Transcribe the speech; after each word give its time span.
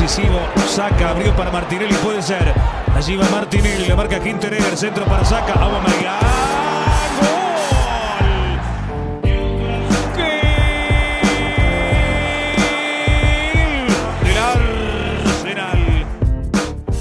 decisivo. 0.00 0.40
Saca, 0.66 1.10
abrió 1.10 1.34
para 1.36 1.50
Martinelli, 1.50 1.94
puede 1.96 2.22
ser. 2.22 2.54
Allí 2.94 3.16
va 3.16 3.28
Martinelli, 3.28 3.86
le 3.86 3.94
marca 3.94 4.18
Quinterer, 4.18 4.62
el 4.62 4.76
centro 4.76 5.04
para 5.04 5.24
Saca. 5.24 5.52
Aubameyang. 5.54 6.20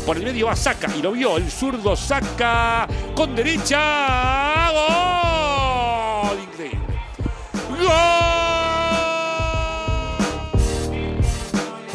Por 0.05 0.17
el 0.17 0.23
medio 0.23 0.47
va 0.47 0.55
Saca 0.55 0.87
y 0.95 1.03
lo 1.03 1.11
vio 1.11 1.37
el 1.37 1.51
zurdo 1.51 1.95
Saca 1.95 2.87
con 3.15 3.35
derecha. 3.35 4.71
¡Gol! 4.71 5.08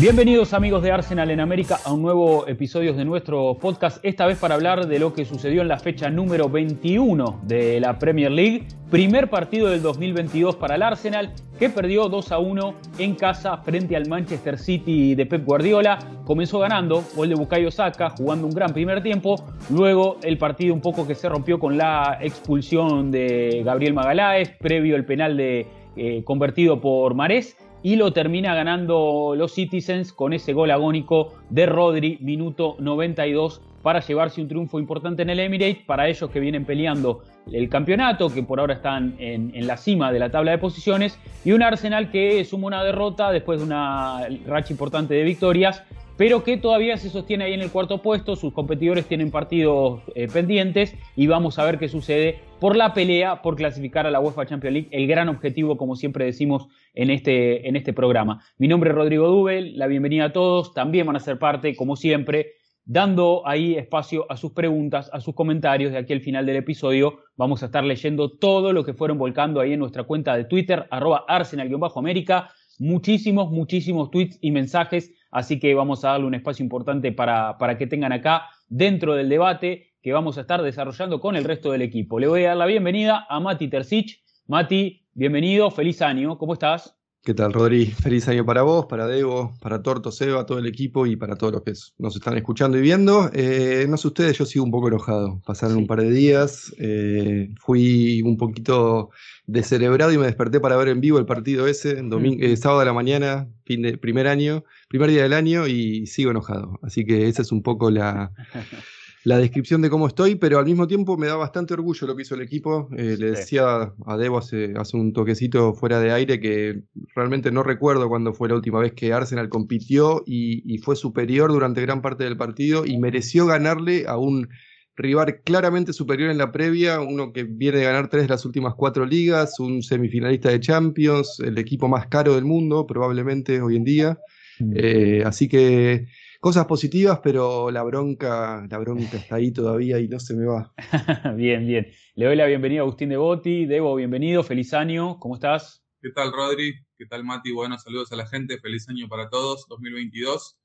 Bienvenidos 0.04 0.52
amigos 0.52 0.82
de 0.82 0.92
Arsenal 0.92 1.30
en 1.30 1.40
América 1.40 1.78
a 1.82 1.90
un 1.90 2.02
nuevo 2.02 2.46
episodio 2.46 2.92
de 2.92 3.06
nuestro 3.06 3.56
podcast, 3.56 4.04
esta 4.04 4.26
vez 4.26 4.36
para 4.36 4.54
hablar 4.54 4.86
de 4.86 4.98
lo 4.98 5.14
que 5.14 5.24
sucedió 5.24 5.62
en 5.62 5.68
la 5.68 5.78
fecha 5.78 6.10
número 6.10 6.50
21 6.50 7.40
de 7.44 7.80
la 7.80 7.98
Premier 7.98 8.30
League, 8.30 8.66
primer 8.90 9.30
partido 9.30 9.70
del 9.70 9.80
2022 9.80 10.56
para 10.56 10.74
el 10.74 10.82
Arsenal, 10.82 11.32
que 11.58 11.70
perdió 11.70 12.10
2 12.10 12.32
a 12.32 12.38
1 12.38 12.74
en 12.98 13.14
casa 13.14 13.56
frente 13.56 13.96
al 13.96 14.06
Manchester 14.06 14.58
City 14.58 15.14
de 15.14 15.24
Pep 15.24 15.42
Guardiola. 15.42 15.98
Comenzó 16.26 16.58
ganando, 16.58 17.02
gol 17.16 17.30
de 17.30 17.36
Bukayo 17.36 17.70
Saka, 17.70 18.10
jugando 18.10 18.46
un 18.46 18.52
gran 18.52 18.74
primer 18.74 19.02
tiempo. 19.02 19.42
Luego 19.70 20.18
el 20.22 20.36
partido 20.36 20.74
un 20.74 20.82
poco 20.82 21.06
que 21.06 21.14
se 21.14 21.30
rompió 21.30 21.58
con 21.58 21.78
la 21.78 22.18
expulsión 22.20 23.10
de 23.10 23.62
Gabriel 23.64 23.94
Magaláes, 23.94 24.50
previo 24.50 24.96
el 24.96 25.06
penal 25.06 25.38
de, 25.38 25.66
eh, 25.96 26.22
convertido 26.24 26.78
por 26.78 27.14
Marés 27.14 27.56
y 27.84 27.96
lo 27.96 28.14
termina 28.14 28.54
ganando 28.54 29.34
los 29.36 29.52
Citizens 29.52 30.14
con 30.14 30.32
ese 30.32 30.54
gol 30.54 30.70
agónico 30.70 31.34
de 31.50 31.66
Rodri, 31.66 32.16
minuto 32.22 32.76
92, 32.78 33.60
para 33.82 34.00
llevarse 34.00 34.40
un 34.40 34.48
triunfo 34.48 34.80
importante 34.80 35.20
en 35.20 35.28
el 35.28 35.38
Emirates, 35.38 35.84
para 35.84 36.08
ellos 36.08 36.30
que 36.30 36.40
vienen 36.40 36.64
peleando 36.64 37.22
el 37.52 37.68
campeonato, 37.68 38.32
que 38.32 38.42
por 38.42 38.58
ahora 38.58 38.72
están 38.72 39.16
en, 39.18 39.54
en, 39.54 39.66
la 39.66 39.76
cima 39.76 40.10
de 40.10 40.18
la 40.18 40.30
tabla 40.30 40.52
de 40.52 40.58
posiciones, 40.58 41.20
y 41.44 41.52
un 41.52 41.62
Arsenal 41.62 42.10
que 42.10 42.42
suma 42.46 42.68
una 42.68 42.82
derrota 42.82 43.30
después 43.30 43.60
de 43.60 43.66
una 43.66 44.28
racha 44.46 44.72
importante 44.72 45.12
de 45.12 45.22
victorias, 45.22 45.84
pero 46.16 46.44
que 46.44 46.56
todavía 46.56 46.96
se 46.96 47.10
sostiene 47.10 47.44
ahí 47.44 47.54
en 47.54 47.60
el 47.60 47.70
cuarto 47.70 48.02
puesto, 48.02 48.36
sus 48.36 48.52
competidores 48.52 49.06
tienen 49.06 49.30
partidos 49.30 50.02
eh, 50.14 50.28
pendientes 50.32 50.94
y 51.16 51.26
vamos 51.26 51.58
a 51.58 51.64
ver 51.64 51.78
qué 51.78 51.88
sucede 51.88 52.38
por 52.60 52.76
la 52.76 52.94
pelea 52.94 53.42
por 53.42 53.56
clasificar 53.56 54.06
a 54.06 54.10
la 54.10 54.20
UEFA 54.20 54.46
Champions 54.46 54.74
League, 54.74 54.88
el 54.92 55.06
gran 55.06 55.28
objetivo 55.28 55.76
como 55.76 55.96
siempre 55.96 56.24
decimos 56.24 56.68
en 56.94 57.10
este, 57.10 57.68
en 57.68 57.76
este 57.76 57.92
programa. 57.92 58.42
Mi 58.58 58.68
nombre 58.68 58.90
es 58.90 58.96
Rodrigo 58.96 59.28
Dubel, 59.28 59.76
la 59.76 59.86
bienvenida 59.86 60.26
a 60.26 60.32
todos, 60.32 60.72
también 60.72 61.06
van 61.06 61.16
a 61.16 61.20
ser 61.20 61.38
parte 61.38 61.74
como 61.74 61.96
siempre 61.96 62.52
dando 62.86 63.46
ahí 63.46 63.76
espacio 63.76 64.26
a 64.30 64.36
sus 64.36 64.52
preguntas, 64.52 65.10
a 65.12 65.20
sus 65.20 65.34
comentarios 65.34 65.92
de 65.92 65.98
aquí 65.98 66.12
al 66.12 66.20
final 66.20 66.46
del 66.46 66.56
episodio. 66.56 67.20
Vamos 67.36 67.62
a 67.62 67.66
estar 67.66 67.82
leyendo 67.82 68.30
todo 68.30 68.72
lo 68.72 68.84
que 68.84 68.94
fueron 68.94 69.18
volcando 69.18 69.60
ahí 69.60 69.72
en 69.72 69.80
nuestra 69.80 70.04
cuenta 70.04 70.36
de 70.36 70.44
Twitter, 70.44 70.86
arroba 70.90 71.24
arsenal-américa. 71.26 72.50
Muchísimos, 72.78 73.50
muchísimos 73.50 74.10
tweets 74.10 74.38
y 74.40 74.50
mensajes 74.50 75.12
Así 75.34 75.58
que 75.58 75.74
vamos 75.74 76.04
a 76.04 76.10
darle 76.10 76.26
un 76.28 76.34
espacio 76.34 76.62
importante 76.62 77.10
para, 77.10 77.58
para 77.58 77.76
que 77.76 77.88
tengan 77.88 78.12
acá 78.12 78.50
dentro 78.68 79.16
del 79.16 79.28
debate 79.28 79.96
que 80.00 80.12
vamos 80.12 80.38
a 80.38 80.42
estar 80.42 80.62
desarrollando 80.62 81.20
con 81.20 81.34
el 81.34 81.42
resto 81.42 81.72
del 81.72 81.82
equipo. 81.82 82.20
Le 82.20 82.28
voy 82.28 82.44
a 82.44 82.50
dar 82.50 82.56
la 82.58 82.66
bienvenida 82.66 83.26
a 83.28 83.40
Mati 83.40 83.66
Tercich. 83.66 84.22
Mati, 84.46 85.08
bienvenido, 85.12 85.72
feliz 85.72 86.02
año, 86.02 86.38
¿cómo 86.38 86.52
estás? 86.52 86.96
¿Qué 87.24 87.32
tal, 87.32 87.54
Rodri? 87.54 87.86
Feliz 87.86 88.28
año 88.28 88.44
para 88.44 88.60
vos, 88.60 88.84
para 88.84 89.06
Debo, 89.06 89.54
para 89.62 89.82
Torto, 89.82 90.12
Seba, 90.12 90.44
todo 90.44 90.58
el 90.58 90.66
equipo 90.66 91.06
y 91.06 91.16
para 91.16 91.36
todos 91.36 91.54
los 91.54 91.62
que 91.62 91.72
nos 91.96 92.14
están 92.14 92.36
escuchando 92.36 92.76
y 92.76 92.82
viendo. 92.82 93.30
Eh, 93.32 93.86
no 93.88 93.96
sé 93.96 94.08
ustedes, 94.08 94.36
yo 94.36 94.44
sigo 94.44 94.62
un 94.62 94.70
poco 94.70 94.88
enojado. 94.88 95.40
Pasaron 95.46 95.76
sí. 95.76 95.80
un 95.80 95.86
par 95.86 96.02
de 96.02 96.10
días, 96.10 96.74
eh, 96.76 97.48
fui 97.58 98.20
un 98.20 98.36
poquito 98.36 99.08
descerebrado 99.46 100.12
y 100.12 100.18
me 100.18 100.26
desperté 100.26 100.60
para 100.60 100.76
ver 100.76 100.88
en 100.88 101.00
vivo 101.00 101.18
el 101.18 101.24
partido 101.24 101.66
ese, 101.66 101.94
domingo, 102.02 102.44
eh, 102.44 102.58
sábado 102.58 102.80
de 102.80 102.86
la 102.86 102.92
mañana, 102.92 103.48
fin 103.64 103.80
de, 103.80 103.96
primer 103.96 104.26
año, 104.26 104.62
primer 104.90 105.08
día 105.08 105.22
del 105.22 105.32
año 105.32 105.66
y 105.66 106.06
sigo 106.06 106.30
enojado. 106.30 106.78
Así 106.82 107.06
que 107.06 107.28
esa 107.28 107.40
es 107.40 107.52
un 107.52 107.62
poco 107.62 107.90
la, 107.90 108.32
la 109.24 109.38
descripción 109.38 109.80
de 109.80 109.88
cómo 109.88 110.06
estoy, 110.06 110.34
pero 110.34 110.58
al 110.58 110.66
mismo 110.66 110.86
tiempo 110.86 111.16
me 111.16 111.26
da 111.26 111.36
bastante 111.36 111.72
orgullo 111.72 112.06
lo 112.06 112.14
que 112.14 112.22
hizo 112.22 112.34
el 112.34 112.42
equipo. 112.42 112.88
Eh, 112.96 113.16
le 113.18 113.30
decía 113.30 113.94
a 114.06 114.16
Debo 114.18 114.38
hace, 114.38 114.74
hace, 114.76 114.98
un 114.98 115.14
toquecito 115.14 115.72
fuera 115.72 115.98
de 115.98 116.12
aire 116.12 116.40
que 116.40 116.82
realmente 117.16 117.50
no 117.50 117.62
recuerdo 117.62 118.08
cuándo 118.08 118.34
fue 118.34 118.50
la 118.50 118.54
última 118.54 118.80
vez 118.80 118.92
que 118.92 119.14
Arsenal 119.14 119.48
compitió 119.48 120.22
y, 120.26 120.62
y, 120.72 120.78
fue 120.78 120.94
superior 120.94 121.50
durante 121.50 121.80
gran 121.80 122.02
parte 122.02 122.24
del 122.24 122.36
partido 122.36 122.84
y 122.84 122.98
mereció 122.98 123.46
ganarle 123.46 124.04
a 124.06 124.18
un 124.18 124.48
rival 124.96 125.40
claramente 125.42 125.94
superior 125.94 126.30
en 126.30 126.38
la 126.38 126.52
previa, 126.52 127.00
uno 127.00 127.32
que 127.32 127.44
viene 127.44 127.78
de 127.78 127.84
ganar 127.84 128.08
tres 128.08 128.24
de 128.24 128.28
las 128.28 128.44
últimas 128.44 128.74
cuatro 128.74 129.06
ligas, 129.06 129.58
un 129.58 129.82
semifinalista 129.82 130.50
de 130.50 130.60
Champions, 130.60 131.40
el 131.40 131.56
equipo 131.56 131.88
más 131.88 132.06
caro 132.08 132.34
del 132.34 132.44
mundo 132.44 132.86
probablemente 132.86 133.62
hoy 133.62 133.76
en 133.76 133.84
día. 133.84 134.18
Mm. 134.60 134.72
Eh, 134.76 135.22
así 135.24 135.48
que 135.48 136.06
cosas 136.44 136.66
positivas, 136.66 137.20
pero 137.22 137.70
la 137.70 137.82
bronca, 137.84 138.66
la 138.70 138.76
bronca 138.76 139.16
está 139.16 139.36
ahí 139.36 139.50
todavía 139.50 139.98
y 139.98 140.08
no 140.08 140.20
se 140.20 140.34
me 140.34 140.44
va. 140.44 140.74
bien, 141.38 141.66
bien. 141.66 141.90
Le 142.16 142.26
doy 142.26 142.36
la 142.36 142.44
bienvenida 142.44 142.80
a 142.80 142.82
Agustín 142.82 143.08
Devoti. 143.08 143.64
Debo, 143.64 143.94
bienvenido, 143.94 144.44
feliz 144.44 144.74
año, 144.74 145.18
¿cómo 145.18 145.36
estás? 145.36 145.82
¿Qué 146.02 146.10
tal, 146.10 146.32
Rodri? 146.32 146.74
¿Qué 146.98 147.06
tal, 147.06 147.24
Mati? 147.24 147.50
Buenos 147.50 147.84
saludos 147.84 148.12
a 148.12 148.16
la 148.16 148.26
gente, 148.26 148.58
feliz 148.58 148.86
año 148.90 149.08
para 149.08 149.30
todos, 149.30 149.66
2022. 149.70 150.58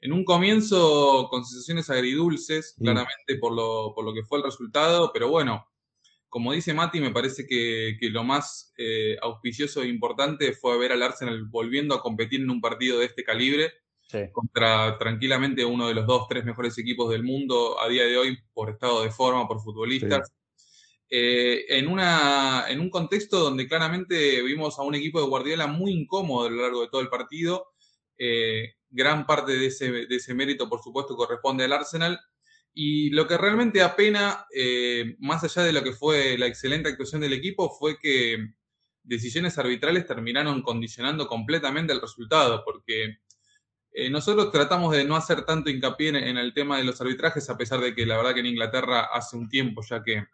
En 0.00 0.14
un 0.14 0.24
comienzo 0.24 1.28
con 1.28 1.44
sensaciones 1.44 1.90
agridulces, 1.90 2.70
sí. 2.78 2.82
claramente 2.82 3.36
por 3.38 3.52
lo, 3.54 3.92
por 3.94 4.06
lo 4.06 4.14
que 4.14 4.22
fue 4.22 4.38
el 4.38 4.44
resultado, 4.44 5.10
pero 5.12 5.28
bueno, 5.28 5.66
como 6.30 6.54
dice 6.54 6.72
Mati, 6.72 6.98
me 6.98 7.10
parece 7.10 7.46
que, 7.46 7.98
que 8.00 8.08
lo 8.08 8.24
más 8.24 8.72
eh, 8.78 9.18
auspicioso 9.20 9.82
e 9.82 9.88
importante 9.88 10.54
fue 10.54 10.78
ver 10.78 10.92
al 10.92 11.02
Arsenal 11.02 11.44
volviendo 11.44 11.94
a 11.94 12.00
competir 12.00 12.40
en 12.40 12.48
un 12.48 12.62
partido 12.62 12.98
de 12.98 13.04
este 13.04 13.22
calibre 13.22 13.70
sí. 14.10 14.18
contra 14.32 14.98
tranquilamente 14.98 15.64
uno 15.64 15.88
de 15.88 15.94
los 15.94 16.06
dos, 16.06 16.26
tres 16.28 16.44
mejores 16.44 16.76
equipos 16.78 17.10
del 17.10 17.22
mundo 17.22 17.80
a 17.80 17.88
día 17.88 18.04
de 18.04 18.16
hoy 18.16 18.38
por 18.52 18.70
estado 18.70 19.02
de 19.02 19.10
forma, 19.10 19.46
por 19.46 19.60
futbolistas. 19.60 20.28
Sí. 20.28 20.34
Eh, 21.12 21.76
en, 21.76 21.88
una, 21.88 22.66
en 22.68 22.80
un 22.80 22.88
contexto 22.88 23.40
donde 23.40 23.66
claramente 23.66 24.40
vimos 24.42 24.78
a 24.78 24.82
un 24.82 24.94
equipo 24.94 25.20
de 25.20 25.26
Guardiola 25.26 25.66
muy 25.66 25.90
incómodo 25.90 26.46
a 26.46 26.50
lo 26.50 26.62
largo 26.62 26.82
de 26.82 26.88
todo 26.88 27.00
el 27.00 27.08
partido. 27.08 27.72
Eh, 28.16 28.74
gran 28.88 29.26
parte 29.26 29.52
de 29.52 29.66
ese, 29.66 29.90
de 29.90 30.16
ese, 30.16 30.34
mérito, 30.34 30.68
por 30.68 30.82
supuesto, 30.82 31.16
corresponde 31.16 31.64
al 31.64 31.72
Arsenal. 31.72 32.20
Y 32.72 33.10
lo 33.10 33.26
que 33.26 33.36
realmente 33.36 33.82
apena, 33.82 34.46
eh, 34.54 35.16
más 35.18 35.42
allá 35.42 35.64
de 35.64 35.72
lo 35.72 35.82
que 35.82 35.92
fue 35.92 36.38
la 36.38 36.46
excelente 36.46 36.88
actuación 36.88 37.20
del 37.20 37.32
equipo, 37.32 37.70
fue 37.70 37.98
que 37.98 38.52
decisiones 39.02 39.58
arbitrales 39.58 40.06
terminaron 40.06 40.62
condicionando 40.62 41.26
completamente 41.26 41.92
el 41.92 42.00
resultado, 42.00 42.62
porque 42.64 43.18
eh, 44.06 44.10
nosotros 44.10 44.50
tratamos 44.50 44.94
de 44.94 45.04
no 45.04 45.16
hacer 45.16 45.44
tanto 45.44 45.70
hincapié 45.70 46.10
en, 46.10 46.16
en, 46.16 46.38
el 46.38 46.52
tema 46.54 46.78
de 46.78 46.84
los 46.84 47.00
arbitrajes, 47.00 47.48
a 47.50 47.56
pesar 47.56 47.80
de 47.80 47.94
que 47.94 48.06
la 48.06 48.16
verdad 48.16 48.34
que 48.34 48.40
en 48.40 48.46
Inglaterra 48.46 49.08
hace 49.12 49.36
un 49.36 49.48
tiempo 49.48 49.82
ya 49.88 50.02
que 50.02 50.24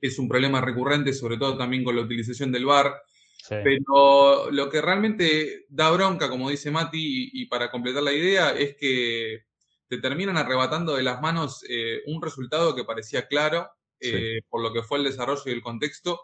es 0.00 0.18
un 0.18 0.28
problema 0.28 0.60
recurrente, 0.60 1.12
sobre 1.12 1.38
todo 1.38 1.56
también 1.56 1.84
con 1.84 1.96
la 1.96 2.02
utilización 2.02 2.50
del 2.52 2.66
VAR. 2.66 3.02
Sí. 3.38 3.56
Pero 3.64 4.50
lo 4.50 4.68
que 4.68 4.80
realmente 4.80 5.66
da 5.68 5.90
bronca, 5.90 6.28
como 6.28 6.50
dice 6.50 6.70
Mati, 6.70 7.30
y, 7.32 7.42
y, 7.42 7.46
para 7.46 7.70
completar 7.70 8.02
la 8.02 8.12
idea, 8.12 8.50
es 8.50 8.76
que 8.76 9.44
te 9.88 9.98
terminan 9.98 10.36
arrebatando 10.36 10.96
de 10.96 11.02
las 11.02 11.20
manos 11.20 11.64
eh, 11.68 12.02
un 12.06 12.22
resultado 12.22 12.74
que 12.74 12.84
parecía 12.84 13.26
claro 13.28 13.70
eh, 14.00 14.38
sí. 14.40 14.46
por 14.48 14.62
lo 14.62 14.72
que 14.72 14.82
fue 14.82 14.98
el 14.98 15.04
desarrollo 15.04 15.42
y 15.46 15.50
el 15.50 15.60
contexto. 15.60 16.20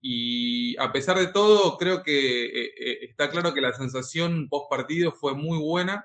Y 0.00 0.76
a 0.78 0.92
pesar 0.92 1.18
de 1.18 1.28
todo, 1.28 1.76
creo 1.76 2.02
que 2.02 2.44
eh, 2.46 2.72
eh 2.78 2.98
está 3.02 3.30
claro 3.30 3.52
que 3.52 3.60
la 3.60 3.72
sensación 3.72 4.48
post 4.48 4.70
partido 4.70 5.12
fue 5.12 5.34
muy 5.34 5.58
buena 5.58 6.04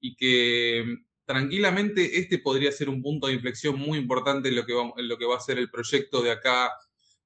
y 0.00 0.14
que 0.16 0.98
tranquilamente 1.24 2.18
este 2.18 2.38
podría 2.38 2.72
ser 2.72 2.88
un 2.88 3.02
punto 3.02 3.28
de 3.28 3.34
inflexión 3.34 3.78
muy 3.78 3.98
importante 3.98 4.48
en 4.48 4.56
lo 4.56 4.66
que 4.66 4.74
va, 4.74 4.92
en 4.96 5.08
lo 5.08 5.16
que 5.16 5.26
va 5.26 5.36
a 5.36 5.40
ser 5.40 5.58
el 5.58 5.70
proyecto 5.70 6.22
de 6.22 6.32
acá, 6.32 6.72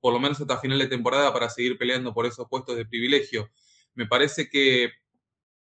por 0.00 0.12
lo 0.12 0.20
menos 0.20 0.40
hasta 0.40 0.60
final 0.60 0.78
de 0.78 0.88
temporada, 0.88 1.32
para 1.32 1.48
seguir 1.48 1.78
peleando 1.78 2.12
por 2.12 2.26
esos 2.26 2.46
puestos 2.48 2.76
de 2.76 2.86
privilegio. 2.86 3.50
Me 3.94 4.06
parece 4.06 4.48
que 4.50 4.92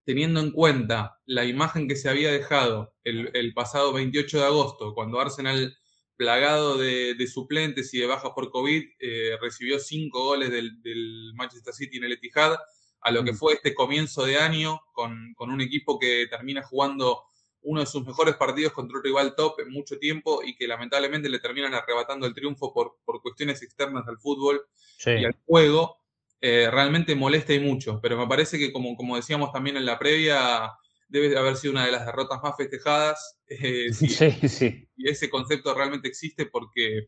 teniendo 0.06 0.40
en 0.40 0.52
cuenta 0.52 1.20
la 1.26 1.46
imagen 1.46 1.88
que 1.88 1.96
se 1.96 2.10
había 2.10 2.32
dejado 2.32 2.94
el, 3.04 3.30
el 3.34 3.54
pasado 3.54 3.92
28 3.92 4.38
de 4.40 4.46
agosto, 4.46 4.94
cuando 4.94 5.20
Arsenal, 5.20 5.76
plagado 6.18 6.78
de, 6.78 7.14
de 7.14 7.28
suplentes 7.28 7.94
y 7.94 8.00
de 8.00 8.08
bajas 8.08 8.32
por 8.36 8.50
COVID, 8.52 8.84
eh, 9.00 9.38
recibió 9.40 9.80
cinco 9.80 10.26
goles 10.26 10.50
del, 10.50 10.82
del, 10.82 11.32
Manchester 11.36 11.74
City 11.74 11.98
en 11.98 12.06
el 12.06 12.14
Etihad, 12.14 12.58
a 13.02 13.12
lo 13.12 13.24
que 13.24 13.34
fue 13.34 13.54
este 13.54 13.74
comienzo 13.74 14.26
de 14.26 14.38
año 14.38 14.82
con, 14.92 15.34
con 15.36 15.52
un 15.52 15.62
equipo 15.62 16.00
que 16.00 16.28
termina 16.30 16.64
jugando 16.64 17.24
uno 17.62 17.82
de 17.82 17.86
sus 17.86 18.06
mejores 18.06 18.36
partidos 18.36 18.74
contra 18.74 18.98
un 18.98 19.04
rival 19.04 19.36
top 19.36 19.60
en 19.60 19.72
mucho 19.72 20.00
tiempo 20.00 20.42
y 20.44 20.56
que 20.56 20.68
lamentablemente 20.68 21.30
le 21.30 21.40
terminan 21.40 21.74
arrebatando 21.74 22.26
el 22.26 22.34
triunfo 22.34 22.74
por, 22.74 22.98
por 23.06 23.22
cuestiones 23.22 23.62
externas 23.62 24.08
al 24.08 24.18
fútbol 24.18 24.66
sí. 24.98 25.12
y 25.12 25.26
al 25.26 25.36
juego, 25.46 25.98
eh, 26.40 26.70
realmente 26.72 27.16
molesta 27.16 27.54
y 27.54 27.60
mucho. 27.60 28.00
Pero 28.02 28.18
me 28.18 28.28
parece 28.28 28.58
que, 28.58 28.72
como, 28.72 28.96
como 28.96 29.16
decíamos 29.16 29.52
también 29.52 29.78
en 29.78 29.86
la 29.86 30.00
previa, 30.00 30.72
debe 31.08 31.38
haber 31.38 31.56
sido 31.56 31.74
una 31.74 31.86
de 31.86 31.92
las 31.92 32.06
derrotas 32.06 32.42
más 32.42 32.56
festejadas. 32.56 33.40
Eh, 33.48 33.92
sí, 33.94 34.10
sí. 34.10 34.88
Y 34.96 35.10
ese 35.10 35.30
concepto 35.30 35.74
realmente 35.74 36.08
existe 36.08 36.46
porque, 36.46 37.08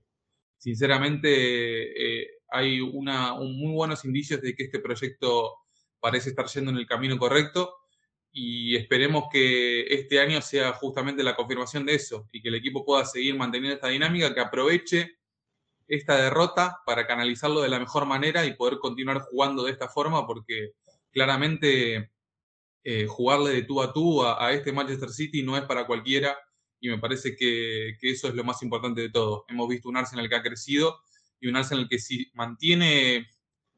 sinceramente, 0.57 2.21
eh, 2.21 2.27
hay 2.49 2.81
una, 2.81 3.33
muy 3.35 3.73
buenos 3.73 4.05
indicios 4.05 4.41
de 4.41 4.55
que 4.55 4.63
este 4.63 4.79
proyecto 4.79 5.55
parece 5.99 6.29
estar 6.29 6.47
yendo 6.47 6.71
en 6.71 6.77
el 6.77 6.87
camino 6.87 7.17
correcto 7.17 7.75
y 8.31 8.75
esperemos 8.75 9.25
que 9.31 9.81
este 9.93 10.19
año 10.19 10.41
sea 10.41 10.73
justamente 10.73 11.23
la 11.23 11.35
confirmación 11.35 11.85
de 11.85 11.95
eso 11.95 12.27
y 12.31 12.41
que 12.41 12.49
el 12.49 12.55
equipo 12.55 12.85
pueda 12.85 13.05
seguir 13.05 13.35
manteniendo 13.35 13.75
esta 13.75 13.87
dinámica, 13.87 14.33
que 14.33 14.39
aproveche 14.39 15.17
esta 15.87 16.15
derrota 16.21 16.77
para 16.85 17.07
canalizarlo 17.07 17.61
de 17.61 17.69
la 17.69 17.79
mejor 17.79 18.05
manera 18.05 18.45
y 18.45 18.53
poder 18.53 18.77
continuar 18.77 19.19
jugando 19.21 19.63
de 19.63 19.71
esta 19.71 19.89
forma, 19.89 20.27
porque 20.27 20.73
claramente 21.11 22.11
eh, 22.83 23.05
jugarle 23.07 23.51
de 23.51 23.63
tú 23.63 23.81
a 23.81 23.91
tú 23.91 24.23
a, 24.23 24.51
este 24.53 24.71
Manchester 24.71 25.09
City 25.09 25.43
no 25.43 25.57
es 25.57 25.63
para 25.63 25.85
cualquiera 25.85 26.37
y 26.79 26.89
me 26.89 26.97
parece 26.97 27.35
que, 27.35 27.97
eso 28.01 28.29
es 28.29 28.33
lo 28.35 28.43
más 28.43 28.63
importante 28.63 29.01
de 29.01 29.09
todo. 29.09 29.45
Hemos 29.49 29.67
visto 29.67 29.89
un 29.89 29.97
Arsenal 29.97 30.29
que 30.29 30.35
ha 30.35 30.41
crecido 30.41 30.99
y 31.39 31.47
un 31.47 31.57
Arsenal 31.57 31.87
que 31.89 31.99
si 31.99 32.31
mantiene 32.33 33.27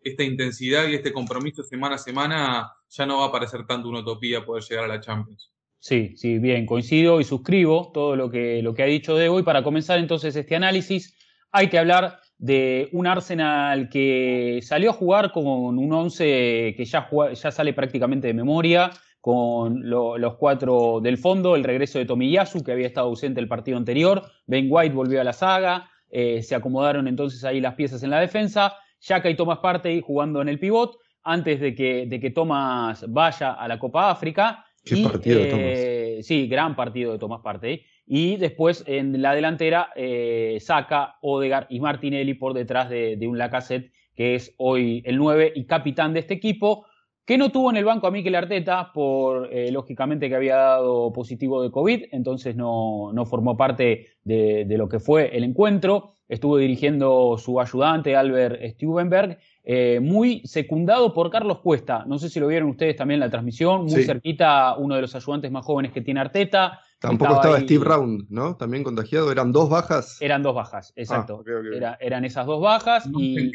esta 0.03 0.23
intensidad 0.23 0.87
y 0.87 0.95
este 0.95 1.11
compromiso 1.11 1.63
semana 1.63 1.95
a 1.95 1.99
semana, 1.99 2.71
ya 2.89 3.05
no 3.05 3.19
va 3.19 3.27
a 3.27 3.31
parecer 3.31 3.65
tanto 3.65 3.89
una 3.89 3.99
utopía 3.99 4.45
poder 4.45 4.63
llegar 4.63 4.85
a 4.85 4.87
la 4.87 4.99
Champions. 4.99 5.51
Sí, 5.79 6.13
sí, 6.15 6.37
bien, 6.37 6.67
coincido 6.67 7.19
y 7.19 7.23
suscribo 7.23 7.91
todo 7.91 8.15
lo 8.15 8.29
que, 8.29 8.61
lo 8.61 8.75
que 8.75 8.83
ha 8.83 8.87
dicho 8.87 9.15
de 9.15 9.29
hoy. 9.29 9.41
Para 9.41 9.63
comenzar 9.63 9.97
entonces 9.97 10.35
este 10.35 10.55
análisis, 10.55 11.15
hay 11.51 11.69
que 11.69 11.79
hablar 11.79 12.20
de 12.41 12.89
un 12.91 13.05
Arsenal 13.05 13.87
que 13.87 14.61
salió 14.63 14.89
a 14.89 14.93
jugar 14.93 15.31
con 15.31 15.45
un 15.45 15.93
11 15.93 16.73
que 16.75 16.85
ya, 16.85 17.07
ya 17.33 17.51
sale 17.51 17.71
prácticamente 17.73 18.25
de 18.25 18.33
memoria, 18.33 18.89
con 19.21 19.87
los 19.87 20.35
cuatro 20.37 20.99
del 21.01 21.19
fondo, 21.19 21.55
el 21.55 21.63
regreso 21.63 21.99
de 21.99 22.05
Tomiyasu, 22.05 22.63
que 22.63 22.71
había 22.71 22.87
estado 22.87 23.09
ausente 23.09 23.39
el 23.39 23.47
partido 23.47 23.77
anterior, 23.77 24.23
Ben 24.47 24.65
White 24.67 24.95
volvió 24.95 25.21
a 25.21 25.23
la 25.23 25.33
saga, 25.33 25.91
eh, 26.09 26.41
se 26.41 26.55
acomodaron 26.55 27.07
entonces 27.07 27.43
ahí 27.43 27.61
las 27.61 27.75
piezas 27.75 28.01
en 28.01 28.09
la 28.09 28.19
defensa, 28.19 28.75
Yaka 29.01 29.29
y 29.29 29.35
Thomas 29.35 29.59
Partey 29.59 30.01
jugando 30.01 30.41
en 30.41 30.49
el 30.49 30.57
pivot, 30.59 30.97
antes 31.21 31.59
de 31.59 31.75
que, 31.75 32.07
de 32.07 32.19
que 32.19 32.31
Thomas 32.31 33.05
vaya 33.07 33.51
a 33.51 33.67
la 33.67 33.77
Copa 33.77 34.09
África. 34.09 34.65
Qué 34.83 35.03
partido 35.03 35.39
de 35.39 35.45
Thomas. 35.45 35.65
Eh, 35.67 36.19
sí, 36.23 36.47
gran 36.47 36.75
partido 36.75 37.11
de 37.11 37.19
Thomas 37.19 37.41
Partey. 37.43 37.85
Y 38.05 38.37
después 38.37 38.83
en 38.87 39.21
la 39.21 39.33
delantera, 39.33 39.89
eh, 39.95 40.57
Saca, 40.59 41.15
Odegar 41.21 41.67
y 41.69 41.79
Martinelli 41.79 42.33
por 42.33 42.53
detrás 42.53 42.89
de, 42.89 43.17
un 43.27 43.37
Lacazette, 43.37 43.91
que 44.15 44.35
es 44.35 44.53
hoy 44.57 45.01
el 45.05 45.17
9 45.17 45.53
y 45.55 45.65
capitán 45.65 46.13
de 46.13 46.19
este 46.19 46.33
equipo, 46.33 46.85
que 47.25 47.37
no 47.37 47.51
tuvo 47.51 47.69
en 47.69 47.77
el 47.77 47.85
banco 47.85 48.07
a 48.07 48.11
Mikel 48.11 48.35
Arteta 48.35 48.91
por, 48.93 49.53
eh, 49.53 49.71
lógicamente, 49.71 50.27
que 50.27 50.35
había 50.35 50.55
dado 50.55 51.13
positivo 51.13 51.61
de 51.61 51.71
COVID, 51.71 52.05
entonces 52.11 52.55
no, 52.55 53.13
formó 53.25 53.55
parte 53.55 54.07
de, 54.23 54.65
de, 54.65 54.77
lo 54.77 54.89
que 54.89 54.99
fue 54.99 55.35
el 55.37 55.43
encuentro. 55.43 56.11
Estuvo 56.27 56.57
dirigiendo 56.57 57.37
su 57.37 57.59
ayudante, 57.59 58.15
Albert 58.15 58.61
Stubenberg, 58.71 59.37
eh, 59.63 59.99
muy 60.01 60.41
secundado 60.45 61.13
por 61.13 61.29
Carlos 61.29 61.59
Cuesta. 61.59 62.03
No 62.07 62.17
sé 62.17 62.29
si 62.29 62.39
lo 62.39 62.47
vieron 62.47 62.69
ustedes 62.69 62.95
también 62.95 63.17
en 63.17 63.27
la 63.27 63.29
transmisión, 63.29 63.85
muy 63.85 64.03
cerquita, 64.03 64.75
uno 64.77 64.95
de 64.95 65.01
los 65.01 65.13
ayudantes 65.13 65.51
más 65.51 65.65
jóvenes 65.65 65.91
que 65.91 66.01
tiene 66.01 66.19
Arteta. 66.19 66.79
Tampoco 67.01 67.33
estaba, 67.33 67.59
Steve 67.59 67.83
Round, 67.83 68.27
¿no? 68.29 68.55
También 68.57 68.83
contagiado. 68.83 69.31
¿Eran 69.31 69.51
dos 69.51 69.71
bajas? 69.71 70.21
Eran 70.21 70.43
dos 70.43 70.53
bajas, 70.53 70.93
exacto. 70.95 71.43
Ah, 71.83 71.97
eran 71.99 72.25
esas 72.25 72.45
dos 72.45 72.61
bajas. 72.61 73.09
y, 73.17 73.51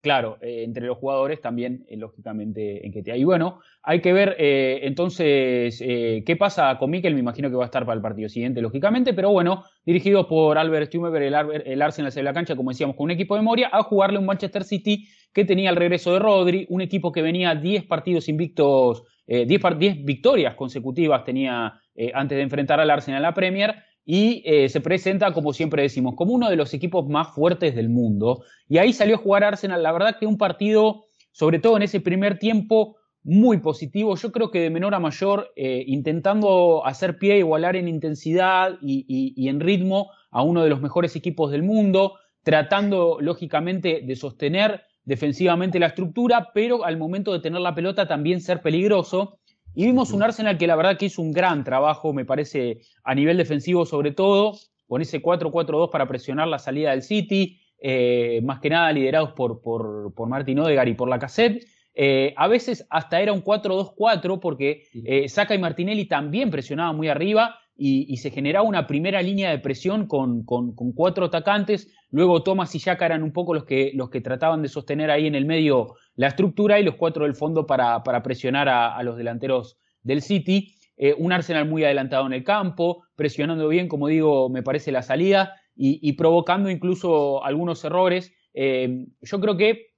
Claro, 0.00 0.38
eh, 0.40 0.62
entre 0.62 0.86
los 0.86 0.96
jugadores 0.96 1.40
también, 1.40 1.84
eh, 1.88 1.96
lógicamente, 1.96 2.86
en 2.86 2.92
que 2.92 3.02
Y 3.16 3.24
bueno, 3.24 3.58
hay 3.82 4.00
que 4.00 4.12
ver 4.12 4.36
eh, 4.38 4.80
entonces 4.84 5.76
qué 5.78 6.36
pasa 6.38 6.78
con 6.78 6.90
Mikel. 6.90 7.14
Me 7.14 7.20
imagino 7.20 7.50
que 7.50 7.56
va 7.56 7.64
a 7.64 7.66
estar 7.66 7.84
para 7.84 7.96
el 7.96 8.02
partido 8.02 8.28
siguiente, 8.28 8.62
lógicamente. 8.62 9.12
Pero 9.12 9.32
bueno, 9.32 9.64
dirigido 9.84 10.28
por 10.28 10.56
Albert 10.56 10.86
Stumever, 10.86 11.22
el, 11.22 11.34
el 11.64 11.82
Arsenal 11.82 12.12
de 12.12 12.22
la 12.22 12.32
cancha, 12.32 12.54
como 12.54 12.70
decíamos, 12.70 12.94
con 12.94 13.04
un 13.04 13.10
equipo 13.10 13.34
de 13.34 13.40
memoria, 13.40 13.70
a 13.72 13.82
jugarle 13.82 14.20
un 14.20 14.26
Manchester 14.26 14.62
City 14.62 15.08
que 15.32 15.44
tenía 15.44 15.70
el 15.70 15.76
regreso 15.76 16.12
de 16.12 16.20
Rodri, 16.20 16.66
un 16.68 16.80
equipo 16.80 17.10
que 17.10 17.20
venía 17.20 17.56
10 17.56 17.84
partidos 17.86 18.28
invictos, 18.28 19.02
10 19.26 20.04
victorias 20.04 20.54
consecutivas 20.54 21.24
tenía 21.24 21.74
antes 22.14 22.36
de 22.36 22.42
enfrentar 22.42 22.80
al 22.80 22.90
Arsenal 22.90 23.18
en 23.18 23.22
la 23.22 23.34
Premier 23.34 23.74
y 24.10 24.42
eh, 24.46 24.70
se 24.70 24.80
presenta, 24.80 25.34
como 25.34 25.52
siempre 25.52 25.82
decimos, 25.82 26.14
como 26.14 26.32
uno 26.32 26.48
de 26.48 26.56
los 26.56 26.72
equipos 26.72 27.06
más 27.10 27.34
fuertes 27.34 27.74
del 27.74 27.90
mundo. 27.90 28.42
Y 28.66 28.78
ahí 28.78 28.94
salió 28.94 29.16
a 29.16 29.18
jugar 29.18 29.44
Arsenal, 29.44 29.82
la 29.82 29.92
verdad 29.92 30.16
que 30.18 30.24
un 30.24 30.38
partido, 30.38 31.04
sobre 31.30 31.58
todo 31.58 31.76
en 31.76 31.82
ese 31.82 32.00
primer 32.00 32.38
tiempo, 32.38 32.96
muy 33.22 33.58
positivo, 33.58 34.16
yo 34.16 34.32
creo 34.32 34.50
que 34.50 34.60
de 34.60 34.70
menor 34.70 34.94
a 34.94 34.98
mayor, 34.98 35.52
eh, 35.56 35.84
intentando 35.86 36.86
hacer 36.86 37.18
pie, 37.18 37.36
igualar 37.36 37.76
en 37.76 37.86
intensidad 37.86 38.78
y, 38.80 39.46
en 39.46 39.60
ritmo 39.60 40.10
a 40.30 40.42
uno 40.42 40.64
de 40.64 40.70
los 40.70 40.80
mejores 40.80 41.14
equipos 41.14 41.50
del 41.50 41.62
mundo, 41.62 42.14
tratando 42.42 43.18
lógicamente 43.20 44.00
de 44.02 44.16
sostener 44.16 44.84
defensivamente 45.04 45.78
la 45.78 45.88
estructura, 45.88 46.48
pero 46.54 46.86
al 46.86 46.96
momento 46.96 47.34
de 47.34 47.40
tener 47.40 47.60
la 47.60 47.74
pelota 47.74 48.08
también 48.08 48.40
ser 48.40 48.62
peligroso. 48.62 49.38
Y 49.78 49.86
vimos 49.86 50.10
un 50.10 50.24
Arsenal 50.24 50.58
que 50.58 50.66
la 50.66 50.74
verdad 50.74 50.98
que 50.98 51.06
hizo 51.06 51.22
un 51.22 51.30
gran 51.30 51.62
trabajo, 51.62 52.12
me 52.12 52.24
parece, 52.24 52.80
a 53.04 53.14
nivel 53.14 53.36
defensivo 53.36 53.86
sobre 53.86 54.10
todo, 54.10 54.58
con 54.88 55.02
ese 55.02 55.22
4-4-2 55.22 55.88
para 55.92 56.08
presionar 56.08 56.48
la 56.48 56.58
salida 56.58 56.90
del 56.90 57.04
City, 57.04 57.60
eh, 57.78 58.40
más 58.42 58.58
que 58.58 58.70
nada 58.70 58.90
liderados 58.90 59.34
por, 59.34 59.62
por, 59.62 60.12
por 60.16 60.28
Martin 60.28 60.58
Odegaard 60.58 60.88
y 60.88 60.94
por 60.94 61.08
la 61.08 61.20
cassette. 61.20 61.64
Eh, 61.94 62.34
a 62.36 62.48
veces 62.48 62.88
hasta 62.90 63.20
era 63.20 63.32
un 63.32 63.44
4-2-4 63.44 64.40
porque 64.40 64.82
eh, 64.94 65.28
Saka 65.28 65.54
y 65.54 65.58
Martinelli 65.58 66.06
también 66.06 66.50
presionaban 66.50 66.96
muy 66.96 67.06
arriba 67.06 67.54
y, 67.80 68.16
se 68.16 68.32
generaba 68.32 68.66
una 68.66 68.88
primera 68.88 69.22
línea 69.22 69.50
de 69.50 69.60
presión 69.60 70.08
con, 70.08 70.44
con, 70.44 70.74
cuatro 70.74 71.26
atacantes. 71.26 71.88
Luego 72.10 72.42
Thomas 72.42 72.74
y 72.74 72.80
Yaka 72.80 73.06
eran 73.06 73.22
un 73.22 73.32
poco 73.32 73.54
los 73.54 73.64
que, 73.64 73.92
los 73.94 74.10
que 74.10 74.20
trataban 74.20 74.62
de 74.62 74.68
sostener 74.68 75.12
ahí 75.12 75.28
en 75.28 75.36
el 75.36 75.46
medio 75.46 75.94
la 76.16 76.26
estructura 76.26 76.80
y 76.80 76.82
los 76.82 76.96
cuatro 76.96 77.24
del 77.24 77.36
fondo 77.36 77.66
para, 77.66 78.02
para 78.02 78.24
presionar 78.24 78.68
a, 78.68 79.00
los 79.04 79.16
delanteros 79.16 79.78
del 80.02 80.22
City. 80.22 80.74
Eh, 80.96 81.14
un 81.16 81.32
Arsenal 81.32 81.68
muy 81.68 81.84
adelantado 81.84 82.26
en 82.26 82.32
el 82.32 82.42
campo, 82.42 83.04
presionando 83.14 83.68
bien, 83.68 83.86
como 83.86 84.08
digo, 84.08 84.48
me 84.48 84.64
parece 84.64 84.90
la 84.90 85.02
salida 85.02 85.54
y, 85.76 86.12
provocando 86.14 86.70
incluso 86.70 87.44
algunos 87.44 87.84
errores. 87.84 88.34
Eh, 88.54 89.06
yo 89.20 89.40
creo 89.40 89.56
que 89.56 89.92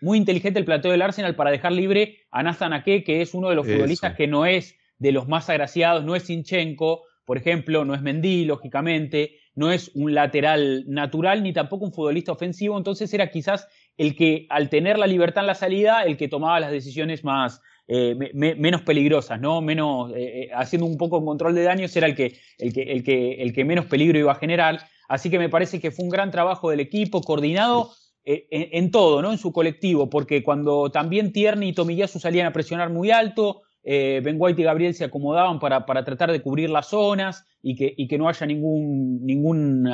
muy 0.00 0.18
inteligente 0.18 0.58
el 0.58 0.64
plateo 0.64 0.90
del 0.90 1.02
Arsenal 1.02 1.36
para 1.36 1.52
dejar 1.52 1.70
libre 1.70 2.18
a 2.32 2.42
Nathan 2.42 2.72
Ake, 2.72 3.04
que 3.04 3.22
es 3.22 3.34
uno 3.34 3.50
de 3.50 3.54
los 3.54 3.68
futbolistas 3.68 4.16
que 4.16 4.26
no 4.26 4.46
es 4.46 4.76
de 4.98 5.12
los 5.12 5.28
más 5.28 5.48
agraciados, 5.48 6.04
no 6.04 6.16
es 6.16 6.24
Sinchenko, 6.24 7.04
por 7.30 7.38
ejemplo, 7.38 7.84
no 7.84 7.94
es 7.94 8.02
Mendy, 8.02 8.44
lógicamente, 8.44 9.36
no 9.54 9.70
es 9.70 9.92
un 9.94 10.14
lateral 10.14 10.82
natural 10.88 11.44
ni 11.44 11.52
tampoco 11.52 11.84
un 11.84 11.92
futbolista 11.92 12.32
ofensivo, 12.32 12.76
entonces 12.76 13.14
era 13.14 13.30
quizás 13.30 13.68
el 13.96 14.16
que 14.16 14.48
al 14.50 14.68
tener 14.68 14.98
la 14.98 15.06
libertad 15.06 15.44
en 15.44 15.46
la 15.46 15.54
salida, 15.54 16.02
el 16.02 16.16
que 16.16 16.26
tomaba 16.26 16.58
las 16.58 16.72
decisiones 16.72 17.22
más, 17.22 17.62
eh, 17.86 18.16
menos 18.34 18.82
peligrosas, 18.82 19.40
¿no? 19.40 19.60
Menos, 19.60 20.10
eh, 20.10 20.16
eh, 20.16 20.50
haciendo 20.56 20.86
un 20.86 20.96
poco 20.96 21.24
control 21.24 21.54
de 21.54 21.62
daños, 21.62 21.94
era 21.94 22.08
el 22.08 22.16
que, 22.16 22.36
el, 22.58 22.72
que, 22.72 22.82
el, 22.82 23.04
que, 23.04 23.34
el 23.34 23.52
que 23.52 23.64
menos 23.64 23.86
peligro 23.86 24.18
iba 24.18 24.32
a 24.32 24.34
generar. 24.34 24.80
Así 25.08 25.30
que 25.30 25.38
me 25.38 25.48
parece 25.48 25.80
que 25.80 25.92
fue 25.92 26.06
un 26.06 26.10
gran 26.10 26.32
trabajo 26.32 26.70
del 26.70 26.80
equipo, 26.80 27.20
coordinado 27.20 27.92
en, 28.24 28.90
todo, 28.90 29.22
¿no? 29.22 29.30
En 29.30 29.38
su 29.38 29.52
colectivo, 29.52 30.10
porque 30.10 30.42
cuando 30.42 30.90
también 30.90 31.32
Tierney 31.32 31.68
y 31.68 31.74
Tomiyasu 31.74 32.18
salían 32.18 32.48
a 32.48 32.52
presionar 32.52 32.90
muy 32.90 33.12
alto, 33.12 33.62
eh, 33.82 34.20
ben 34.22 34.36
White 34.38 34.60
y 34.60 34.64
Gabriel 34.64 34.94
se 34.94 35.04
acomodaban 35.04 35.58
para, 35.58 35.86
para, 35.86 36.04
tratar 36.04 36.32
de 36.32 36.42
cubrir 36.42 36.70
las 36.70 36.88
zonas 36.88 37.46
y 37.62 37.76
que, 37.76 37.92
y 37.96 38.08
que 38.08 38.18
no 38.18 38.28
haya 38.28 38.46
ningún, 38.46 39.24
ningún 39.24 39.88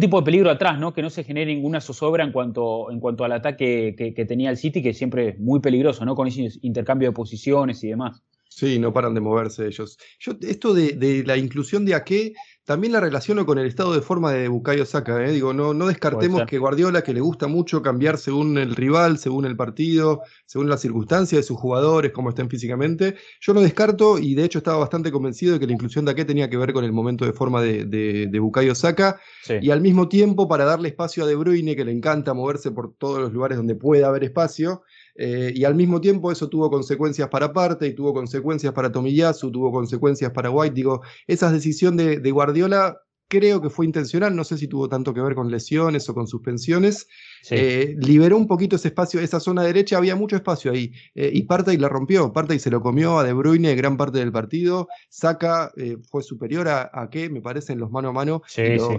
tipo 0.00 0.20
de 0.20 0.24
peligro 0.24 0.50
atrás, 0.50 0.78
¿no? 0.78 0.92
que 0.92 1.02
no 1.02 1.10
se 1.10 1.24
genere 1.24 1.54
ninguna 1.54 1.80
zozobra 1.80 2.24
en 2.24 2.32
cuanto, 2.32 2.90
en 2.90 3.00
cuanto 3.00 3.24
al 3.24 3.32
ataque 3.32 3.94
que, 3.96 4.24
tenía 4.24 4.50
el 4.50 4.56
City, 4.56 4.82
que 4.82 4.94
siempre 4.94 5.30
es 5.30 5.38
muy 5.38 5.60
peligroso, 5.60 6.04
¿no? 6.04 6.14
con 6.14 6.28
ese 6.28 6.48
intercambio 6.62 7.08
de 7.08 7.12
posiciones 7.12 7.82
y 7.84 7.88
demás. 7.88 8.22
Sí, 8.48 8.78
no 8.78 8.92
paran 8.92 9.14
de 9.14 9.20
moverse 9.20 9.66
ellos. 9.66 9.98
Esto 10.42 10.74
de, 10.74 10.92
de 10.92 11.24
la 11.24 11.38
inclusión 11.38 11.86
de 11.86 11.94
Ake 11.94 12.34
también 12.64 12.92
la 12.92 13.00
relaciono 13.00 13.44
con 13.44 13.58
el 13.58 13.66
estado 13.66 13.92
de 13.92 14.00
forma 14.00 14.32
de 14.32 14.46
Bukayo 14.46 14.86
Saka. 14.86 15.24
¿eh? 15.24 15.32
Digo, 15.32 15.52
no, 15.52 15.74
no 15.74 15.88
descartemos 15.88 16.44
que 16.46 16.58
Guardiola, 16.58 17.02
que 17.02 17.12
le 17.12 17.20
gusta 17.20 17.48
mucho 17.48 17.82
cambiar 17.82 18.18
según 18.18 18.56
el 18.56 18.76
rival, 18.76 19.18
según 19.18 19.46
el 19.46 19.56
partido, 19.56 20.22
según 20.46 20.68
las 20.68 20.80
circunstancias 20.80 21.40
de 21.40 21.42
sus 21.42 21.58
jugadores, 21.58 22.12
cómo 22.12 22.28
estén 22.28 22.48
físicamente. 22.48 23.16
Yo 23.40 23.52
no 23.52 23.60
descarto 23.60 24.18
y 24.18 24.34
de 24.34 24.44
hecho 24.44 24.58
estaba 24.58 24.78
bastante 24.78 25.10
convencido 25.10 25.54
de 25.54 25.60
que 25.60 25.66
la 25.66 25.72
inclusión 25.72 26.04
de 26.04 26.12
Ake 26.12 26.24
tenía 26.24 26.48
que 26.48 26.56
ver 26.56 26.72
con 26.72 26.84
el 26.84 26.92
momento 26.92 27.24
de 27.24 27.32
forma 27.32 27.60
de, 27.60 27.84
de, 27.84 28.38
Bukayo 28.38 28.74
Saka. 28.76 29.18
Y 29.60 29.70
al 29.70 29.80
mismo 29.80 30.08
tiempo, 30.08 30.46
para 30.46 30.64
darle 30.64 30.88
espacio 30.88 31.24
a 31.24 31.26
De 31.26 31.34
Bruyne, 31.34 31.74
que 31.74 31.84
le 31.84 31.92
encanta 31.92 32.32
moverse 32.32 32.70
por 32.70 32.94
todos 32.94 33.20
los 33.20 33.32
lugares 33.32 33.58
donde 33.58 33.74
pueda 33.74 34.06
haber 34.06 34.22
espacio, 34.22 34.82
eh, 35.14 35.52
y 35.54 35.64
al 35.64 35.74
mismo 35.74 36.00
tiempo 36.00 36.32
eso 36.32 36.48
tuvo 36.48 36.70
consecuencias 36.70 37.28
para 37.28 37.52
Parte 37.52 37.86
y 37.86 37.94
tuvo 37.94 38.14
consecuencias 38.14 38.72
para 38.72 38.90
Tomiyasu, 38.90 39.50
tuvo 39.50 39.70
consecuencias 39.70 40.32
para 40.32 40.50
White. 40.50 40.74
Digo, 40.74 41.02
esa 41.26 41.52
decisión 41.52 41.96
de, 41.96 42.30
Guardiola 42.30 42.98
creo 43.32 43.62
que 43.62 43.70
fue 43.70 43.86
intencional, 43.86 44.36
no 44.36 44.44
sé 44.44 44.58
si 44.58 44.68
tuvo 44.68 44.90
tanto 44.90 45.14
que 45.14 45.22
ver 45.22 45.34
con 45.34 45.50
lesiones 45.50 46.06
o 46.10 46.12
con 46.12 46.26
suspensiones, 46.26 47.08
eh, 47.48 47.96
liberó 47.98 48.36
un 48.36 48.46
poquito 48.46 48.76
ese 48.76 48.88
espacio, 48.88 49.20
esa 49.20 49.40
zona 49.40 49.62
derecha, 49.62 49.96
había 49.96 50.14
mucho 50.14 50.36
espacio 50.36 50.70
ahí, 50.70 50.92
eh, 51.14 51.30
y 51.32 51.44
Partey 51.44 51.78
la 51.78 51.88
rompió, 51.88 52.30
Partey 52.30 52.58
se 52.58 52.70
lo 52.70 52.82
comió 52.82 53.18
a 53.18 53.24
De 53.24 53.32
Bruyne 53.32 53.74
gran 53.74 53.96
parte 53.96 54.18
del 54.18 54.32
partido, 54.32 54.86
Saca 55.08 55.72
eh, 55.78 55.96
fue 56.10 56.22
superior 56.22 56.68
a, 56.68 56.90
a 56.92 57.08
que, 57.08 57.30
me 57.30 57.40
parece, 57.40 57.72
en 57.72 57.78
los 57.78 57.90
mano 57.90 58.10
a 58.10 58.12
mano, 58.12 58.42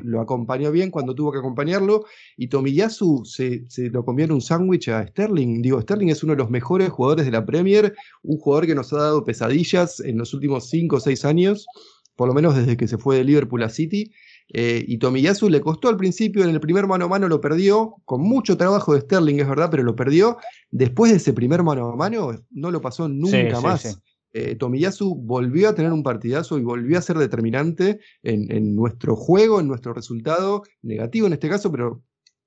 lo, 0.04 0.20
acompañó 0.20 0.72
bien 0.72 0.90
cuando 0.90 1.14
tuvo 1.14 1.32
que 1.32 1.38
acompañarlo, 1.38 2.06
y 2.36 2.48
Tomiyasu 2.48 3.26
se, 3.26 3.70
se 3.70 3.92
lo 3.92 4.04
comió 4.04 4.26
en 4.26 4.32
un 4.32 4.42
sándwich 4.42 4.90
a 4.90 5.06
Sterling, 5.06 5.62
digo, 5.62 5.80
Sterling 5.80 6.10
es 6.10 6.24
uno 6.24 6.34
de 6.34 6.40
los 6.40 6.50
mejores 6.50 6.90
jugadores 6.90 7.26
de 7.26 7.32
la 7.32 7.46
Premier, 7.46 7.94
un 8.24 8.40
jugador 8.40 8.66
que 8.66 8.74
nos 8.74 8.92
ha 8.94 8.98
dado 8.98 9.24
pesadillas 9.24 10.00
en 10.00 10.18
los 10.18 10.34
últimos 10.34 10.70
5 10.70 10.96
o 10.96 11.00
6 11.00 11.24
años, 11.24 11.68
por 12.16 12.28
lo 12.28 12.34
menos 12.34 12.56
desde 12.56 12.78
que 12.78 12.88
se 12.88 12.98
fue 12.98 13.18
de 13.18 13.24
Liverpool 13.24 13.64
a 13.64 13.70
City. 13.70 14.12
Eh, 14.50 14.84
y 14.88 14.98
Tomiyasu 14.98 15.50
le 15.50 15.62
costó 15.62 15.90
al 15.90 15.98
principio, 15.98 16.44
en 16.44 16.50
el 16.50 16.60
primer 16.60 16.86
mano 16.86 17.06
a 17.06 17.08
mano 17.08 17.28
lo 17.28 17.42
perdió, 17.42 17.96
con 18.06 18.22
mucho 18.22 18.58
trabajo 18.58 18.94
de 18.94 19.02
Sterling, 19.02 19.40
es 19.40 19.48
verdad, 19.48 19.70
pero 19.72 19.84
lo 19.84 19.96
perdió. 19.96 20.38
Después 20.70 21.12
de 21.12 21.18
ese 21.18 21.34
primer 21.34 21.64
mano 21.64 21.90
a 21.90 21.96
mano, 21.96 22.32
no 22.52 22.72
lo 22.72 22.82
pasó 22.82 23.08
nunca 23.08 23.62
más. 23.62 24.00
Eh, 24.36 24.56
Tomiyasu 24.56 25.16
volvió 25.16 25.70
a 25.70 25.76
tener 25.76 25.92
un 25.92 26.02
partidazo 26.02 26.58
y 26.58 26.64
volvió 26.64 26.98
a 26.98 27.02
ser 27.02 27.18
determinante 27.18 28.00
en, 28.24 28.76
nuestro 28.76 29.16
juego, 29.16 29.60
en 29.60 29.68
nuestro 29.68 29.94
resultado, 29.94 30.64
negativo 30.82 31.28
en 31.28 31.34
este 31.34 31.50
caso, 31.50 31.72
pero 31.72 32.04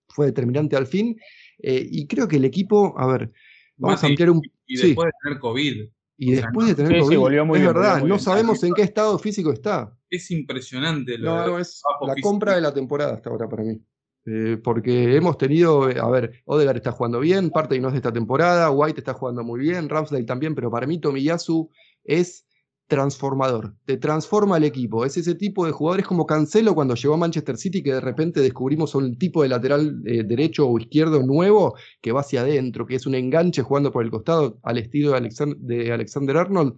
fue 0.08 0.26
determinante 0.26 0.76
al 0.76 0.86
fin. 0.86 1.16
Eh, 1.58 1.86
y 1.88 2.06
creo 2.06 2.26
que 2.26 2.36
el 2.36 2.44
equipo, 2.44 2.98
a 2.98 3.06
ver, 3.06 3.32
vamos 3.76 4.02
a 4.02 4.06
ampliar 4.08 4.30
un. 4.30 4.42
Y 4.66 4.76
después 4.76 5.06
de 5.06 5.12
tener 5.22 5.38
COVID. 5.38 5.88
Y 6.18 6.32
después 6.32 6.68
de 6.68 6.74
tener 6.74 7.00
COVID, 7.00 7.56
es 7.56 7.66
verdad, 7.66 8.02
no 8.02 8.18
sabemos 8.18 8.62
en 8.64 8.72
qué 8.72 8.82
estado 8.82 9.18
físico 9.18 9.52
está. 9.52 9.94
Es 10.08 10.30
impresionante 10.30 11.18
lo 11.18 11.46
No, 11.46 11.58
es 11.58 11.82
la 12.06 12.14
compra 12.22 12.54
de 12.54 12.60
la 12.60 12.72
temporada 12.72 13.14
hasta 13.14 13.30
ahora 13.30 13.48
para 13.48 13.64
mí. 13.64 13.80
Eh, 14.28 14.58
porque 14.62 15.14
hemos 15.14 15.38
tenido, 15.38 15.84
a 15.84 16.10
ver, 16.10 16.42
Odegaard 16.46 16.78
está 16.78 16.90
jugando 16.90 17.20
bien, 17.20 17.50
parte 17.50 17.76
y 17.76 17.80
no 17.80 17.88
es 17.88 17.94
de 17.94 17.98
esta 17.98 18.12
temporada, 18.12 18.70
White 18.70 19.00
está 19.00 19.14
jugando 19.14 19.44
muy 19.44 19.60
bien, 19.60 19.88
Ramsdale 19.88 20.24
también, 20.24 20.54
pero 20.54 20.68
para 20.68 20.84
mí 20.86 20.98
Tomiyasu 20.98 21.70
es 22.02 22.44
transformador, 22.86 23.74
te 23.84 23.96
transforma 23.96 24.56
el 24.56 24.64
equipo. 24.64 25.04
Es 25.04 25.16
ese 25.16 25.34
tipo 25.34 25.66
de 25.66 25.72
jugadores 25.72 26.06
como 26.06 26.26
Cancelo 26.26 26.74
cuando 26.74 26.94
llegó 26.94 27.14
a 27.14 27.18
Manchester 27.18 27.56
City 27.56 27.82
que 27.82 27.94
de 27.94 28.00
repente 28.00 28.40
descubrimos 28.40 28.94
un 28.94 29.18
tipo 29.18 29.42
de 29.42 29.48
lateral 29.48 30.02
eh, 30.06 30.22
derecho 30.24 30.68
o 30.68 30.78
izquierdo 30.78 31.22
nuevo 31.22 31.76
que 32.00 32.12
va 32.12 32.20
hacia 32.20 32.42
adentro, 32.42 32.86
que 32.86 32.96
es 32.96 33.06
un 33.06 33.14
enganche 33.14 33.62
jugando 33.62 33.92
por 33.92 34.04
el 34.04 34.10
costado 34.10 34.58
al 34.62 34.78
estilo 34.78 35.12
de, 35.12 35.30
de 35.58 35.92
Alexander 35.92 36.36
Arnold. 36.36 36.76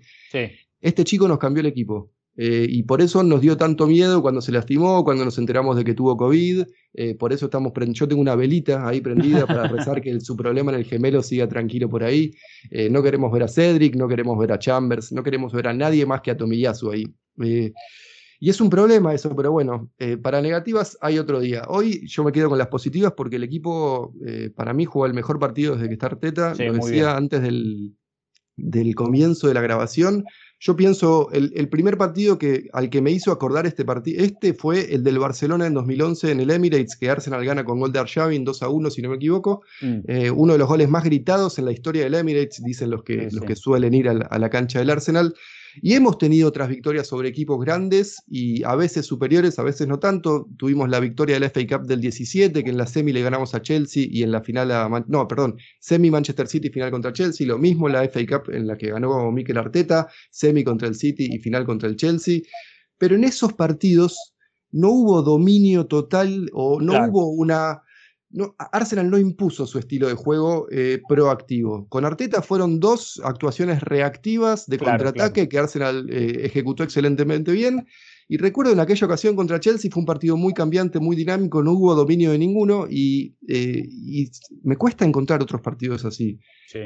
Este 0.81 1.05
chico 1.05 1.29
nos 1.29 1.38
cambió 1.38 1.61
el 1.61 1.67
equipo. 1.67 2.12
Eh, 2.40 2.66
y 2.71 2.85
por 2.85 3.02
eso 3.02 3.25
nos 3.25 3.40
dio 3.40 3.57
tanto 3.57 3.88
miedo 3.88 4.23
cuando 4.23 4.40
se 4.40 4.52
lastimó, 4.52 5.02
cuando 5.02 5.25
nos 5.25 5.37
enteramos 5.38 5.76
de 5.76 5.83
que 5.83 5.92
tuvo 5.92 6.16
COVID. 6.16 6.64
Eh, 6.95 7.16
por 7.16 7.33
eso 7.33 7.47
estamos 7.47 7.73
yo 7.92 8.07
tengo 8.07 8.23
una 8.23 8.37
velita 8.37 8.87
ahí 8.88 9.00
prendida 9.00 9.45
para 9.45 9.66
rezar 9.68 10.00
que 10.00 10.21
su 10.21 10.37
problema 10.37 10.71
en 10.71 10.78
el 10.78 10.85
gemelo 10.85 11.21
siga 11.21 11.49
tranquilo 11.49 11.88
por 11.88 12.04
ahí. 12.04 12.30
Eh, 12.71 12.88
no 12.90 13.02
queremos 13.02 13.33
ver 13.33 13.42
a 13.42 13.49
Cedric, 13.49 13.97
no 13.97 14.07
queremos 14.07 14.38
ver 14.38 14.52
a 14.52 14.59
Chambers, 14.59 15.11
no 15.11 15.25
queremos 15.25 15.52
ver 15.52 15.66
a 15.66 15.75
nadie 15.75 16.07
más 16.07 16.21
que 16.21 16.30
a 16.30 16.37
Tomiyasu 16.37 16.92
ahí. 16.92 17.12
y 18.40 18.50
es 18.50 18.61
un 18.61 18.71
problema 18.71 19.12
eso, 19.12 19.35
pero 19.35 19.50
bueno, 19.50 19.90
para 20.23 20.40
negativas 20.40 20.97
hay 21.00 21.18
otro 21.18 21.40
día. 21.40 21.62
Hoy 21.66 22.07
yo 22.07 22.23
me 22.23 22.30
quedo 22.30 22.49
con 22.50 22.59
las 22.59 22.68
positivas 22.68 23.14
porque 23.16 23.35
el 23.35 23.42
equipo 23.42 24.14
para 24.54 24.73
mí 24.73 24.85
jugó 24.85 25.07
el 25.07 25.14
mejor 25.14 25.40
partido 25.40 25.75
desde 25.75 25.88
que 25.88 25.95
está 25.95 26.07
Arteta. 26.07 26.54
lo 26.54 26.75
decía 26.75 27.16
antes 27.16 27.42
del, 27.42 27.97
del 28.59 28.95
comienzo 28.95 29.49
de 29.49 29.54
la 29.54 29.61
grabación. 29.61 30.25
Yo 30.61 30.75
pienso, 30.75 31.31
el, 31.31 31.69
primer 31.69 31.97
partido 31.97 32.37
que, 32.37 32.69
al 32.73 32.91
que 32.91 33.00
me 33.00 33.12
hizo 33.12 33.31
acordar 33.31 33.65
este 33.67 33.85
partido, 33.85 34.25
este 34.25 34.55
fue 34.55 34.93
el 34.93 35.05
del 35.05 35.21
Barcelona 35.21 35.67
en 35.67 35.75
2011 35.75 36.33
en 36.33 36.41
el 36.41 36.50
Emirates, 36.50 36.97
que 36.97 37.09
Arsenal 37.09 37.45
gana 37.45 37.65
con 37.65 37.79
gol 37.79 37.93
de 37.93 38.00
Arshavin 38.00 38.45
2 38.45 38.62
a 38.65 38.69
1, 38.69 38.91
si 38.91 39.00
no 39.00 39.11
me 39.11 39.17
equivoco. 39.17 39.62
Mm. 39.81 39.99
Eh, 40.09 40.31
uno 40.33 40.55
de 40.55 40.59
los 40.59 40.67
goles 40.67 40.88
más 40.88 41.05
gritados 41.05 41.61
en 41.61 41.65
la 41.65 41.71
historia 41.71 42.03
del 42.03 42.15
Emirates, 42.15 42.61
dicen 42.65 42.91
los 42.91 43.05
que, 43.05 43.29
los 43.31 43.45
que 43.45 43.55
suelen 43.55 43.95
ir 43.95 44.09
a 44.09 44.38
la 44.38 44.50
cancha 44.50 44.81
del 44.81 44.91
Arsenal. 44.91 45.33
Y 45.83 45.95
hemos 45.95 46.19
tenido 46.19 46.49
otras 46.49 46.69
victorias 46.69 47.07
sobre 47.07 47.29
equipos 47.29 47.59
grandes 47.61 48.23
y 48.27 48.63
a 48.65 48.75
veces 48.75 49.07
superiores, 49.07 49.59
a 49.59 49.63
veces 49.63 49.89
no 49.89 49.99
tanto. 49.99 50.49
Tuvimos 50.57 50.89
la 50.89 51.01
victoria 51.01 51.39
del 51.39 51.51
FA 51.51 51.79
Cup 51.79 51.87
del 51.87 52.01
17, 52.01 52.65
que 52.65 52.71
en 52.71 52.79
la 52.79 52.87
semi 52.87 53.13
le 53.13 53.23
ganamos 53.23 53.55
a 53.55 53.63
Chelsea 53.63 54.07
y 54.09 54.23
en 54.23 54.33
la 54.33 54.43
final 54.43 54.71
a... 54.73 54.89
no, 55.09 55.29
perdón, 55.29 55.57
semi 55.81 56.11
Manchester 56.11 56.47
City, 56.47 56.71
final 56.71 56.91
contra 56.91 57.13
Chelsea. 57.13 57.47
Lo 57.47 57.59
mismo 57.59 57.89
la 57.89 58.09
FA 58.09 58.21
Cup 58.27 58.51
en 58.53 58.67
la 58.67 58.77
que 58.77 58.91
ganó 58.91 59.31
Mikel 59.31 59.59
Arteta, 59.59 60.09
semi 60.31 60.65
contra 60.65 60.89
el 60.89 60.95
City 60.95 61.29
y 61.31 61.39
final 61.39 61.65
contra 61.65 61.89
el 61.89 61.97
Chelsea. 61.97 62.41
Pero 62.99 63.15
en 63.15 63.25
esos 63.25 63.53
partidos 63.53 64.35
no 64.71 64.91
hubo 64.91 65.23
dominio 65.23 65.87
total 65.87 66.51
o 66.53 66.81
no 66.81 67.09
hubo 67.09 67.29
una 67.31 67.83
no, 68.31 68.55
Arsenal 68.73 69.11
no 69.11 69.19
impuso 69.19 69.67
su 69.67 69.79
estilo 69.79 70.09
de 70.09 70.15
juego 70.15 70.67
eh, 70.71 71.01
proactivo. 71.09 71.87
Con 71.89 72.05
Arteta 72.05 72.43
fueron 72.43 72.79
dos 72.79 73.21
actuaciones 73.25 73.81
reactivas 73.81 74.67
de 74.67 74.79
contraataque 74.79 75.49
que 75.49 75.59
Arsenal 75.59 76.09
eh, 76.11 76.43
ejecutó 76.45 76.83
excelentemente 76.83 77.53
bien. 77.53 77.87
Y 78.31 78.37
recuerdo 78.37 78.73
en 78.73 78.81
aquella 78.81 79.07
ocasión 79.07 79.35
contra 79.35 79.59
Chelsea 79.59 79.91
fue 79.91 80.01
un 80.01 80.07
partido 80.07 80.37
muy 80.37 80.53
cambiante, 80.53 81.01
muy 81.01 81.17
dinámico, 81.17 81.63
no 81.63 81.73
hubo 81.73 81.95
dominio 81.95 82.33
de 82.33 82.39
ninguno 82.39 82.87
y, 82.87 83.35
eh, 83.49 83.89
me 84.63 84.77
cuesta 84.77 85.07
encontrar 85.07 85.43
otros 85.43 85.63
partidos 85.63 86.05
así. 86.05 86.39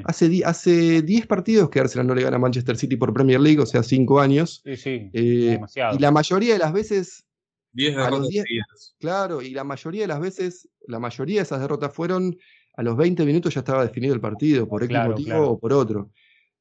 Hace 0.04 1.02
10 1.02 1.26
partidos 1.26 1.68
que 1.68 1.80
Arsenal 1.80 2.06
no 2.06 2.14
le 2.14 2.22
gana 2.22 2.36
a 2.36 2.38
Manchester 2.38 2.76
City 2.76 2.94
por 2.94 3.12
Premier 3.12 3.40
League, 3.40 3.58
o 3.58 3.66
sea, 3.66 3.82
5 3.82 4.20
años. 4.20 4.62
y 4.64 5.58
la 5.98 6.12
mayoría 6.12 6.52
de 6.52 6.60
las 6.60 6.72
veces 6.72 7.24
10 7.72 7.96
derrotas 7.96 8.94
Claro, 8.98 9.42
y 9.42 9.50
la 9.50 9.64
mayoría 9.64 10.02
de 10.02 10.08
las 10.08 10.20
veces, 10.20 10.68
la 10.86 10.98
mayoría 10.98 11.36
de 11.36 11.42
esas 11.42 11.60
derrotas 11.60 11.92
fueron 11.94 12.36
a 12.74 12.82
los 12.82 12.96
20 12.96 13.24
minutos 13.24 13.54
ya 13.54 13.60
estaba 13.60 13.84
definido 13.84 14.14
el 14.14 14.20
partido, 14.20 14.66
por 14.66 14.82
X 14.82 14.96
motivo 15.06 15.50
o 15.50 15.58
por 15.58 15.72
otro. 15.72 16.10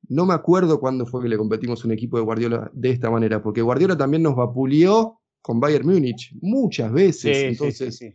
No 0.10 0.25
me 0.25 0.34
acuerdo 0.34 0.80
cuándo 0.80 1.06
fue 1.06 1.22
que 1.22 1.30
le 1.30 1.38
competimos 1.38 1.86
un 1.86 1.91
equipo 1.91 2.18
de 2.18 2.24
Guardiola 2.24 2.70
de 2.74 2.89
esta 2.89 3.10
manera, 3.10 3.41
porque 3.41 3.62
Guardiola 3.62 3.98
también 3.98 4.24
nos 4.24 4.36
vapuleó 4.36 5.22
con 5.41 5.60
Bayern 5.60 5.88
Múnich 5.88 6.34
muchas 6.41 6.91
veces. 6.91 7.38
entonces, 7.38 7.98
sí, 7.98 8.13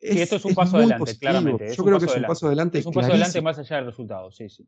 esto 0.00 0.36
es 0.36 0.44
un 0.44 0.54
paso 0.54 0.76
adelante, 0.76 1.18
claramente. 1.18 1.74
Yo 1.74 1.84
creo 1.84 1.98
que 1.98 2.06
es 2.06 2.16
un 2.16 2.22
paso 2.22 2.46
adelante. 2.46 2.78
Es 2.78 2.86
un 2.86 2.92
paso 2.92 3.10
adelante 3.10 3.40
más 3.42 3.58
allá 3.58 3.76
del 3.76 3.86
resultado, 3.86 4.30
sí, 4.30 4.48
sí. 4.48 4.66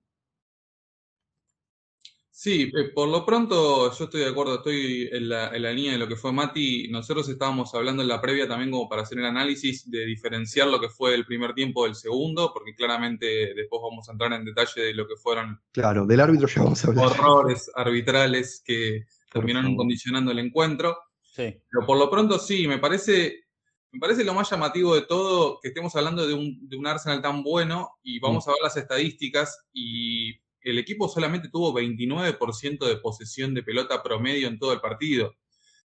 Sí, 2.41 2.71
eh, 2.73 2.93
por 2.95 3.09
lo 3.09 3.27
pronto 3.27 3.93
yo 3.93 4.05
estoy 4.05 4.21
de 4.21 4.29
acuerdo, 4.29 4.59
estoy 4.59 5.09
en 5.11 5.29
la, 5.29 5.51
línea 5.51 5.91
de 5.91 5.99
lo 5.99 6.07
que 6.07 6.15
fue 6.15 6.31
Mati. 6.31 6.87
Nosotros 6.87 7.29
estábamos 7.29 7.75
hablando 7.75 8.01
en 8.01 8.07
la 8.07 8.21
previa 8.21 8.47
también 8.47 8.71
como 8.71 8.89
para 8.89 9.03
hacer 9.03 9.19
el 9.19 9.25
análisis 9.25 9.91
de 9.91 10.07
diferenciar 10.07 10.69
lo 10.69 10.81
que 10.81 10.89
fue 10.89 11.17
el 11.17 11.27
primer 11.27 11.53
tiempo 11.53 11.85
del 11.85 11.97
segundo, 11.97 12.53
porque 12.55 12.77
claramente 12.77 13.27
después 13.57 13.83
vamos 13.83 14.09
a 14.09 14.13
entrar 14.13 14.33
en 14.35 14.45
detalle 14.45 14.83
de 14.83 14.95
lo 14.95 15.09
que 15.09 15.17
fueron... 15.17 15.61
Claro, 15.73 16.07
del 16.07 16.21
árbitro 16.21 16.47
ya 16.47 16.63
vamos 16.63 16.85
a 16.85 16.87
hablar. 16.87 17.07
Horrores 17.07 17.73
arbitrales 17.75 18.63
que 18.65 19.07
terminaron 19.33 19.75
condicionando 19.75 20.31
el 20.31 20.39
encuentro. 20.39 20.97
Sí. 21.21 21.61
Pero 21.69 21.87
por 21.89 21.99
lo 21.99 22.09
pronto 22.09 22.39
sí, 22.39 22.69
me 22.69 22.79
parece, 22.79 23.47
me 23.91 23.99
parece 23.99 24.23
lo 24.23 24.35
más 24.35 24.49
llamativo 24.49 24.95
de 24.95 25.03
todo 25.03 25.59
que 25.61 25.71
estemos 25.71 25.97
hablando 25.97 26.25
de 26.25 26.35
un, 26.35 26.69
de 26.69 26.77
un 26.77 26.87
Arsenal 26.87 27.21
tan 27.21 27.43
bueno 27.43 27.99
y 28.01 28.21
vamos 28.21 28.47
mm. 28.47 28.51
a 28.51 28.53
ver 28.53 28.63
las 28.63 28.77
estadísticas 28.77 29.67
y 29.73 30.39
el 30.71 30.79
equipo 30.79 31.09
solamente 31.09 31.49
tuvo 31.49 31.73
29% 31.73 32.87
de 32.87 32.97
posesión 32.97 33.55
de 33.55 33.63
pelota 33.63 34.03
promedio 34.03 34.49
en 34.49 34.59
todo 34.59 34.73
el 34.73 34.81
partido. 34.81 35.35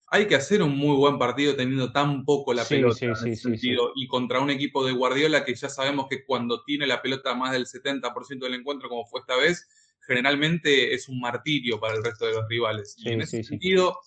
Hay 0.09 0.26
que 0.26 0.37
hacer 0.37 0.62
un 0.62 0.76
muy 0.76 0.97
buen 0.97 1.18
partido 1.18 1.56
teniendo 1.56 1.92
tan 1.92 2.25
poco 2.25 2.54
la 2.54 2.64
pelota 2.64 3.04
en 3.04 3.12
ese 3.12 3.37
sentido. 3.37 3.92
Y 3.97 4.06
contra 4.06 4.40
un 4.40 4.50
equipo 4.50 4.85
de 4.85 4.92
Guardiola 4.92 5.45
que 5.45 5.54
ya 5.54 5.68
sabemos 5.68 6.06
que 6.09 6.25
cuando 6.25 6.62
tiene 6.62 6.87
la 6.87 7.02
pelota 7.02 7.35
más 7.35 7.52
del 7.52 7.66
70% 7.66 8.38
del 8.38 8.54
encuentro, 8.54 8.88
como 8.88 9.04
fue 9.06 9.21
esta 9.21 9.37
vez, 9.37 9.68
generalmente 10.06 10.95
es 10.95 11.09
un 11.09 11.21
martirio 11.21 11.80
para 11.80 11.95
el 11.95 12.04
resto 12.04 12.26
de 12.26 12.35
los 12.35 12.49
rivales. 12.49 12.95
y 12.99 13.11
en 13.11 13.23
ese 13.23 13.42
sentido, 13.42 13.99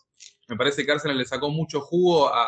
me 0.47 0.55
parece 0.55 0.85
que 0.85 0.91
Arsenal 0.91 1.17
le 1.17 1.25
sacó 1.25 1.49
mucho 1.49 1.81
jugo 1.81 2.33
a, 2.33 2.47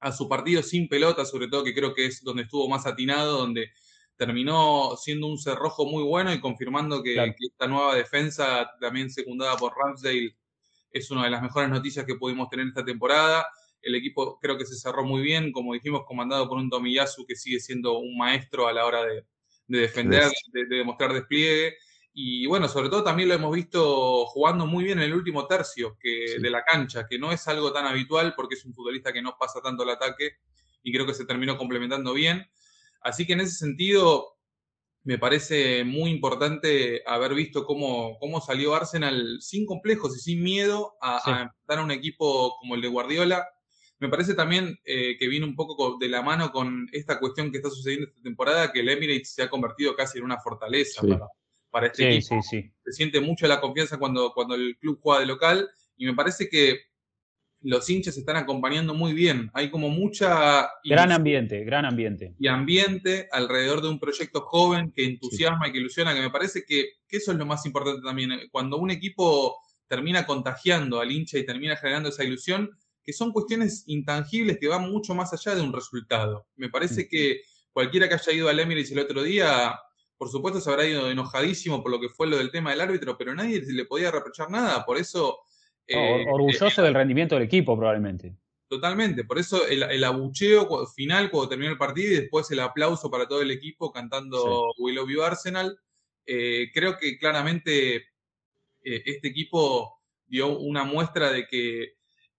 a 0.00 0.12
su 0.12 0.28
partido 0.28 0.62
sin 0.62 0.88
pelota, 0.88 1.24
sobre 1.24 1.48
todo 1.48 1.64
que 1.64 1.74
creo 1.74 1.94
que 1.94 2.06
es 2.06 2.22
donde 2.22 2.42
estuvo 2.42 2.68
más 2.68 2.86
atinado, 2.86 3.38
donde 3.38 3.70
terminó 4.18 4.96
siendo 4.96 5.28
un 5.28 5.38
cerrojo 5.38 5.86
muy 5.86 6.02
bueno 6.02 6.34
y 6.34 6.40
confirmando 6.40 7.02
que, 7.02 7.34
esta 7.38 7.68
nueva 7.68 7.94
defensa, 7.94 8.68
también 8.80 9.10
secundada 9.10 9.56
por 9.56 9.74
Ramsdale, 9.76 10.36
es 10.90 11.10
una 11.10 11.24
de 11.24 11.30
las 11.30 11.40
mejores 11.40 11.70
noticias 11.70 12.04
que 12.04 12.16
pudimos 12.16 12.50
tener 12.50 12.66
esta 12.66 12.84
temporada. 12.84 13.46
El 13.80 13.94
equipo 13.94 14.38
creo 14.40 14.58
que 14.58 14.66
se 14.66 14.74
cerró 14.74 15.04
muy 15.04 15.22
bien, 15.22 15.52
como 15.52 15.72
dijimos, 15.72 16.02
comandado 16.04 16.48
por 16.48 16.58
un 16.58 16.68
Tomiyasu 16.68 17.26
que 17.26 17.36
sigue 17.36 17.60
siendo 17.60 17.98
un 17.98 18.18
maestro 18.18 18.66
a 18.66 18.72
la 18.72 18.86
hora 18.86 19.04
de, 19.04 19.24
defender, 19.68 20.32
de, 20.52 20.64
demostrar 20.64 21.12
despliegue. 21.12 21.76
Y 22.12 22.46
bueno, 22.46 22.66
sobre 22.66 22.88
todo 22.88 23.04
también 23.04 23.28
lo 23.28 23.36
hemos 23.36 23.54
visto 23.54 24.26
jugando 24.26 24.66
muy 24.66 24.82
bien 24.82 24.98
en 24.98 25.04
el 25.04 25.14
último 25.14 25.46
tercio 25.46 25.96
que, 26.00 26.40
de 26.40 26.50
la 26.50 26.64
cancha, 26.64 27.06
que 27.06 27.20
no 27.20 27.30
es 27.30 27.46
algo 27.46 27.72
tan 27.72 27.86
habitual 27.86 28.34
porque 28.34 28.56
es 28.56 28.64
un 28.64 28.74
futbolista 28.74 29.12
que 29.12 29.22
no 29.22 29.36
pasa 29.38 29.60
tanto 29.62 29.84
el 29.84 29.90
ataque 29.90 30.38
y 30.82 30.92
creo 30.92 31.06
que 31.06 31.14
se 31.14 31.24
terminó 31.24 31.56
complementando 31.56 32.12
bien. 32.14 32.50
Así 33.00 33.26
que 33.26 33.34
en 33.34 33.40
ese 33.40 33.54
sentido, 33.54 34.38
me 35.04 35.18
parece 35.18 35.84
muy 35.84 36.10
importante 36.10 37.02
haber 37.06 37.34
visto 37.34 37.64
cómo, 37.64 38.18
cómo 38.18 38.40
salió 38.40 38.74
Arsenal 38.74 39.38
sin 39.40 39.64
complejos 39.64 40.16
y 40.16 40.20
sin 40.20 40.42
miedo 40.42 40.96
a, 41.00 41.16
enfrentar 41.18 41.78
a 41.78 41.82
un 41.84 41.90
equipo 41.90 42.56
como 42.60 42.74
el 42.74 42.82
de 42.82 42.88
Guardiola, 42.88 43.48
Me 44.00 44.08
parece 44.08 44.34
también 44.34 44.78
eh, 44.84 45.16
que 45.18 45.26
viene 45.26 45.46
un 45.46 45.56
poco 45.56 45.96
de 45.98 46.08
la 46.08 46.22
mano 46.22 46.52
con 46.52 46.88
esta 46.92 47.18
cuestión 47.18 47.50
que 47.50 47.56
está 47.56 47.70
sucediendo 47.70 48.06
esta 48.06 48.22
temporada, 48.22 48.70
que 48.70 48.80
el 48.80 48.88
Emirates 48.88 49.34
se 49.34 49.42
ha 49.42 49.50
convertido 49.50 49.96
casi 49.96 50.18
en 50.18 50.24
una 50.24 50.38
fortaleza 50.40 51.00
Sí. 51.00 51.08
para, 51.08 51.26
para 51.70 51.86
este 51.86 52.02
Sí, 52.02 52.18
equipo. 52.18 52.42
sí, 52.42 52.48
sí. 52.62 52.72
Se 52.84 52.92
siente 52.92 53.20
mucho 53.20 53.48
la 53.48 53.60
confianza 53.60 53.98
cuando, 53.98 54.32
cuando 54.34 54.54
el 54.54 54.76
club 54.78 55.00
juega 55.02 55.20
de 55.20 55.26
local 55.26 55.70
y 55.96 56.06
me 56.06 56.14
parece 56.14 56.48
que 56.48 56.87
los 57.60 57.88
hinchas 57.90 58.14
se 58.14 58.20
están 58.20 58.36
acompañando 58.36 58.94
muy 58.94 59.12
bien. 59.12 59.50
Hay 59.52 59.70
como 59.70 59.88
mucha 59.88 60.70
Gran 60.84 61.10
ambiente, 61.12 61.64
gran 61.64 61.84
ambiente. 61.84 62.34
y 62.38 62.46
ambiente 62.46 63.28
alrededor 63.32 63.82
de 63.82 63.88
un 63.88 63.98
proyecto 63.98 64.42
joven 64.42 64.92
que 64.92 65.04
entusiasma 65.04 65.68
y 65.68 65.72
que 65.72 65.78
ilusiona, 65.78 66.14
que 66.14 66.20
me 66.20 66.30
parece 66.30 66.64
que, 66.64 66.90
que 67.08 67.16
eso 67.16 67.32
es 67.32 67.38
lo 67.38 67.46
más 67.46 67.66
importante 67.66 68.02
también. 68.02 68.30
Cuando 68.52 68.76
un 68.78 68.90
equipo 68.90 69.56
termina 69.88 70.24
contagiando 70.26 71.00
al 71.00 71.10
hincha 71.10 71.38
y 71.38 71.46
termina 71.46 71.76
generando 71.76 72.10
esa 72.10 72.22
ilusión, 72.22 72.70
que 73.02 73.12
son 73.12 73.32
cuestiones 73.32 73.84
intangibles 73.86 74.58
que 74.58 74.68
van 74.68 74.90
mucho 74.90 75.14
más 75.14 75.32
allá 75.32 75.54
de 75.54 75.62
un 75.62 75.72
resultado. 75.72 76.46
Me 76.56 76.68
parece 76.68 77.08
que 77.08 77.40
cualquiera 77.72 78.08
que 78.08 78.14
haya 78.14 78.32
ido 78.32 78.48
al 78.48 78.60
Emirates 78.60 78.92
el 78.92 78.98
otro 78.98 79.22
día, 79.22 79.78
por 80.16 80.28
supuesto 80.28 80.60
se 80.60 80.70
habrá 80.70 80.86
ido 80.86 81.10
enojadísimo 81.10 81.82
por 81.82 81.90
lo 81.90 82.00
que 82.00 82.10
fue 82.10 82.26
lo 82.26 82.36
del 82.36 82.50
tema 82.50 82.70
del 82.70 82.82
árbitro, 82.82 83.16
pero 83.16 83.34
nadie 83.34 83.62
le 83.66 83.84
podía 83.86 84.10
reprochar 84.10 84.50
nada. 84.50 84.84
Por 84.84 84.96
eso... 84.98 85.40
Eh, 85.88 86.26
orgulloso 86.30 86.82
del 86.82 86.94
rendimiento 86.94 87.34
del 87.34 87.44
equipo, 87.44 87.76
probablemente. 87.76 88.34
Totalmente, 88.68 89.24
por 89.24 89.38
eso 89.38 89.66
el, 89.66 89.82
el 89.84 90.04
abucheo 90.04 90.86
final 90.88 91.30
cuando 91.30 91.48
terminó 91.48 91.70
el 91.72 91.78
partido 91.78 92.12
y 92.12 92.16
después 92.16 92.50
el 92.50 92.60
aplauso 92.60 93.10
para 93.10 93.26
todo 93.26 93.40
el 93.40 93.50
equipo 93.50 93.90
cantando 93.90 94.72
We 94.76 94.92
Love 94.92 95.08
You 95.10 95.22
Arsenal. 95.22 95.78
Eh, 96.26 96.70
creo 96.74 96.98
que 96.98 97.16
claramente 97.18 97.96
eh, 97.96 98.02
este 98.82 99.28
equipo 99.28 99.98
dio 100.26 100.58
una 100.58 100.84
muestra 100.84 101.32
de 101.32 101.46
que 101.46 101.94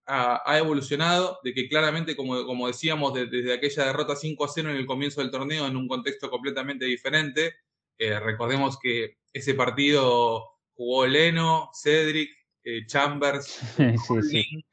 ha, 0.05 0.41
ha 0.45 0.57
evolucionado, 0.59 1.39
de 1.43 1.53
que 1.55 1.67
claramente, 1.67 2.15
como, 2.15 2.45
como 2.45 2.67
decíamos, 2.67 3.15
de- 3.15 3.25
desde 3.25 3.53
aquella 3.53 3.85
derrota 3.85 4.15
5 4.15 4.45
a 4.45 4.47
0 4.47 4.69
en 4.69 4.75
el 4.77 4.85
comienzo 4.85 5.21
del 5.21 5.31
torneo, 5.31 5.65
en 5.65 5.75
un 5.75 5.87
contexto 5.87 6.29
completamente 6.29 6.85
diferente, 6.85 7.55
eh, 7.97 8.19
recordemos 8.19 8.77
que 8.79 9.17
ese 9.33 9.55
partido 9.55 10.45
jugó 10.73 11.07
Leno, 11.07 11.71
Cedric, 11.73 12.29
eh, 12.63 12.85
Chambers, 12.85 13.45
sí, 14.29 14.63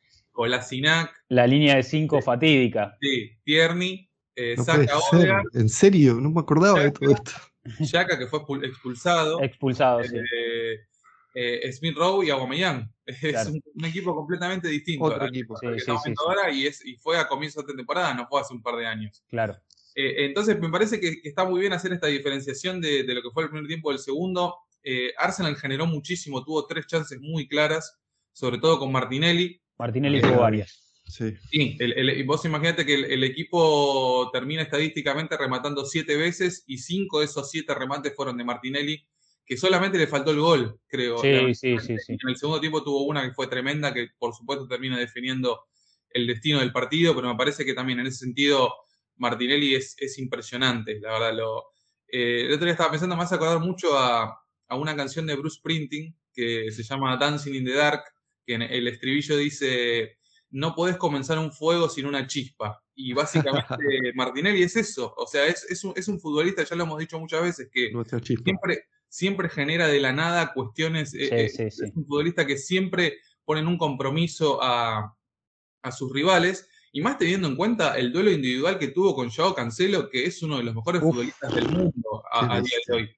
La 1.29 1.47
línea 1.47 1.77
de 1.77 1.83
5 1.83 2.21
fatídica. 2.23 2.97
Sí, 3.01 3.31
Tierney, 3.45 4.09
eh, 4.35 4.55
No. 4.57 4.65
Odegaard, 5.13 5.45
En 5.55 5.69
serio, 5.69 6.15
no 6.15 6.31
me 6.31 6.41
acordaba 6.41 6.81
de 6.83 6.91
todo 6.91 7.11
esto. 7.11 7.33
Xhaka, 7.85 8.19
que 8.19 8.27
fue 8.27 8.41
expul- 8.41 8.65
expulsado, 8.67 9.41
Expulsado, 9.43 10.05
sí. 10.05 10.17
eh, 10.17 10.81
eh, 11.35 11.73
Smith 11.73 11.97
Rowe 11.97 12.25
y 12.25 12.31
Aubameyang. 12.31 12.91
Es 13.07 13.19
Claro. 13.21 13.51
un, 13.53 13.63
un 13.75 13.85
equipo 13.85 14.15
completamente 14.15 14.69
distinto. 14.69 15.05
Otro 15.05 15.27
equipo. 15.27 15.57
Sí, 15.57 15.67
ahora 16.19 16.51
y, 16.51 16.67
es, 16.67 16.85
y 16.85 16.97
fue 16.97 17.19
a 17.19 17.27
comienzo 17.29 17.63
de 17.63 17.75
temporada, 17.75 18.13
no 18.15 18.27
fue 18.27 18.41
hace 18.41 18.53
un 18.53 18.63
par 18.63 18.77
de 18.77 18.87
años. 18.87 19.23
Claro. 19.29 19.57
Eh, 19.95 20.27
entonces, 20.27 20.59
me 20.61 20.69
parece 20.69 21.01
que, 21.01 21.23
que 21.23 21.29
está 21.29 21.45
muy 21.45 21.61
bien 21.61 21.73
hacer 21.73 21.93
esta 21.93 22.09
diferenciación 22.09 22.81
de, 22.81 23.05
de 23.05 23.15
lo 23.15 23.23
que 23.23 23.31
fue 23.31 23.45
el 23.45 23.49
primer 23.51 23.67
tiempo 23.69 23.91
del 23.91 23.99
segundo. 24.01 24.55
Eh, 24.89 25.13
Arsenal 25.19 25.57
generó 25.57 25.85
muchísimo, 25.85 26.45
tuvo 26.45 26.65
tres 26.67 26.87
chances 26.87 27.19
muy 27.21 27.49
claras, 27.49 27.99
sobre 28.33 28.59
todo 28.59 28.79
con 28.79 28.93
Martinelli. 28.93 29.61
Martinelli 29.79 30.19
Eh, 30.19 30.23
tuvo 30.23 30.39
varias. 30.43 30.81
Sí. 31.09 31.35
Sí, 31.51 31.77
el- 31.81 31.93
el- 31.93 32.19
y 32.21 32.23
vos 32.23 32.45
imaginate 32.45 32.87
que 32.87 32.95
el, 32.95 33.05
el 33.07 33.25
equipo 33.25 34.31
termina 34.33 34.63
estadísticamente 34.63 35.37
rematando 35.37 35.85
siete 35.85 36.17
veces 36.17 36.63
y 36.69 36.79
cinco 36.79 37.19
de 37.19 37.25
esos 37.25 37.51
siete 37.51 37.75
remates 37.75 38.15
fueron 38.15 38.37
de 38.37 38.45
Martinelli, 38.45 39.05
que 39.45 39.57
solamente 39.57 39.99
le 39.99 40.07
faltó 40.07 40.31
el 40.31 40.39
gol, 40.41 40.81
creo. 40.87 41.19
Sí, 41.19 41.55
sí, 41.55 41.79
sí, 41.81 41.97
sí. 41.99 42.13
En 42.13 42.29
el 42.29 42.37
segundo 42.37 42.61
tiempo 42.61 42.83
tuvo 42.85 43.03
una 43.07 43.23
que 43.27 43.35
fue 43.35 43.49
tremenda, 43.49 43.93
que 43.93 44.09
por 44.19 44.35
supuesto 44.35 44.69
termina 44.69 44.97
definiendo 44.99 45.65
el 46.11 46.29
destino 46.29 46.61
del 46.61 46.73
partido, 46.73 47.13
pero 47.15 47.29
me 47.29 47.37
parece 47.37 47.65
que 47.65 47.75
también 47.75 47.99
en 48.01 48.07
ese 48.07 48.19
sentido 48.19 48.73
Martinelli 49.17 49.75
es, 49.75 49.97
es 49.99 50.17
impresionante, 50.19 51.01
la 51.01 51.13
verdad. 51.13 51.35
Lo, 51.37 51.65
eh, 52.09 52.43
el 52.47 52.53
otro 52.53 52.65
día 52.67 52.73
estaba 52.73 52.91
pensando, 52.91 53.17
me 53.17 53.23
hace 53.25 53.35
acordar 53.35 53.59
mucho 53.61 53.97
a, 53.99 54.37
a 54.69 54.77
una 54.77 54.97
canción 54.97 55.27
de 55.27 55.37
Bruce 55.37 55.59
Springsteen 55.59 56.15
que 56.33 56.71
se 56.71 56.83
llama 56.83 57.17
Dancing 57.17 57.55
in 57.55 57.65
the 57.65 57.73
Dark, 57.73 58.03
que 58.45 58.55
en 58.55 58.63
el 58.63 58.89
estribillo 58.89 59.37
dice, 59.37 60.19
no 60.51 60.75
podés 60.75 60.97
comenzar 60.97 61.39
un 61.39 61.53
fuego 61.53 61.89
sin 61.89 62.07
una 62.07 62.27
chispa. 62.27 62.83
Y 62.95 63.13
básicamente 63.15 64.13
Martinelli 64.15 64.63
es 64.63 64.77
eso, 64.77 65.15
o 65.17 65.27
sea, 65.27 65.47
es, 65.47 65.65
es, 65.71 65.85
un, 65.85 65.93
es 65.97 66.09
un 66.09 66.21
futbolista, 66.21 66.65
ya 66.65 66.77
lo 66.77 66.85
hemos 66.85 66.99
dicho 66.99 67.19
muchas 67.19 67.43
veces, 67.43 67.69
que 67.73 67.93
siempre, 68.25 68.85
siempre 69.09 69.49
genera 69.49 69.89
de 69.89 70.01
la 70.01 70.13
nada 70.13 70.53
cuestiones. 70.53 71.15
eh, 71.15 71.29
eh, 71.31 71.49
sí, 71.49 71.71
sí. 71.71 71.85
Es 71.85 71.93
un 71.95 72.05
futbolista 72.07 72.47
que 72.47 72.59
siempre 72.59 73.19
pone 73.45 73.61
en 73.61 73.69
un 73.69 73.79
compromiso 73.79 74.63
a, 74.63 75.17
a 75.83 75.93
sus 75.93 76.13
rivales. 76.13 76.69
Y 76.93 77.03
más 77.03 77.19
teniendo 77.19 77.47
en 77.47 77.57
cuenta 77.57 77.99
el 77.99 78.11
duelo 78.11 78.31
individual 78.31 78.79
que 78.79 78.89
tuvo 78.89 79.15
con 79.15 79.31
Joao 79.31 79.55
Cancelo, 79.55 80.09
que 80.09 80.25
es 80.25 80.43
uno 80.43 80.57
de 80.57 80.65
los 80.65 80.75
mejores 80.75 81.03
Uf. 81.03 81.11
futbolistas 81.11 81.55
del 81.55 81.69
mundo 81.69 82.23
a, 82.33 82.61
día 82.61 82.79
de 82.87 82.95
hoy. 82.95 83.17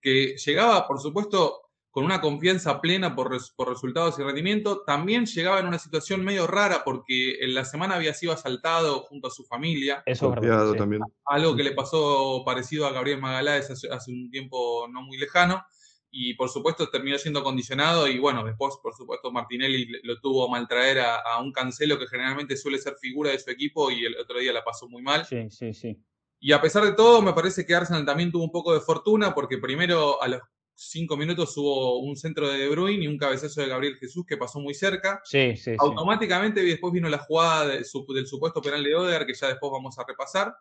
Que 0.00 0.36
llegaba, 0.36 0.86
por 0.88 1.00
supuesto, 1.00 1.60
con 1.90 2.04
una 2.04 2.20
confianza 2.20 2.80
plena 2.80 3.16
por, 3.16 3.32
res- 3.32 3.52
por 3.56 3.68
resultados 3.68 4.18
y 4.18 4.22
rendimiento. 4.22 4.82
También 4.84 5.26
llegaba 5.26 5.58
en 5.58 5.66
una 5.66 5.78
situación 5.78 6.24
medio 6.24 6.46
rara 6.46 6.82
porque 6.84 7.38
en 7.40 7.52
la 7.54 7.64
semana 7.64 7.96
había 7.96 8.14
sido 8.14 8.32
asaltado 8.32 9.00
junto 9.00 9.26
a 9.28 9.30
su 9.32 9.44
familia 9.44 10.02
Eso 10.06 10.32
es 10.32 10.40
verdad. 10.40 10.72
También. 10.74 11.02
algo 11.24 11.56
que 11.56 11.64
le 11.64 11.72
pasó 11.72 12.42
parecido 12.46 12.86
a 12.86 12.92
Gabriel 12.92 13.20
Magaláes 13.20 13.70
hace, 13.70 13.88
hace 13.90 14.12
un 14.12 14.30
tiempo 14.30 14.86
no 14.88 15.02
muy 15.02 15.18
lejano. 15.18 15.64
Y 16.12 16.34
por 16.34 16.48
supuesto 16.48 16.90
terminó 16.90 17.18
siendo 17.18 17.44
condicionado 17.44 18.08
y 18.08 18.18
bueno, 18.18 18.44
después 18.44 18.74
por 18.82 18.94
supuesto 18.94 19.30
Martinelli 19.30 19.86
lo 20.02 20.18
tuvo 20.20 20.46
a 20.46 20.50
maltraer 20.50 20.98
a, 21.00 21.16
a 21.20 21.40
un 21.40 21.52
cancelo 21.52 22.00
que 22.00 22.08
generalmente 22.08 22.56
suele 22.56 22.78
ser 22.78 22.96
figura 23.00 23.30
de 23.30 23.38
su 23.38 23.48
equipo 23.50 23.92
y 23.92 24.04
el 24.04 24.16
otro 24.16 24.38
día 24.40 24.52
la 24.52 24.64
pasó 24.64 24.88
muy 24.88 25.02
mal. 25.02 25.24
Sí, 25.24 25.48
sí, 25.50 25.72
sí. 25.72 25.96
Y 26.40 26.52
a 26.52 26.60
pesar 26.60 26.84
de 26.84 26.92
todo, 26.92 27.20
me 27.20 27.34
parece 27.34 27.66
que 27.66 27.74
Arsenal 27.74 28.06
también 28.06 28.32
tuvo 28.32 28.44
un 28.44 28.50
poco 28.50 28.72
de 28.72 28.80
fortuna 28.80 29.34
porque 29.34 29.58
primero 29.58 30.20
a 30.22 30.28
los 30.28 30.40
cinco 30.74 31.14
minutos 31.16 31.54
hubo 31.58 31.98
un 31.98 32.16
centro 32.16 32.48
de 32.48 32.58
De 32.58 32.68
Bruyne 32.70 33.04
y 33.04 33.06
un 33.06 33.18
cabezazo 33.18 33.60
de 33.60 33.68
Gabriel 33.68 33.96
Jesús 33.96 34.24
que 34.26 34.38
pasó 34.38 34.58
muy 34.60 34.72
cerca. 34.72 35.20
Sí, 35.24 35.54
sí, 35.54 35.72
sí. 35.72 35.76
Automáticamente 35.78 36.62
después 36.62 36.92
vino 36.92 37.08
la 37.10 37.18
jugada 37.18 37.66
de 37.66 37.76
del 37.76 38.26
supuesto 38.26 38.62
penal 38.62 38.82
de 38.82 38.94
Odegaard, 38.94 39.26
que 39.26 39.34
ya 39.34 39.48
después 39.48 39.70
vamos 39.70 39.98
a 39.98 40.04
repasar. 40.08 40.56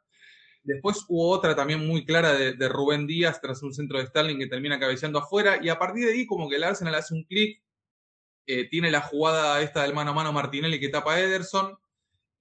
Después 0.61 1.05
hubo 1.07 1.29
otra 1.29 1.55
también 1.55 1.87
muy 1.87 2.03
clara 2.05 2.33
de, 2.33 2.51
de 2.53 2.67
Rubén 2.67 3.07
Díaz 3.07 3.39
tras 3.39 3.63
un 3.63 3.73
centro 3.73 3.97
de 3.97 4.07
Sterling 4.07 4.37
que 4.37 4.47
termina 4.47 4.77
cabeceando 4.77 5.19
afuera. 5.19 5.59
Y 5.63 5.69
a 5.69 5.79
partir 5.79 6.05
de 6.05 6.11
ahí, 6.11 6.25
como 6.25 6.49
que 6.49 6.57
el 6.57 6.65
Arsenal 6.65 6.95
hace 6.95 7.13
un 7.13 7.23
clic. 7.23 7.61
eh, 8.45 8.67
tiene 8.67 8.91
la 8.91 9.01
jugada 9.01 9.61
esta 9.61 9.83
del 9.83 9.93
mano 9.93 10.11
a 10.11 10.13
mano 10.13 10.33
Martinelli 10.33 10.79
que 10.79 10.89
tapa 10.89 11.13
a 11.13 11.19
Ederson. 11.21 11.77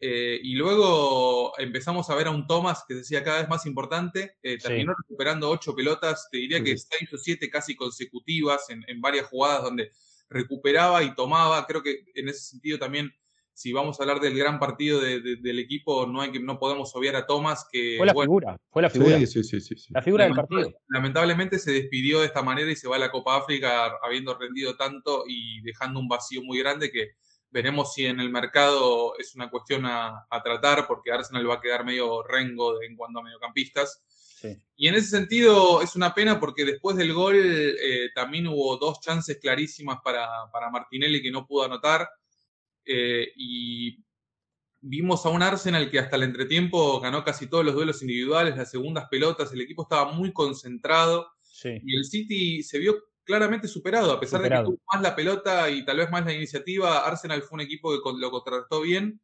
Eh, 0.01 0.39
y 0.43 0.55
luego 0.55 1.53
empezamos 1.59 2.09
a 2.11 2.15
ver 2.15 2.29
a 2.29 2.31
un 2.31 2.47
Thomas 2.47 2.85
que 2.87 2.95
decía 2.95 3.25
cada 3.25 3.41
vez 3.41 3.49
más 3.49 3.67
importante. 3.67 4.37
eh, 4.43 4.59
terminó 4.59 4.95
recuperando 4.97 5.51
ocho 5.51 5.75
pelotas, 5.75 6.29
te 6.31 6.39
diría 6.39 6.63
que 6.63 6.77
seis 6.79 7.13
o 7.13 7.19
siete 7.19 7.51
casi 7.51 7.75
consecutivas 7.75 8.71
en, 8.71 8.85
en 8.89 9.01
varias 9.01 9.27
jugadas 9.27 9.63
donde 9.63 9.91
recuperaba 10.31 11.03
y 11.03 11.15
tomaba. 11.15 11.67
Creo 11.67 11.83
que 11.83 12.05
en 12.15 12.29
ese 12.29 12.41
sentido 12.41 12.79
también, 12.79 13.13
si 13.53 13.73
vamos 13.73 13.99
a 13.99 14.05
hablar 14.05 14.21
del 14.21 14.37
gran 14.39 14.61
partido 14.61 15.01
de- 15.01 15.21
de- 15.21 15.37
del 15.37 15.59
equipo, 15.59 16.07
no 16.07 16.21
hay 16.21 16.31
que 16.31 16.39
no 16.39 16.61
podemos 16.61 16.95
obviar 16.95 17.17
a 17.17 17.27
Thomas 17.27 17.67
que 17.73 17.95
Fue 17.97 18.07
la 18.07 18.13
bueno, 18.13 18.29
figura, 18.29 18.57
fue 18.71 18.83
la 18.83 18.91
figura. 18.91 19.19
Sí, 19.19 19.27
sí, 19.27 19.43
sí, 19.43 19.61
sí, 19.61 19.77
sí. 19.77 19.93
La 19.93 20.03
figura 20.03 20.25
del 20.27 20.35
partido. 20.35 20.73
lamentablemente 20.89 21.59
se 21.59 21.73
despidió 21.73 22.21
de 22.21 22.27
esta 22.27 22.43
manera 22.43 22.71
y 22.71 22.77
se 22.77 22.87
va 22.89 22.97
a 22.97 23.01
la 23.01 23.11
Copa 23.11 23.37
África 23.37 23.93
habiendo 24.03 24.39
rendido 24.39 24.77
tanto 24.77 25.25
y 25.27 25.61
dejando 25.63 25.99
un 25.99 26.07
vacío 26.09 26.43
muy 26.45 26.59
grande 26.61 26.93
que 26.93 27.13
veremos 27.51 27.95
si 27.95 28.07
en 28.07 28.21
el 28.21 28.31
mercado 28.31 29.17
es 29.19 29.35
una 29.35 29.51
cuestión 29.51 29.87
a, 29.87 30.27
a 30.29 30.43
tratar 30.43 30.87
porque 30.87 31.13
Arsenal 31.13 31.49
va 31.49 31.55
a 31.55 31.61
quedar 31.61 31.85
medio 31.85 32.23
rengo 32.23 32.79
de, 32.79 32.87
en 32.87 32.97
cuanto 32.97 33.19
a 33.19 33.23
mediocampistas. 33.23 34.03
Sí. 34.09 34.57
Y 34.77 34.87
en 34.87 34.95
ese 34.95 35.09
sentido 35.09 35.83
es 35.83 35.97
una 35.97 36.15
pena 36.15 36.39
porque 36.39 36.65
después 36.65 36.97
del 36.97 37.13
gol 37.13 37.35
eh, 37.37 38.11
también 38.15 38.47
hubo 38.47 38.77
dos 38.77 39.01
chances 39.01 39.39
clarísimas 39.39 39.99
para, 40.05 40.29
para 40.53 40.71
Martinelli 40.71 41.23
que 41.23 41.31
no 41.31 41.47
pudo 41.47 41.65
anotar. 41.65 42.09
Eh, 42.85 43.33
y 43.37 43.99
vimos 44.81 45.27
a 45.27 45.31
un 45.31 45.43
Arsenal 45.43 45.91
que 45.91 45.99
hasta 45.99 46.17
el 46.17 46.23
entretiempo 46.23 47.01
ganó 47.01 47.25
casi 47.25 47.49
todos 47.49 47.65
los 47.65 47.75
duelos 47.75 48.01
individuales, 48.03 48.57
las 48.57 48.71
segundas 48.71 49.09
pelotas, 49.11 49.53
el 49.53 49.61
equipo 49.61 49.83
estaba 49.83 50.13
muy 50.13 50.33
concentrado 50.33 51.29
Sí. 51.41 51.71
y 51.85 51.97
el 51.97 52.05
City 52.05 52.63
se 52.63 52.79
vio 52.79 53.08
claramente 53.29 53.69
superado, 53.69 54.11
a 54.11 54.19
pesar 54.19 54.41
Superado. 54.41 54.64
de 54.64 54.71
que 54.71 54.77
tuvo 54.79 54.85
más 54.91 55.03
la 55.03 55.14
pelota 55.14 55.71
y 55.71 55.85
tal 55.85 55.99
vez 55.99 56.11
más 56.11 56.25
la 56.25 56.33
iniciativa, 56.33 57.07
Arsenal 57.07 57.43
fue 57.43 57.57
un 57.57 57.61
equipo 57.61 57.91
que 57.93 57.99
lo 58.19 58.31
contrató 58.31 58.81
bien. 58.81 59.21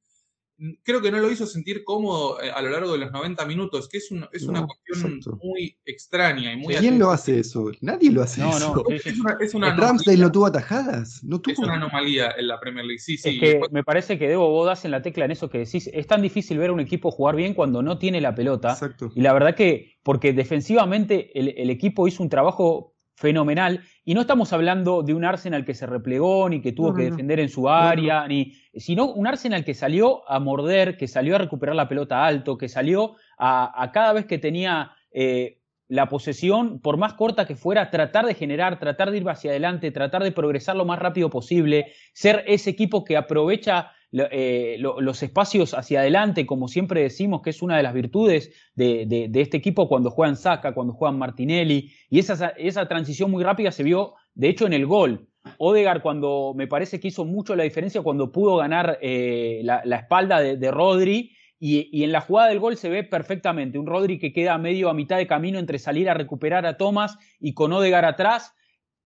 Creo 0.85 1.03
que 1.03 1.11
no 1.11 1.19
lo 1.19 1.29
hizo 1.33 1.47
sentir 1.47 1.83
cómodo 1.83 2.41
eh, 2.41 2.49
a 2.49 2.63
lo 2.63 2.71
largo 2.71 2.93
de 2.93 2.99
los 2.99 3.11
90 3.11 3.45
minutos, 3.45 3.89
que 3.89 3.99
es, 3.99 4.09
un- 4.13 4.29
es 4.33 4.45
una 4.45 4.65
cuestión 4.65 5.15
exacto. 5.17 5.41
muy 5.43 5.77
extraña 5.85 6.53
y 6.53 6.57
muy 6.57 6.77
¿Quién 6.77 6.97
lo 6.97 7.11
hace 7.11 7.41
eso? 7.41 7.73
Nadie 7.81 8.13
lo 8.13 8.23
hace 8.23 8.41
No, 8.41 8.51
eso. 8.57 8.73
no, 8.73 8.83
sí. 8.97 9.09
Es 9.09 9.19
una, 9.19 9.37
es 9.41 9.55
una 9.55 9.75
Ramsdale 9.75 10.17
no 10.19 10.31
tuvo 10.31 10.47
atajadas. 10.47 11.25
No 11.25 11.37
es 11.37 11.43
tuvo. 11.43 11.65
una 11.65 11.75
anomalía 11.75 12.35
en 12.39 12.47
la 12.47 12.61
Premier 12.61 12.87
League. 12.87 13.01
Sí, 13.01 13.17
sí. 13.19 13.31
Es 13.31 13.41
que 13.41 13.61
me 13.73 13.83
parece 13.83 14.17
que 14.17 14.29
Debo 14.29 14.49
vos 14.49 14.65
das 14.67 14.85
en 14.85 14.93
la 14.93 15.03
tecla 15.03 15.25
en 15.25 15.33
eso 15.33 15.51
que 15.51 15.59
decís. 15.59 15.91
Es 15.93 16.07
tan 16.07 16.23
difícil 16.23 16.57
ver 16.59 16.71
a 16.71 16.73
un 16.73 16.79
equipo 16.81 17.11
jugar 17.11 17.35
bien 17.35 17.55
cuando 17.55 17.83
no 17.83 17.99
tiene 17.99 18.21
la 18.21 18.37
pelota. 18.37 18.75
Exacto. 18.75 19.11
Y 19.17 19.23
la 19.23 19.33
verdad 19.33 19.57
que, 19.57 19.97
porque 20.05 20.33
defensivamente 20.33 21.37
el, 21.37 21.49
el 21.57 21.69
equipo 21.71 22.07
hizo 22.07 22.23
un 22.23 22.29
trabajo 22.29 22.94
fenomenal. 23.15 23.81
Y 24.05 24.15
no 24.15 24.23
estamos 24.23 24.53
hablando 24.53 25.03
de 25.03 25.15
un 25.15 25.25
Arsenal 25.25 25.65
que 25.65 25.75
se 25.75 25.87
replegó, 25.87 26.49
ni 26.49 26.61
que 26.61 26.73
tuvo 26.73 26.95
que 26.95 27.05
defender 27.05 27.41
en 27.41 27.49
su 27.49 27.69
área, 27.69 28.27
ni, 28.29 28.53
sino 28.75 29.13
un 29.13 29.27
Arsenal 29.27 29.65
que 29.65 29.75
salió 29.75 30.29
a 30.31 30.39
morder, 30.41 30.97
que 30.97 31.09
salió 31.09 31.37
a 31.37 31.39
recuperar 31.39 31.77
la 31.77 31.89
pelota 31.89 32.25
alto, 32.25 32.59
que 32.59 32.69
salió 32.69 33.17
a, 33.39 33.91
cada 33.93 34.13
vez 34.13 34.27
que 34.27 34.39
tenía 34.39 34.93
eh, 35.13 35.61
la 35.89 36.09
posesión, 36.09 36.81
por 36.81 36.97
más 36.97 37.15
corta 37.15 37.47
que 37.47 37.57
fuera, 37.57 37.91
tratar 37.91 38.27
de 38.27 38.35
generar, 38.35 38.79
tratar 38.79 39.11
de 39.11 39.19
ir 39.19 39.29
hacia 39.29 39.51
adelante, 39.51 39.91
tratar 39.91 40.23
de 40.23 40.33
progresar 40.33 40.77
lo 40.77 40.85
más 40.85 40.99
rápido 40.99 41.31
posible, 41.31 41.93
ser 42.13 42.43
ese 42.47 42.71
equipo 42.71 43.05
que 43.05 43.17
aprovecha 43.17 43.93
eh, 44.17 44.77
los 44.79 45.23
espacios 45.25 45.75
hacia 45.75 46.01
adelante, 46.01 46.47
como 46.47 46.69
siempre 46.69 47.03
decimos 47.03 47.43
que 47.43 47.51
es 47.51 47.63
una 47.63 47.77
de 47.77 47.83
las 47.83 47.95
virtudes 47.95 48.53
de, 48.77 49.29
este 49.35 49.57
equipo 49.57 49.89
cuando 49.89 50.11
juegan 50.11 50.37
Saka, 50.37 50.73
cuando 50.73 50.93
juegan 50.93 51.19
Martinelli, 51.19 51.91
y 52.09 52.19
esa, 52.21 52.51
esa 52.51 52.87
transición 52.87 53.31
muy 53.31 53.43
rápida 53.43 53.73
se 53.73 53.83
vio, 53.83 54.15
de 54.35 54.49
hecho, 54.49 54.67
en 54.67 54.73
el 54.73 54.87
gol. 54.87 55.27
Odegar 55.59 56.01
cuando 56.01 56.53
me 56.55 56.69
parece 56.69 57.01
que 57.01 57.09
hizo 57.09 57.25
mucho 57.25 57.57
la 57.57 57.65
diferencia 57.65 58.03
cuando 58.03 58.31
pudo 58.31 58.57
ganar 58.57 58.99
eh, 59.03 59.63
la, 59.65 59.97
espalda 59.97 60.41
de, 60.41 60.71
Rodri 60.71 61.33
y, 61.59 61.89
y, 61.93 62.05
en 62.05 62.13
la 62.13 62.21
jugada 62.21 62.51
del 62.51 62.61
gol 62.61 62.77
se 62.77 62.89
ve 62.89 63.03
perfectamente 63.03 63.79
un 63.79 63.87
Rodri 63.87 64.19
que 64.19 64.33
queda 64.33 64.57
medio 64.59 64.89
a 64.89 64.95
mitad 64.95 65.17
de 65.17 65.27
camino 65.27 65.59
entre 65.59 65.79
salir 65.79 66.09
a 66.09 66.15
recuperar 66.15 66.67
a 66.67 66.77
Thomas 66.77 67.19
y 67.41 67.53
con 67.53 67.73
Odegar 67.73 68.05
atrás 68.05 68.55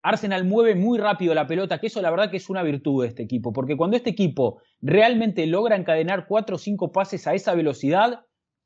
Arsenal 0.02 0.46
mueve 0.46 0.76
muy 0.76 0.98
rápido 0.98 1.34
la 1.34 1.48
pelota, 1.48 1.80
que 1.80 1.88
eso 1.88 2.02
la 2.02 2.12
verdad 2.12 2.32
que 2.32 2.38
es 2.38 2.50
una 2.50 2.64
virtud 2.64 3.02
de 3.02 3.10
este 3.10 3.24
equipo, 3.24 3.52
porque 3.52 3.76
cuando 3.76 3.98
este 3.98 4.10
equipo 4.10 4.62
realmente 4.82 5.46
logra 5.48 5.76
encadenar 5.76 6.28
cuatro 6.28 6.56
o 6.56 6.60
cinco 6.60 6.92
pases 6.92 7.28
a 7.28 7.34
esa 7.34 7.56
velocidad, 7.56 8.22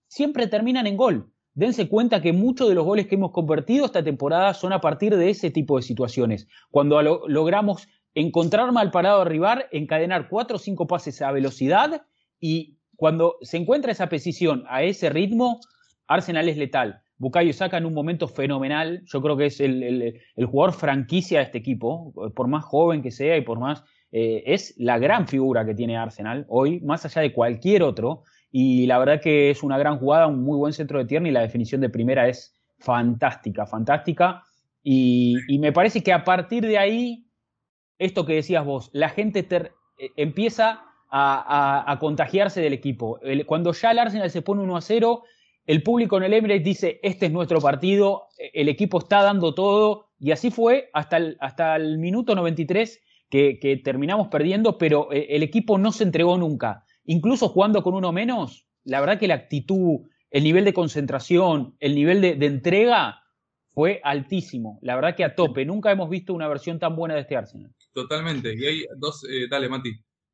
siempre 0.07 0.47
terminan 0.47 0.87
en 0.87 0.97
gol. 0.97 1.31
Dense 1.53 1.89
cuenta 1.89 2.21
que 2.21 2.31
muchos 2.31 2.69
de 2.69 2.75
los 2.75 2.85
goles 2.85 3.07
que 3.07 3.15
hemos 3.15 3.31
convertido 3.31 3.85
esta 3.85 4.03
temporada 4.03 4.53
son 4.53 4.71
a 4.71 4.81
partir 4.81 5.15
de 5.17 5.29
ese 5.29 5.51
tipo 5.51 5.77
de 5.77 5.83
situaciones. 5.83 6.47
Cuando 6.69 7.01
logramos 7.01 7.87
encontrar 8.13 8.71
mal 8.71 8.91
parado 8.91 9.25
rival, 9.25 9.65
encadenar 9.71 10.29
cuatro 10.29 10.57
o 10.57 10.59
cinco 10.59 10.87
pases 10.87 11.21
a 11.21 11.31
velocidad 11.31 12.03
y 12.39 12.77
cuando 12.95 13.37
se 13.41 13.57
encuentra 13.57 13.91
esa 13.91 14.09
precisión 14.09 14.63
a 14.69 14.83
ese 14.83 15.09
ritmo, 15.09 15.59
Arsenal 16.07 16.47
es 16.47 16.57
letal. 16.57 17.00
Bukayo 17.21 17.53
Saka 17.53 17.77
en 17.77 17.85
un 17.85 17.93
momento 17.93 18.27
fenomenal. 18.27 19.03
Yo 19.05 19.21
creo 19.21 19.37
que 19.37 19.45
es 19.45 19.61
el, 19.61 20.19
jugador 20.43 20.73
franquicia 20.73 21.37
de 21.37 21.45
este 21.45 21.59
equipo, 21.59 22.11
por 22.35 22.47
más 22.47 22.65
joven 22.65 23.03
que 23.03 23.11
sea 23.11 23.37
y 23.37 23.41
por 23.41 23.59
más. 23.59 23.83
Eh, 24.11 24.41
es 24.47 24.73
la 24.77 24.97
gran 24.97 25.27
figura 25.27 25.63
que 25.63 25.75
tiene 25.75 25.95
Arsenal 25.95 26.47
hoy, 26.49 26.81
más 26.81 27.05
allá 27.05 27.21
de 27.21 27.31
cualquier 27.31 27.83
otro. 27.83 28.23
Y 28.51 28.87
la 28.87 28.97
verdad 28.97 29.21
que 29.21 29.51
es 29.51 29.61
una 29.61 29.77
gran 29.77 29.99
jugada, 29.99 30.25
un 30.25 30.43
muy 30.43 30.57
buen 30.57 30.73
centro 30.73 30.97
de 30.97 31.05
tierra 31.05 31.27
y 31.27 31.31
la 31.31 31.41
definición 31.41 31.79
de 31.79 31.89
primera 31.89 32.27
es 32.27 32.55
fantástica, 32.79 33.67
fantástica. 33.67 34.41
Y, 34.81 35.37
me 35.59 35.71
parece 35.71 36.01
que 36.01 36.13
a 36.13 36.23
partir 36.23 36.65
de 36.65 36.79
ahí, 36.79 37.27
esto 37.99 38.25
que 38.25 38.33
decías 38.33 38.65
vos, 38.65 38.89
la 38.93 39.09
gente 39.09 39.47
eh, 39.51 40.09
empieza 40.17 40.85
a, 41.11 41.97
contagiarse 41.99 42.61
del 42.61 42.73
equipo. 42.73 43.19
cuando 43.45 43.73
ya 43.73 43.91
el 43.91 43.99
Arsenal 43.99 44.31
se 44.31 44.41
pone 44.41 44.63
1 44.63 44.75
a 44.75 44.81
0 44.81 45.23
el 45.71 45.83
público 45.83 46.17
en 46.17 46.23
el 46.23 46.33
Emirates 46.33 46.65
dice, 46.65 46.99
este 47.01 47.27
es 47.27 47.31
nuestro 47.31 47.61
partido, 47.61 48.27
el 48.37 48.67
equipo 48.67 48.99
está 48.99 49.23
dando 49.23 49.53
todo, 49.53 50.09
y 50.19 50.31
así 50.31 50.51
fue 50.51 50.89
hasta 50.91 51.15
el, 51.15 51.37
hasta 51.39 51.77
el 51.77 51.97
minuto 51.97 52.35
93 52.35 53.01
que, 53.29 53.81
terminamos 53.81 54.27
perdiendo, 54.27 54.77
pero 54.77 55.13
eh, 55.13 55.27
el 55.29 55.43
equipo 55.43 55.77
no 55.77 55.93
se 55.93 56.03
entregó 56.03 56.37
nunca. 56.37 56.83
Incluso 57.05 57.47
jugando 57.47 57.83
con 57.83 57.93
uno 57.93 58.11
menos, 58.11 58.67
la 58.83 58.99
verdad 58.99 59.17
que 59.17 59.29
la 59.29 59.35
actitud, 59.35 60.01
el 60.29 60.43
nivel 60.43 60.65
de 60.65 60.73
concentración, 60.73 61.77
el 61.79 61.95
nivel 61.95 62.19
de, 62.19 62.45
entrega 62.45 63.23
fue 63.69 64.01
altísimo. 64.03 64.77
La 64.81 64.95
verdad 64.95 65.15
que 65.15 65.23
a 65.23 65.35
tope. 65.35 65.63
Nunca 65.63 65.89
hemos 65.89 66.09
visto 66.09 66.33
una 66.33 66.49
versión 66.49 66.79
tan 66.79 66.97
buena 66.97 67.15
de 67.15 67.21
este 67.21 67.37
Arsenal. 67.37 67.73
Totalmente. 67.93 68.53
Y 68.53 68.65
hay 68.65 68.85
dos, 68.97 69.23
eh, 69.23 69.47
dale, 69.49 69.69
Mati. 69.69 69.91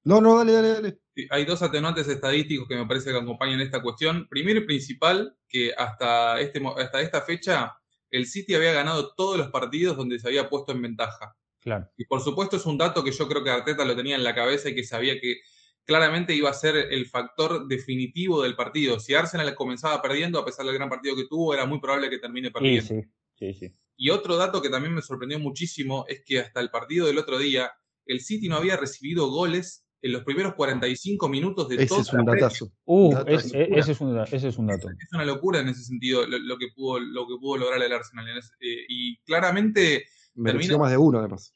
No, 0.08 0.22
no, 0.22 0.38
dale, 0.38 0.54
dale, 0.54 0.70
dale. 0.70 1.00
Hay 1.32 1.43
dos 1.43 1.62
atenuantes 1.62 2.08
estadísticos 2.08 2.65
que 2.65 2.78
me 2.78 2.86
parece 2.86 3.12
que 3.12 3.17
acompañan 3.17 3.60
esta 3.60 3.82
cuestión. 3.82 4.26
Primero 4.30 4.62
y 4.62 4.65
principal, 4.65 5.36
que 5.50 5.74
hasta, 5.78 6.39
este, 6.39 6.62
hasta 6.78 7.02
esta 7.02 7.22
fecha 7.22 7.76
el 8.10 8.26
City 8.26 8.56
había 8.56 8.72
ganado 8.72 9.13
todos 9.15 9.38
los 9.38 9.50
partidos 9.50 9.98
donde 9.98 10.17
se 10.17 10.30
había 10.30 10.50
puesto 10.50 10.72
en 10.72 10.82
ventaja. 10.82 11.36
Claro. 11.60 11.89
Y 11.98 12.06
por 12.06 12.22
supuesto 12.22 12.56
es 12.56 12.65
un 12.65 12.78
dato 12.78 13.04
que 13.04 13.12
yo 13.12 13.28
creo 13.28 13.43
que 13.43 13.50
Arteta 13.50 13.84
lo 13.84 13.98
tenía 13.98 14.15
en 14.15 14.24
la 14.24 14.34
cabeza 14.34 14.70
y 14.70 14.76
que 14.76 14.86
sabía 14.86 15.20
que 15.20 15.41
claramente 15.84 16.34
iba 16.34 16.50
a 16.50 16.54
ser 16.54 16.78
el 16.78 17.06
factor 17.08 17.67
definitivo 17.67 18.41
del 18.43 18.56
partido. 18.56 19.02
Si 19.02 19.13
Arsenal 19.13 19.54
comenzaba 19.56 20.02
perdiendo, 20.02 20.39
a 20.39 20.46
pesar 20.46 20.65
del 20.65 20.76
gran 20.76 20.89
partido 20.89 21.17
que 21.17 21.28
tuvo, 21.28 21.54
era 21.54 21.65
muy 21.65 21.82
probable 21.82 22.10
que 22.10 22.20
termine 22.20 22.50
perdiendo. 22.50 22.82
Sí, 22.82 23.04
sí, 23.36 23.54
sí, 23.54 23.74
Y 23.98 24.12
otro 24.12 24.38
dato 24.38 24.62
que 24.62 24.70
también 24.70 24.93
me 24.93 25.02
sorprendió 25.02 25.38
muchísimo 25.38 26.06
es 26.08 26.24
que 26.24 26.39
hasta 26.39 26.62
el 26.62 26.70
partido 26.70 27.08
del 27.08 27.17
otro 27.17 27.38
día, 27.38 27.74
el 28.06 28.22
City 28.22 28.48
no 28.48 28.56
había 28.56 28.78
recibido 28.78 29.30
goles 29.30 29.84
en 30.02 30.12
los 30.12 30.24
primeros 30.24 30.54
45 30.56 31.30
minutos 31.30 31.70
de 31.70 31.76
ese 31.76 31.88
todo. 31.88 32.02
Es 32.02 32.14
un 32.14 32.26
datazo. 32.26 32.72
Uh, 32.86 33.16
ese, 33.28 33.68
es 33.78 34.02
un, 34.02 34.20
ese 34.20 34.48
es 34.48 34.58
un 34.58 34.68
dato. 34.68 34.90
Es, 34.90 35.14
una 35.14 35.26
locura 35.26 35.60
en 35.60 35.70
ese 35.70 35.84
sentido 35.84 36.26
lo, 36.28 36.58
que, 36.58 36.68
pudo, 36.76 37.00
lo 37.00 37.28
que 37.28 37.36
pudo 37.40 37.58
lograr 37.58 37.82
el 37.82 37.94
Arsenal. 37.94 38.28
Eh, 38.60 38.86
y 38.88 39.18
claramente. 39.24 40.06
Mereció 40.36 40.78
más 40.78 40.92
de 40.92 40.98
uno, 40.98 41.20
además. 41.20 41.56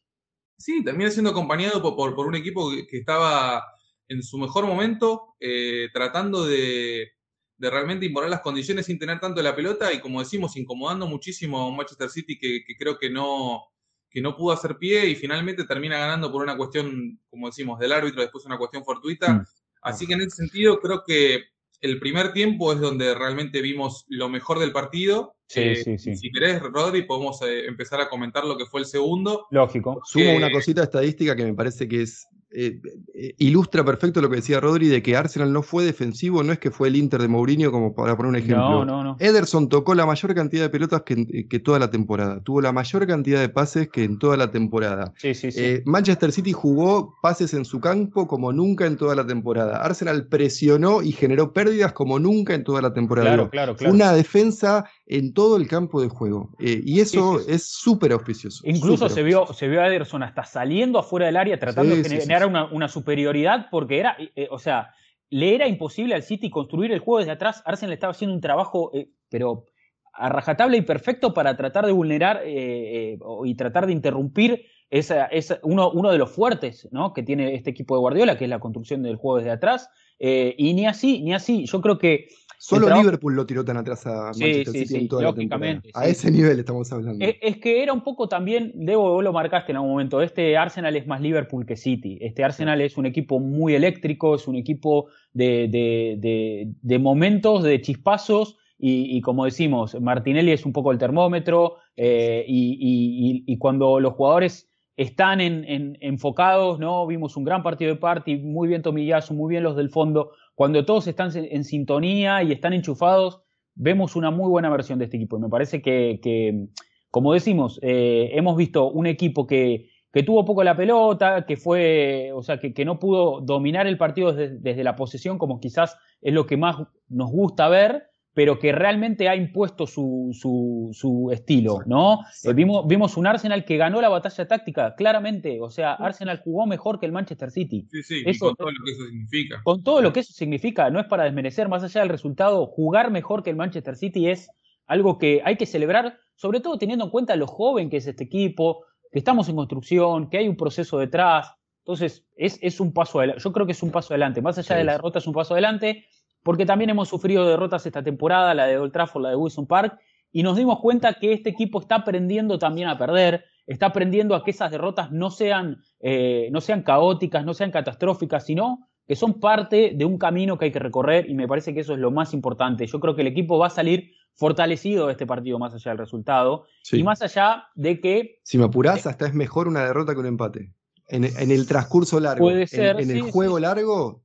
Sí, 0.58 0.84
termina 0.84 1.10
siendo 1.10 1.32
acompañado 1.32 1.82
por, 1.82 2.16
por, 2.16 2.28
un 2.28 2.36
equipo 2.36 2.72
que, 2.72 2.98
estaba 2.98 3.64
en 4.08 4.22
su 4.22 4.38
mejor 4.38 4.66
momento, 4.66 5.36
eh, 5.40 5.90
tratando 5.94 6.46
de, 6.46 7.12
de, 7.58 7.70
realmente 7.70 8.06
imponer 8.06 8.30
las 8.30 8.42
condiciones 8.42 8.86
sin 8.86 9.00
tener 9.00 9.20
tanto 9.20 9.42
la 9.42 9.56
pelota 9.56 9.92
y, 9.94 10.00
como 10.00 10.20
decimos, 10.20 10.58
incomodando 10.58 11.08
muchísimo 11.08 11.60
a 11.60 11.68
un 11.68 11.78
Manchester 11.78 12.10
City 12.10 12.38
que, 12.38 12.64
que 12.66 12.76
creo 12.76 12.98
que 12.98 13.10
no 13.10 13.71
que 14.12 14.22
no 14.22 14.36
pudo 14.36 14.54
hacer 14.54 14.78
pie 14.78 15.08
y 15.08 15.16
finalmente 15.16 15.64
termina 15.64 15.98
ganando 15.98 16.32
por 16.32 16.44
una 16.44 16.58
cuestión, 16.58 17.20
como 17.30 17.48
decimos, 17.48 17.80
del 17.80 17.94
árbitro, 17.94 18.22
después 18.22 18.46
una 18.46 18.58
cuestión 18.58 18.84
fortuita. 18.84 19.34
Mm. 19.34 19.46
Así 19.84 20.06
que 20.06 20.14
en 20.14 20.22
ese 20.22 20.36
sentido 20.36 20.80
creo 20.80 21.04
que 21.08 21.46
el 21.80 22.00
primer 22.00 22.34
tiempo 22.34 22.74
es 22.74 22.80
donde 22.80 23.16
realmente 23.16 23.62
vimos 23.62 24.06
lo 24.10 24.30
mejor 24.30 24.60
del 24.60 24.72
partido. 24.72 25.36
Sí, 25.48 25.62
eh, 25.62 25.76
sí, 25.78 25.98
sí. 25.98 26.16
Si 26.16 26.32
querés, 26.32 26.62
Rodri, 26.62 27.04
podemos 27.04 27.42
eh, 27.42 27.66
empezar 27.66 28.00
a 28.02 28.10
comentar 28.10 28.46
lo 28.46 28.58
que 28.58 28.66
fue 28.66 28.82
el 28.82 28.86
segundo. 28.86 29.48
Lógico. 29.50 30.02
Sumo 30.06 30.36
una 30.36 30.52
cosita 30.52 30.84
estadística 30.84 31.36
que 31.36 31.46
me 31.46 31.54
parece 31.54 31.88
que 31.88 32.04
es 32.04 32.28
eh, 32.54 32.82
eh, 33.14 33.34
ilustra 33.38 33.86
perfecto 33.86 34.22
lo 34.22 34.30
que 34.30 34.38
decía 34.38 34.60
Rodri 34.60 34.88
de 34.88 35.02
que 35.02 35.16
Arsenal 35.16 35.54
no 35.54 35.64
fue 35.64 35.86
defensivo, 35.86 36.44
no 36.44 36.52
es 36.52 36.60
que 36.60 36.70
fue 36.70 36.90
el 36.90 36.98
Inter 36.98 37.22
de 37.22 37.30
Mourinho, 37.30 37.72
como 37.72 37.96
para 37.96 38.18
poner 38.18 38.30
un 38.30 38.36
ejemplo. 38.36 38.84
No, 38.84 38.86
no, 38.86 39.04
no. 39.04 39.16
Ederson 39.20 39.70
tocó 39.70 39.96
la 39.96 40.06
mayor 40.06 40.36
cantidad 40.36 40.64
de 40.64 40.70
pelotas 40.70 41.04
que, 41.04 41.60
toda 41.60 41.80
la 41.80 41.90
temporada, 41.90 42.42
tuvo 42.44 42.62
la 42.62 42.72
mayor 42.72 43.08
cantidad 43.08 43.40
de 43.40 43.50
pases 43.50 43.90
que 43.90 44.04
en 44.04 44.20
toda 44.20 44.36
la 44.36 44.52
temporada. 44.52 45.14
Sí, 45.18 45.34
sí, 45.34 45.52
sí. 45.52 45.62
Eh, 45.62 45.84
Manchester 45.86 46.32
City 46.32 46.52
jugó 46.52 47.16
pases 47.22 47.54
en 47.54 47.64
su 47.64 47.80
campo 47.80 48.28
como 48.28 48.52
nunca 48.52 48.86
en 48.86 48.98
toda 48.98 49.16
la 49.16 49.26
temporada. 49.26 49.78
Arsenal 49.78 50.28
presionó 50.28 51.02
y 51.02 51.14
generó 51.14 51.54
pérdidas 51.54 51.94
como 51.94 52.20
nunca 52.20 52.54
en 52.54 52.64
toda 52.64 52.82
la 52.82 52.94
temporada. 52.94 53.28
Claro, 53.30 53.50
claro, 53.50 53.76
claro. 53.76 53.94
Una 53.94 54.12
defensa 54.12 54.86
en 55.12 55.34
todo 55.34 55.58
el 55.58 55.68
campo 55.68 56.02
de 56.02 56.08
juego. 56.08 56.52
y 56.58 57.02
eso 57.02 57.42
es 57.48 57.66
súper 57.66 58.14
auspicioso. 58.14 58.62
Incluso 58.66 59.10
se, 59.10 59.24
Vio, 59.24 59.46
se 59.48 59.68
vio 59.68 59.82
a 59.82 59.88
Ederson 59.88 60.24
hasta 60.24 60.46
saliendo 60.46 60.98
afuera 61.00 61.26
del 61.26 61.36
área 61.36 61.60
tratando 61.60 61.96
de 61.96 62.04
generar 62.04 62.48
una, 62.48 62.88
superioridad 62.88 63.68
porque 63.70 64.00
era, 64.00 64.16
eh, 64.36 64.48
o 64.50 64.58
sea, 64.58 64.94
le 65.30 65.54
era 65.54 65.68
imposible 65.68 66.16
al 66.16 66.24
City 66.24 66.50
construir 66.50 66.94
el 66.94 67.00
juego 67.00 67.20
desde 67.20 67.34
atrás. 67.34 67.62
Arsenal 67.66 67.94
estaba 67.94 68.12
haciendo 68.12 68.34
un 68.34 68.42
trabajo, 68.42 68.92
eh, 68.94 69.10
pero 69.30 69.66
a 70.14 70.30
rajatable 70.30 70.78
y 70.78 70.82
perfecto 70.82 71.34
para 71.34 71.58
tratar 71.58 71.86
de 71.86 71.92
vulnerar 71.92 72.42
eh, 72.46 73.18
y 73.44 73.56
tratar 73.56 73.88
de 73.88 73.94
interrumpir 73.94 74.66
esa, 74.90 75.30
uno, 75.64 75.92
uno, 75.92 76.12
de 76.12 76.18
los 76.18 76.32
fuertes 76.32 76.88
¿no? 76.92 77.14
que 77.14 77.24
tiene 77.24 77.56
este 77.56 77.70
equipo 77.70 77.96
de 77.96 78.00
Guardiola, 78.00 78.38
que 78.38 78.46
es 78.46 78.50
la 78.50 78.60
construcción 78.60 79.04
del 79.04 79.18
juego 79.18 79.38
desde 79.38 79.52
atrás. 79.52 79.90
y 80.20 80.74
ni 80.74 80.86
así, 80.86 81.22
ni 81.22 81.34
así. 81.34 81.66
Yo 81.66 81.82
creo 81.82 81.98
que 81.98 82.28
Solo 82.64 82.96
Liverpool 82.96 83.36
lo 83.36 83.44
tiró 83.48 83.66
tan 83.66 83.78
atrás 83.78 84.06
a 84.06 84.26
Manchester 84.26 84.86
City 84.86 84.96
en 84.96 85.08
toda 85.08 85.24
la 85.24 85.82
A 85.96 86.06
ese 86.06 86.30
nivel 86.30 86.60
estamos 86.60 86.92
hablando. 86.92 87.26
Es, 87.26 87.58
que 87.58 87.82
era 87.82 87.92
un 87.92 88.04
poco 88.04 88.30
también, 88.30 88.72
Debo, 88.76 89.14
vos 89.14 89.24
lo 89.24 89.34
marcaste 89.34 89.72
en 89.72 89.78
algún 89.78 89.90
momento, 89.94 90.22
este 90.22 90.56
Arsenal 90.56 90.96
es 90.96 91.08
más 91.08 91.22
Liverpool 91.22 91.66
que 91.66 91.76
City. 91.76 92.20
Este 92.22 92.44
Arsenal 92.44 92.80
es 92.82 92.98
un 92.98 93.08
equipo 93.08 93.40
muy 93.40 93.74
eléctrico, 93.74 94.36
es 94.36 94.48
un 94.48 94.58
equipo 94.58 95.08
de, 95.34 97.00
momentos, 97.00 97.64
de 97.64 97.82
chispazos, 97.82 98.60
y, 98.78 99.20
como 99.22 99.46
decimos, 99.46 100.00
Martinelli 100.00 100.52
es 100.52 100.64
un 100.64 100.72
poco 100.72 100.92
el 100.92 101.00
termómetro, 101.00 101.78
eh, 101.96 102.46
y, 102.48 103.58
cuando 103.58 104.00
los 104.00 104.14
jugadores 104.14 104.70
están 104.98 105.42
enfocados, 105.42 106.80
¿no? 106.80 107.08
Vimos 107.08 107.36
un 107.38 107.44
gran 107.44 107.64
partido 107.64 107.92
de 107.92 108.00
party, 108.00 108.38
muy 108.38 108.68
bien 108.68 108.84
Tomillazo, 108.84 109.34
muy 109.34 109.50
bien 109.50 109.64
los 109.64 109.76
del 109.76 109.90
fondo, 109.90 110.34
cuando 110.62 110.86
todos 110.86 111.08
están 111.08 111.32
en 111.34 111.64
sintonía 111.64 112.44
y 112.44 112.52
están 112.52 112.74
enchufados, 112.74 113.42
vemos 113.74 114.16
una 114.16 114.30
muy 114.30 114.48
buena 114.48 114.70
versión 114.70 115.00
de 115.00 115.06
este 115.06 115.18
equipo. 115.18 115.36
Y 115.40 115.42
me 115.42 115.50
parece 115.50 115.82
que, 115.82 116.68
como 117.10 117.34
decimos, 117.34 117.80
eh, 117.82 118.30
hemos 118.34 118.56
visto 118.56 118.92
un 118.92 119.08
equipo 119.08 119.48
que, 119.48 119.90
tuvo 120.24 120.46
poco 120.46 120.64
la 120.64 120.78
pelota, 120.78 121.48
que 121.48 121.58
fue, 121.58 122.30
o 122.36 122.44
sea, 122.44 122.60
que, 122.60 122.86
no 122.86 123.00
pudo 123.00 123.42
dominar 123.42 123.88
el 123.88 123.98
partido 123.98 124.34
desde, 124.34 124.84
la 124.84 124.96
posesión, 124.96 125.40
como 125.40 125.60
quizás 125.60 125.98
es 126.22 126.32
lo 126.32 126.46
que 126.46 126.58
más 126.58 126.76
nos 127.10 127.32
gusta 127.32 127.68
ver, 127.68 128.11
pero 128.34 128.60
que 128.60 128.72
realmente 128.72 129.28
ha 129.28 129.36
impuesto 129.36 129.86
su, 129.86 130.30
su, 130.34 131.30
estilo, 131.34 131.80
¿no? 131.86 132.20
Eh, 132.44 132.54
vimos, 132.54 132.88
vimos 132.88 133.18
un 133.18 133.28
Arsenal 133.28 133.66
que 133.66 133.78
ganó 133.78 134.00
la 134.00 134.10
batalla 134.10 134.48
táctica, 134.48 134.96
claramente. 134.96 135.60
O 135.62 135.70
sea, 135.70 135.94
Arsenal 135.94 136.42
jugó 136.42 136.66
mejor 136.66 137.00
que 137.00 137.06
el 137.06 137.12
Manchester 137.12 137.52
City. 137.52 137.88
Sí, 137.92 138.04
sí, 138.04 138.40
con 138.40 138.56
todo 138.56 138.72
lo 138.72 138.84
que 138.86 138.92
eso 138.92 139.06
significa. 139.06 139.62
Con 139.64 139.84
todo 139.84 140.02
lo 140.02 140.14
que 140.14 140.20
eso 140.22 140.34
significa, 140.34 140.90
no 140.90 141.00
es 141.00 141.08
para 141.08 141.26
desmerecer, 141.26 141.68
más 141.68 141.84
allá 141.84 142.02
del 142.02 142.10
resultado, 142.10 142.66
jugar 142.68 143.12
mejor 143.12 143.44
que 143.44 143.50
el 143.50 143.58
Manchester 143.58 143.98
City 143.98 144.30
es 144.30 144.50
algo 144.88 145.18
que 145.18 145.42
hay 145.44 145.58
que 145.58 145.66
celebrar, 145.66 146.18
sobre 146.36 146.62
todo 146.62 146.78
teniendo 146.78 147.06
en 147.06 147.12
cuenta 147.12 147.36
lo 147.36 147.48
joven 147.48 147.90
que 147.90 147.98
es 147.98 148.08
este 148.08 148.24
equipo, 148.24 148.86
que 149.12 149.20
estamos 149.20 149.50
en 149.50 149.58
construcción, 149.58 150.30
que 150.30 150.38
hay 150.38 150.48
un 150.48 150.56
proceso 150.56 150.98
detrás. 150.98 151.54
Entonces, 151.84 152.26
es, 152.38 152.60
es 152.62 152.80
un 152.80 152.94
paso 152.94 153.20
adelante. 153.20 153.44
Yo 153.44 153.52
creo 153.52 153.66
que 153.66 153.72
es 153.74 153.84
un 153.84 153.92
paso 153.92 154.14
adelante. 154.14 154.42
Más 154.42 154.58
allá 154.58 154.78
de 154.78 154.84
la 154.86 154.94
derrota, 154.94 155.20
es 155.20 155.28
un 155.28 155.34
paso 155.34 155.54
adelante 155.54 156.06
porque 156.44 156.66
también 156.66 156.90
hemos 156.90 157.10
sufrido 157.10 157.48
derrotas 157.48 157.86
esta 157.86 158.04
temporada, 158.04 158.54
la 158.54 158.66
de 158.66 158.78
Old 158.78 158.92
Trafford, 158.92 159.24
la 159.24 159.30
de 159.30 159.36
Wilson 159.36 159.68
Park, 159.68 160.00
y 160.32 160.44
nos 160.44 160.58
dimos 160.58 160.80
cuenta 160.80 161.14
que 161.14 161.34
este 161.34 161.50
equipo 161.50 161.80
está 161.80 161.96
aprendiendo 161.96 162.58
también 162.58 162.88
a 162.88 162.98
perder, 162.98 163.46
está 163.68 163.88
aprendiendo 163.88 164.36
a 164.36 164.44
que 164.44 164.52
esas 164.52 164.72
derrotas 164.72 165.12
no 165.12 165.30
sean, 165.30 165.82
eh, 166.00 166.50
no 166.52 166.62
sean 166.62 166.84
caóticas, 166.84 167.46
no 167.46 167.54
sean 167.54 167.72
catastróficas, 167.72 168.46
sino 168.46 168.88
que 169.08 169.16
son 169.16 169.40
parte 169.40 169.92
de 169.96 170.06
un 170.06 170.18
camino 170.18 170.58
que 170.58 170.66
hay 170.66 170.72
que 170.72 170.80
recorrer 170.80 171.30
y 171.30 171.34
me 171.34 171.48
parece 171.48 171.74
que 171.74 171.82
eso 171.82 171.94
es 171.94 172.00
lo 172.00 172.12
más 172.12 172.34
importante. 172.34 172.88
Yo 172.88 173.00
creo 173.00 173.16
que 173.16 173.22
el 173.22 173.28
equipo 173.28 173.58
va 173.58 173.68
a 173.68 173.72
salir 173.72 174.12
fortalecido 174.36 175.08
de 175.08 175.14
este 175.14 175.28
partido 175.28 175.60
más 175.60 175.74
allá 175.74 175.92
del 175.92 175.98
resultado 175.98 176.66
y 176.92 177.04
más 177.04 177.22
allá 177.22 177.66
de 177.76 178.00
que... 178.00 178.40
Si 178.44 178.58
me 178.58 178.66
apurás, 178.66 179.06
hasta 179.06 179.28
es 179.28 179.34
mejor 179.34 179.68
una 179.68 179.84
derrota 179.84 180.14
que 180.14 180.20
un 180.20 180.28
empate. 180.28 180.74
En, 181.10 181.26
el 181.26 181.68
transcurso 181.68 182.22
largo, 182.22 182.46
puede 182.46 182.68
ser, 182.68 183.02
en, 183.02 183.12
el 183.12 183.24
juego 183.24 183.60
largo, 183.60 184.24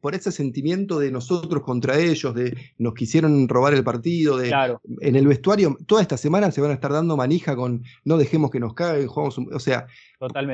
por 0.00 0.14
ese 0.14 0.32
sentimiento 0.32 0.98
de 0.98 1.10
nosotros 1.10 1.62
contra 1.62 1.98
ellos, 1.98 2.34
de 2.34 2.56
nos 2.78 2.94
quisieron 2.94 3.48
robar 3.48 3.74
el 3.74 3.84
partido, 3.84 4.36
de 4.36 4.52
en 5.00 5.16
el 5.16 5.26
vestuario, 5.26 5.76
toda 5.86 6.02
esta 6.02 6.16
semana 6.16 6.50
se 6.50 6.60
van 6.60 6.70
a 6.70 6.74
estar 6.74 6.92
dando 6.92 7.16
manija 7.16 7.56
con 7.56 7.82
no 8.04 8.16
dejemos 8.16 8.50
que 8.50 8.60
nos 8.60 8.74
caigan, 8.74 9.06
jugamos, 9.06 9.38
o 9.38 9.60
sea, 9.60 9.86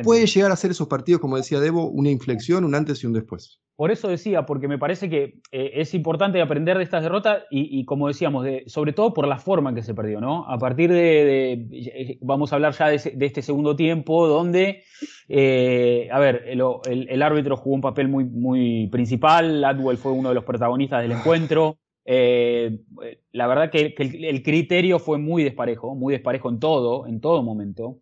puede 0.03 0.27
llegar 0.27 0.51
a 0.51 0.57
ser 0.57 0.71
esos 0.71 0.89
partidos, 0.89 1.21
como 1.21 1.37
decía 1.37 1.61
Debo, 1.61 1.89
una 1.89 2.11
inflexión, 2.11 2.65
un 2.65 2.75
antes 2.75 3.03
y 3.03 3.07
un 3.07 3.13
después. 3.13 3.61
Por 3.83 3.91
eso 3.91 4.07
decía, 4.07 4.47
porque 4.47 4.69
me 4.69 4.79
parece 4.79 5.11
que 5.11 5.41
eh, 5.51 5.73
es 5.75 5.93
importante 5.93 6.41
aprender 6.41 6.79
de 6.79 6.85
estas 6.85 7.03
derrotas 7.03 7.43
y, 7.51 7.85
como 7.85 8.07
decíamos, 8.07 8.45
de, 8.45 8.63
sobre 8.69 8.93
todo 8.93 9.13
por 9.13 9.27
la 9.27 9.39
forma 9.39 9.71
en 9.71 9.75
que 9.75 9.83
se 9.83 9.93
perdió, 9.93 10.21
¿no? 10.21 10.49
A 10.49 10.57
partir 10.57 10.93
de, 10.93 11.55
eh, 11.73 12.19
vamos 12.21 12.53
a 12.53 12.55
hablar 12.55 12.75
ya 12.75 12.87
de, 12.87 12.95
este 13.27 13.43
segundo 13.43 13.75
tiempo, 13.75 14.29
donde, 14.29 14.85
eh, 15.29 16.09
a 16.13 16.21
ver, 16.21 16.45
el, 16.47 17.23
árbitro 17.23 17.57
jugó 17.57 17.75
un 17.75 17.81
papel 17.81 18.07
muy, 18.07 18.25
muy 18.25 18.87
principal, 18.87 19.65
Atwell 19.65 19.97
fue 19.97 20.13
uno 20.13 20.29
de 20.29 20.37
los 20.37 20.45
protagonistas 20.45 21.03
del 21.03 21.11
encuentro. 21.11 21.79
la 22.07 23.47
verdad 23.49 23.69
que, 23.69 23.97
el, 23.99 24.25
el, 24.25 24.43
criterio 24.45 25.01
fue 25.01 25.19
muy 25.19 25.43
desparejo, 25.43 25.97
muy 25.97 26.13
desparejo 26.13 26.51
en 26.51 26.61
todo, 26.61 27.09
en 27.09 27.21
todo 27.21 27.43
momento. 27.43 27.99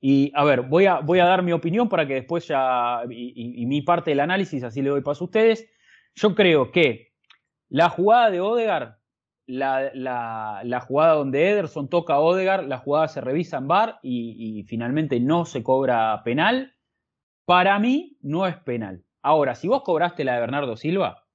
Y 0.00 0.32
a 0.34 0.44
ver, 0.44 0.62
voy 0.62 0.86
a, 0.86 1.00
voy 1.00 1.18
a 1.18 1.26
dar 1.26 1.42
mi 1.42 1.52
opinión 1.52 1.88
para 1.88 2.06
que 2.06 2.14
después 2.14 2.48
ya, 2.48 3.02
y, 3.10 3.66
mi 3.66 3.82
parte 3.82 4.10
del 4.10 4.20
análisis, 4.20 4.64
así 4.64 4.80
le 4.80 4.88
doy 4.88 5.02
paso 5.02 5.24
a 5.24 5.26
ustedes. 5.26 5.68
Yo 6.14 6.34
creo 6.34 6.72
que 6.72 7.12
la 7.68 7.90
jugada 7.90 8.30
de 8.30 8.40
Odegar, 8.40 8.98
la, 9.46 9.90
la, 9.92 10.80
jugada 10.80 11.14
donde 11.14 11.50
Ederson 11.50 11.90
toca 11.90 12.14
a 12.14 12.20
Odegar, 12.20 12.64
la 12.64 12.78
jugada 12.78 13.08
se 13.08 13.20
revisa 13.20 13.58
en 13.58 13.68
bar 13.68 13.98
y, 14.02 14.64
finalmente 14.68 15.20
no 15.20 15.44
se 15.44 15.62
cobra 15.62 16.22
penal. 16.24 16.74
Para 17.44 17.78
mí 17.78 18.16
no 18.22 18.46
es 18.46 18.56
penal. 18.56 19.04
Ahora, 19.22 19.54
si 19.54 19.68
vos 19.68 19.82
cobraste 19.82 20.24
la 20.24 20.34
de 20.34 20.40
Bernardo 20.40 20.76
Silva, 20.78 21.26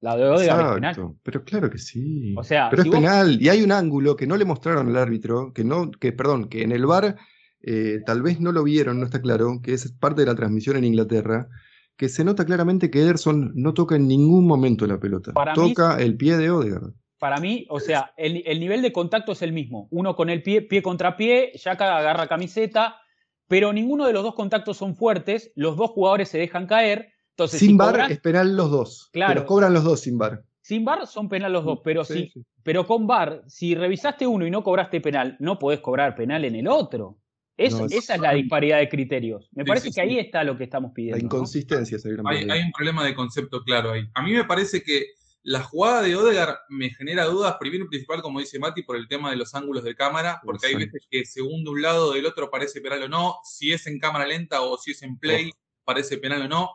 la 0.00 0.16
de 0.16 0.24
Odegar 0.24 0.60
es 0.60 0.72
penal. 0.72 1.14
Pero 1.22 1.44
claro 1.44 1.68
que 1.68 1.78
sí. 1.78 2.34
O 2.38 2.42
sea, 2.42 2.70
pero 2.70 2.84
es 2.84 2.88
penal. 2.88 3.36
Y 3.38 3.50
hay 3.50 3.62
un 3.62 3.72
ángulo 3.72 4.16
que 4.16 4.26
no 4.26 4.38
le 4.38 4.46
mostraron 4.46 4.88
al 4.88 4.96
árbitro, 4.96 5.52
que 5.52 5.62
no, 5.62 5.90
que, 5.90 6.12
perdón, 6.12 6.48
que 6.48 6.62
en 6.62 6.72
el 6.72 6.86
bar 6.86 7.16
eh, 7.60 8.00
tal 8.06 8.22
vez 8.22 8.40
no 8.40 8.52
lo 8.52 8.62
vieron, 8.64 9.00
no 9.00 9.06
está 9.06 9.20
claro, 9.20 9.60
que 9.62 9.72
es 9.72 9.90
parte 9.92 10.22
de 10.22 10.26
la 10.26 10.34
transmisión 10.34 10.76
en 10.76 10.84
Inglaterra, 10.84 11.48
que 11.96 12.08
se 12.08 12.24
nota 12.24 12.44
claramente 12.44 12.90
que 12.90 13.00
Ederson 13.00 13.52
no 13.54 13.74
toca 13.74 13.96
en 13.96 14.06
ningún 14.06 14.46
momento 14.46 14.86
la 14.86 15.00
pelota. 15.00 15.32
toca 15.54 15.98
el 16.00 16.16
pie 16.16 16.36
de 16.36 16.50
Odegaard. 16.50 16.92
Para 17.18 17.38
mí, 17.38 17.66
o 17.68 17.80
sea, 17.80 18.12
el, 18.16 18.60
nivel 18.60 18.80
de 18.80 18.92
contacto 18.92 19.32
es 19.32 19.42
el 19.42 19.52
mismo. 19.52 19.88
Uno 19.90 20.14
con 20.14 20.30
el 20.30 20.44
pie, 20.44 20.62
pie 20.62 20.82
contra 20.82 21.16
pie, 21.16 21.50
Yaka 21.56 21.98
agarra 21.98 22.28
camiseta, 22.28 23.00
pero 23.48 23.72
ninguno 23.72 24.06
de 24.06 24.12
los 24.12 24.22
dos 24.22 24.36
contactos 24.36 24.76
son 24.76 24.94
fuertes, 24.94 25.50
los 25.56 25.76
dos 25.76 25.90
jugadores 25.90 26.28
se 26.28 26.38
dejan 26.38 26.68
caer. 26.68 27.08
Entonces, 27.30 27.58
sin 27.58 27.76
bar 27.76 28.08
es 28.08 28.20
penal 28.20 28.56
los 28.56 28.70
dos. 28.70 29.10
Claro. 29.12 29.34
Pero 29.34 29.46
cobran 29.46 29.74
los 29.74 29.82
dos 29.82 30.00
sin 30.00 30.16
bar. 30.16 30.44
Sin 30.60 30.84
bar 30.84 31.04
son 31.08 31.28
penal 31.28 31.52
los 31.52 31.64
dos, 31.64 31.80
pero 31.82 32.04
sí, 32.04 32.30
pero 32.62 32.86
con 32.86 33.08
bar, 33.08 33.42
si 33.48 33.74
revisaste 33.74 34.26
uno 34.26 34.46
y 34.46 34.50
no 34.50 34.62
cobraste 34.62 35.00
penal, 35.00 35.36
no 35.40 35.58
podés 35.58 35.80
cobrar 35.80 36.14
penal 36.14 36.44
en 36.44 36.54
el 36.54 36.68
otro 36.68 37.18
esa 37.58 38.14
es 38.14 38.20
la 38.20 38.32
disparidad 38.34 38.78
de 38.78 38.88
criterios. 38.88 39.48
Me 39.52 39.64
parece 39.64 39.90
que 39.90 40.00
ahí 40.00 40.18
está 40.18 40.44
lo 40.44 40.56
que 40.56 40.64
estamos 40.64 40.92
pidiendo. 40.94 41.18
La 41.18 41.24
inconsistencia. 41.24 41.98
Hay, 42.26 42.48
hay, 42.48 42.62
un 42.62 42.72
problema 42.72 43.04
de 43.04 43.14
concepto 43.14 43.62
claro 43.64 43.92
ahí. 43.92 44.08
A 44.14 44.22
mí 44.22 44.32
me 44.32 44.44
parece 44.44 44.82
que 44.82 45.08
la 45.42 45.62
jugada 45.62 46.02
de 46.02 46.14
Odegar 46.14 46.58
me 46.68 46.90
genera 46.90 47.24
dudas, 47.24 47.56
primero 47.58 47.84
y 47.84 47.88
principal, 47.88 48.22
como 48.22 48.40
dice 48.40 48.58
Mati, 48.58 48.82
por 48.82 48.96
el 48.96 49.08
tema 49.08 49.30
de 49.30 49.36
los 49.36 49.54
ángulos 49.54 49.82
de 49.82 49.94
cámara, 49.94 50.40
porque 50.44 50.66
hay 50.68 50.74
veces 50.76 51.06
que 51.10 51.24
según 51.24 51.64
de 51.64 51.70
un 51.70 51.82
lado 51.82 52.08
o 52.08 52.12
del 52.12 52.26
otro 52.26 52.50
parece 52.50 52.80
penal 52.80 53.04
o 53.04 53.08
no, 53.08 53.36
si 53.44 53.72
es 53.72 53.86
en 53.86 53.98
cámara 53.98 54.26
lenta 54.26 54.60
o 54.60 54.76
si 54.76 54.92
es 54.92 55.02
en 55.02 55.18
play, 55.18 55.50
parece 55.84 56.18
penal 56.18 56.42
o 56.42 56.48
no. 56.48 56.70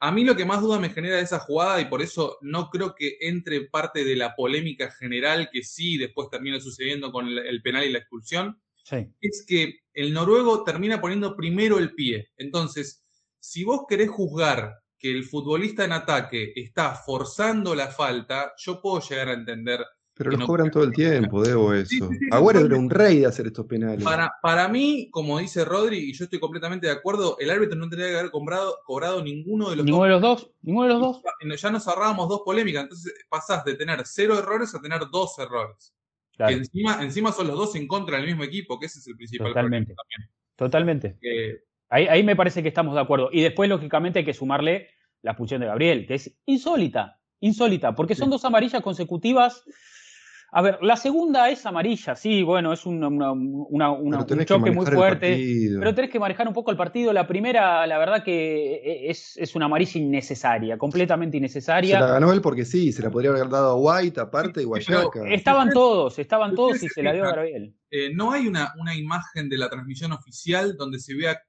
A 0.00 0.10
mí 0.10 0.24
lo 0.24 0.34
que 0.34 0.44
más 0.44 0.60
duda 0.60 0.80
me 0.80 0.90
genera 0.90 1.16
de 1.16 1.22
esa 1.22 1.38
jugada, 1.38 1.80
y 1.80 1.84
por 1.84 2.02
eso 2.02 2.38
no 2.40 2.70
creo 2.70 2.94
que 2.96 3.18
entre 3.20 3.60
parte 3.62 4.04
de 4.04 4.16
la 4.16 4.34
polémica 4.34 4.90
general 4.90 5.48
que 5.52 5.62
sí 5.62 5.96
después 5.96 6.28
termina 6.28 6.60
sucediendo 6.60 7.12
con 7.12 7.28
el 7.28 7.62
penal 7.62 7.84
y 7.84 7.92
la 7.92 7.98
expulsión, 7.98 8.60
es 9.20 9.44
que 9.46 9.80
el 9.94 10.12
noruego 10.12 10.64
termina 10.64 11.00
poniendo 11.00 11.36
primero 11.36 11.78
el 11.78 11.94
pie. 11.94 12.30
Entonces, 12.36 13.04
si 13.38 13.64
vos 13.64 13.82
querés 13.88 14.10
juzgar 14.10 14.78
que 14.98 15.10
el 15.10 15.24
futbolista 15.24 15.84
en 15.84 15.92
ataque 15.92 16.52
está 16.54 16.94
forzando 16.94 17.74
la 17.74 17.88
falta, 17.88 18.52
yo 18.56 18.80
puedo 18.80 19.00
llegar 19.00 19.28
a 19.28 19.34
entender. 19.34 19.84
Pero 20.14 20.30
los 20.32 20.46
cobran 20.46 20.70
todo 20.70 20.84
el 20.84 20.92
tiempo, 20.92 21.42
debo 21.42 21.72
eso. 21.72 22.08
Agüero 22.30 22.60
era 22.60 22.76
un 22.76 22.90
rey 22.90 23.20
de 23.20 23.26
hacer 23.26 23.46
estos 23.46 23.66
penales. 23.66 24.04
Para, 24.04 24.30
para 24.42 24.68
mí, 24.68 25.08
como 25.10 25.38
dice 25.38 25.64
Rodri, 25.64 25.98
y 25.98 26.12
yo 26.12 26.24
estoy 26.24 26.38
completamente 26.38 26.86
de 26.86 26.92
acuerdo, 26.92 27.36
el 27.40 27.50
árbitro 27.50 27.76
no 27.76 27.88
tendría 27.88 28.10
que 28.10 28.18
haber 28.18 28.30
cobrado, 28.30 28.78
cobrado 28.84 29.24
ninguno 29.24 29.70
de 29.70 29.76
los 29.76 29.86
¿Ninguno 29.86 30.04
dos. 30.04 30.08
de 30.08 30.12
los 30.12 30.22
dos? 30.22 30.54
¿Ninguno 30.60 30.86
de 30.86 30.94
los 30.94 31.00
dos? 31.00 31.22
Ya 31.60 31.70
nos 31.70 31.88
ahorrábamos 31.88 32.28
dos 32.28 32.42
polémicas, 32.44 32.82
entonces 32.84 33.14
pasás 33.28 33.64
de 33.64 33.74
tener 33.74 34.02
cero 34.04 34.38
errores 34.38 34.74
a 34.74 34.82
tener 34.82 35.00
dos 35.10 35.36
errores 35.38 35.94
encima, 36.38 37.02
encima 37.02 37.32
son 37.32 37.48
los 37.48 37.56
dos 37.56 37.74
en 37.76 37.86
contra 37.86 38.16
del 38.16 38.26
mismo 38.26 38.44
equipo, 38.44 38.78
que 38.78 38.86
ese 38.86 38.98
es 38.98 39.06
el 39.06 39.16
principal 39.16 39.48
Totalmente. 39.48 39.94
También. 39.94 40.30
Totalmente. 40.56 41.18
ahí, 41.88 42.06
ahí 42.06 42.22
me 42.22 42.36
parece 42.36 42.62
que 42.62 42.68
estamos 42.68 42.94
de 42.94 43.00
acuerdo. 43.00 43.30
Y 43.32 43.42
después, 43.42 43.68
lógicamente, 43.68 44.20
hay 44.20 44.24
que 44.24 44.34
sumarle 44.34 44.88
la 45.22 45.32
expulsión 45.32 45.60
de 45.60 45.66
Gabriel, 45.68 46.06
que 46.06 46.14
es 46.14 46.36
insólita, 46.46 47.20
insólita, 47.40 47.94
porque 47.94 48.14
son 48.14 48.30
dos 48.30 48.44
amarillas 48.44 48.82
consecutivas 48.82 49.64
a 50.54 50.60
ver, 50.60 50.78
la 50.82 50.96
segunda 50.96 51.48
es 51.48 51.64
amarilla, 51.64 52.14
sí, 52.14 52.42
bueno, 52.42 52.74
es 52.74 52.84
un, 52.84 53.02
un 53.02 54.44
choque 54.44 54.70
muy 54.70 54.84
fuerte, 54.84 55.38
pero 55.78 55.94
tenés 55.94 56.10
que 56.10 56.18
manejar 56.18 56.46
un 56.46 56.52
poco 56.52 56.70
el 56.70 56.76
partido. 56.76 57.10
La 57.10 57.26
primera, 57.26 57.86
la 57.86 57.98
verdad 57.98 58.22
que 58.22 58.74
e, 58.74 59.10
es, 59.10 59.34
es, 59.38 59.54
una 59.54 59.64
amarilla 59.64 59.98
innecesaria, 59.98 60.76
completamente 60.76 61.38
innecesaria. 61.38 61.96
Se 61.96 62.04
la 62.04 62.12
ganó 62.12 62.34
él 62.34 62.42
porque 62.42 62.66
sí, 62.66 62.92
se 62.92 63.02
la 63.02 63.10
podría 63.10 63.30
haber 63.30 63.48
dado 63.48 63.70
a 63.70 63.76
White 63.76 64.20
aparte 64.20 64.60
y 64.60 64.64
Guayaca. 64.64 65.26
Estaban 65.30 65.70
todos, 65.70 66.18
estaban 66.18 66.54
todos 66.54 66.82
y 66.82 66.88
se 66.88 67.02
la 67.02 67.14
dio 67.14 67.24
a 67.24 67.34
Gabriel. 67.34 67.74
Eh, 67.90 68.10
no 68.14 68.32
hay 68.32 68.46
una, 68.46 68.74
una 68.78 68.94
imagen 68.94 69.48
de 69.48 69.56
la 69.56 69.70
transmisión 69.70 70.12
oficial 70.12 70.76
donde 70.76 70.98
se 70.98 71.14
vea 71.14 71.40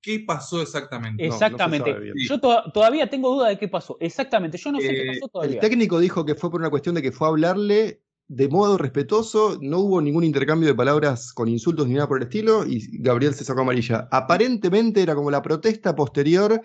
qué 0.00 0.24
pasó 0.26 0.60
exactamente. 0.60 1.24
Exactamente. 1.24 1.94
yo 2.28 2.40
todavía 2.40 3.08
tengo 3.08 3.32
duda 3.36 3.50
de 3.50 3.56
qué 3.58 3.68
pasó. 3.68 3.96
Exactamente. 4.00 4.58
Yo 4.58 4.72
no 4.72 4.80
sé 4.80 4.88
qué 4.88 5.02
eh, 5.02 5.12
pasó 5.14 5.28
todavía. 5.28 5.54
El 5.54 5.60
técnico 5.60 6.00
dijo 6.00 6.24
que 6.24 6.34
fue 6.34 6.50
por 6.50 6.60
una 6.60 6.70
cuestión 6.70 6.96
de 6.96 7.02
que 7.02 7.12
fue 7.12 7.28
a 7.28 7.30
hablarle 7.30 8.02
de 8.28 8.48
modo 8.48 8.76
respetuoso, 8.76 9.58
no 9.62 9.78
hubo 9.78 10.02
ningún 10.02 10.22
intercambio 10.22 10.68
de 10.68 10.74
palabras 10.74 11.32
con 11.32 11.48
insultos 11.48 11.88
ni 11.88 11.94
nada 11.94 12.08
por 12.08 12.18
el 12.18 12.24
estilo, 12.24 12.66
y 12.66 12.98
Gabriel 13.00 13.34
se 13.34 13.44
sacó 13.44 13.62
amarilla. 13.62 14.06
Aparentemente 14.12 15.02
era 15.02 15.14
como 15.14 15.30
la 15.30 15.40
protesta 15.40 15.96
posterior 15.96 16.60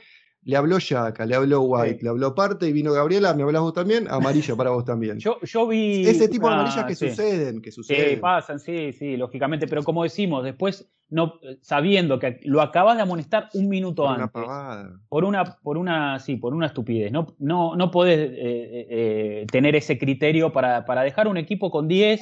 le 0.45 0.57
habló 0.57 0.77
Yaka, 0.77 1.25
le 1.25 1.35
habló 1.35 1.61
White, 1.61 1.99
le 2.01 2.09
habló 2.09 2.35
Parte 2.35 2.67
y 2.67 2.73
vino 2.73 2.91
Gabriela, 2.91 3.33
me 3.33 3.43
hablas 3.43 3.61
vos 3.61 3.73
también, 3.73 4.07
amarilla 4.09 4.55
para 4.55 4.71
vos 4.71 4.83
también. 4.83 5.17
Yo, 5.19 5.39
yo 5.41 5.67
vi. 5.67 6.05
Ese 6.05 6.27
tipo 6.27 6.47
de 6.47 6.55
amarillas 6.55 6.85
que 6.85 6.95
suceden, 6.95 7.61
que 7.61 7.71
suceden. 7.71 8.09
Sí, 8.09 8.15
pasan, 8.17 8.59
sí, 8.59 8.91
sí, 8.93 9.15
lógicamente. 9.15 9.67
Pero 9.67 9.83
como 9.83 10.03
decimos, 10.03 10.43
después, 10.43 10.89
no, 11.09 11.39
sabiendo 11.61 12.19
que 12.19 12.39
lo 12.43 12.61
acabas 12.61 12.97
de 12.97 13.03
amonestar 13.03 13.49
un 13.53 13.69
minuto 13.69 14.03
por 14.03 14.11
antes. 14.11 14.23
Una 14.23 14.31
pavada. 14.31 14.99
Por 15.07 15.23
una, 15.23 15.43
por 15.43 15.77
una, 15.77 16.19
sí, 16.19 16.35
por 16.35 16.53
una 16.53 16.67
estupidez. 16.67 17.11
No, 17.11 17.35
no, 17.39 17.75
no 17.75 17.91
podés 17.91 18.19
eh, 18.19 18.33
eh, 18.35 18.87
eh, 18.89 19.45
tener 19.51 19.75
ese 19.75 19.97
criterio 19.97 20.51
para, 20.51 20.85
para, 20.85 21.03
dejar 21.03 21.27
un 21.27 21.37
equipo 21.37 21.71
con 21.71 21.87
10. 21.87 22.21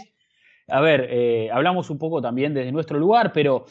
A 0.68 0.80
ver, 0.80 1.50
hablamos 1.52 1.90
un 1.90 1.98
poco 1.98 2.22
también 2.22 2.54
desde 2.54 2.72
nuestro 2.72 2.98
lugar, 2.98 3.34
pero 3.34 3.66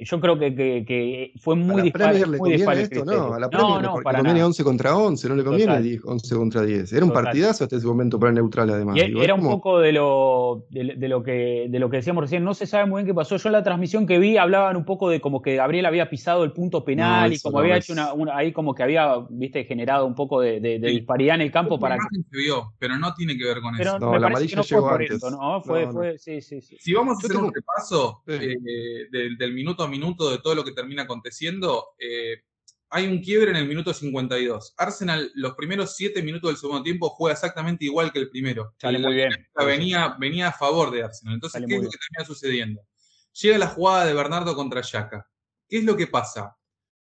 yo 0.00 0.20
creo 0.20 0.38
que, 0.38 0.54
que, 0.54 0.84
que 0.86 1.32
fue 1.40 1.56
muy 1.56 1.82
la 1.86 1.92
Premier 1.92 2.28
le 2.28 2.38
muy 2.38 2.52
dispar 2.52 2.76
el 2.76 2.82
esto, 2.84 3.04
no, 3.04 3.34
a 3.34 3.38
la 3.38 3.50
Premier 3.50 3.70
no, 3.70 3.80
le 3.80 3.86
no, 3.88 3.94
para 4.02 4.18
conviene 4.18 4.38
nada. 4.40 4.46
11 4.46 4.64
contra 4.64 4.96
11, 4.96 5.28
no 5.28 5.34
le 5.34 5.44
conviene 5.44 5.72
Total. 5.72 5.82
10, 5.82 6.02
11 6.04 6.36
contra 6.36 6.62
10. 6.62 6.92
Era 6.92 7.04
un 7.04 7.10
Total. 7.10 7.24
partidazo 7.24 7.64
hasta 7.64 7.76
ese 7.76 7.86
momento 7.86 8.18
para 8.18 8.32
neutral 8.32 8.70
además. 8.70 8.96
Y 8.96 9.04
digo, 9.06 9.22
era 9.22 9.34
es 9.34 9.40
un 9.42 9.46
poco 9.50 9.78
de 9.80 9.92
lo, 9.92 10.64
de, 10.70 10.94
de 10.96 11.08
lo 11.08 11.22
que, 11.22 11.66
de 11.68 11.78
lo 11.78 11.90
que 11.90 11.98
decíamos 11.98 12.22
recién. 12.24 12.42
No 12.44 12.54
se 12.54 12.66
sabe 12.66 12.86
muy 12.86 13.00
bien 13.02 13.06
qué 13.08 13.14
pasó. 13.14 13.36
Yo 13.36 13.48
en 13.48 13.52
la 13.52 13.62
transmisión 13.62 14.06
que 14.06 14.18
vi 14.18 14.36
hablaban 14.38 14.76
un 14.76 14.84
poco 14.84 15.10
de 15.10 15.20
como 15.20 15.42
que 15.42 15.56
Gabriel 15.56 15.86
había 15.86 16.08
pisado 16.08 16.44
el 16.44 16.52
punto 16.52 16.84
penal 16.84 17.30
No, 17.30 17.36
y 17.36 17.40
como 17.40 17.58
no 17.58 17.62
había 17.64 17.76
es. 17.76 17.84
hecho 17.84 17.92
una, 17.92 18.12
una- 18.12 18.36
ahí 18.36 18.52
como 18.52 18.74
que 18.74 18.82
había, 18.82 19.16
viste, 19.28 19.64
generado 19.64 20.06
un 20.06 20.14
poco 20.14 20.40
de, 20.40 20.60
de- 20.60 20.78
de 20.78 20.88
Sí. 20.88 20.94
disparidad 20.96 21.34
en 21.34 21.42
el 21.42 21.50
campo 21.52 21.78
para 21.78 21.96
imagen 21.96 22.24
se 22.30 22.36
vio, 22.38 22.72
pero 22.78 22.96
no 22.98 23.12
tiene 23.14 23.36
que 23.36 23.44
ver 23.44 23.60
con 23.60 23.76
Pero 23.76 23.90
eso. 23.90 23.98
No, 23.98 24.12
me 24.12 24.18
la 24.20 24.28
que 24.28 24.32
amarilla 24.32 24.62
llegó 24.62 24.82
por 24.88 25.00
antes. 25.00 25.10
esto, 25.16 25.30
¿no? 25.30 25.60
Fue, 25.62 25.86
fue, 25.92 26.18
sí, 26.18 26.40
sí, 26.40 26.60
sí. 26.60 26.76
Si 26.80 26.92
vamos 26.94 27.16
a 27.16 27.26
hacer 27.26 27.36
un 27.36 27.52
repaso 27.52 28.22
eh, 28.26 28.54
del, 29.10 29.36
del 29.36 29.52
minuto 29.74 29.82
a 29.84 29.88
minuto 29.88 30.30
de 30.30 30.38
todo 30.38 30.54
lo 30.54 30.64
que 30.64 30.72
termina 30.72 31.02
aconteciendo, 31.02 31.88
eh, 31.98 32.42
hay 32.90 33.06
un 33.06 33.20
quiebre 33.20 33.50
en 33.50 33.56
el 33.56 33.66
minuto 33.66 33.92
52. 33.92 34.74
Arsenal, 34.76 35.32
los 35.34 35.54
primeros 35.54 35.96
7 35.96 36.22
minutos 36.22 36.50
del 36.50 36.56
segundo 36.58 36.82
tiempo, 36.82 37.08
juega 37.10 37.32
exactamente 37.34 37.84
igual 37.84 38.12
que 38.12 38.20
el 38.20 38.30
primero. 38.30 38.74
Sale 38.78 38.98
muy 39.00 39.14
bien. 39.14 39.30
Venía, 39.56 40.16
venía 40.18 40.48
a 40.48 40.52
favor 40.52 40.92
de 40.92 41.02
Arsenal. 41.02 41.34
Entonces, 41.34 41.54
Sale 41.54 41.66
¿qué 41.66 41.76
es 41.76 41.82
lo 41.82 41.90
que 41.90 41.98
termina 41.98 42.24
sucediendo? 42.26 42.82
Llega 43.40 43.58
la 43.58 43.66
jugada 43.66 44.04
de 44.04 44.14
Bernardo 44.14 44.54
contra 44.54 44.80
Yaka. 44.80 45.28
¿Qué 45.68 45.78
es 45.78 45.84
lo 45.84 45.96
que 45.96 46.06
pasa? 46.06 46.56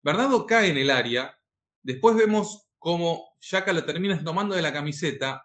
Bernardo 0.02 0.46
cae 0.46 0.70
en 0.70 0.78
el 0.78 0.90
área, 0.90 1.38
después 1.82 2.16
vemos 2.16 2.68
cómo 2.78 3.38
Yaka 3.40 3.72
lo 3.72 3.86
termina 3.86 4.22
tomando 4.22 4.56
de 4.56 4.62
la 4.62 4.74
camiseta, 4.74 5.44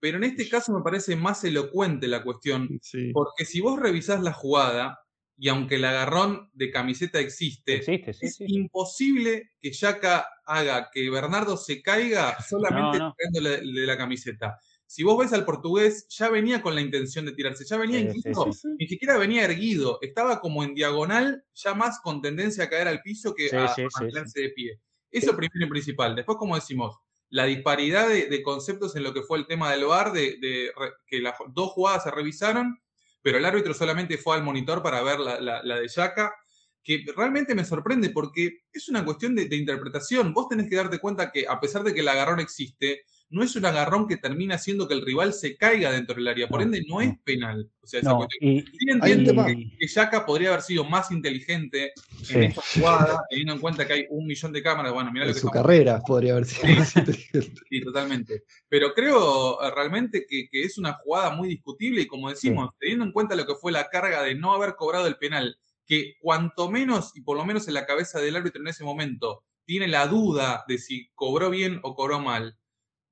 pero 0.00 0.16
en 0.16 0.24
este 0.24 0.48
caso 0.48 0.72
me 0.72 0.82
parece 0.82 1.14
más 1.16 1.44
elocuente 1.44 2.08
la 2.08 2.22
cuestión, 2.22 2.78
Sí. 2.82 3.10
porque 3.12 3.44
si 3.44 3.60
vos 3.60 3.78
revisás 3.78 4.22
la 4.22 4.32
jugada, 4.32 4.98
y 5.36 5.48
aunque 5.48 5.76
el 5.76 5.84
agarrón 5.84 6.50
de 6.54 6.70
camiseta 6.70 7.18
existe, 7.20 7.76
Existe, 7.76 8.12
sí, 8.14 8.26
es 8.26 8.36
sí. 8.36 8.44
imposible 8.48 9.50
que 9.60 9.72
Yaka 9.72 10.26
haga 10.46 10.90
que 10.92 11.10
Bernardo 11.10 11.56
se 11.56 11.82
caiga 11.82 12.36
solamente 12.48 12.98
No, 12.98 13.08
no. 13.08 13.14
tirándole 13.18 13.60
de 13.80 13.86
la 13.86 13.96
camiseta. 13.96 14.58
Si 14.86 15.02
vos 15.02 15.18
ves 15.18 15.32
al 15.32 15.44
portugués, 15.44 16.06
ya 16.10 16.28
venía 16.28 16.62
con 16.62 16.74
la 16.74 16.80
intención 16.80 17.24
de 17.24 17.32
tirarse, 17.32 17.64
ya 17.64 17.76
venía 17.78 18.00
Sí, 18.12 18.18
incluso, 18.24 18.68
ni 18.78 18.86
siquiera 18.86 19.18
venía 19.18 19.44
erguido, 19.44 19.98
estaba 20.02 20.40
como 20.40 20.62
en 20.62 20.74
diagonal, 20.74 21.44
ya 21.54 21.74
más 21.74 21.98
con 22.00 22.20
tendencia 22.22 22.64
a 22.64 22.68
caer 22.70 22.86
al 22.86 23.02
piso 23.02 23.34
que 23.34 23.48
a 23.56 23.74
mantenerse 23.98 24.40
de 24.42 24.50
pie. 24.50 24.80
Eso 25.10 25.34
primero 25.36 25.66
y 25.66 25.68
principal. 25.70 26.14
Después, 26.14 26.38
como 26.38 26.54
decimos, 26.54 26.96
la 27.30 27.44
disparidad 27.46 28.08
de, 28.08 28.26
de 28.26 28.42
conceptos 28.42 28.94
en 28.94 29.02
lo 29.02 29.12
que 29.14 29.22
fue 29.22 29.38
el 29.38 29.46
tema 29.46 29.72
del 29.72 29.84
VAR, 29.86 30.12
de, 30.12 30.36
de 30.40 30.70
que 31.06 31.20
las 31.20 31.34
dos 31.52 31.70
jugadas 31.72 32.04
se 32.04 32.10
revisaron, 32.12 32.78
pero 33.24 33.38
el 33.38 33.46
árbitro 33.46 33.72
solamente 33.72 34.18
fue 34.18 34.36
al 34.36 34.44
monitor 34.44 34.82
para 34.82 35.02
ver 35.02 35.18
la, 35.18 35.80
de 35.80 35.88
Yaka, 35.88 36.34
que 36.82 37.06
realmente 37.16 37.54
me 37.54 37.64
sorprende 37.64 38.10
porque 38.10 38.64
es 38.70 38.90
una 38.90 39.02
cuestión 39.02 39.34
de, 39.34 39.48
de 39.48 39.56
interpretación. 39.56 40.34
Vos 40.34 40.50
tenés 40.50 40.68
que 40.68 40.76
darte 40.76 40.98
cuenta 40.98 41.32
que 41.32 41.46
a 41.48 41.58
pesar 41.58 41.84
de 41.84 41.94
que 41.94 42.00
el 42.00 42.08
agarrón 42.08 42.38
existe, 42.38 43.04
no 43.30 43.42
es 43.42 43.56
un 43.56 43.64
agarrón 43.64 44.06
que 44.06 44.16
termina 44.16 44.54
haciendo 44.54 44.86
que 44.86 44.94
el 44.94 45.02
rival 45.04 45.32
se 45.32 45.56
caiga 45.56 45.90
dentro 45.90 46.14
del 46.14 46.28
área. 46.28 46.46
Por 46.46 46.62
ende, 46.62 46.84
no, 46.88 47.00
es 47.00 47.18
penal. 47.24 47.68
O 47.80 47.86
sea, 47.86 48.00
esa 48.00 48.10
No, 48.10 48.18
cuestión. 48.18 48.52
y, 48.52 48.60
Sí 48.60 48.86
entiendo 48.88 49.44
que, 49.44 49.86
Yaka 49.88 50.24
podría 50.24 50.50
haber 50.50 50.62
sido 50.62 50.84
más 50.84 51.10
inteligente 51.10 51.92
Sí. 52.22 52.34
en 52.34 52.42
esta 52.44 52.62
jugada, 52.74 53.22
teniendo 53.28 53.54
en 53.54 53.60
cuenta 53.60 53.86
que 53.86 53.92
hay 53.94 54.06
un 54.10 54.26
millón 54.26 54.52
de 54.52 54.62
cámaras. 54.62 54.92
Bueno, 54.92 55.10
mirá 55.10 55.26
lo 55.26 55.32
que 55.34 55.40
su 55.40 55.46
estamos 55.48 55.66
carrera 55.66 56.00
podría 56.06 56.32
haber 56.32 56.44
sido 56.46 56.74
más 56.76 56.96
inteligente. 56.96 57.60
Sí, 57.68 57.80
totalmente. 57.80 58.44
Pero 58.68 58.94
creo 58.94 59.62
eh, 59.62 59.70
realmente 59.74 60.26
que, 60.28 60.48
que 60.48 60.62
es 60.62 60.78
una 60.78 60.92
jugada 60.94 61.30
muy 61.30 61.48
discutible 61.48 62.02
y 62.02 62.06
como 62.06 62.30
decimos, 62.30 62.70
teniendo 62.78 63.04
en 63.04 63.12
cuenta 63.12 63.34
lo 63.34 63.46
que 63.46 63.54
fue 63.54 63.72
la 63.72 63.88
carga 63.88 64.22
de 64.22 64.34
no 64.34 64.52
haber 64.54 64.76
cobrado 64.76 65.06
el 65.06 65.16
penal, 65.16 65.58
que 65.86 66.14
cuanto 66.20 66.70
menos, 66.70 67.12
y 67.16 67.22
por 67.22 67.36
lo 67.36 67.44
menos 67.44 67.66
en 67.68 67.74
la 67.74 67.84
cabeza 67.84 68.20
del 68.20 68.36
árbitro 68.36 68.62
en 68.62 68.68
ese 68.68 68.84
momento, 68.84 69.42
tiene 69.66 69.88
la 69.88 70.06
duda 70.06 70.64
de 70.68 70.78
si 70.78 71.10
cobró 71.14 71.50
bien 71.50 71.80
o 71.82 71.94
cobró 71.94 72.20
mal, 72.20 72.56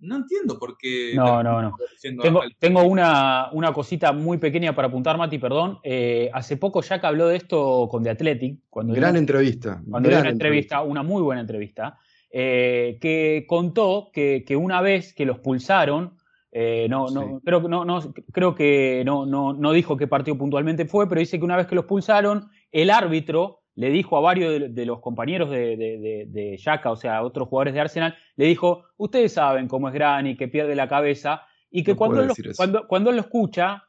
no 0.03 0.17
entiendo 0.17 0.59
por 0.59 0.77
qué... 0.77 1.13
No, 1.15 1.43
no, 1.43 1.63
no. 1.63 1.77
Tengo, 2.21 2.43
tengo 2.59 2.83
una, 2.85 3.49
una 3.53 3.73
cosita 3.73 4.13
muy 4.13 4.39
pequeña 4.39 4.75
para 4.75 4.89
apuntar, 4.89 5.17
Mati, 5.17 5.39
perdón. 5.39 5.79
Eh, 5.83 6.29
hace 6.33 6.57
poco 6.57 6.83
Jack 6.83 7.05
habló 7.05 7.29
de 7.29 7.37
esto 7.37 7.89
con 7.91 8.03
The 8.03 8.11
Athletic, 8.11 8.59
cuando 8.69 8.93
Gran 8.95 9.13
dio- 9.15 9.21
entrevista. 9.21 9.81
cuando 9.89 10.09
dio 10.09 10.19
gran 10.19 10.27
una 10.27 10.33
entrevista, 10.33 10.83
una 10.83 11.03
muy 11.03 11.23
buena 11.23 11.41
entrevista, 11.41 11.97
eh, 12.31 12.99
que 13.01 13.45
contó 13.49 14.11
que, 14.13 14.45
que 14.47 14.57
una 14.57 14.81
vez 14.81 15.15
que 15.15 15.25
los 15.25 15.39
pulsaron, 15.39 16.15
eh, 16.51 16.87
no, 16.91 17.09
no, 17.09 17.23
Sí. 17.23 17.29
creo, 17.45 17.63
que- 17.63 17.69
no, 17.69 17.85
no, 17.85 18.13
creo 18.33 18.55
que 18.55 19.03
no, 19.07 19.25
no, 19.25 19.55
no 19.55 19.73
dijo 19.73 19.97
qué 19.97 20.07
partido 20.07 20.37
puntualmente 20.37 20.85
fue, 20.85 21.09
pero 21.09 21.21
dice 21.21 21.39
que 21.39 21.45
una 21.45 21.57
vez 21.57 21.67
que 21.67 21.75
los 21.75 21.87
pulsaron, 21.87 22.51
el 22.71 22.91
árbitro 22.91 23.62
le 23.75 23.91
dijo 23.91 24.17
a 24.17 24.21
varios 24.21 24.53
de, 24.61 24.69
de 24.69 24.87
los 24.87 25.01
compañeros 25.01 25.51
de, 25.51 25.77
de, 25.77 25.99
de, 25.99 26.27
de 26.29 26.57
Xhaka, 26.59 26.91
o 26.91 26.97
sea, 26.97 27.23
otros 27.23 27.49
jugadores 27.49 27.75
de 27.75 27.81
Arsenal, 27.81 28.15
le 28.37 28.47
dijo, 28.47 28.85
ustedes 28.97 29.33
saben 29.33 29.69
cómo 29.69 29.89
es 29.89 29.95
Granny, 29.95 30.37
que 30.37 30.49
pierde 30.49 30.75
la 30.75 30.89
cabeza, 30.89 31.43
y 31.71 31.83
que 31.85 31.93
No 31.93 31.97
cuando, 31.97 32.21
él 32.21 32.29
lo, 32.29 32.35
cuando, 32.57 32.87
cuando 32.87 33.11
él 33.11 33.17
lo 33.17 33.23
escucha, 33.23 33.85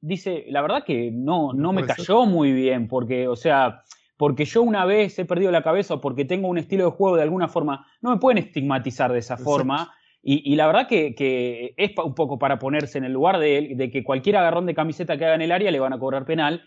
dice, 0.00 0.46
la 0.48 0.62
verdad 0.62 0.84
que 0.84 1.10
no, 1.12 1.52
no, 1.52 1.60
No 1.60 1.72
me 1.74 1.82
ser. 1.82 1.96
cayó 1.96 2.24
muy 2.24 2.52
bien, 2.52 2.88
porque, 2.88 3.28
o 3.28 3.36
sea, 3.36 3.82
porque 4.16 4.46
yo 4.46 4.62
una 4.62 4.86
vez 4.86 5.18
he 5.18 5.26
perdido 5.26 5.52
la 5.52 5.62
cabeza 5.62 5.94
o 5.94 6.00
porque 6.00 6.24
tengo 6.24 6.48
un 6.48 6.56
estilo 6.56 6.84
de 6.86 6.90
juego 6.92 7.16
de 7.16 7.22
alguna 7.22 7.48
forma, 7.48 7.86
no 8.00 8.10
me 8.10 8.16
pueden 8.16 8.38
estigmatizar 8.38 9.12
de 9.12 9.18
esa 9.18 9.34
Exacto. 9.34 9.50
forma. 9.50 9.92
Y, 10.22 10.50
y 10.50 10.56
la 10.56 10.66
verdad 10.66 10.88
que, 10.88 11.14
que 11.14 11.74
es 11.76 11.92
un 12.02 12.14
poco 12.14 12.38
para 12.38 12.58
ponerse 12.58 12.96
en 12.98 13.04
el 13.04 13.12
lugar 13.12 13.38
de 13.38 13.58
él, 13.58 13.76
de 13.76 13.90
que 13.90 14.02
cualquier 14.02 14.36
agarrón 14.38 14.64
de 14.66 14.74
camiseta 14.74 15.16
que 15.18 15.24
haga 15.26 15.34
en 15.34 15.42
el 15.42 15.52
área 15.52 15.70
le 15.70 15.78
van 15.78 15.92
a 15.92 15.98
cobrar 15.98 16.24
penal. 16.24 16.62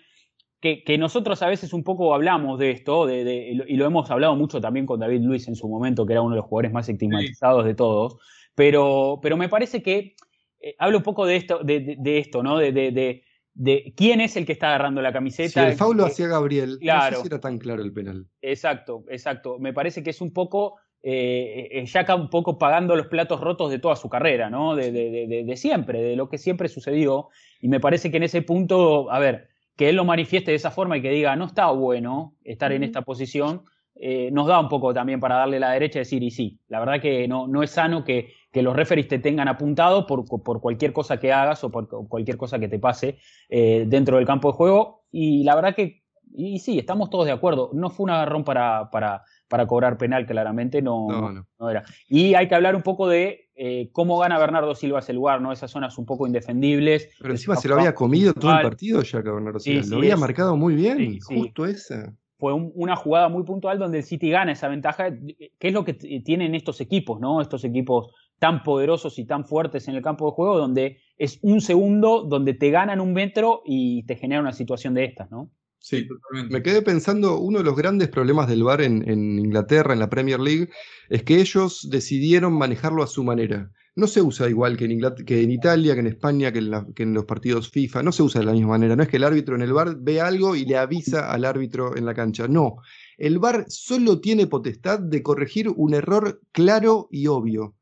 Que, 0.62 0.84
que 0.84 0.98
nosotros 0.98 1.41
a 1.41 1.48
veces 1.48 1.72
un 1.72 1.84
poco 1.84 2.13
hablamos 2.13 2.60
de 2.60 2.72
esto, 2.72 3.06
de, 3.06 3.24
de- 3.24 3.65
y 3.67 3.76
lo- 3.78 3.86
hemos 3.86 4.12
hablado 4.12 4.36
mucho 4.36 4.60
también 4.60 4.86
con 4.86 5.00
David 5.00 5.22
Luis 5.22 5.48
en 5.48 5.56
su 5.56 5.69
momento, 5.69 6.06
que 6.06 6.13
era 6.13 6.22
uno 6.22 6.32
de 6.32 6.38
los 6.41 6.45
jugadores 6.45 6.74
más 6.74 6.89
estigmatizados 6.89 7.63
de 7.65 7.76
todos. 7.76 8.17
Pero, 8.56 9.19
pero 9.22 9.38
me 9.38 9.48
parece 9.50 9.82
que 9.82 10.15
eh, 10.62 10.76
hablo 10.78 10.98
un 10.98 11.04
poco 11.04 11.26
de 11.26 11.38
esto, 11.38 11.60
de, 11.63 11.80
de- 11.80 11.95
de 11.98 12.17
esto, 12.17 12.43
¿no? 12.43 12.58
De, 12.58 12.72
de- 12.74 12.91
de- 12.91 13.24
de 13.54 13.93
quién 13.95 14.19
es 14.22 14.36
el 14.38 14.45
que 14.45 14.52
está 14.54 14.67
agarrando 14.67 15.02
la 15.02 15.10
Si 15.10 15.13
camiseta. 15.13 15.67
el 15.67 15.76
foul 15.76 15.95
lo 15.98 16.04
Eh, 16.04 16.08
hacía 16.08 16.28
Gabriel, 16.28 16.72
no 16.72 16.78
claro. 16.80 17.15
sé 17.17 17.22
si 17.24 17.28
era 17.28 17.39
tan 17.39 17.58
claro 17.58 17.82
el 17.82 17.93
penal. 17.93 18.26
Exacto, 18.41 19.06
exacto. 19.10 19.58
Me 19.60 19.72
parece 19.74 20.04
que 20.04 20.10
es 20.10 20.19
un 20.22 20.32
poco, 20.34 20.76
eh, 21.02 21.69
eh, 21.72 21.86
Xhaka 21.88 22.15
un 22.15 22.30
poco 22.30 22.58
pagando 22.58 22.95
los 22.98 23.08
platos 23.08 23.39
rotos 23.39 23.72
de 23.72 23.80
toda 23.80 23.95
su 23.95 24.10
carrera, 24.10 24.50
¿no? 24.50 24.76
De- 24.76 24.91
de- 24.91 25.10
de- 25.28 25.43
de 25.45 25.58
siempre, 25.58 26.02
de 26.02 26.15
lo 26.17 26.28
que 26.30 26.38
siempre 26.38 26.67
sucedió. 26.67 27.30
Y 27.62 27.69
me 27.69 27.80
parece 27.80 28.12
que 28.12 28.17
en 28.17 28.24
ese 28.24 28.41
punto, 28.41 29.10
a 29.12 29.19
ver, 29.19 29.49
que 29.80 29.88
él 29.88 29.96
lo 29.96 30.04
manifieste 30.04 30.52
de 30.52 30.58
esa 30.58 30.72
forma 30.72 30.98
y 30.98 31.02
que 31.02 31.10
diga, 31.10 31.38
no 31.38 31.46
está 31.46 31.72
bueno 31.72 32.36
estar 32.44 32.74
en 32.74 32.84
esta 32.84 33.04
posición, 33.04 33.63
eh, 33.96 34.30
nos 34.30 34.46
da 34.46 34.60
un 34.60 34.68
poco 34.68 34.94
también 34.94 35.22
para 35.22 35.36
darle 35.36 35.58
la 35.58 35.72
derecha 35.72 36.00
y 36.00 36.02
decir, 36.02 36.22
y 36.22 36.32
sí, 36.32 36.60
la 36.68 36.82
verdad 36.82 37.00
que 37.00 37.30
no, 37.30 37.48
no 37.48 37.63
es 37.63 37.72
sano 37.72 38.04
que, 38.04 38.34
que 38.52 38.62
los 38.62 38.76
referees 38.76 39.08
te 39.08 39.20
tengan 39.20 39.48
apuntado 39.48 40.06
por, 40.06 40.26
por 40.26 40.60
cualquier 40.60 40.92
cosa 40.92 41.18
que 41.18 41.32
hagas 41.32 41.63
o 41.63 41.72
por 41.72 41.88
cualquier 42.10 42.36
cosa 42.36 42.60
que 42.60 42.68
te 42.68 42.78
pase 42.78 43.20
eh, 43.48 43.86
dentro 43.88 44.18
del 44.18 44.26
campo 44.26 44.52
de 44.52 44.58
juego. 44.58 45.06
Y 45.13 45.46
la 45.46 45.56
verdad 45.56 45.74
que 45.74 46.04
y 46.36 46.60
sí, 46.60 46.78
estamos 46.78 47.10
todos 47.10 47.26
de 47.26 47.32
acuerdo. 47.32 47.70
No 47.74 47.89
fue 47.89 48.04
un 48.04 48.10
agarrón 48.10 48.44
para, 48.44 48.89
para, 48.92 49.24
para 49.48 49.65
cobrar 49.65 49.98
penal, 49.98 50.26
claramente 50.26 50.82
no, 50.82 51.08
No, 51.10 51.22
no, 51.22 51.32
no. 51.32 51.48
no 51.58 51.70
era. 51.70 51.84
Y 52.10 52.34
hay 52.34 52.50
que 52.50 52.56
hablar 52.56 52.76
un 52.76 52.84
poco 52.84 53.08
de 53.08 53.49
eh, 53.62 53.89
cómo 53.91 54.17
gana 54.19 54.39
Bernardo 54.39 54.74
Silva 54.74 55.00
ese 55.00 55.12
lugar, 55.13 55.41
¿no? 55.41 55.52
Esas 55.52 55.69
zonas 55.69 55.98
un 55.98 56.06
poco 56.06 56.26
indefendibles. 56.26 57.10
Pero 57.19 57.34
encima 57.34 57.56
se 57.58 57.67
lo 57.67 57.76
había 57.76 57.93
comido 57.93 58.34
todo 58.34 58.52
el 58.56 58.62
partido 58.62 59.02
ya 59.02 59.22
que 59.22 59.30
Bernardo 59.30 59.60
Silva. 59.60 59.84
sí, 59.84 59.89
lo 59.89 59.98
había 59.98 60.13
es- 60.13 60.19
marcado 60.19 60.56
muy 60.56 60.76
bien, 60.76 60.98
sí, 60.98 61.19
justo 61.19 61.65
esa. 61.65 62.15
Fue 62.38 62.54
un- 62.54 62.72
una 62.74 62.95
jugada 62.95 63.28
muy 63.28 63.43
puntual 63.43 63.78
donde 63.80 63.98
el 63.98 64.04
City 64.06 64.30
gana 64.30 64.54
esa 64.54 64.69
ventaja, 64.69 65.10
que 65.12 65.67
es 65.67 65.74
lo 65.74 65.84
que 65.84 65.93
t- 65.93 66.22
tienen 66.22 66.56
estos 66.56 66.80
equipos, 66.80 67.19
¿no? 67.19 67.41
Estos 67.41 67.65
equipos 67.65 68.13
tan 68.39 68.63
poderosos 68.63 69.19
y 69.19 69.26
tan 69.26 69.43
fuertes 69.45 69.89
en 69.89 69.95
el 69.95 70.02
campo 70.02 70.26
de 70.28 70.32
juego, 70.32 70.58
donde 70.58 71.00
es 71.17 71.38
un 71.41 71.60
segundo 71.60 72.24
donde 72.24 72.54
te 72.54 72.69
ganan 72.72 73.02
un 73.02 73.12
metro 73.12 73.62
y 73.65 74.04
te 74.06 74.15
genera 74.15 74.39
una 74.39 74.54
situación 74.54 74.93
de 74.93 75.04
estas, 75.04 75.30
¿no? 75.30 75.52
Sí, 75.82 76.06
totalmente. 76.08 76.54
Me 76.54 76.62
quedé 76.62 76.82
pensando, 76.82 77.39
uno 77.39 77.60
de 77.60 77.63
los 77.63 77.76
grandes 77.76 78.10
problemas 78.10 78.48
del 78.48 78.63
VAR 78.63 78.82
en, 78.82 79.10
en 79.10 79.39
Inglaterra, 79.39 79.94
en 79.94 80.00
la 80.00 80.10
Premier 80.10 80.39
League, 80.39 80.70
es 81.10 81.24
que 81.24 81.39
ellos 81.39 81.88
decidieron 81.89 82.54
manejarlo 82.54 83.02
a 83.02 83.08
su 83.08 83.24
manera. 83.24 83.72
No 83.96 84.08
se 84.08 84.22
usa 84.22 84.50
igual 84.50 84.78
que 84.78 84.86
en, 84.86 85.02
que 85.26 85.42
en 85.42 85.52
Italia, 85.52 85.94
que 85.94 86.00
en 86.02 86.08
España, 86.08 86.52
que 86.52 86.60
en, 86.60 86.72
la- 86.72 86.86
que 86.96 87.04
en 87.04 87.13
los 87.13 87.26
partidos 87.26 87.70
FIFA. 87.70 88.04
No 88.04 88.12
se 88.12 88.24
usa 88.24 88.39
de 88.39 88.46
la 88.46 88.52
misma 88.54 88.70
manera. 88.70 88.96
No 88.96 89.04
es 89.04 89.10
que 89.10 89.18
el 89.18 89.24
árbitro 89.24 89.56
en 89.56 89.62
el 89.62 89.74
VAR 89.74 89.96
ve 90.00 90.22
algo 90.22 90.56
y 90.56 90.65
le 90.65 90.78
avisa 90.78 91.32
al 91.32 91.44
árbitro 91.46 91.96
en 91.98 92.06
la 92.06 92.13
cancha. 92.13 92.48
No. 92.48 92.78
El 93.18 93.39
VAR 93.39 93.65
solo 93.68 94.20
tiene 94.22 94.48
potestad 94.48 95.00
de 95.00 95.24
corregir 95.24 95.70
un 95.70 95.94
error 95.94 96.42
claro 96.52 97.08
y 97.12 97.28
obvio. 97.28 97.76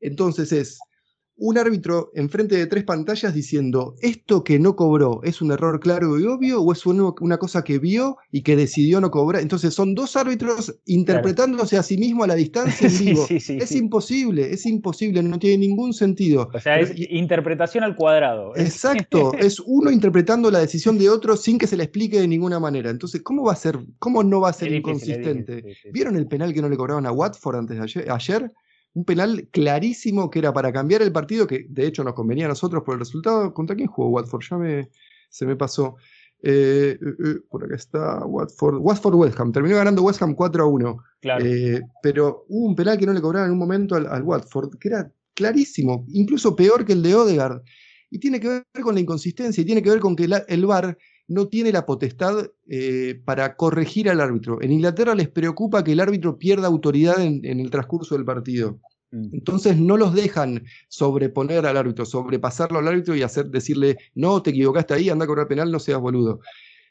Entonces 0.00 0.52
es 0.52 0.78
un 1.38 1.56
árbitro 1.56 2.10
enfrente 2.14 2.56
de 2.56 2.66
tres 2.66 2.84
pantallas 2.84 3.32
diciendo, 3.32 3.94
¿esto 4.00 4.42
que 4.42 4.58
no 4.58 4.74
cobró 4.74 5.20
es 5.22 5.40
un 5.40 5.52
error 5.52 5.78
claro 5.80 6.18
y 6.18 6.24
obvio 6.26 6.60
o 6.60 6.72
es 6.72 6.84
una 6.84 7.38
cosa 7.38 7.62
que 7.62 7.78
vio 7.78 8.16
y 8.32 8.42
que 8.42 8.56
decidió 8.56 9.00
no 9.00 9.10
cobrar? 9.10 9.42
Entonces 9.42 9.72
son 9.72 9.94
dos 9.94 10.16
árbitros 10.16 10.76
interpretándose 10.86 11.76
a 11.76 11.82
sí 11.82 11.96
mismo 11.96 12.24
a 12.24 12.26
la 12.26 12.34
distancia 12.34 12.88
en 12.88 12.98
vivo. 13.06 13.26
es 13.28 13.72
imposible, 13.72 14.52
es 14.52 14.66
imposible, 14.66 15.22
no 15.22 15.38
tiene 15.38 15.58
ningún 15.58 15.92
sentido. 15.92 16.50
O 16.52 16.60
sea, 16.60 16.80
es 16.80 16.92
interpretación 16.96 17.84
al 17.84 17.94
cuadrado. 17.94 18.52
Exacto, 18.56 19.32
es 19.34 19.60
uno 19.60 19.90
interpretando 19.90 20.50
la 20.50 20.58
decisión 20.58 20.98
de 20.98 21.08
otro 21.08 21.36
sin 21.36 21.58
que 21.58 21.66
se 21.66 21.76
le 21.76 21.84
explique 21.84 22.20
de 22.20 22.28
ninguna 22.28 22.58
manera. 22.58 22.90
Entonces, 22.90 23.22
¿cómo 23.22 23.44
va 23.44 23.52
a 23.52 23.56
ser, 23.56 23.78
cómo 23.98 24.24
no 24.24 24.40
va 24.40 24.50
a 24.50 24.52
ser 24.52 24.72
inconsistente? 24.72 25.76
¿Vieron 25.92 26.16
el 26.16 26.26
penal 26.26 26.52
que 26.52 26.60
no 26.60 26.68
le 26.68 26.76
cobraron 26.76 27.06
a 27.06 27.12
Watford 27.12 27.56
antes 27.56 27.76
de 27.76 28.12
ayer? 28.12 28.52
Un 28.98 29.04
penal 29.04 29.48
clarísimo 29.52 30.28
que 30.28 30.40
era 30.40 30.52
para 30.52 30.72
cambiar 30.72 31.02
el 31.02 31.12
partido, 31.12 31.46
que 31.46 31.66
de 31.68 31.86
hecho 31.86 32.02
nos 32.02 32.14
convenía 32.14 32.46
a 32.46 32.48
nosotros 32.48 32.82
por 32.84 32.94
el 32.94 33.00
resultado. 33.00 33.54
¿Contra 33.54 33.76
quién 33.76 33.86
jugó 33.86 34.08
Watford? 34.08 34.42
Ya 34.50 34.56
me, 34.58 34.90
se 35.30 35.46
me 35.46 35.54
pasó. 35.54 35.94
Eh, 36.42 36.98
eh, 37.00 37.14
eh, 37.24 37.34
por 37.48 37.64
acá 37.64 37.76
está 37.76 38.26
Watford. 38.26 38.78
Watford 38.80 39.14
West 39.14 39.38
Ham. 39.38 39.52
Terminó 39.52 39.76
ganando 39.76 40.02
West 40.02 40.20
Ham 40.20 40.34
4 40.34 40.64
a 40.64 40.66
1. 40.66 40.98
pero 42.02 42.44
hubo 42.48 42.66
un 42.66 42.74
penal 42.74 42.98
que 42.98 43.06
no 43.06 43.12
le 43.12 43.20
cobraron 43.20 43.46
en 43.46 43.52
un 43.52 43.58
momento 43.58 43.94
al, 43.94 44.22
Watford, 44.22 44.78
que 44.80 44.88
era 44.88 45.12
clarísimo, 45.34 46.04
incluso 46.08 46.56
peor 46.56 46.84
que 46.84 46.94
el 46.94 47.02
de 47.02 47.14
Odegaard. 47.14 47.62
Y 48.10 48.18
tiene 48.18 48.40
que 48.40 48.48
ver 48.48 48.64
con 48.82 48.94
la 48.94 49.00
inconsistencia, 49.00 49.60
y 49.60 49.64
tiene 49.64 49.82
que 49.82 49.90
ver 49.90 50.00
con 50.00 50.16
que 50.16 50.28
el 50.48 50.66
VAR 50.66 50.98
no 51.28 51.46
tiene 51.46 51.70
la 51.70 51.84
potestad 51.84 52.48
para 53.24 53.54
corregir 53.54 54.08
al 54.08 54.20
árbitro. 54.20 54.60
En 54.62 54.72
Inglaterra 54.72 55.14
les 55.14 55.28
preocupa 55.28 55.84
que 55.84 55.92
el 55.92 56.00
árbitro 56.00 56.38
pierda 56.38 56.66
autoridad 56.66 57.20
en 57.20 57.60
el 57.60 57.70
transcurso 57.70 58.16
del 58.16 58.24
partido. 58.24 58.80
Mm. 59.10 59.28
Entonces 59.32 59.78
no 59.78 59.96
los 59.96 60.14
dejan 60.14 60.64
sobreponer 60.88 61.66
al 61.66 61.76
árbitro, 61.76 62.04
sobrepasarlo 62.04 62.78
al 62.78 62.88
árbitro 62.88 63.16
y 63.16 63.22
hacer, 63.22 63.50
decirle, 63.50 63.98
no, 64.14 64.42
te 64.42 64.50
equivocaste 64.50 64.94
ahí, 64.94 65.08
anda 65.08 65.24
a 65.24 65.28
cobrar 65.28 65.48
penal, 65.48 65.70
no 65.70 65.78
seas 65.78 66.00
boludo. 66.00 66.40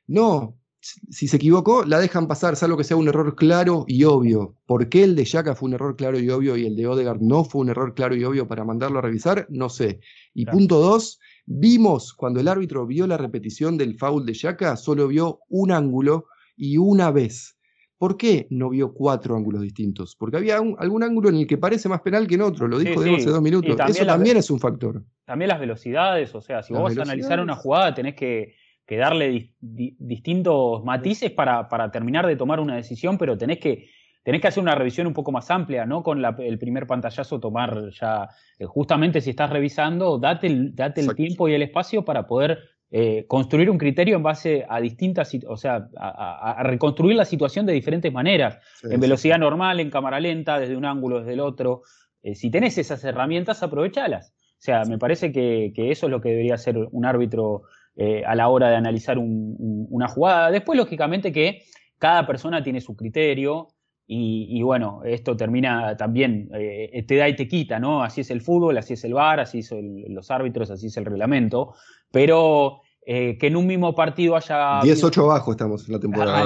No, 0.07 0.57
si 0.81 1.27
se 1.27 1.37
equivocó, 1.37 1.83
la 1.83 1.99
dejan 1.99 2.27
pasar, 2.27 2.55
salvo 2.55 2.77
que 2.77 2.83
sea 2.83 2.97
un 2.97 3.07
error 3.07 3.35
claro 3.35 3.85
y 3.87 4.03
obvio. 4.03 4.55
¿Por 4.65 4.89
qué 4.89 5.03
el 5.03 5.15
de 5.15 5.25
Yaka 5.25 5.55
fue 5.55 5.67
un 5.67 5.75
error 5.75 5.95
claro 5.95 6.19
y 6.19 6.29
obvio 6.29 6.55
y 6.55 6.65
el 6.65 6.75
de 6.75 6.87
Odegaard 6.87 7.19
no 7.21 7.43
fue 7.43 7.61
un 7.61 7.69
error 7.69 7.93
claro 7.93 8.15
y 8.15 8.23
obvio 8.23 8.47
para 8.47 8.63
mandarlo 8.63 8.99
a 8.99 9.01
revisar? 9.01 9.47
No 9.49 9.69
sé. 9.69 9.99
Y 10.33 10.45
punto 10.45 10.79
dos, 10.79 11.19
vimos 11.45 12.13
cuando 12.13 12.39
el 12.39 12.47
árbitro 12.47 12.85
vio 12.85 13.07
la 13.07 13.17
repetición 13.17 13.77
del 13.77 13.97
foul 13.97 14.25
de 14.25 14.33
Yaka, 14.33 14.77
solo 14.77 15.07
vio 15.07 15.39
un 15.49 15.71
ángulo 15.71 16.27
y 16.55 16.77
una 16.77 17.11
vez. 17.11 17.56
¿Por 17.97 18.15
qué 18.15 18.45
no 18.51 18.69
vio 18.69 18.93
cuatro 18.93 19.35
ángulos 19.35 19.61
distintos? 19.61 20.15
Porque 20.15 20.37
había 20.37 20.57
algún 20.57 21.03
ángulo 21.03 21.29
en 21.29 21.37
el 21.37 21.47
que 21.47 21.57
parece 21.57 21.89
más 21.89 22.01
penal 22.01 22.27
que 22.27 22.35
en 22.35 22.41
otro, 22.41 22.67
lo 22.67 22.77
dijo 22.77 23.01
hace 23.01 23.29
dos 23.29 23.41
minutos. 23.41 23.75
Eso 23.89 24.05
también 24.05 24.37
es 24.37 24.51
un 24.51 24.59
factor. 24.59 25.03
También 25.25 25.49
las 25.49 25.59
velocidades, 25.59 26.33
o 26.35 26.41
sea, 26.41 26.61
si 26.61 26.73
vos 26.73 26.83
vas 26.83 26.97
a 26.97 27.01
analizar 27.01 27.39
una 27.39 27.55
jugada 27.55 27.95
tenés 27.95 28.13
que, 28.15 28.53
darle 28.87 29.53
distintos 29.59 30.83
matices 30.83 31.31
para, 31.31 31.91
terminar 31.91 32.27
de 32.27 32.35
tomar 32.35 32.59
una 32.59 32.75
decisión, 32.75 33.17
pero 33.17 33.35
tenés 33.35 33.57
que, 33.57 33.89
tenés 34.23 34.41
que 34.41 34.47
hacer 34.47 34.61
una 34.61 34.75
revisión 34.75 35.07
un 35.07 35.13
poco 35.13 35.31
más 35.31 35.49
amplia, 35.49 35.87
¿no? 35.87 36.03
Con 36.03 36.23
el 36.23 36.59
primer 36.59 36.85
pantallazo 36.85 37.39
tomar 37.39 37.89
ya, 37.99 38.29
eh, 38.59 38.65
justamente 38.65 39.21
si 39.21 39.31
estás 39.31 39.49
revisando, 39.49 40.19
date 40.19 40.45
el, 40.45 40.75
date 40.75 41.01
el 41.01 41.15
tiempo 41.15 41.49
y 41.49 41.53
el 41.55 41.63
espacio 41.63 42.05
para 42.05 42.27
poder 42.27 42.59
eh, 42.89 43.25
construir 43.27 43.69
un 43.69 43.77
criterio 43.77 44.15
en 44.15 44.23
base 44.23 44.65
a 44.67 44.79
distintas, 44.79 45.31
o 45.47 45.57
sea, 45.57 45.89
a, 45.97 46.63
reconstruir 46.63 47.17
la 47.17 47.25
situación 47.25 47.65
de 47.65 47.73
diferentes 47.73 48.13
maneras, 48.13 48.59
en 48.83 48.99
velocidad 48.99 49.37
normal, 49.37 49.81
en 49.81 49.89
cámara 49.89 50.21
lenta, 50.21 50.57
desde 50.57 50.77
un 50.77 50.85
ángulo, 50.85 51.19
desde 51.19 51.33
el 51.33 51.41
otro. 51.41 51.81
Eh, 52.23 52.35
si 52.35 52.49
tenés 52.49 52.77
esas 52.77 53.03
herramientas, 53.03 53.61
aprovechalas. 53.61 54.33
O 54.57 54.59
sea, 54.59 54.85
me 54.85 54.97
parece 54.97 55.31
que, 55.31 55.71
eso 55.75 56.07
es 56.07 56.11
lo 56.11 56.21
que 56.21 56.29
debería 56.29 56.55
hacer 56.55 56.77
un 56.77 57.05
árbitro 57.05 57.63
eh, 57.95 58.23
a 58.25 58.35
la 58.35 58.47
hora 58.47 58.69
de 58.69 58.75
analizar 58.75 59.17
una 59.19 60.07
jugada. 60.07 60.49
Después, 60.49 60.77
lógicamente, 60.77 61.31
que 61.31 61.63
cada 61.99 62.25
persona 62.25 62.63
tiene 62.63 62.81
su 62.81 62.95
criterio. 62.95 63.67
Y, 64.09 64.61
bueno, 64.61 65.01
esto 65.03 65.35
termina 65.35 65.97
también, 65.97 66.49
te 66.49 67.15
da 67.17 67.27
y 67.27 67.35
te 67.35 67.45
quita, 67.45 67.77
¿no? 67.77 68.01
Así 68.01 68.21
es 68.21 68.31
el 68.31 68.41
fútbol, 68.41 68.77
así 68.77 68.93
es 68.93 69.03
el 69.03 69.13
VAR, 69.13 69.41
así 69.41 69.61
son 69.61 70.01
los 70.07 70.31
árbitros, 70.31 70.71
así 70.71 70.87
es 70.87 70.95
el 70.95 71.03
reglamento 71.03 71.73
pero 72.11 72.81
eh, 73.05 73.37
que 73.37 73.47
en 73.47 73.55
un 73.55 73.67
mismo 73.67 73.95
partido 73.95 74.35
haya... 74.35 74.81
10-8 74.81 75.23
abajo 75.23 75.51
estamos 75.51 75.87
en 75.87 75.93
la 75.93 75.99
temporada. 75.99 76.45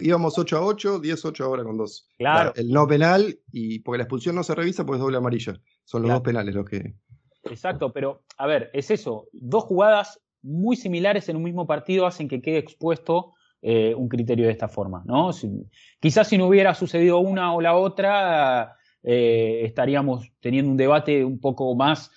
íbamos 0.00 0.38
8 0.38 0.56
a 0.56 0.60
8, 0.60 1.02
10-8 1.02 1.44
ahora 1.44 1.64
con 1.64 1.76
2. 1.76 2.08
Claro. 2.18 2.52
El 2.56 2.70
no 2.70 2.86
penal, 2.86 3.38
y 3.52 3.80
porque 3.80 3.98
la 3.98 4.04
expulsión 4.04 4.34
no 4.34 4.42
se 4.42 4.54
revisa, 4.54 4.84
pues 4.84 4.98
es 4.98 5.02
doble 5.02 5.16
amarilla. 5.16 5.60
Son 5.84 6.02
los 6.02 6.10
dos 6.10 6.20
penales 6.22 6.54
los 6.54 6.68
que... 6.68 6.94
Exacto, 7.44 7.92
pero 7.92 8.22
a 8.38 8.46
ver, 8.46 8.70
es 8.72 8.90
eso. 8.90 9.28
Dos 9.32 9.64
jugadas 9.64 10.18
muy 10.40 10.76
similares 10.76 11.28
en 11.28 11.36
un 11.36 11.42
mismo 11.42 11.66
partido 11.66 12.06
hacen 12.06 12.26
que 12.26 12.40
quede 12.40 12.58
expuesto 12.58 13.34
eh, 13.66 13.94
un 13.96 14.08
criterio 14.08 14.44
de 14.46 14.52
esta 14.52 14.68
forma, 14.68 15.02
¿no? 15.06 15.30
quizás 15.98 16.28
si 16.28 16.36
no 16.36 16.48
hubiera 16.48 16.74
sucedido 16.74 17.18
una 17.18 17.54
o 17.54 17.62
la 17.62 17.74
otra, 17.74 18.76
eh, 19.02 19.62
estaríamos 19.64 20.30
teniendo 20.40 20.70
un 20.70 20.76
debate 20.76 21.24
un 21.24 21.40
poco 21.40 21.74
más 21.74 22.10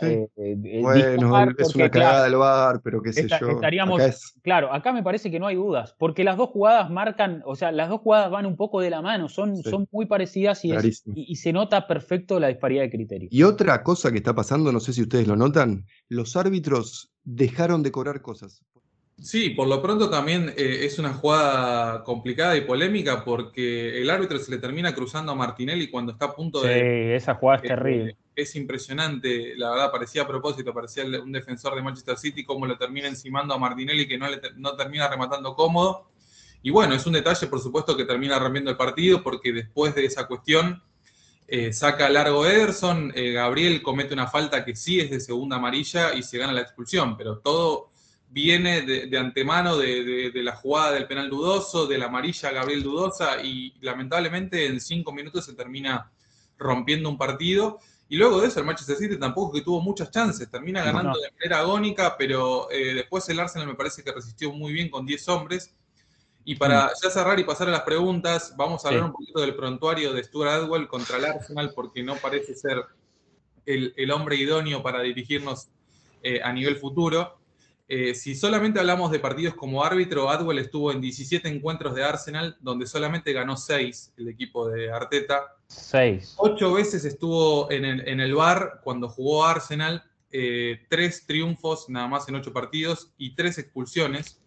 eh, 0.00 0.28
eh, 0.36 0.80
bueno, 0.80 1.54
es 1.58 1.74
una 1.74 1.90
cagada 1.90 2.24
del 2.24 2.36
bar, 2.36 2.80
pero 2.82 3.02
qué 3.02 3.12
sé 3.12 3.28
yo. 3.28 3.50
Estaríamos, 3.50 4.34
Claro, 4.42 4.72
acá 4.72 4.92
me 4.92 5.02
parece 5.02 5.30
que 5.30 5.38
no 5.38 5.46
hay 5.46 5.56
dudas, 5.56 5.94
porque 5.98 6.24
las 6.24 6.36
dos 6.36 6.50
jugadas 6.50 6.90
marcan, 6.90 7.42
o 7.46 7.54
sea, 7.54 7.70
las 7.72 7.88
dos 7.88 8.00
jugadas 8.00 8.30
van 8.30 8.46
un 8.46 8.56
poco 8.56 8.80
de 8.80 8.90
la 8.90 9.02
mano, 9.02 9.28
son, 9.28 9.56
son 9.56 9.86
muy 9.92 10.06
parecidas 10.06 10.64
y, 10.64 10.72
y, 11.14 11.36
se 11.36 11.52
nota 11.52 11.86
perfecto 11.86 12.40
la 12.40 12.48
disparidad 12.48 12.82
de 12.82 12.90
criterios. 12.90 13.32
Y 13.32 13.42
otra 13.42 13.82
cosa 13.82 14.10
que 14.10 14.18
está 14.18 14.34
pasando, 14.34 14.72
no 14.72 14.80
sé 14.80 14.92
si 14.92 15.02
ustedes 15.02 15.28
lo 15.28 15.36
notan, 15.36 15.86
los 16.08 16.36
árbitros 16.36 17.12
dejaron 17.22 17.82
de 17.82 17.92
cobrar 17.92 18.20
cosas. 18.20 18.62
Sí, 19.24 19.50
por 19.50 19.66
lo 19.68 19.80
pronto 19.80 20.10
también 20.10 20.52
eh, 20.56 20.80
es 20.82 20.98
una 20.98 21.14
jugada 21.14 22.04
complicada 22.04 22.56
y 22.56 22.60
polémica 22.60 23.24
porque 23.24 24.00
el 24.00 24.10
árbitro 24.10 24.38
se 24.38 24.50
le 24.50 24.58
termina 24.58 24.94
cruzando 24.94 25.32
a 25.32 25.34
Martinelli 25.34 25.88
cuando 25.88 26.12
está 26.12 26.26
a 26.26 26.34
punto 26.34 26.60
de... 26.60 26.74
Sí, 26.74 27.12
esa 27.14 27.34
jugada 27.34 27.62
es 27.62 27.68
terrible 27.68 28.16
es 28.36 28.56
impresionante, 28.56 29.54
la 29.56 29.70
verdad, 29.70 29.92
parecía 29.92 30.22
a 30.22 30.26
propósito, 30.26 30.74
parecía 30.74 31.04
un 31.04 31.32
defensor 31.32 31.74
de 31.74 31.82
Manchester 31.82 32.18
City, 32.18 32.44
como 32.44 32.66
lo 32.66 32.76
termina 32.76 33.08
encimando 33.08 33.54
a 33.54 33.58
Martinelli, 33.58 34.08
que 34.08 34.18
no, 34.18 34.28
le, 34.28 34.40
no 34.56 34.74
termina 34.74 35.08
rematando 35.08 35.54
cómodo. 35.54 36.10
Y 36.62 36.70
bueno, 36.70 36.94
es 36.94 37.06
un 37.06 37.12
detalle, 37.12 37.46
por 37.46 37.60
supuesto, 37.60 37.96
que 37.96 38.04
termina 38.04 38.38
rompiendo 38.38 38.70
el 38.70 38.76
partido, 38.76 39.22
porque 39.22 39.52
después 39.52 39.94
de 39.94 40.06
esa 40.06 40.26
cuestión 40.26 40.82
eh, 41.46 41.72
saca 41.72 42.08
largo 42.08 42.46
Ederson, 42.46 43.12
eh, 43.14 43.32
Gabriel 43.32 43.82
comete 43.82 44.14
una 44.14 44.26
falta 44.26 44.64
que 44.64 44.74
sí 44.74 44.98
es 44.98 45.10
de 45.10 45.20
segunda 45.20 45.56
amarilla 45.56 46.14
y 46.14 46.22
se 46.22 46.38
gana 46.38 46.52
la 46.52 46.62
expulsión, 46.62 47.16
pero 47.16 47.38
todo 47.38 47.90
viene 48.34 48.82
de, 48.82 49.16
antemano 49.16 49.76
de, 49.76 50.32
de, 50.32 50.42
la 50.42 50.56
jugada 50.56 50.90
del 50.90 51.06
penal 51.06 51.30
dudoso, 51.30 51.86
de 51.86 51.98
la 51.98 52.06
amarilla 52.06 52.50
Gabriel 52.50 52.82
dudosa, 52.82 53.40
y 53.40 53.72
lamentablemente 53.80 54.66
en 54.66 54.80
cinco 54.80 55.12
minutos 55.12 55.44
se 55.44 55.54
termina 55.54 56.10
rompiendo 56.58 57.08
un 57.08 57.16
partido. 57.16 57.78
Y 58.08 58.16
luego 58.16 58.40
de 58.40 58.48
eso, 58.48 58.58
el 58.58 58.66
Manchester 58.66 58.96
City 58.96 59.20
tampoco 59.20 59.52
que 59.52 59.60
tuvo 59.60 59.80
muchas 59.80 60.10
chances. 60.10 60.50
Termina 60.50 60.82
ganando 60.82 61.16
de 61.20 61.30
manera 61.30 61.60
agónica, 61.60 62.16
pero 62.18 62.68
eh, 62.72 62.94
después 62.94 63.28
el 63.28 63.38
Arsenal 63.38 63.68
me 63.68 63.76
parece 63.76 64.02
que 64.02 64.10
resistió 64.10 64.52
muy 64.52 64.72
bien 64.72 64.90
con 64.90 65.06
10 65.06 65.28
hombres. 65.28 65.72
Y 66.44 66.56
para 66.56 66.86
mm. 66.86 66.90
ya 67.04 67.10
cerrar 67.10 67.38
y 67.38 67.44
pasar 67.44 67.68
a 67.68 67.70
las 67.70 67.82
preguntas, 67.82 68.52
vamos 68.56 68.84
a 68.84 68.88
hablar 68.88 69.04
un 69.04 69.12
poquito 69.12 69.40
del 69.42 69.54
prontuario 69.54 70.12
de 70.12 70.24
Stuart 70.24 70.50
Adwell 70.50 70.88
contra 70.88 71.18
el 71.18 71.24
Arsenal, 71.26 71.70
porque 71.72 72.02
no 72.02 72.16
parece 72.16 72.56
ser 72.56 72.84
el, 73.64 74.10
hombre 74.10 74.34
idóneo 74.34 74.82
para 74.82 75.02
dirigirnos 75.02 75.68
eh, 76.24 76.40
a 76.42 76.52
nivel 76.52 76.76
futuro. 76.78 77.43
Eh, 77.86 78.14
si 78.14 78.34
solamente 78.34 78.80
hablamos 78.80 79.10
de 79.10 79.18
partidos 79.18 79.54
como 79.54 79.84
árbitro, 79.84 80.30
Adwell 80.30 80.58
estuvo 80.58 80.90
en 80.90 81.00
17 81.00 81.48
encuentros 81.48 81.94
de 81.94 82.02
Arsenal, 82.02 82.56
donde 82.60 82.86
solamente 82.86 83.32
ganó 83.32 83.56
6 83.56 84.14
el 84.16 84.28
equipo 84.28 84.68
de 84.68 84.90
Arteta. 84.90 85.56
6. 85.66 86.36
Ocho 86.38 86.72
veces 86.72 87.04
estuvo 87.04 87.70
en 87.70 87.84
el, 87.84 88.08
en 88.08 88.20
el 88.20 88.34
bar 88.34 88.80
cuando 88.82 89.08
jugó 89.08 89.44
Arsenal, 89.44 90.02
eh, 90.36 90.80
tres 90.88 91.26
triunfos 91.26 91.88
nada 91.88 92.08
más 92.08 92.28
en 92.28 92.34
ocho 92.34 92.52
partidos 92.52 93.12
y 93.18 93.34
tres 93.34 93.58
expulsiones. 93.58 94.40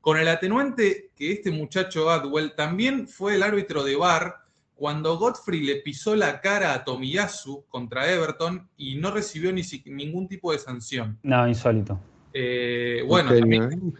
Con 0.00 0.16
el 0.16 0.28
atenuante 0.28 1.10
que 1.16 1.32
este 1.32 1.50
muchacho 1.50 2.10
Adwell 2.10 2.54
también 2.54 3.08
fue 3.08 3.34
el 3.34 3.42
árbitro 3.42 3.82
de 3.82 3.96
bar 3.96 4.36
cuando 4.74 5.18
Godfrey 5.18 5.60
le 5.60 5.76
pisó 5.82 6.14
la 6.14 6.40
cara 6.40 6.72
a 6.72 6.84
Tomiyasu 6.84 7.66
contra 7.68 8.10
Everton 8.10 8.70
y 8.76 8.94
no 8.94 9.10
recibió 9.10 9.52
ni, 9.52 9.62
ningún 9.86 10.28
tipo 10.28 10.52
de 10.52 10.60
sanción. 10.60 11.18
No, 11.24 11.46
insólito. 11.48 12.00
Eh, 12.32 13.04
bueno, 13.06 13.30
también, 13.30 13.92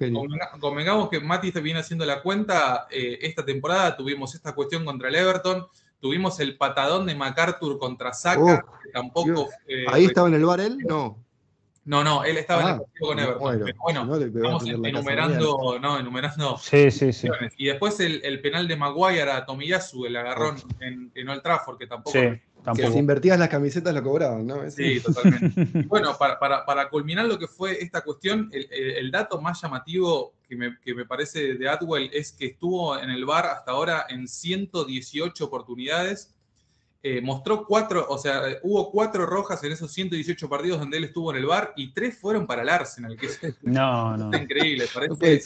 convengamos 0.61 1.09
que 1.09 1.21
Mati 1.21 1.51
viene 1.61 1.81
haciendo 1.81 2.05
la 2.05 2.23
cuenta. 2.23 2.87
Eh, 2.91 3.19
esta 3.23 3.45
temporada 3.45 3.97
tuvimos 3.97 4.35
esta 4.35 4.55
cuestión 4.55 4.85
contra 4.85 5.09
el 5.09 5.15
Everton. 5.15 5.67
Tuvimos 6.01 6.39
el 6.39 6.57
patadón 6.57 7.07
de 7.07 7.15
MacArthur 7.15 7.79
contra 7.79 8.13
Saka, 8.13 8.65
que 8.83 8.91
tampoco. 8.91 9.49
Eh, 9.67 9.87
¿Ahí 9.89 10.05
estaba 10.05 10.29
en 10.29 10.35
el 10.35 10.45
bar 10.45 10.61
él? 10.61 10.79
No. 10.79 11.19
No, 11.89 12.05
no, 12.05 12.23
él 12.23 12.37
estaba 12.37 12.61
en 12.61 12.69
el 12.69 12.75
ah, 12.75 12.79
partido 12.81 13.07
con 13.07 13.19
Everton. 13.19 13.41
Bueno, 13.81 14.07
bueno 14.07 14.27
estamos 14.27 14.69
enumerando, 14.69 15.79
no, 15.81 15.99
enumerando. 15.99 16.59
Sí, 16.59 16.91
sí, 16.91 17.15
sí. 17.15 17.29
Y 17.57 17.69
después 17.69 17.99
el, 18.01 18.21
el, 18.25 18.43
penal 18.43 18.69
de 18.69 18.77
Maguire 18.77 19.31
a 19.31 19.47
Tomiyasu, 19.47 20.05
el 20.05 20.15
agarrón 20.17 20.57
en, 20.81 21.11
en, 21.15 21.29
Old 21.31 21.41
Trafford, 21.41 21.79
que 21.79 21.87
tampoco. 21.87 22.11
Sí, 22.13 22.29
Que 22.77 22.93
si 22.93 22.99
invertías 22.99 23.39
las 23.39 23.49
camisetas 23.49 23.95
lo 23.95 24.03
cobraban, 24.03 24.47
¿no? 24.47 24.71
Sí, 24.71 25.01
totalmente. 25.01 25.65
bueno, 25.89 26.15
para, 26.19 26.91
culminar 26.91 27.25
lo 27.25 27.39
que 27.39 27.47
fue 27.47 27.83
esta 27.83 28.03
cuestión, 28.03 28.51
el, 28.53 29.11
dato 29.11 29.41
más 29.41 29.63
llamativo 29.63 30.35
que 30.47 30.57
me, 30.57 31.05
parece 31.07 31.55
de 31.55 31.69
Atwell 31.71 32.11
es 32.13 32.33
que 32.33 32.49
estuvo 32.49 32.99
en 32.99 33.09
el 33.09 33.25
bar 33.25 33.47
hasta 33.47 33.73
ahora 33.73 34.05
en 34.11 34.29
118 34.29 35.43
oportunidades. 35.43 36.35
Eh, 37.11 37.23
mostró 37.23 37.65
cuatro, 37.65 38.07
o 38.11 38.19
sea, 38.19 38.43
hubo 38.63 38.91
cuatro 38.91 39.25
rojas 39.25 39.65
en 39.65 39.73
esos 39.73 39.91
118 39.93 40.47
partidos 40.47 40.79
donde 40.79 40.99
él 40.99 41.05
estuvo 41.05 41.31
en 41.31 41.39
el 41.39 41.47
bar 41.47 41.73
y 41.75 41.95
tres 41.95 42.19
fueron 42.19 42.47
para 42.47 42.61
el 42.61 42.69
Arsenal, 42.69 43.17
que 43.17 43.27
es, 43.27 43.41
no, 43.63 44.15
no. 44.15 44.37
increíble, 44.37 44.85
parece 44.93 45.41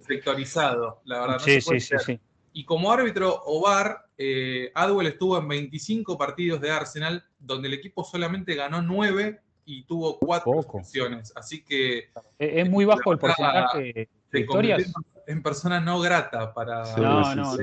sectorizado, 0.00 1.02
la 1.04 1.20
verdad. 1.20 1.38
sí, 1.40 1.60
sí, 1.60 1.80
sí, 1.80 1.96
sí. 2.06 2.20
Y 2.54 2.64
como 2.64 2.90
árbitro 2.90 3.42
o 3.44 3.62
bar, 3.62 4.06
eh, 4.16 4.70
Adwell 4.74 5.08
estuvo 5.08 5.36
en 5.38 5.48
25 5.48 6.16
partidos 6.16 6.62
de 6.62 6.70
Arsenal, 6.70 7.24
donde 7.38 7.68
el 7.68 7.74
equipo 7.74 8.04
solamente 8.04 8.54
ganó 8.54 8.80
9 8.80 9.40
y 9.66 9.84
tuvo 9.84 10.18
4 10.18 10.60
expulsiones. 10.60 11.32
Así 11.36 11.62
que. 11.62 12.10
Es 12.38 12.68
muy 12.70 12.86
bajo 12.86 13.12
el 13.12 13.18
porcentaje 13.18 13.78
de 13.82 14.08
victorias 14.30 14.92
en 15.26 15.42
persona 15.42 15.80
no 15.80 16.00
grata 16.00 16.52
para. 16.52 16.84
no, 16.96 17.34
no, 17.34 17.56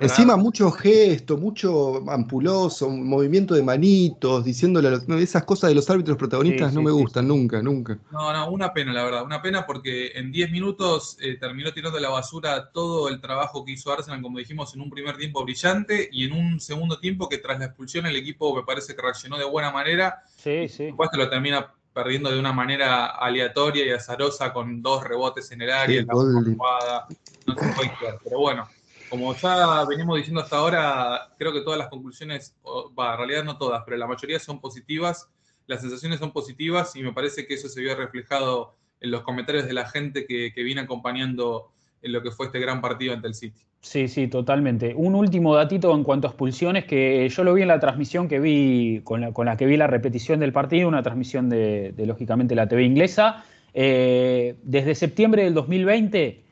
Encima, 0.00 0.36
mucho 0.36 0.70
gesto, 0.70 1.36
mucho 1.36 2.08
ampuloso, 2.10 2.88
movimiento 2.88 3.54
de 3.54 3.62
manitos, 3.62 4.44
diciéndole 4.44 4.98
esas 5.22 5.44
cosas 5.44 5.68
de 5.68 5.74
los 5.74 5.88
árbitros 5.88 6.16
protagonistas 6.16 6.72
no 6.72 6.82
me 6.82 6.90
gustan 6.90 7.28
nunca, 7.28 7.62
nunca. 7.62 7.98
No, 8.10 8.32
no, 8.32 8.50
una 8.50 8.72
pena, 8.72 8.92
la 8.92 9.04
verdad. 9.04 9.24
Una 9.24 9.42
pena 9.42 9.66
porque 9.66 10.12
en 10.14 10.32
10 10.32 10.50
minutos 10.50 11.16
eh, 11.20 11.36
terminó 11.38 11.72
tirando 11.72 11.98
a 11.98 12.00
la 12.00 12.10
basura 12.10 12.70
todo 12.72 13.08
el 13.08 13.20
trabajo 13.20 13.64
que 13.64 13.72
hizo 13.72 13.92
Arsenal, 13.92 14.22
como 14.22 14.38
dijimos, 14.38 14.74
en 14.74 14.80
un 14.80 14.90
primer 14.90 15.16
tiempo 15.16 15.44
brillante 15.44 16.08
y 16.10 16.24
en 16.24 16.32
un 16.32 16.60
segundo 16.60 16.98
tiempo 16.98 17.28
que 17.28 17.38
tras 17.38 17.58
la 17.58 17.66
expulsión 17.66 18.06
el 18.06 18.16
equipo 18.16 18.54
me 18.54 18.62
parece 18.62 18.94
que 18.94 19.02
reaccionó 19.02 19.38
de 19.38 19.44
buena 19.44 19.70
manera. 19.70 20.22
Sí, 20.36 20.68
sí. 20.68 20.86
Después 20.86 21.10
lo 21.12 21.28
termina 21.28 21.72
perdiendo 21.96 22.30
de 22.30 22.38
una 22.38 22.52
manera 22.52 23.06
aleatoria 23.06 23.86
y 23.86 23.88
azarosa 23.88 24.52
con 24.52 24.82
dos 24.82 25.02
rebotes 25.02 25.50
en 25.52 25.62
el 25.62 25.70
área, 25.70 26.00
en 26.00 26.06
la 26.06 26.12
jugada. 26.12 27.06
No 27.46 27.54
se 27.54 27.72
puede 27.72 27.96
creer. 27.96 28.18
Pero 28.22 28.38
bueno, 28.38 28.68
como 29.08 29.34
ya 29.34 29.82
venimos 29.88 30.18
diciendo 30.18 30.42
hasta 30.42 30.58
ahora, 30.58 31.34
creo 31.38 31.54
que 31.54 31.62
todas 31.62 31.78
las 31.78 31.88
conclusiones, 31.88 32.54
va, 32.66 33.12
en 33.12 33.16
realidad 33.16 33.44
no 33.44 33.56
todas, 33.56 33.82
pero 33.86 33.96
la 33.96 34.06
mayoría 34.06 34.38
son 34.38 34.60
positivas, 34.60 35.30
las 35.66 35.80
sensaciones 35.80 36.18
son 36.18 36.32
positivas 36.32 36.94
y 36.96 37.02
me 37.02 37.14
parece 37.14 37.46
que 37.46 37.54
eso 37.54 37.70
se 37.70 37.80
vio 37.80 37.96
reflejado 37.96 38.76
en 39.00 39.10
los 39.10 39.22
comentarios 39.22 39.64
de 39.64 39.72
la 39.72 39.88
gente 39.88 40.26
que, 40.26 40.52
que 40.54 40.62
viene 40.62 40.82
acompañando 40.82 41.72
en 42.02 42.12
lo 42.12 42.22
que 42.22 42.30
fue 42.30 42.44
este 42.44 42.60
gran 42.60 42.82
partido 42.82 43.14
ante 43.14 43.28
el 43.28 43.34
City. 43.34 43.62
Sí, 43.86 44.08
sí, 44.08 44.26
totalmente. 44.26 44.94
Un 44.96 45.14
último 45.14 45.54
datito 45.54 45.94
en 45.94 46.02
cuanto 46.02 46.26
a 46.26 46.30
expulsiones, 46.30 46.86
que 46.86 47.28
yo 47.28 47.44
lo 47.44 47.54
vi 47.54 47.62
en 47.62 47.68
la 47.68 47.78
transmisión 47.78 48.26
que 48.26 48.40
vi, 48.40 49.00
con 49.04 49.20
la, 49.20 49.56
que 49.56 49.64
vi 49.64 49.76
la 49.76 49.86
repetición 49.86 50.40
del 50.40 50.52
partido, 50.52 50.88
una 50.88 51.04
transmisión 51.04 51.48
de, 51.48 51.94
lógicamente, 51.98 52.56
la 52.56 52.66
TV 52.66 52.82
inglesa. 52.82 53.44
Eh, 53.74 54.56
desde 54.64 54.96
septiembre 54.96 55.44
del 55.44 55.54
2020, 55.54 56.42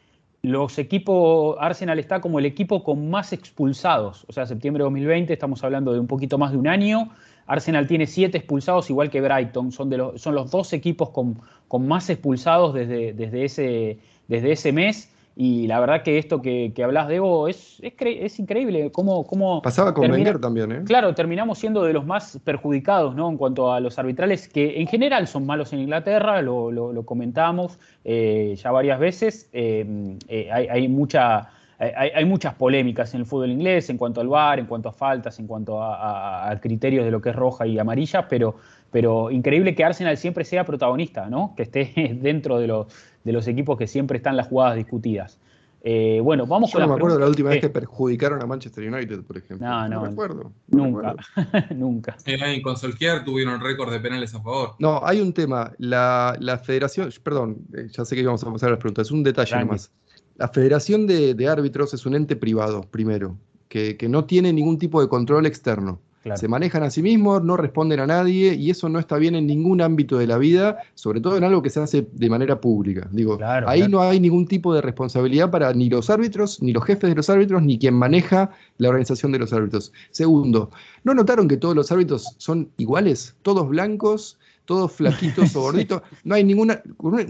los 0.42 0.78
equipos, 0.78 1.56
Arsenal 1.58 1.98
está 1.98 2.20
como 2.20 2.38
el 2.38 2.46
equipo 2.46 2.84
con 2.84 3.10
más 3.10 3.32
expulsados. 3.32 4.24
O 4.28 4.32
sea, 4.32 4.46
septiembre 4.46 4.82
de 4.82 4.84
2020, 4.84 5.32
estamos 5.32 5.64
hablando 5.64 5.92
de 5.92 5.98
un 5.98 6.06
poquito 6.06 6.38
más 6.38 6.52
de 6.52 6.58
un 6.58 6.68
año. 6.68 7.10
Arsenal 7.48 7.88
tiene 7.88 8.06
siete 8.06 8.38
expulsados, 8.38 8.90
igual 8.90 9.10
que 9.10 9.20
Brighton. 9.20 9.72
Son, 9.72 9.90
de 9.90 9.98
los, 9.98 10.22
son 10.22 10.36
los 10.36 10.52
dos 10.52 10.72
equipos 10.72 11.10
con, 11.10 11.40
con 11.66 11.88
más 11.88 12.08
expulsados 12.10 12.74
desde, 12.74 13.12
desde, 13.12 13.44
ese, 13.44 13.98
desde 14.28 14.52
ese 14.52 14.70
mes. 14.70 15.10
Y 15.36 15.66
la 15.66 15.80
verdad 15.80 16.02
que 16.02 16.18
esto 16.18 16.40
que, 16.40 16.72
que 16.74 16.84
hablas, 16.84 17.10
Evo 17.10 17.48
es, 17.48 17.80
es, 17.82 18.38
increíble. 18.38 18.92
Cómo, 18.92 19.26
cómo 19.26 19.62
Pasaba 19.62 19.92
con 19.92 20.08
Wenger 20.08 20.40
también, 20.40 20.70
¿eh? 20.70 20.82
Claro, 20.84 21.12
terminamos 21.12 21.58
siendo 21.58 21.82
de 21.82 21.92
los 21.92 22.06
más 22.06 22.38
perjudicados 22.44 23.16
¿no? 23.16 23.28
en 23.28 23.36
cuanto 23.36 23.72
a 23.72 23.80
los 23.80 23.98
arbitrales, 23.98 24.48
que 24.48 24.80
en 24.80 24.86
general 24.86 25.26
son 25.26 25.44
malos 25.44 25.72
en 25.72 25.80
Inglaterra, 25.80 26.40
lo, 26.40 26.70
lo, 26.70 27.04
comentamos 27.04 27.80
eh, 28.04 28.54
ya 28.56 28.70
varias 28.70 29.00
veces. 29.00 29.48
Eh, 29.52 30.16
eh, 30.28 30.48
hay, 30.52 30.68
hay, 30.68 30.88
mucha. 30.88 31.50
Hay, 31.76 32.10
hay, 32.14 32.24
muchas 32.24 32.54
polémicas 32.54 33.12
en 33.14 33.20
el 33.20 33.26
fútbol 33.26 33.50
inglés 33.50 33.90
en 33.90 33.98
cuanto 33.98 34.20
al 34.20 34.28
VAR, 34.28 34.60
en 34.60 34.66
cuanto 34.66 34.88
a 34.88 34.92
faltas, 34.92 35.40
en 35.40 35.48
cuanto 35.48 35.82
a, 35.82 36.48
a, 36.48 36.60
criterios 36.60 37.04
de 37.04 37.10
lo 37.10 37.20
que 37.20 37.30
es 37.30 37.36
roja 37.36 37.66
y 37.66 37.76
amarilla, 37.80 38.28
pero, 38.28 38.54
pero 38.92 39.28
increíble 39.32 39.74
que 39.74 39.84
Arsenal 39.84 40.16
siempre 40.16 40.44
sea 40.44 40.64
protagonista, 40.64 41.28
¿no? 41.28 41.52
que 41.56 41.64
esté 41.64 42.16
dentro 42.22 42.60
de 42.60 42.68
los, 42.68 42.86
de 43.24 43.32
los 43.32 43.48
equipos 43.48 43.76
que 43.78 43.86
siempre 43.86 44.18
están 44.18 44.36
las 44.36 44.48
jugadas 44.48 44.76
discutidas. 44.76 45.38
Eh, 45.86 46.18
bueno, 46.22 46.46
vamos 46.46 46.72
Yo 46.72 46.78
con 46.78 46.88
no 46.88 46.94
me 46.94 46.94
acuerdo 46.94 47.18
de 47.18 47.24
la 47.24 47.28
última 47.28 47.50
vez 47.50 47.60
que 47.60 47.68
perjudicaron 47.68 48.40
a 48.42 48.46
Manchester 48.46 48.90
United, 48.90 49.22
por 49.22 49.36
ejemplo. 49.36 49.66
No, 49.66 49.86
no. 49.86 49.96
No 49.96 50.02
me 50.02 50.08
acuerdo. 50.08 50.52
nunca. 50.68 51.14
nunca. 51.74 52.16
Eh, 52.24 52.62
con 52.62 52.78
Solskjaer 52.78 53.22
tuvieron 53.22 53.60
récord 53.60 53.92
de 53.92 54.00
penales 54.00 54.34
a 54.34 54.40
favor. 54.40 54.76
No, 54.78 55.04
hay 55.04 55.20
un 55.20 55.34
tema. 55.34 55.72
La, 55.76 56.62
federación, 56.64 57.10
perdón, 57.22 57.58
eh, 57.74 57.88
ya 57.90 58.06
sé 58.06 58.14
que 58.14 58.22
íbamos 58.22 58.42
a 58.42 58.50
pasar 58.50 58.68
a 58.68 58.72
las 58.72 58.80
preguntas, 58.80 59.08
es 59.08 59.12
un 59.12 59.22
detalle 59.22 59.58
nomás. 59.58 59.90
La 60.36 60.48
federación 60.48 61.06
de, 61.06 61.48
árbitros 61.48 61.92
es 61.92 62.06
un 62.06 62.14
ente 62.14 62.34
privado, 62.34 62.80
primero, 62.90 63.36
que, 63.68 63.98
que 63.98 64.08
no 64.08 64.24
tiene 64.24 64.54
ningún 64.54 64.78
tipo 64.78 65.02
de 65.02 65.08
control 65.08 65.44
externo. 65.44 66.00
Se 66.36 66.48
manejan 66.48 66.82
a 66.82 66.90
sí 66.90 67.02
mismos, 67.02 67.42
no 67.42 67.56
responden 67.56 68.00
a 68.00 68.06
nadie 68.06 68.54
y 68.54 68.70
eso 68.70 68.88
no 68.88 68.98
está 68.98 69.18
bien 69.18 69.34
en 69.34 69.46
ningún 69.46 69.82
ámbito 69.82 70.16
de 70.16 70.26
la 70.26 70.38
vida, 70.38 70.78
sobre 70.94 71.20
todo 71.20 71.36
en 71.36 71.44
algo 71.44 71.62
que 71.62 71.68
se 71.68 71.80
hace 71.80 72.06
de 72.12 72.30
manera 72.30 72.60
pública. 72.60 73.06
Digo, 73.12 73.38
ahí 73.66 73.86
no 73.88 74.00
hay 74.00 74.20
ningún 74.20 74.46
tipo 74.46 74.74
de 74.74 74.80
responsabilidad 74.80 75.50
para 75.50 75.72
ni 75.74 75.90
los 75.90 76.08
árbitros, 76.08 76.62
ni 76.62 76.72
los 76.72 76.84
jefes 76.84 77.10
de 77.10 77.16
los 77.16 77.28
árbitros, 77.28 77.62
ni 77.62 77.78
quien 77.78 77.94
maneja 77.94 78.50
la 78.78 78.88
organización 78.88 79.32
de 79.32 79.38
los 79.38 79.52
árbitros. 79.52 79.92
Segundo, 80.10 80.70
¿no 81.04 81.12
notaron 81.14 81.46
que 81.46 81.58
todos 81.58 81.76
los 81.76 81.92
árbitros 81.92 82.34
son 82.38 82.70
iguales? 82.78 83.34
Todos 83.42 83.68
blancos, 83.68 84.38
todos 84.64 84.92
flaquitos 84.92 85.54
o 85.56 85.60
gorditos. 85.62 86.02
No 86.24 86.34
hay 86.34 86.44
ninguna. 86.44 86.82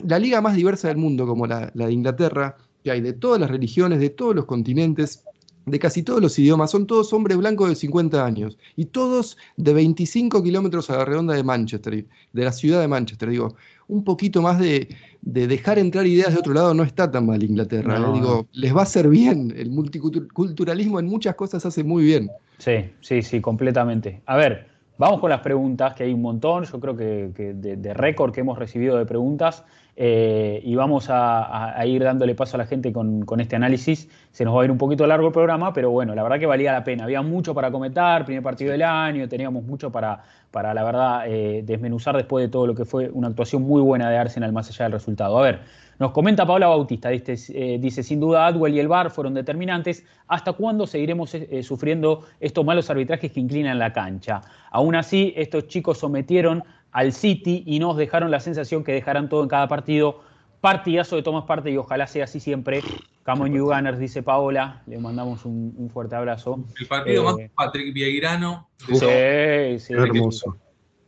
La 0.07 0.21
liga 0.21 0.41
más 0.41 0.55
diversa 0.55 0.89
del 0.89 0.99
mundo, 0.99 1.27
como 1.27 1.47
la, 1.47 1.73
la 1.75 1.87
de 1.87 1.93
Inglaterra, 1.93 2.57
que 2.85 2.91
hay 2.91 3.01
de 3.01 3.13
todas 3.13 3.41
las 3.41 3.51
religiones, 3.51 3.99
de 3.99 4.11
todos 4.11 4.37
los 4.37 4.45
continentes, 4.45 5.25
de 5.67 5.79
casi 5.79 6.03
todos 6.03 6.21
los 6.21 6.39
idiomas, 6.39 6.71
son 6.71 6.87
todos 6.87 7.13
hombres 7.13 7.37
blancos 7.37 7.69
de 7.69 7.75
50 7.75 8.25
años 8.25 8.59
y 8.77 8.87
todos 8.87 9.37
de 9.57 9.73
25 9.73 10.43
kilómetros 10.43 10.91
a 10.91 10.99
la 10.99 11.05
redonda 11.05 11.35
de 11.35 11.43
Manchester, 11.43 12.05
de 12.33 12.45
la 12.45 12.53
ciudad 12.53 12.81
de 12.81 12.89
Manchester. 12.89 13.31
Digo, 13.31 13.55
un 13.89 14.05
poquito 14.05 14.43
más 14.43 14.59
de, 14.59 14.89
dejar 15.23 15.79
entrar 15.79 16.07
ideas 16.07 16.33
de 16.33 16.39
otro 16.39 16.53
lado 16.55 16.75
no 16.75 16.83
está 16.83 17.11
tan 17.11 17.27
mal 17.27 17.43
Inglaterra. 17.43 17.97
¿eh? 17.97 18.13
Digo, 18.13 18.47
les 18.53 18.77
va 18.77 18.83
a 18.83 18.87
ser 18.87 19.09
bien. 19.09 19.55
El 19.57 19.71
multiculturalismo 19.71 21.01
en 21.01 21.07
muchas 21.07 21.35
cosas 21.35 21.65
hace 21.65 21.85
muy 21.85 22.05
bien. 22.05 22.31
Sí, 22.59 22.91
sí, 23.01 23.23
sí, 23.23 23.41
completamente. 23.41 24.23
A 24.27 24.37
ver, 24.37 24.67
vamos 24.99 25.21
con 25.21 25.31
las 25.31 25.41
preguntas, 25.41 25.95
que 25.95 26.05
hay 26.05 26.13
un 26.13 26.23
montón, 26.23 26.65
yo 26.65 26.81
creo 26.81 26.97
que, 26.97 27.31
de 27.35 27.95
récord 27.95 28.33
que 28.33 28.41
hemos 28.41 28.59
recibido 28.59 28.97
de 28.97 29.07
preguntas. 29.07 29.65
Eh, 29.97 30.61
y 30.65 30.75
vamos 30.75 31.07
a, 31.09 31.81
ir 31.87 32.03
dándole 32.03 32.35
paso 32.35 32.57
a 32.57 32.59
la 32.59 32.67
gente 32.67 32.93
con, 32.93 33.25
este 33.41 33.57
análisis. 33.57 34.09
Se 34.33 34.45
nos 34.45 34.57
va 34.57 34.63
a 34.63 34.65
ir 34.65 34.71
un 34.71 34.79
poquito 34.79 35.07
largo 35.07 35.29
el 35.29 35.33
programa, 35.33 35.73
pero 35.73 35.91
bueno, 35.91 36.15
la 36.15 36.23
verdad 36.23 36.39
que 36.39 36.47
valía 36.47 36.73
la 36.73 36.83
pena. 36.83 37.05
Había 37.05 37.23
mucho 37.23 37.55
para 37.55 37.71
comentar, 37.71 38.25
primer 38.25 38.43
partido 38.43 38.73
del 38.73 38.83
año, 38.83 39.29
teníamos 39.29 39.65
mucho 39.65 39.93
para, 39.93 40.23
para 40.51 40.75
la 40.75 40.83
verdad, 40.83 41.25
eh, 41.27 41.63
desmenuzar 41.65 42.17
después 42.17 42.45
de 42.45 42.49
todo 42.49 42.67
lo 42.67 42.75
que 42.75 42.85
fue 42.85 43.09
una 43.11 43.29
actuación 43.29 43.63
muy 43.63 43.83
buena 43.83 44.11
de 44.11 44.19
Arsenal 44.19 44.53
más 44.53 44.69
allá 44.69 44.87
del 44.87 44.93
resultado. 44.93 45.39
A 45.39 45.43
ver, 45.43 45.61
nos 46.01 46.11
comenta 46.11 46.45
Paula 46.45 46.67
Bautista, 46.67 47.11
dice, 47.11 47.37
eh, 47.55 47.79
dice 47.79 48.03
sin 48.03 48.19
duda 48.19 48.47
Adwell 48.47 48.75
y 48.75 48.81
el 48.81 48.89
VAR 48.89 49.11
fueron 49.11 49.35
determinantes. 49.35 50.05
¿Hasta 50.27 50.55
cuándo 50.55 50.87
seguiremos 50.87 51.37
sufriendo 51.63 52.25
estos 52.41 52.65
malos 52.65 52.91
arbitrajes 52.91 53.31
que 53.31 53.39
inclinan 53.39 53.79
la 53.79 53.93
cancha? 53.93 54.41
Aún 54.71 54.97
así, 54.97 55.33
estos 55.37 55.69
chicos 55.69 55.99
sometieron 55.99 56.65
al 56.95 57.13
City 57.13 57.65
y 57.67 57.81
nos 57.81 57.97
dejaron 57.97 58.31
la 58.31 58.41
sensación 58.41 58.85
que 58.85 58.93
dejarán 58.93 59.29
todo 59.29 59.43
en 59.43 59.49
cada 59.49 59.69
partido. 59.69 60.21
Partidazo 60.61 61.17
de 61.17 61.23
Tomás 61.23 61.45
Parte 61.45 61.71
y 61.71 61.77
ojalá 61.77 62.07
sea 62.07 62.25
así 62.25 62.41
siempre. 62.41 62.81
Come 63.25 63.43
on, 63.43 63.53
you 63.53 63.67
Gunners, 63.67 63.99
dice 63.99 64.23
Paola. 64.23 64.83
Le 64.87 64.99
mandamos 64.99 65.45
un, 65.45 65.91
fuerte 65.93 66.15
abrazo. 66.15 66.65
El 66.81 66.87
partido 66.87 67.25
más 67.25 67.39
eh, 67.41 67.51
Patrick 67.55 67.93
Vieirano. 67.93 68.71
Sí, 68.79 69.79
sí. 69.81 69.93
Hermoso. 69.93 70.57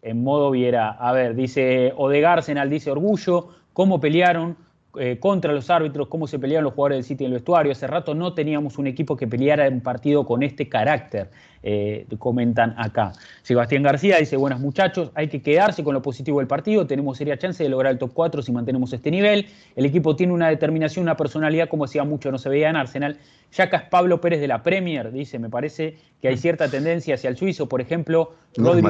En 0.02 0.24
modo 0.24 0.50
Viera. 0.50 0.90
A 0.90 1.12
ver, 1.12 1.36
dice 1.36 1.92
Odegar, 1.96 2.42
Senal 2.42 2.68
dice 2.68 2.90
Orgullo. 2.90 3.50
¿Cómo 3.72 4.00
pelearon? 4.00 4.56
Eh, 4.98 5.18
contra 5.18 5.52
los 5.52 5.68
árbitros, 5.68 6.08
cómo 6.08 6.26
se 6.26 6.38
peleaban 6.38 6.64
los 6.64 6.74
jugadores 6.74 6.98
del 6.98 7.04
City 7.04 7.24
en 7.24 7.28
el 7.28 7.34
vestuario. 7.34 7.72
Hace 7.72 7.86
rato 7.86 8.14
no 8.14 8.32
teníamos 8.34 8.78
un 8.78 8.86
equipo 8.86 9.16
que 9.16 9.26
peleara 9.26 9.68
un 9.68 9.80
partido 9.80 10.24
con 10.24 10.42
este 10.42 10.68
carácter, 10.68 11.30
eh, 11.62 12.06
comentan 12.18 12.74
acá. 12.78 13.12
Sebastián 13.42 13.82
García 13.82 14.18
dice, 14.18 14.36
buenas 14.36 14.60
muchachos, 14.60 15.10
hay 15.14 15.28
que 15.28 15.42
quedarse 15.42 15.84
con 15.84 15.94
lo 15.94 16.02
positivo 16.02 16.38
del 16.38 16.46
partido, 16.46 16.86
tenemos 16.86 17.18
seria 17.18 17.36
chance 17.38 17.62
de 17.62 17.68
lograr 17.68 17.92
el 17.92 17.98
top 17.98 18.12
4 18.14 18.42
si 18.42 18.52
mantenemos 18.52 18.92
este 18.92 19.10
nivel. 19.10 19.46
El 19.74 19.84
equipo 19.84 20.16
tiene 20.16 20.32
una 20.32 20.48
determinación, 20.48 21.02
una 21.02 21.16
personalidad, 21.16 21.68
como 21.68 21.86
decía 21.86 22.04
mucho, 22.04 22.30
no 22.30 22.38
se 22.38 22.48
veía 22.48 22.70
en 22.70 22.76
Arsenal. 22.76 23.18
Yacas 23.52 23.84
Pablo 23.90 24.20
Pérez 24.20 24.40
de 24.40 24.48
la 24.48 24.62
Premier, 24.62 25.12
dice, 25.12 25.38
me 25.38 25.50
parece 25.50 25.96
que 26.20 26.28
hay 26.28 26.36
cierta 26.36 26.68
tendencia 26.68 27.14
hacia 27.16 27.28
el 27.28 27.36
suizo, 27.36 27.68
por 27.68 27.80
ejemplo, 27.80 28.34
Rodri 28.56 28.82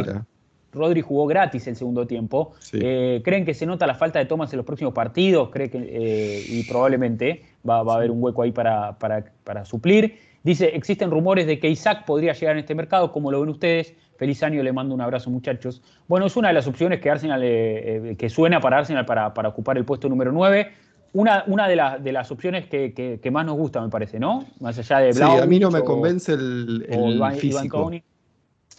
jugó 1.03 1.27
gratis 1.27 1.67
el 1.67 1.77
segundo 1.77 2.07
tiempo. 2.07 2.55
Eh, 2.73 3.21
¿Creen 3.25 3.45
que 3.45 3.55
se 3.55 3.67
nota 3.67 3.87
la 3.87 3.95
falta 3.95 4.19
de 4.19 4.27
tomas 4.27 4.53
en 4.53 4.59
los 4.59 4.67
próximos 4.67 4.95
partidos? 4.95 5.51
¿Cree 5.51 5.71
que, 5.71 5.79
eh, 5.79 6.45
y 6.49 6.65
probablemente 6.65 7.43
va, 7.69 7.79
a 7.79 7.97
haber 7.97 8.11
un 8.11 8.23
hueco 8.23 8.43
ahí 8.43 8.53
para, 8.53 8.99
para, 8.99 9.65
suplir. 9.65 10.19
Dice, 10.43 10.77
existen 10.77 11.11
rumores 11.11 11.47
de 11.47 11.59
que 11.59 11.69
Isaac 11.69 12.05
podría 12.05 12.33
llegar 12.33 12.55
en 12.55 12.61
este 12.61 12.75
mercado, 12.75 13.11
¿cómo 13.11 13.33
lo 13.33 13.41
ven 13.41 13.51
ustedes? 13.51 13.95
Feliz 14.17 14.43
año, 14.43 14.63
le 14.63 14.73
mando 14.73 14.95
un 14.95 15.01
abrazo 15.01 15.29
muchachos. 15.31 15.83
Bueno, 16.09 16.27
es 16.27 16.37
una 16.37 16.49
de 16.49 16.55
las 16.55 16.67
opciones 16.67 17.01
que 17.01 17.11
Arsenal, 17.11 17.41
eh, 17.45 18.15
que 18.19 18.31
suena 18.31 18.61
para 18.61 18.79
Arsenal 18.79 19.05
para, 19.05 19.35
para, 19.35 19.49
ocupar 19.49 19.77
el 19.77 19.85
puesto 19.85 20.09
número 20.09 20.33
9. 20.33 20.73
Una, 21.13 21.45
una 21.47 21.67
de, 21.67 21.77
la, 21.77 21.99
de 21.99 22.13
las 22.13 22.31
opciones 22.31 22.67
que, 22.67 22.93
que, 22.93 23.21
que, 23.21 23.31
más 23.31 23.45
nos 23.45 23.57
gusta, 23.57 23.81
me 23.81 23.89
parece, 23.89 24.19
¿no? 24.19 24.45
Más 24.61 24.79
allá 24.79 24.99
de 24.99 25.13
Blau. 25.13 25.37
Sí, 25.37 25.43
a 25.43 25.47
mí 25.47 25.59
no 25.59 25.71
me 25.71 25.83
convence 25.83 26.33
el, 26.33 26.87
el 26.89 27.17
Iván, 27.17 27.37
físico. 27.37 27.91
Iván 27.91 28.03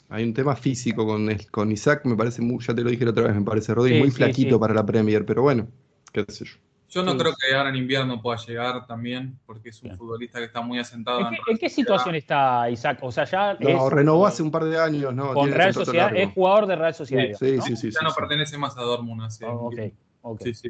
Hay 0.09 0.23
un 0.23 0.33
tema 0.33 0.55
físico 0.55 1.05
con, 1.05 1.29
el, 1.29 1.49
con 1.51 1.71
Isaac, 1.71 2.05
me 2.05 2.15
parece 2.15 2.41
muy, 2.41 2.63
ya 2.63 2.73
te 2.73 2.81
lo 2.81 2.89
dije 2.89 3.03
la 3.03 3.11
otra 3.11 3.25
vez, 3.25 3.35
me 3.35 3.41
parece, 3.41 3.73
Rodri, 3.73 3.95
sí, 3.95 3.99
muy 3.99 4.11
flaquito 4.11 4.55
sí, 4.55 4.59
para 4.59 4.73
la 4.73 4.85
Premier, 4.85 5.25
pero 5.25 5.41
bueno, 5.41 5.67
qué 6.13 6.25
sé 6.29 6.45
yo. 6.45 6.53
Yo 6.89 7.03
no 7.03 7.17
creo 7.17 7.33
que 7.35 7.53
ahora 7.53 7.69
en 7.69 7.75
invierno 7.75 8.21
pueda 8.21 8.37
llegar 8.37 8.87
también, 8.87 9.37
porque 9.45 9.69
es 9.69 9.81
un 9.81 9.89
Bien. 9.89 9.97
futbolista 9.97 10.39
que 10.39 10.45
está 10.45 10.61
muy 10.61 10.79
asentado. 10.79 11.19
¿En 11.19 11.31
qué, 11.31 11.51
¿en 11.51 11.57
qué 11.57 11.69
situación 11.69 12.15
está 12.15 12.69
Isaac? 12.69 12.99
O 13.01 13.11
sea, 13.11 13.25
ya. 13.25 13.57
No, 13.59 13.87
es, 13.87 13.93
renovó 13.93 14.25
hace 14.25 14.41
un 14.41 14.51
par 14.51 14.63
de 14.63 14.79
años, 14.79 15.13
¿no? 15.13 15.33
Con 15.33 15.51
Real 15.51 15.73
Sociedad, 15.73 16.15
es 16.15 16.31
jugador 16.31 16.65
de 16.65 16.75
Real 16.77 16.93
Sociedad. 16.93 17.37
Sí, 17.37 17.59
sí, 17.61 17.75
sí. 17.75 17.91
Ya 17.91 17.99
sí, 17.99 18.05
no 18.05 18.11
sí. 18.11 18.15
pertenece 18.17 18.57
más 18.57 18.77
a 18.77 18.81
Dortmund. 18.81 19.23
Así 19.23 19.43
Oh, 19.43 19.67
ok, 19.67 19.79
ok. 20.21 20.41
Sí, 20.43 20.53
sí. 20.53 20.69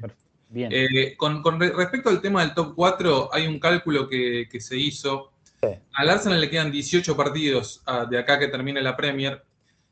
Bien. 0.49 0.71
Eh, 0.73 1.15
con, 1.17 1.43
con, 1.43 1.59
respecto 1.59 2.09
al 2.09 2.19
tema 2.19 2.41
del 2.41 2.53
top 2.53 2.73
4, 2.75 3.29
hay 3.31 3.45
un 3.45 3.59
cálculo 3.59 4.09
que, 4.09 4.47
que 4.49 4.59
se 4.59 4.75
hizo. 4.75 5.31
Sí. 5.61 5.67
Al 5.93 6.09
Arsenal 6.09 6.39
le 6.39 6.49
quedan 6.49 6.71
18 6.71 7.17
partidos 7.17 7.83
uh, 7.87 8.07
de 8.09 8.19
acá 8.19 8.37
que 8.37 8.47
termine 8.47 8.81
la 8.81 8.95
Premier. 8.95 9.43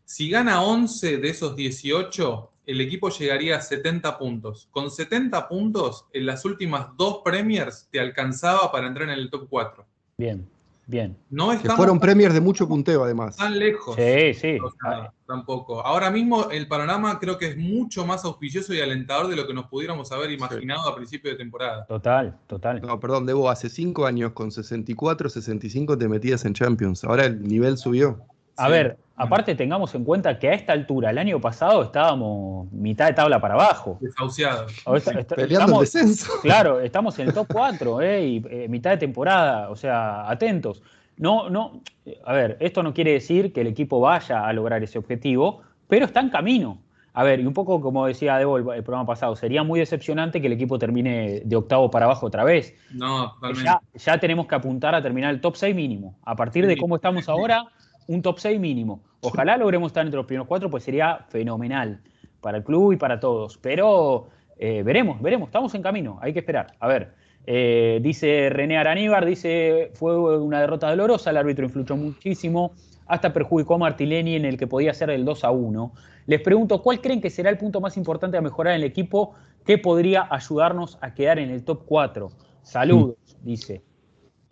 Si 0.03 0.30
gana 0.30 0.61
11 0.61 1.18
de 1.18 1.30
esos 1.30 1.55
18, 1.55 2.51
el 2.68 2.82
equipo 2.82 3.09
llegaría 3.09 3.57
a 3.57 3.61
70 3.61 4.18
puntos. 4.18 4.68
Con 4.72 4.91
70 4.91 5.47
puntos, 5.47 6.05
en 6.13 6.26
las 6.26 6.45
últimas 6.45 6.88
dos 6.95 7.22
Premiers 7.24 7.88
te 7.91 7.99
alcanzaba 7.99 8.72
para 8.72 8.88
entrar 8.88 9.09
en 9.09 9.20
el 9.20 9.30
top 9.30 9.47
4. 9.49 9.86
Bien, 10.18 10.47
bien. 10.88 11.17
No 11.29 11.49
que 11.61 11.69
fueron 11.69 11.99
Premiers 11.99 12.33
de 12.33 12.41
mucho 12.41 12.67
punteo, 12.67 13.03
además. 13.03 13.38
Tan 13.38 13.57
lejos. 13.57 13.95
Sí, 13.95 14.33
sí. 14.33 14.57
O 14.59 14.71
sea, 14.71 15.13
tampoco. 15.25 15.86
Ahora 15.86 16.11
mismo 16.11 16.49
el 16.49 16.67
panorama 16.67 17.19
creo 17.19 17.38
que 17.38 17.47
es 17.47 17.57
mucho 17.57 18.05
más 18.05 18.23
auspicioso 18.25 18.73
y 18.73 18.81
alentador 18.81 19.27
de 19.27 19.36
lo 19.36 19.47
que 19.47 19.53
nos 19.53 19.67
pudiéramos 19.67 20.11
haber 20.11 20.31
imaginado 20.31 20.83
sí. 20.83 20.89
a 20.91 20.95
principio 20.95 21.31
de 21.31 21.38
temporada. 21.38 21.86
Total, 21.86 22.38
total. 22.47 22.81
No, 22.81 22.99
perdón, 22.99 23.25
Debo, 23.25 23.49
hace 23.49 23.69
5 23.69 24.05
años 24.05 24.33
con 24.33 24.51
64, 24.51 25.29
65 25.29 25.97
te 25.97 26.07
metías 26.07 26.45
en 26.45 26.53
Champions. 26.53 27.03
Ahora 27.03 27.25
el 27.25 27.43
nivel 27.43 27.77
subió. 27.77 28.25
A 28.58 28.66
sí. 28.66 28.72
ver, 28.72 28.97
aparte 29.16 29.56
tengamos 29.56 29.93
en 29.95 30.03
cuenta 30.03 30.38
que 30.39 30.49
a 30.49 30.53
esta 30.53 30.74
altura, 30.74 31.10
el 31.10 31.18
año 31.18 31.39
pasado, 31.39 31.84
estábamos 31.84 32.72
mitad 32.72 33.08
de 33.08 33.14
tabla 33.14 33.39
para 33.39 33.56
abajo. 33.56 33.97
Desahuciados. 34.01 34.74
Peleando 34.84 35.43
estamos, 35.43 35.95
el 35.95 36.01
descenso. 36.01 36.32
Claro, 36.41 36.80
estamos 36.80 37.18
en 37.20 37.28
el 37.28 37.34
top 37.34 37.47
4, 37.51 38.01
¿eh? 38.01 38.26
Y 38.26 38.45
eh, 38.49 38.68
mitad 38.70 38.91
de 38.91 38.97
temporada, 38.97 39.70
o 39.70 39.76
sea, 39.76 40.30
atentos. 40.30 40.82
No, 41.18 41.49
no, 41.49 41.82
a 42.26 42.34
ver, 42.34 42.58
esto 42.60 42.84
no 42.84 42.93
quiere 42.93 43.14
decir 43.14 43.53
que 43.53 43.62
el 43.62 43.68
equipo 43.68 43.99
vaya 44.01 44.45
a 44.45 44.53
lograr 44.53 44.84
ese 44.84 44.97
objetivo, 44.97 45.62
pero 45.88 46.06
está 46.06 46.20
en 46.20 46.30
camino. 46.30 46.82
A 47.18 47.24
ver, 47.24 47.39
y 47.39 47.45
un 47.45 47.53
poco 47.53 47.80
como 47.80 48.06
decía 48.06 48.38
Debo 48.38 48.58
el, 48.58 48.68
el 48.76 48.84
programa 48.84 49.06
pasado, 49.06 49.38
sería 49.38 49.64
muy 49.64 49.80
decepcionante 49.80 50.41
que 50.41 50.47
el 50.47 50.53
equipo 50.53 50.78
termine 50.78 51.41
de 51.45 51.56
octavo 51.56 51.89
para 51.89 52.06
abajo 52.08 52.26
otra 52.26 52.43
vez. 52.43 52.76
No, 52.91 53.32
totalmente. 53.36 53.64
Ya, 53.64 53.82
ya 53.93 54.18
tenemos 54.20 54.47
que 54.47 54.56
apuntar 54.56 54.93
a 54.93 55.01
terminar 55.01 55.34
el 55.34 55.39
top 55.39 55.56
6 55.56 55.74
mínimo. 55.74 56.20
A 56.24 56.36
partir 56.36 56.68
de 56.68 56.76
cómo 56.76 56.97
estamos 56.97 57.30
ahora, 57.30 57.64
un 58.08 58.22
top 58.22 58.39
6 58.39 58.60
mínimo. 58.60 59.01
Ojalá 59.22 59.58
logremos 59.58 59.89
estar 59.89 60.06
entre 60.06 60.18
los 60.18 60.26
primeros 60.26 60.47
cuatro, 60.47 60.70
pues 60.70 60.84
sería 60.84 61.26
fenomenal 61.30 61.99
para 62.41 62.60
el 62.60 62.64
club 62.64 62.93
y 62.93 62.97
para 62.97 63.20
todos. 63.20 63.58
Pero 63.58 64.28
eh, 64.58 64.84
veremos, 64.84 65.22
veremos, 65.22 65.47
estamos 65.47 65.74
en 65.74 65.82
camino, 65.82 66.20
hay 66.22 66.32
que 66.34 66.39
esperar. 66.39 66.76
A 66.80 66.88
ver, 66.88 67.14
eh, 67.47 67.99
dice 68.01 68.49
René 68.49 68.78
Araníbar, 68.78 69.26
dice, 69.26 69.91
fue 69.95 70.38
una 70.38 70.62
derrota 70.62 70.89
dolorosa, 70.89 71.32
el 71.32 71.38
árbitro 71.38 71.66
influyó 71.66 71.95
muchísimo, 71.95 72.74
hasta 73.08 73.34
perjudicó 73.34 73.76
a 73.76 73.78
Martileni 73.80 74.36
en 74.36 74.45
el 74.45 74.58
que 74.58 74.68
podía 74.68 74.93
ser 74.93 75.10
el 75.10 75.26
2 75.26 75.43
a 75.43 75.51
1. 75.51 75.91
Les 76.28 76.41
pregunto, 76.41 76.82
¿cuál 76.82 77.01
creen 77.01 77.22
que 77.22 77.30
será 77.30 77.49
el 77.49 77.58
punto 77.58 77.82
más 77.82 77.97
importante 77.97 78.38
a 78.38 78.41
mejorar 78.41 78.76
en 78.76 78.82
el 78.82 78.88
equipo 78.88 79.34
que 79.66 79.78
podría 79.78 80.28
ayudarnos 80.30 80.97
a 81.01 81.14
quedar 81.14 81.39
en 81.39 81.49
el 81.49 81.64
top 81.64 81.84
4? 81.86 82.30
Saludos, 82.62 83.18
mm. 83.41 83.45
dice. 83.45 83.84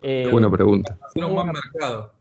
Eh, 0.02 0.28
buena 0.30 0.50
pregunta. 0.50 0.98
Hacer 1.00 1.24
un 1.24 1.34
buen 1.34 1.46
mercado 1.46 2.13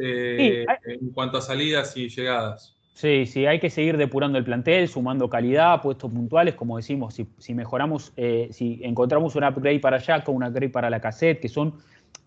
eh, 0.00 0.66
sí, 0.84 0.90
en 1.00 1.10
cuanto 1.10 1.38
a 1.38 1.40
salidas 1.40 1.96
y 1.96 2.08
llegadas. 2.08 2.76
Sí, 3.00 3.24
sí, 3.24 3.46
hay 3.46 3.58
que 3.60 3.70
seguir 3.70 3.96
depurando 3.96 4.36
el 4.36 4.44
plantel, 4.44 4.86
sumando 4.86 5.30
calidad, 5.30 5.80
puestos 5.80 6.12
puntuales, 6.12 6.54
como 6.54 6.76
decimos, 6.76 7.14
si, 7.14 7.26
si 7.38 7.54
mejoramos, 7.54 8.12
eh, 8.18 8.48
si 8.52 8.78
encontramos 8.82 9.34
un 9.36 9.44
upgrade 9.44 9.80
para 9.80 9.98
Jaco, 9.98 10.32
un 10.32 10.44
upgrade 10.44 10.68
para 10.68 10.90
la 10.90 11.00
cassette, 11.00 11.40
que 11.40 11.48
son, 11.48 11.76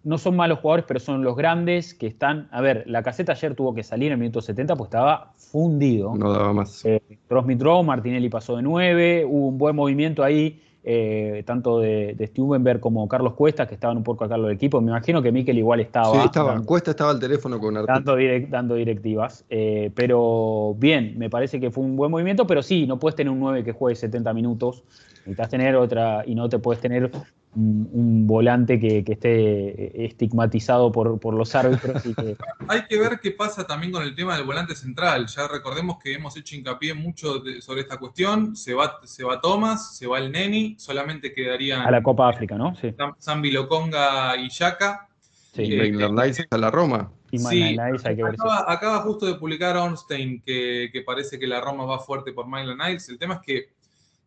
no 0.03 0.17
son 0.17 0.36
malos 0.36 0.57
jugadores, 0.59 0.86
pero 0.88 0.99
son 0.99 1.24
los 1.24 1.36
grandes 1.36 1.93
que 1.93 2.07
están, 2.07 2.47
a 2.51 2.59
ver, 2.61 2.86
la 2.88 3.03
cassette 3.03 3.30
ayer 3.30 3.53
tuvo 3.53 3.76
que 3.76 3.84
salir 3.84 4.07
en 4.07 4.13
el 4.13 4.17
minuto 4.17 4.41
70, 4.41 4.76
pues 4.76 4.88
estaba 4.88 5.34
fundido. 5.38 6.15
No 6.15 6.32
daba 6.32 6.53
más. 6.53 6.84
Eh, 6.86 6.99
Trosmitrov, 7.28 7.84
Martinelli 7.84 8.30
pasó 8.30 8.55
de 8.55 8.63
9, 8.63 9.26
hubo 9.26 9.49
un 9.49 9.57
buen 9.59 9.76
movimiento 9.76 10.24
ahí, 10.24 10.59
eh, 10.86 11.44
tanto 11.46 11.80
de, 11.80 12.14
de 12.14 12.28
Stubenberg 12.28 12.82
como 12.82 13.08
Carlos 13.08 13.34
Cuesta, 13.36 13.68
que 13.68 13.74
estaban 13.74 13.98
un 13.98 14.04
poco 14.04 14.26
a 14.26 14.30
cargo 14.30 14.48
del 14.48 14.56
equipo. 14.56 14.82
Me 14.82 14.92
imagino 14.92 15.22
que 15.22 15.32
Miquel 15.32 15.58
igual 15.58 15.80
estaba. 15.80 16.12
Sí, 16.12 16.26
estaba. 16.26 16.52
Dando, 16.52 16.66
Cuesta 16.66 16.92
estaba 16.92 17.12
al 17.12 17.20
teléfono 17.20 17.60
con. 17.60 17.74
Dando, 17.86 18.16
direct, 18.16 18.50
dando 18.50 18.76
directivas. 18.76 19.46
Eh, 19.50 19.92
pero 19.96 20.76
bien, 20.78 21.18
me 21.18 21.30
parece 21.30 21.60
que 21.60 21.72
fue 21.72 21.84
un 21.84 21.96
buen 21.96 22.12
movimiento, 22.12 22.46
pero 22.46 22.62
sí, 22.62 22.86
no 22.86 23.00
puedes 23.00 23.16
tener 23.16 23.32
un 23.32 23.40
9 23.40 23.64
que 23.64 23.72
juegue 23.72 23.96
70 23.96 24.34
minutos. 24.34 24.84
Necesitas 25.20 25.50
tener 25.50 25.76
otra, 25.78 26.24
y 26.26 26.36
no 26.36 26.50
te 26.50 26.60
puedes 26.60 26.82
tener 26.82 27.10
un, 27.56 27.89
un 27.91 28.28
volante 28.28 28.80
que, 28.80 29.04
que, 29.04 29.14
esté 29.14 30.06
estigmatizado 30.06 30.91
por, 30.91 31.20
por 31.20 31.34
los 31.34 31.54
árbitros. 31.56 32.06
Y 32.06 32.14
que... 32.14 32.36
Hay 32.68 32.86
que 32.86 32.99
ver 32.99 33.20
qué 33.22 33.32
pasa 33.32 33.66
también 33.66 33.91
con 33.91 34.04
el 34.04 34.16
tema 34.16 34.36
del 34.36 34.45
volante 34.45 34.76
central. 34.76 35.28
Ya 35.28 35.47
recordemos 35.47 35.97
que 36.04 36.14
hemos 36.14 36.36
hecho 36.38 36.56
hincapié 36.56 36.93
mucho 36.93 37.39
de, 37.39 37.62
sobre 37.62 37.82
esta 37.82 37.97
cuestión. 37.97 38.56
Se 38.56 38.74
va, 38.74 38.99
se 39.04 39.24
va 39.24 39.39
Thomas, 39.39 39.97
se 39.97 40.08
va 40.08 40.20
el 40.20 40.32
Neni, 40.32 40.76
solamente 40.78 41.34
quedarían. 41.34 41.82
A 41.82 41.91
la 41.91 42.04
Copa 42.04 42.30
África, 42.30 42.56
¿no? 42.56 42.76
Sí. 42.76 42.93
Zambi 43.22 43.51
Loconga 43.51 44.36
y 44.38 44.49
Yaka. 44.49 45.08
Sí. 45.54 45.64
Y 45.64 45.74
eh, 45.80 46.47
a 46.49 46.58
la 46.58 46.72
Roma. 46.72 47.12
Sí, 47.38 47.76
acaba, 47.80 48.72
acaba, 48.72 48.99
justo 49.01 49.26
de 49.26 49.36
publicar 49.36 49.76
Ornstein 49.76 50.41
que, 50.45 50.89
que, 50.93 51.01
parece 51.01 51.39
que 51.39 51.47
la 51.47 51.62
Roma 51.62 51.84
va 51.86 51.97
fuerte 51.97 52.32
por 52.32 52.45
Maitland 52.45 52.80
Niles. 52.80 53.10
El 53.10 53.18
tema 53.18 53.36
es 53.36 53.39
que 53.41 53.70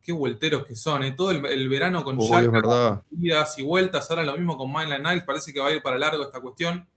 qué 0.06 0.12
vuelteros 0.12 0.64
que 0.64 0.76
son, 0.76 1.02
¿eh? 1.02 1.12
todo 1.12 1.32
el, 1.32 1.44
el 1.44 1.68
verano 1.68 2.04
con 2.04 2.16
oh, 2.20 2.28
Jack, 2.28 3.02
idas 3.20 3.58
y 3.58 3.64
vueltas, 3.64 4.08
ahora 4.08 4.22
lo 4.22 4.36
mismo 4.36 4.56
con 4.56 4.70
Maitland 4.70 5.04
Niles, 5.04 5.24
parece 5.24 5.52
que 5.52 5.58
va 5.58 5.66
a 5.66 5.72
ir 5.72 5.82
para 5.82 5.98
largo 5.98 6.22
esta 6.22 6.40
cuestión. 6.40 6.88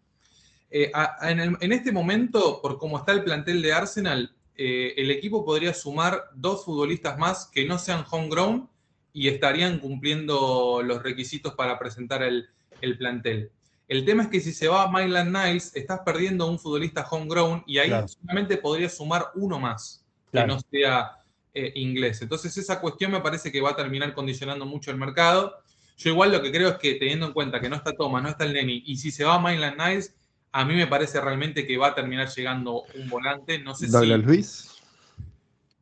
Eh, 0.69 0.91
a, 0.93 1.15
a, 1.19 1.31
en, 1.31 1.39
el, 1.39 1.57
en, 1.59 1.71
este 1.73 1.91
momento, 1.91 2.61
por 2.61 2.77
cómo 2.77 2.99
está 2.99 3.11
el 3.11 3.23
plantel 3.23 3.63
de 3.63 3.73
Arsenal, 3.73 4.35
eh, 4.55 4.93
el 4.95 5.09
equipo 5.09 5.43
podría 5.43 5.73
sumar 5.73 6.25
dos 6.35 6.63
futbolistas 6.63 7.17
más 7.17 7.47
que 7.47 7.65
no 7.65 7.79
sean 7.79 8.05
homegrown 8.11 8.69
y 9.11 9.27
estarían 9.27 9.79
cumpliendo 9.79 10.83
los 10.83 11.01
requisitos 11.01 11.55
para 11.55 11.79
presentar 11.79 12.21
el, 12.21 12.47
el 12.79 12.95
plantel. 12.99 13.49
El 13.87 14.05
tema 14.05 14.21
es 14.21 14.29
que 14.29 14.39
si 14.39 14.53
se 14.53 14.67
va 14.67 14.83
a 14.83 14.91
Myland 14.91 15.35
Niles, 15.35 15.75
estás 15.75 16.01
perdiendo 16.05 16.43
a 16.43 16.47
un 16.51 16.59
futbolista 16.59 17.07
homegrown 17.09 17.63
y 17.65 17.79
ahí 17.79 17.89
claro. 17.89 18.07
solamente 18.07 18.57
podría 18.57 18.87
sumar 18.87 19.29
uno 19.33 19.59
más, 19.59 20.05
claro. 20.29 20.47
que 20.47 20.53
no 20.53 20.61
sea 20.69 21.18
eh, 21.67 21.71
inglés. 21.75 22.21
Entonces 22.21 22.55
esa 22.57 22.79
cuestión 22.79 23.11
me 23.11 23.21
parece 23.21 23.51
que 23.51 23.61
va 23.61 23.71
a 23.71 23.75
terminar 23.75 24.13
condicionando 24.13 24.65
mucho 24.65 24.91
el 24.91 24.97
mercado. 24.97 25.61
Yo 25.97 26.11
igual 26.11 26.31
lo 26.31 26.41
que 26.41 26.51
creo 26.51 26.69
es 26.69 26.77
que 26.77 26.95
teniendo 26.95 27.27
en 27.27 27.33
cuenta 27.33 27.59
que 27.59 27.69
no 27.69 27.75
está 27.75 27.93
Thomas, 27.93 28.23
no 28.23 28.29
está 28.29 28.45
el 28.45 28.53
Neni, 28.53 28.83
y 28.85 28.95
si 28.97 29.11
se 29.11 29.25
va 29.25 29.35
a 29.35 29.39
Myland 29.39 29.77
Niles, 29.77 30.15
a 30.51 30.65
mí 30.65 30.75
me 30.75 30.87
parece 30.87 31.19
realmente 31.21 31.67
que 31.67 31.77
va 31.77 31.87
a 31.87 31.95
terminar 31.95 32.29
llegando 32.29 32.83
un 32.95 33.09
volante. 33.09 33.59
No 33.59 33.75
sé 33.75 33.87
Douglas 33.87 34.19
si... 34.19 34.25
Luis. 34.25 34.69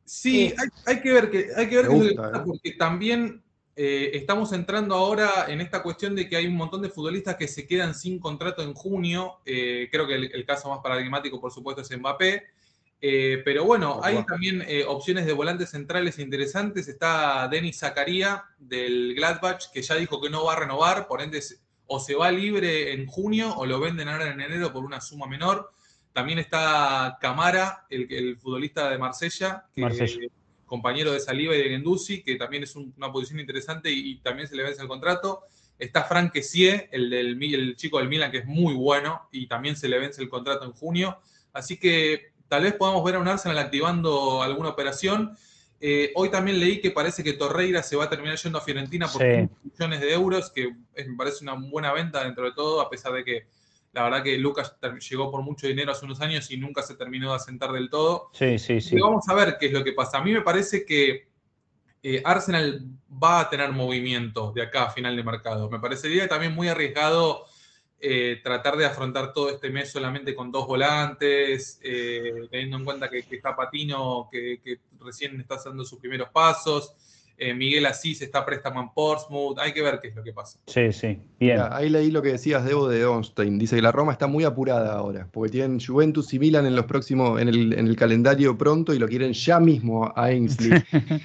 Sí, 0.05 0.53
hay, 0.57 0.69
hay, 0.85 1.01
que 1.01 1.11
ver 1.11 1.29
que 1.29 1.49
hay 1.55 1.67
que 1.67 1.75
ver 1.75 1.89
gusta, 1.89 2.31
que, 2.31 2.37
¿eh? 2.37 2.41
porque 2.45 2.71
también 2.71 3.43
eh, 3.75 4.11
estamos 4.13 4.53
entrando 4.53 4.95
ahora 4.95 5.45
en 5.49 5.59
esta 5.61 5.83
cuestión 5.83 6.15
de 6.15 6.27
que 6.29 6.37
hay 6.37 6.47
un 6.47 6.55
montón 6.55 6.81
de 6.81 6.89
futbolistas 6.89 7.35
que 7.35 7.47
se 7.47 7.67
quedan 7.67 7.93
sin 7.93 8.17
contrato 8.17 8.63
en 8.63 8.73
junio. 8.73 9.39
Eh, 9.45 9.89
creo 9.91 10.07
que 10.07 10.15
el, 10.15 10.31
el, 10.33 10.45
caso 10.45 10.69
más 10.69 10.79
paradigmático, 10.79 11.39
por 11.39 11.51
supuesto, 11.51 11.81
es 11.81 11.97
Mbappé. 11.97 12.43
Eh, 12.99 13.41
pero 13.45 13.63
bueno, 13.63 13.99
hay 14.01 14.25
también 14.25 14.63
eh, 14.67 14.83
opciones 14.87 15.25
de 15.25 15.33
volantes 15.33 15.69
centrales 15.69 16.17
interesantes. 16.17 16.87
Está 16.87 17.47
Denis 17.47 17.79
Zakaria 17.79 18.45
del 18.57 19.13
Gladbach, 19.15 19.71
que 19.71 19.81
ya 19.81 19.95
dijo 19.95 20.19
que 20.19 20.29
no 20.29 20.45
va 20.45 20.53
a 20.53 20.59
renovar, 20.59 21.07
por 21.07 21.21
ende 21.21 21.41
o 21.87 21.99
se 21.99 22.15
va 22.15 22.31
libre 22.31 22.93
en 22.93 23.05
junio 23.05 23.53
o 23.55 23.65
lo 23.65 23.79
venden 23.79 24.09
ahora 24.09 24.31
en 24.31 24.41
enero 24.41 24.73
por 24.73 24.83
una 24.83 24.99
suma 24.99 25.27
menor. 25.27 25.71
También 26.11 26.39
está 26.39 27.17
Camara, 27.21 27.85
el, 27.89 28.11
el 28.11 28.37
futbolista 28.37 28.89
de 28.89 28.97
Marsella, 28.97 29.65
que 29.73 29.81
Marsella. 29.81 30.27
compañero 30.65 31.13
de 31.13 31.19
Saliba 31.19 31.55
y 31.55 31.59
de 31.59 31.69
Gendusi, 31.69 32.23
que 32.23 32.35
también 32.35 32.63
es 32.63 32.75
un, 32.75 32.93
una 32.97 33.11
posición 33.11 33.39
interesante 33.39 33.91
y, 33.91 34.11
y, 34.11 34.17
también 34.17 34.47
se 34.47 34.55
le 34.55 34.63
vence 34.63 34.81
el 34.81 34.87
contrato. 34.87 35.43
Está 35.77 36.03
Frank 36.03 36.33
Kessie, 36.33 36.89
el, 36.91 37.11
del, 37.11 37.41
el 37.41 37.75
chico 37.75 37.99
del 37.99 38.09
Milan, 38.09 38.31
que 38.31 38.39
es 38.39 38.45
muy 38.45 38.73
bueno 38.73 39.29
y 39.31 39.47
también 39.47 39.75
se 39.75 39.87
le 39.87 39.99
vence 39.99 40.21
el 40.21 40.27
contrato 40.27 40.65
en 40.65 40.71
junio. 40.71 41.19
Así 41.53 41.77
que 41.77 42.31
tal 42.47 42.63
vez 42.63 42.73
podamos 42.73 43.03
ver 43.03 43.15
a 43.15 43.19
un 43.19 43.27
Arsenal 43.27 43.57
activando 43.57 44.41
alguna 44.41 44.69
operación. 44.69 45.37
Eh, 45.79 46.11
hoy 46.15 46.29
también 46.29 46.59
leí 46.59 46.81
que 46.81 46.91
parece 46.91 47.23
que 47.23 47.33
Torreira 47.33 47.83
se 47.83 47.95
va 47.95 48.05
a 48.05 48.09
terminar 48.09 48.35
yendo 48.37 48.57
a 48.57 48.61
Fiorentina 48.61 49.07
por 49.07 49.21
sí. 49.21 49.47
millones 49.63 50.01
de 50.01 50.13
euros, 50.13 50.51
que 50.51 50.73
es, 50.95 51.07
me 51.07 51.15
parece 51.15 51.43
una 51.43 51.53
buena 51.53 51.93
venta 51.93 52.23
dentro 52.23 52.45
de 52.45 52.53
todo, 52.53 52.81
a 52.81 52.89
pesar 52.89 53.13
de 53.13 53.23
que 53.23 53.47
La 53.93 54.03
verdad 54.03 54.23
que 54.23 54.37
Lucas 54.37 54.75
llegó 55.09 55.31
por 55.31 55.41
mucho 55.41 55.67
dinero 55.67 55.91
hace 55.91 56.05
unos 56.05 56.21
años 56.21 56.51
y 56.51 56.57
nunca 56.57 56.83
se 56.83 56.95
terminó 56.95 57.29
de 57.29 57.35
asentar 57.37 57.71
del 57.71 57.89
todo. 57.89 58.29
Sí, 58.33 58.59
sí, 58.59 58.79
sí. 58.81 58.95
Y 58.95 58.99
vamos 58.99 59.27
a 59.27 59.33
ver 59.33 59.57
qué 59.59 59.67
es 59.67 59.73
lo 59.73 59.83
que 59.83 59.93
pasa. 59.93 60.19
A 60.19 60.23
mí 60.23 60.31
me 60.31 60.41
parece 60.41 60.85
que 60.85 61.27
eh, 62.03 62.21
Arsenal 62.23 62.85
va 63.11 63.39
a 63.39 63.49
tener 63.49 63.71
movimiento 63.71 64.51
de 64.51 64.61
acá 64.61 64.83
a 64.83 64.91
final 64.91 65.15
de 65.15 65.23
mercado. 65.23 65.69
Me 65.69 65.79
parecería 65.79 66.27
también 66.27 66.53
muy 66.53 66.67
arriesgado 66.67 67.46
eh, 67.99 68.39
tratar 68.43 68.77
de 68.77 68.85
afrontar 68.85 69.33
todo 69.33 69.49
este 69.49 69.69
mes 69.69 69.89
solamente 69.89 70.35
con 70.35 70.51
dos 70.51 70.67
volantes, 70.67 71.79
eh, 71.83 72.47
teniendo 72.51 72.77
en 72.77 72.85
cuenta 72.85 73.09
que, 73.09 73.25
está 73.29 73.55
Patino, 73.55 74.29
que, 74.31 74.59
recién 74.99 75.39
está 75.39 75.55
haciendo 75.55 75.83
sus 75.83 75.99
primeros 75.99 76.29
pasos. 76.29 76.93
Miguel 77.39 77.85
Asís 77.85 78.19
está 78.23 78.43
préstamo 78.43 78.81
en 78.81 78.89
Portsmouth. 78.89 79.59
Hay 79.59 79.71
que 79.71 79.83
ver 79.83 79.99
qué 80.01 80.07
es 80.07 80.15
lo 80.15 80.23
que 80.23 80.33
pasa. 80.33 80.57
Sí, 80.65 80.91
sí. 80.91 81.19
Bien. 81.39 81.61
ahí 81.69 81.87
leí 81.87 82.09
lo 82.09 82.23
que 82.23 82.29
decías, 82.29 82.65
Debo, 82.65 82.89
de 82.89 83.05
Onstein. 83.05 83.59
Dice 83.59 83.75
que 83.75 83.81
la 83.83 83.91
Roma 83.91 84.11
está 84.11 84.25
muy 84.25 84.43
apurada 84.43 84.95
ahora, 84.95 85.27
porque 85.31 85.51
tienen 85.51 85.79
Juventus 85.79 86.33
y 86.33 86.39
Milan 86.39 86.65
en 86.65 86.75
los 86.75 86.85
próximos, 86.85 87.39
en 87.39 87.47
el, 87.47 87.73
en 87.73 87.85
el 87.85 87.95
calendario 87.95 88.57
pronto 88.57 88.91
y 88.91 88.97
lo 88.97 89.07
quieren 89.07 89.33
ya 89.33 89.59
mismo 89.59 90.05
a 90.05 90.13
Ainsley. 90.23 90.83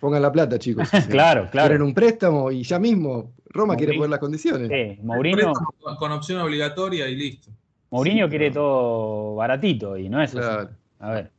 Pongan 0.00 0.22
la 0.22 0.30
plata, 0.30 0.58
chicos. 0.58 0.88
claro, 1.10 1.48
claro. 1.50 1.68
Quieren 1.68 1.82
un 1.82 1.94
préstamo 1.94 2.50
y 2.50 2.62
ya 2.62 2.78
mismo 2.78 3.32
Roma 3.50 3.76
quiere 3.76 3.94
poner 3.94 4.10
las 4.10 4.20
condiciones. 4.20 4.68
Sí, 4.68 5.00
Mourinho. 5.02 5.52
Con 5.98 6.12
opción 6.12 6.40
obligatoria 6.40 7.08
y 7.08 7.16
listo. 7.16 7.50
Mourinho 7.90 8.28
quiere 8.28 8.50
todo 8.50 9.34
baratito 9.36 9.96
y 9.96 10.08
no 10.08 10.22
es 10.22 10.32
claro. 10.32 10.70
A 11.00 11.10
ver. 11.12 11.30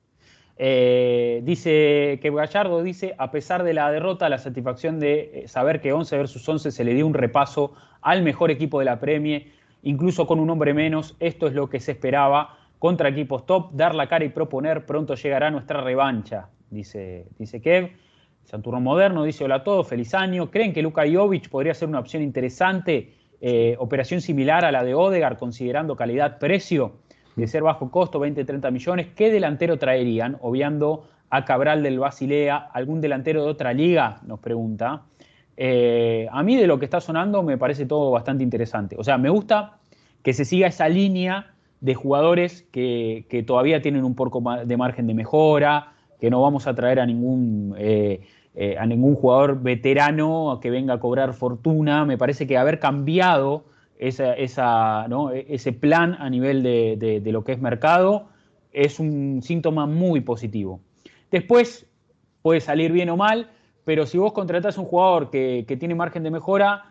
Eh, 0.62 1.42
dice 1.46 2.20
que 2.22 2.32
Gallardo 2.32 2.84
dice, 2.84 3.16
a 3.18 3.32
pesar 3.32 3.64
de 3.64 3.74
la 3.74 3.90
derrota, 3.92 4.28
la 4.28 4.40
satisfacción 4.40 5.00
de 5.00 5.32
eh, 5.34 5.48
saber 5.48 5.80
que 5.80 5.94
11 5.94 6.18
versus 6.18 6.48
11 6.48 6.72
se 6.72 6.84
le 6.84 6.94
dio 6.94 7.08
un 7.08 7.14
repaso 7.14 7.74
al 8.02 8.24
mejor 8.24 8.52
equipo 8.52 8.80
de 8.80 8.86
la 8.86 9.00
Premie, 9.00 9.54
incluso 9.84 10.28
con 10.28 10.38
un 10.38 10.50
hombre 10.50 10.74
menos, 10.74 11.16
esto 11.22 11.48
es 11.48 11.54
lo 11.54 11.70
que 11.70 11.80
se 11.80 11.94
esperaba 11.94 12.58
contra 12.78 13.08
equipos 13.08 13.46
top, 13.46 13.72
dar 13.72 13.96
la 13.96 14.10
cara 14.10 14.26
y 14.26 14.30
proponer, 14.30 14.86
pronto 14.86 15.16
llegará 15.16 15.50
nuestra 15.50 15.80
revancha, 15.80 16.50
dice, 16.70 17.28
dice 17.38 17.62
Kev. 17.62 17.92
Santurrón 18.50 18.82
Moderno 18.82 19.24
dice 19.24 19.44
hola 19.44 19.56
a 19.56 19.64
todos, 19.64 19.88
feliz 19.88 20.16
año. 20.16 20.50
¿Creen 20.50 20.74
que 20.74 20.82
Luka 20.82 21.04
Jovic 21.08 21.50
podría 21.50 21.76
ser 21.76 21.88
una 21.88 22.00
opción 22.00 22.24
interesante? 22.24 23.14
Eh, 23.40 23.76
operación 23.78 24.22
similar 24.22 24.66
a 24.66 24.72
la 24.72 24.84
de 24.84 24.96
Odegar, 24.96 25.38
considerando 25.38 25.96
calidad-precio, 25.96 26.94
de 27.36 27.46
ser 27.46 27.62
bajo 27.62 27.92
costo, 27.92 28.20
20-30 28.20 28.72
millones. 28.72 29.08
¿Qué 29.16 29.32
delantero 29.32 29.78
traerían? 29.78 30.36
Obviando 30.42 31.08
a 31.30 31.46
Cabral 31.46 31.84
del 31.84 32.00
Basilea, 32.00 32.58
algún 32.58 33.02
delantero 33.02 33.44
de 33.44 33.52
otra 33.52 33.72
liga, 33.72 34.20
nos 34.26 34.40
pregunta. 34.40 35.04
Eh, 35.56 36.28
a 36.32 36.42
mí 36.42 36.56
de 36.56 36.66
lo 36.66 36.80
que 36.80 36.86
está 36.86 37.00
sonando 37.02 37.44
me 37.44 37.60
parece 37.60 37.86
todo 37.86 38.10
bastante 38.10 38.44
interesante. 38.44 38.96
O 38.98 39.04
sea, 39.04 39.20
me 39.20 39.30
gusta 39.30 39.78
que 40.24 40.34
se 40.34 40.44
siga 40.44 40.68
esa 40.68 40.90
línea 40.90 41.54
de 41.82 41.94
jugadores 41.94 42.64
que, 42.72 43.44
todavía 43.46 43.80
tienen 43.84 44.04
un 44.04 44.16
poco 44.16 44.42
de 44.66 44.76
margen 44.76 45.06
de 45.06 45.14
mejora, 45.14 45.94
que 46.20 46.32
no 46.32 46.42
vamos 46.42 46.66
a 46.66 46.74
traer 46.74 47.00
a 47.00 47.06
ningún 47.06 47.76
eh, 47.78 48.22
eh, 48.56 48.76
a 48.78 48.86
ningún 48.86 49.16
jugador 49.16 49.62
veterano 49.62 50.60
que 50.62 50.70
venga 50.70 50.96
a 50.96 51.00
cobrar 51.00 51.34
fortuna. 51.34 52.06
Me 52.06 52.18
parece 52.18 52.48
que 52.48 52.58
haber 52.58 52.80
cambiado 52.80 53.64
esa, 53.98 54.34
ese 54.34 55.74
plan 55.74 56.16
a 56.20 56.30
nivel 56.30 56.64
de, 56.64 57.22
lo 57.26 57.44
que 57.44 57.54
es 57.54 57.60
mercado 57.60 58.30
es 58.72 59.00
un 59.00 59.42
síntoma 59.44 59.86
muy 59.86 60.22
positivo. 60.22 60.80
Después 61.32 61.88
puede 62.42 62.62
salir 62.62 62.92
bien 62.92 63.10
o 63.10 63.18
mal, 63.18 63.50
pero 63.84 64.06
si 64.06 64.18
vos 64.18 64.34
contratás 64.34 64.78
un 64.78 64.86
jugador 64.86 65.30
que 65.30 65.78
tiene 65.80 65.96
margen 65.96 66.24
de 66.24 66.32
mejora, 66.32 66.90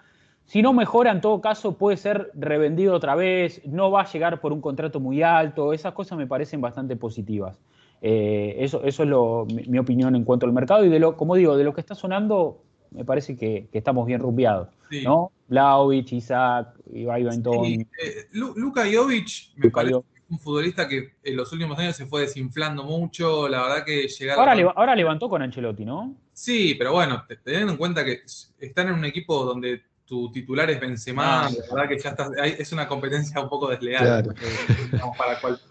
si 0.48 0.62
no 0.62 0.72
mejora, 0.72 1.12
en 1.12 1.20
todo 1.20 1.42
caso, 1.42 1.76
puede 1.76 1.98
ser 1.98 2.30
revendido 2.32 2.94
otra 2.94 3.14
vez, 3.14 3.60
no 3.66 3.90
va 3.90 4.00
a 4.00 4.10
llegar 4.10 4.40
por 4.40 4.54
un 4.54 4.62
contrato 4.62 4.98
muy 4.98 5.22
alto, 5.22 5.74
esas 5.74 5.92
cosas 5.92 6.16
me 6.16 6.26
parecen 6.26 6.62
bastante 6.62 6.96
positivas. 6.96 7.60
Eh, 8.00 8.56
eso, 8.58 8.82
eso 8.84 9.02
es 9.02 9.08
lo, 9.08 9.46
mi, 9.46 9.78
opinión 9.78 10.14
en 10.14 10.24
cuanto 10.24 10.46
al 10.46 10.52
mercado 10.52 10.84
y 10.84 10.88
de 10.88 10.98
lo, 10.98 11.16
como 11.16 11.34
digo, 11.34 11.56
de 11.56 11.64
lo 11.64 11.74
que 11.74 11.80
está 11.80 11.94
sonando, 11.94 12.62
me 12.90 13.04
parece 13.04 13.36
que, 13.36 13.68
estamos 13.72 14.06
bien 14.06 14.20
rumbeados. 14.20 14.68
¿no? 15.04 15.32
Blaovic, 15.48 16.12
Isaac, 16.12 16.74
Ibai 16.92 17.24
Bentón. 17.24 17.64
Sí. 17.64 17.86
Eh, 18.02 18.28
Luka 18.32 18.84
Jovic 18.90 19.52
me 19.56 19.70
parece 19.70 20.02
un 20.30 20.38
futbolista 20.38 20.86
que 20.86 21.14
en 21.24 21.36
los 21.36 21.52
últimos 21.52 21.78
años 21.78 21.96
se 21.96 22.06
fue 22.06 22.22
desinflando 22.22 22.84
mucho. 22.84 23.48
La 23.48 23.62
verdad 23.62 23.84
que 23.84 24.08
llegaron. 24.08 24.48
Ahora, 24.48 24.72
ahora 24.76 24.96
levantó 24.96 25.28
con 25.28 25.42
Ancelotti, 25.42 25.84
¿no? 25.84 26.14
Sí, 26.32 26.74
pero 26.78 26.92
bueno, 26.92 27.24
teniendo 27.42 27.72
en 27.72 27.78
cuenta 27.78 28.04
que 28.04 28.20
están 28.58 28.88
en 28.88 28.94
un 28.94 29.04
equipo 29.04 29.44
donde 29.44 29.82
tu 30.08 30.32
titular 30.32 30.70
es 30.70 30.80
Benzema, 30.80 31.46
ah. 31.46 31.50
la 31.50 31.74
verdad 31.74 31.88
que 31.88 31.98
ya 31.98 32.10
está, 32.10 32.30
es 32.42 32.72
una 32.72 32.88
competencia 32.88 33.40
un 33.40 33.48
poco 33.48 33.68
desleal. 33.68 34.34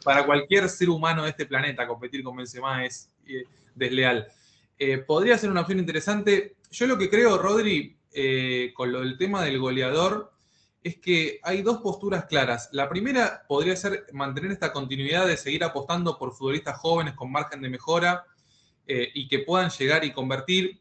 para, 0.03 0.25
cualquier 0.25 0.69
ser 0.69 0.89
humano 0.89 1.23
de 1.23 1.31
este 1.31 1.47
planeta 1.47 1.87
competir 1.87 2.23
con 2.23 2.37
Benzema 2.37 2.85
es 2.85 3.09
eh, 3.25 3.45
desleal. 3.73 4.27
Eh, 4.77 4.99
podría 4.99 5.39
ser 5.39 5.49
una 5.49 5.61
opción 5.61 5.79
interesante. 5.79 6.57
Yo 6.69 6.85
lo 6.85 6.99
que 6.99 7.09
creo, 7.09 7.39
Rodri, 7.39 7.97
eh, 8.13 8.71
con 8.75 8.91
lo 8.91 8.99
del 8.99 9.17
tema 9.17 9.43
del 9.43 9.57
goleador, 9.57 10.31
es 10.83 10.97
que 10.97 11.39
hay 11.41 11.63
dos 11.63 11.79
posturas 11.79 12.25
claras. 12.25 12.69
La 12.71 12.87
primera 12.87 13.43
podría 13.47 13.75
ser 13.75 14.05
mantener 14.13 14.51
esta 14.51 14.71
continuidad 14.71 15.25
de 15.25 15.35
seguir 15.35 15.63
apostando 15.63 16.19
por 16.19 16.33
futbolistas 16.33 16.77
jóvenes 16.77 17.15
con 17.15 17.31
margen 17.31 17.61
de 17.61 17.69
mejora 17.69 18.23
y 18.89 19.27
que 19.27 19.39
puedan 19.39 19.69
llegar 19.69 20.05
y 20.05 20.13
convertir 20.13 20.79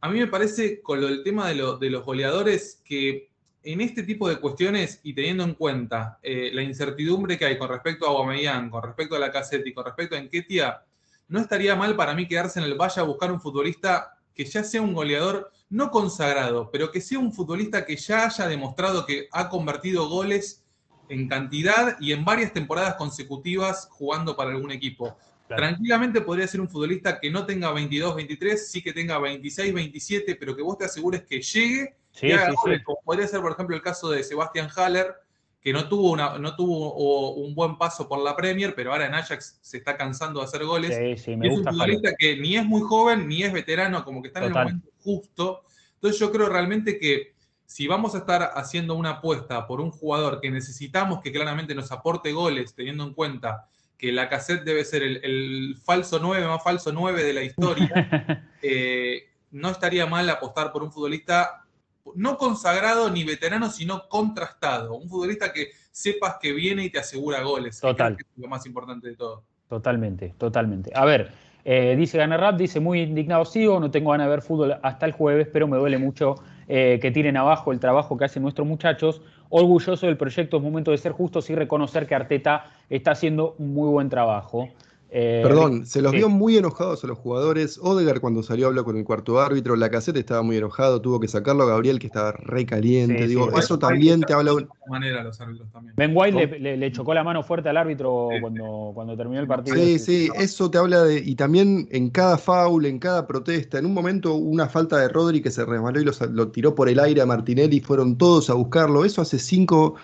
a 0.00 0.08
mí 0.08 0.18
me 0.18 0.26
parece 0.26 0.80
con 0.80 1.00
del 1.00 1.22
tema 1.22 1.48
de, 1.48 1.54
los 1.54 2.04
goleadores 2.04 2.80
que 2.84 3.30
en 3.62 3.80
este 3.82 4.02
tipo 4.02 4.28
de 4.28 4.40
cuestiones 4.40 5.00
y 5.02 5.14
teniendo 5.14 5.44
en 5.44 5.54
cuenta 5.54 6.18
eh, 6.22 6.50
la 6.54 6.62
incertidumbre 6.62 7.36
que 7.36 7.44
hay 7.44 7.58
con 7.58 7.68
respecto 7.68 8.06
a 8.06 8.10
Aubameyang, 8.10 8.70
con 8.70 8.82
respecto 8.82 9.16
a 9.16 9.18
la 9.18 9.30
caseta 9.30 9.68
y 9.68 9.74
con 9.74 9.84
respecto 9.84 10.16
a 10.16 10.18
Enquetia, 10.18 10.82
no 11.28 11.40
estaría 11.40 11.76
mal 11.76 11.94
para 11.96 12.14
mí 12.14 12.26
quedarse 12.26 12.58
en 12.58 12.64
el 12.64 12.74
valle 12.74 13.00
a 13.00 13.04
buscar 13.04 13.30
un 13.30 13.40
futbolista 13.40 14.16
que 14.34 14.44
ya 14.46 14.64
sea 14.64 14.80
un 14.80 14.94
goleador 14.94 15.52
no 15.68 15.90
consagrado, 15.90 16.70
pero 16.72 16.90
que 16.90 17.00
sea 17.00 17.18
un 17.18 17.32
futbolista 17.32 17.84
que 17.84 17.96
ya 17.96 18.24
haya 18.24 18.48
demostrado 18.48 19.04
que 19.04 19.28
ha 19.30 19.50
convertido 19.50 20.08
goles 20.08 20.64
en 21.10 21.28
cantidad 21.28 21.96
y 22.00 22.12
en 22.12 22.24
varias 22.24 22.52
temporadas 22.52 22.94
consecutivas 22.94 23.88
jugando 23.90 24.34
para 24.36 24.50
algún 24.50 24.70
equipo. 24.70 25.16
Tranquilamente 25.56 26.20
podría 26.20 26.46
ser 26.46 26.60
un 26.60 26.68
futbolista 26.68 27.18
que 27.18 27.30
no 27.30 27.46
tenga 27.46 27.72
22, 27.72 28.16
23, 28.16 28.70
sí 28.70 28.82
que 28.82 28.92
tenga 28.92 29.18
26, 29.18 29.72
27, 29.72 30.36
pero 30.36 30.56
que 30.56 30.62
vos 30.62 30.78
te 30.78 30.84
asegures 30.84 31.22
que 31.22 31.40
llegue 31.40 31.94
y 32.20 32.32
haga 32.32 32.52
goles, 32.52 32.82
Como 32.84 32.98
podría 33.04 33.26
ser, 33.26 33.40
por 33.40 33.52
ejemplo, 33.52 33.76
el 33.76 33.82
caso 33.82 34.10
de 34.10 34.22
Sebastian 34.22 34.68
Haller, 34.76 35.14
que 35.60 35.72
no 35.72 35.88
tuvo, 35.88 36.12
una, 36.12 36.38
no 36.38 36.56
tuvo 36.56 37.34
un 37.34 37.54
buen 37.54 37.76
paso 37.76 38.08
por 38.08 38.22
la 38.22 38.34
Premier, 38.34 38.74
pero 38.74 38.92
ahora 38.92 39.06
en 39.06 39.14
Ajax 39.14 39.58
se 39.60 39.78
está 39.78 39.96
cansando 39.96 40.40
de 40.40 40.46
hacer 40.46 40.64
goles. 40.64 40.90
es 40.90 41.26
un 41.28 41.64
futbolista 41.64 42.14
que 42.18 42.36
ni 42.36 42.56
es 42.56 42.64
muy 42.64 42.80
joven 42.80 43.28
ni 43.28 43.42
es 43.42 43.52
veterano, 43.52 44.04
como 44.04 44.22
que 44.22 44.28
está 44.28 44.40
en 44.40 44.46
el 44.46 44.52
momento 44.52 44.88
justo. 45.02 45.62
Entonces 45.94 46.18
yo 46.18 46.32
creo 46.32 46.48
realmente 46.48 46.98
que 46.98 47.34
si 47.66 47.86
vamos 47.86 48.14
a 48.14 48.18
estar 48.18 48.52
haciendo 48.54 48.94
una 48.94 49.10
apuesta 49.10 49.66
por 49.66 49.80
un 49.80 49.90
jugador 49.90 50.40
que 50.40 50.50
necesitamos 50.50 51.20
que 51.20 51.30
claramente 51.30 51.74
nos 51.74 51.92
aporte 51.92 52.32
goles, 52.32 52.74
teniendo 52.74 53.04
en 53.04 53.14
cuenta 53.14 53.68
que 54.00 54.12
la 54.12 54.30
cassette 54.30 54.64
debe 54.64 54.82
ser 54.82 55.02
el, 55.02 55.76
falso 55.84 56.18
9 56.18 56.46
más 56.46 56.64
falso 56.64 56.90
9 56.90 57.22
de 57.22 57.34
la 57.34 57.42
historia, 57.42 58.46
eh, 58.62 59.28
no 59.50 59.68
estaría 59.68 60.06
mal 60.06 60.28
apostar 60.30 60.72
por 60.72 60.82
un 60.82 60.90
futbolista 60.90 61.66
no 62.14 62.38
consagrado 62.38 63.10
ni 63.10 63.24
veterano, 63.24 63.68
sino 63.68 64.08
contrastado. 64.08 64.94
Un 64.94 65.08
futbolista 65.08 65.52
que 65.52 65.72
sepas 65.90 66.38
que 66.40 66.52
viene 66.52 66.84
y 66.84 66.90
te 66.90 66.98
asegura 66.98 67.42
goles. 67.42 67.78
Total. 67.78 68.16
es 68.18 68.26
lo 68.36 68.48
más 68.48 68.64
importante 68.64 69.08
de 69.08 69.16
todo. 69.16 69.44
Totalmente, 69.68 70.34
totalmente. 70.38 70.90
A 70.94 71.04
ver, 71.04 71.30
eh, 71.64 71.94
dice 71.94 72.16
Ganar 72.16 72.56
dice 72.56 72.80
muy 72.80 73.02
indignado 73.02 73.44
sigo, 73.44 73.78
no 73.80 73.90
tengo 73.90 74.12
ganas 74.12 74.28
de 74.28 74.30
ver 74.30 74.42
fútbol 74.42 74.78
hasta 74.82 75.04
el 75.04 75.12
jueves, 75.12 75.46
pero 75.52 75.68
me 75.68 75.76
duele 75.76 75.98
mucho 75.98 76.36
eh, 76.68 76.98
que 77.02 77.10
tiren 77.10 77.36
abajo 77.36 77.70
el 77.70 77.80
trabajo 77.80 78.16
que 78.16 78.24
hacen 78.24 78.42
nuestros 78.42 78.66
muchachos 78.66 79.20
orgulloso 79.50 80.06
del 80.06 80.16
proyecto, 80.16 80.56
es 80.56 80.62
momento 80.62 80.90
de 80.90 80.98
ser 80.98 81.12
justos 81.12 81.50
y 81.50 81.54
reconocer 81.54 82.06
que 82.06 82.14
Arteta 82.14 82.70
está 82.88 83.12
haciendo 83.12 83.54
un 83.58 83.74
muy 83.74 83.88
buen 83.88 84.08
trabajo. 84.08 84.68
Eh, 85.12 85.40
Perdón, 85.42 85.86
se 85.86 86.00
los 86.02 86.12
vio 86.12 86.28
muy 86.28 86.56
enojados 86.56 87.02
a 87.02 87.08
los 87.08 87.18
jugadores. 87.18 87.78
Odegar 87.82 88.20
cuando 88.20 88.44
salió 88.44 88.68
habló 88.68 88.84
con 88.84 88.96
el 88.96 89.04
cuarto 89.04 89.40
árbitro, 89.40 89.74
la 89.74 89.90
caseta 89.90 90.20
estaba 90.20 90.42
muy 90.42 90.56
enojado, 90.56 91.00
tuvo 91.00 91.18
que 91.18 91.26
sacarlo 91.26 91.64
a 91.64 91.66
Gabriel 91.66 91.98
que 91.98 92.06
estaba 92.06 92.30
re 92.32 92.64
caliente. 92.64 93.26
Digo, 93.26 93.50
eso 93.58 93.76
también 93.76 94.20
te 94.20 94.32
habla. 94.32 94.52
De 94.52 94.68
manera 94.88 95.24
los 95.24 95.40
árbitros 95.40 95.68
también. 95.72 95.94
Ben 95.96 96.12
White 96.14 96.58
le, 96.60 96.92
chocó 96.92 97.12
la 97.12 97.24
mano 97.24 97.42
fuerte 97.42 97.68
al 97.68 97.76
árbitro 97.76 98.28
cuando, 98.40 98.92
cuando 98.94 99.16
terminó 99.16 99.40
el 99.40 99.48
partido. 99.48 99.76
Sí, 99.76 99.98
sí, 99.98 100.28
eso 100.36 100.70
te 100.70 100.78
habla 100.78 101.02
de. 101.02 101.18
Y 101.18 101.34
también 101.34 101.88
en 101.90 102.10
cada 102.10 102.38
foul, 102.38 102.86
en 102.86 103.00
cada 103.00 103.26
protesta, 103.26 103.78
en 103.78 103.86
un 103.86 103.94
momento 103.94 104.34
una 104.34 104.68
falta 104.68 104.98
de 104.98 105.08
Rodri 105.08 105.42
que 105.42 105.50
se 105.50 105.64
resbaló 105.64 106.00
y 106.00 106.04
lo, 106.04 106.48
tiró 106.52 106.76
por 106.76 106.88
el 106.88 107.00
aire 107.00 107.20
a 107.20 107.26
Martinelli, 107.26 107.80
fueron 107.80 108.16
todos 108.16 108.48
a 108.48 108.54
buscarlo. 108.54 109.04
Eso 109.04 109.22
hace 109.22 109.40
cinco, 109.40 109.96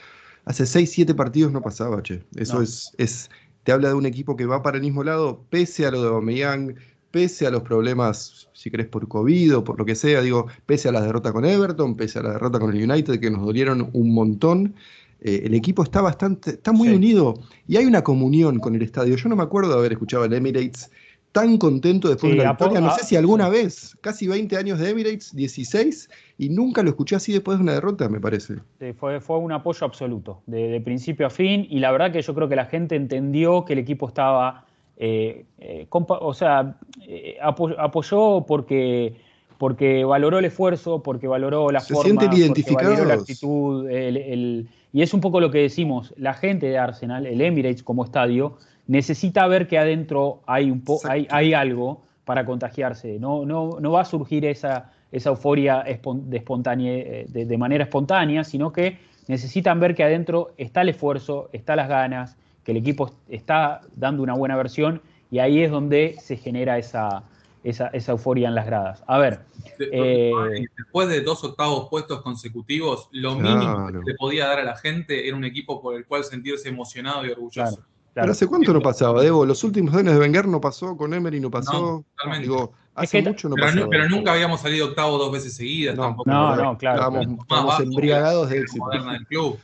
hace 0.46 0.66
seis, 0.66 0.90
siete 0.90 1.14
partidos 1.14 1.52
no 1.52 1.62
pasaba, 1.62 2.02
che. 2.02 2.24
Eso 2.34 2.60
es, 2.60 2.92
es 2.98 3.30
te 3.66 3.72
habla 3.72 3.88
de 3.88 3.94
un 3.94 4.06
equipo 4.06 4.36
que 4.36 4.46
va 4.46 4.62
para 4.62 4.76
el 4.76 4.84
mismo 4.84 5.02
lado, 5.02 5.44
pese 5.50 5.86
a 5.86 5.90
lo 5.90 6.00
de 6.00 6.06
Aubameyang, 6.08 6.76
pese 7.10 7.48
a 7.48 7.50
los 7.50 7.62
problemas, 7.62 8.48
si 8.52 8.70
querés, 8.70 8.86
por 8.86 9.08
COVID 9.08 9.56
o 9.56 9.64
por 9.64 9.76
lo 9.76 9.84
que 9.84 9.96
sea, 9.96 10.22
digo, 10.22 10.46
pese 10.66 10.88
a 10.88 10.92
la 10.92 11.00
derrota 11.00 11.32
con 11.32 11.44
Everton, 11.44 11.96
pese 11.96 12.20
a 12.20 12.22
la 12.22 12.30
derrota 12.34 12.60
con 12.60 12.72
el 12.72 12.88
United, 12.88 13.18
que 13.18 13.28
nos 13.28 13.44
dolieron 13.44 13.90
un 13.92 14.14
montón, 14.14 14.76
eh, 15.20 15.42
el 15.46 15.54
equipo 15.54 15.82
está 15.82 16.00
bastante, 16.00 16.50
está 16.52 16.70
muy 16.70 16.90
Sí. 16.90 16.94
unido 16.94 17.34
y 17.66 17.76
hay 17.76 17.86
una 17.86 18.04
comunión 18.04 18.60
con 18.60 18.76
el 18.76 18.82
estadio. 18.82 19.16
Yo 19.16 19.28
no 19.28 19.34
me 19.34 19.42
acuerdo 19.42 19.72
de 19.72 19.78
haber 19.78 19.92
escuchado 19.94 20.22
al 20.22 20.32
Emirates 20.32 20.90
tan 21.36 21.58
contento 21.58 22.08
después 22.08 22.32
Sí, 22.32 22.38
de 22.38 22.44
la 22.44 22.52
victoria. 22.52 22.80
No 22.80 22.90
sé 22.92 23.04
si 23.04 23.14
alguna 23.14 23.50
vez, 23.50 23.94
casi 24.00 24.26
20 24.26 24.56
años 24.56 24.78
de 24.78 24.88
Emirates, 24.88 25.36
16, 25.36 26.08
y 26.38 26.48
nunca 26.48 26.82
lo 26.82 26.88
escuché 26.88 27.14
así 27.16 27.30
después 27.30 27.58
de 27.58 27.62
una 27.64 27.74
derrota, 27.74 28.08
me 28.08 28.18
parece. 28.20 28.54
Sí, 28.78 28.94
fue, 28.94 29.20
fue 29.20 29.36
un 29.36 29.52
apoyo 29.52 29.84
absoluto, 29.84 30.40
de, 30.46 30.68
de 30.68 30.80
principio 30.80 31.26
a 31.26 31.30
fin, 31.30 31.66
y 31.68 31.78
la 31.78 31.92
verdad 31.92 32.10
que 32.10 32.22
yo 32.22 32.34
creo 32.34 32.48
que 32.48 32.56
la 32.56 32.64
gente 32.64 32.96
entendió 32.96 33.66
que 33.66 33.74
el 33.74 33.80
equipo 33.80 34.08
estaba, 34.08 34.64
eh, 34.96 35.44
eh, 35.58 35.86
o 35.90 36.32
sea, 36.32 36.78
eh, 37.06 37.36
apo- 37.42 37.76
apoyó 37.78 38.46
porque, 38.46 39.16
porque 39.58 40.06
valoró 40.06 40.38
el 40.38 40.46
esfuerzo, 40.46 41.02
porque 41.02 41.28
valoró 41.28 41.70
la 41.70 41.80
Se 41.80 41.92
forma, 41.92 42.30
porque 42.46 42.74
valoró 42.74 43.04
la 43.04 43.14
actitud, 43.14 43.90
el- 43.90 44.16
el- 44.16 44.68
y 44.90 45.02
es 45.02 45.12
un 45.12 45.20
poco 45.20 45.38
lo 45.40 45.50
que 45.50 45.58
decimos, 45.58 46.14
la 46.16 46.32
gente 46.32 46.64
de 46.66 46.78
Arsenal, 46.78 47.26
el 47.26 47.42
Emirates 47.42 47.82
como 47.82 48.04
estadio, 48.04 48.56
necesita 48.86 49.46
ver 49.46 49.66
que 49.66 49.78
adentro 49.78 50.42
hay, 50.46 50.70
un 50.70 50.82
po- 50.82 51.00
hay, 51.08 51.26
hay 51.30 51.54
algo 51.54 52.02
para 52.24 52.44
contagiarse, 52.44 53.18
no, 53.18 53.44
no, 53.44 53.78
no 53.80 53.92
va 53.92 54.00
a 54.02 54.04
surgir 54.04 54.44
esa, 54.44 54.92
esa 55.12 55.30
euforia 55.30 55.84
espon- 55.86 56.22
de, 56.24 56.38
espontánea- 56.38 56.92
eh, 56.92 57.26
de, 57.28 57.44
de 57.46 57.58
manera 57.58 57.84
espontánea, 57.84 58.42
sino 58.44 58.72
que 58.72 58.98
necesitan 59.28 59.78
ver 59.80 59.94
que 59.94 60.04
adentro 60.04 60.52
está 60.56 60.82
el 60.82 60.88
esfuerzo, 60.90 61.48
está 61.52 61.76
las 61.76 61.88
ganas, 61.88 62.36
que 62.64 62.72
el 62.72 62.78
equipo 62.78 63.12
está 63.28 63.80
dando 63.94 64.22
una 64.22 64.34
buena 64.34 64.56
versión 64.56 65.00
y 65.30 65.38
ahí 65.38 65.62
es 65.62 65.70
donde 65.70 66.16
se 66.20 66.36
genera 66.36 66.78
esa, 66.78 67.22
esa, 67.62 67.88
esa 67.88 68.12
euforia 68.12 68.48
en 68.48 68.54
las 68.56 68.66
gradas. 68.66 69.02
A 69.06 69.18
ver, 69.18 69.40
De- 69.78 69.90
Eh, 69.92 70.66
Después 70.76 71.08
de 71.08 71.20
dos 71.20 71.44
octavos 71.44 71.88
puestos 71.90 72.22
consecutivos, 72.22 73.08
lo 73.12 73.36
Claro. 73.36 73.48
mínimo 73.60 73.86
que 74.04 74.10
le 74.12 74.16
podía 74.16 74.46
dar 74.46 74.60
a 74.60 74.64
la 74.64 74.76
gente 74.76 75.26
era 75.28 75.36
un 75.36 75.44
equipo 75.44 75.82
por 75.82 75.94
el 75.96 76.06
cual 76.06 76.24
sentirse 76.24 76.68
emocionado 76.68 77.26
y 77.26 77.30
orgulloso. 77.30 77.52
claro, 77.76 77.76
claro. 78.16 78.32
¿hace 78.32 78.46
cuánto 78.46 78.72
no 78.72 78.80
pasaba, 78.80 79.22
Debo? 79.22 79.44
Los 79.46 79.62
últimos 79.64 79.94
años 79.94 80.14
de 80.14 80.20
Wenger 80.20 80.48
no 80.48 80.60
pasó, 80.60 80.96
con 80.96 81.12
Emery 81.14 81.38
no 81.40 81.50
pasó. 81.50 81.72
No, 81.72 82.04
totalmente. 82.16 82.48
Digo, 82.48 82.72
hace 82.94 83.22
que- 83.22 83.28
mucho 83.28 83.48
no 83.48 83.54
Pero, 83.56 83.88
pero 83.88 84.08
nunca 84.08 84.32
habíamos 84.32 84.60
salido 84.60 84.86
octavo 84.88 85.18
dos 85.18 85.30
veces 85.32 85.54
seguidas 85.54 85.96
No, 85.96 86.02
tampoco. 86.02 86.30
No, 86.30 86.76
claro. 86.78 86.96
Estábamos, 86.96 87.26
Más 87.26 87.38
estábamos 87.40 87.68
bajo 87.72 87.82
embriagados 87.82 88.50
de 88.50 88.58
éxito. 88.58 88.84
del 88.90 89.26
club. 89.26 89.58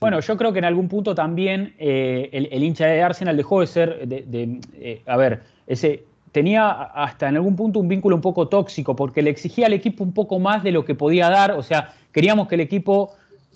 Bueno, 0.00 0.18
yo 0.18 0.36
creo 0.36 0.52
que 0.52 0.58
en 0.58 0.64
algún 0.64 0.88
punto 0.88 1.14
también 1.14 1.74
eh, 1.78 2.28
el, 2.32 2.48
el 2.50 2.64
hincha 2.64 2.86
de 2.86 3.02
Arsenal 3.02 3.36
dejó 3.36 3.60
de 3.60 3.66
ser, 3.68 4.08
de, 4.08 4.22
de, 4.26 4.60
eh, 4.74 5.02
a 5.06 5.16
ver, 5.16 5.44
ese 5.66 6.04
tenía 6.32 6.70
hasta 6.70 7.28
en 7.28 7.36
algún 7.36 7.54
punto 7.54 7.78
un 7.78 7.86
vínculo 7.88 8.16
un 8.16 8.22
poco 8.22 8.48
tóxico 8.48 8.96
porque 8.96 9.22
le 9.22 9.30
exigía 9.30 9.66
al 9.66 9.74
equipo 9.74 10.02
un 10.02 10.12
poco 10.12 10.40
más 10.40 10.64
de 10.64 10.72
lo 10.72 10.84
que 10.84 10.94
podía 10.96 11.28
dar, 11.28 11.52
o 11.52 11.62
sea, 11.62 11.94
queríamos 12.10 12.48
que 12.48 12.56
el 12.56 12.62
equipo 12.62 13.14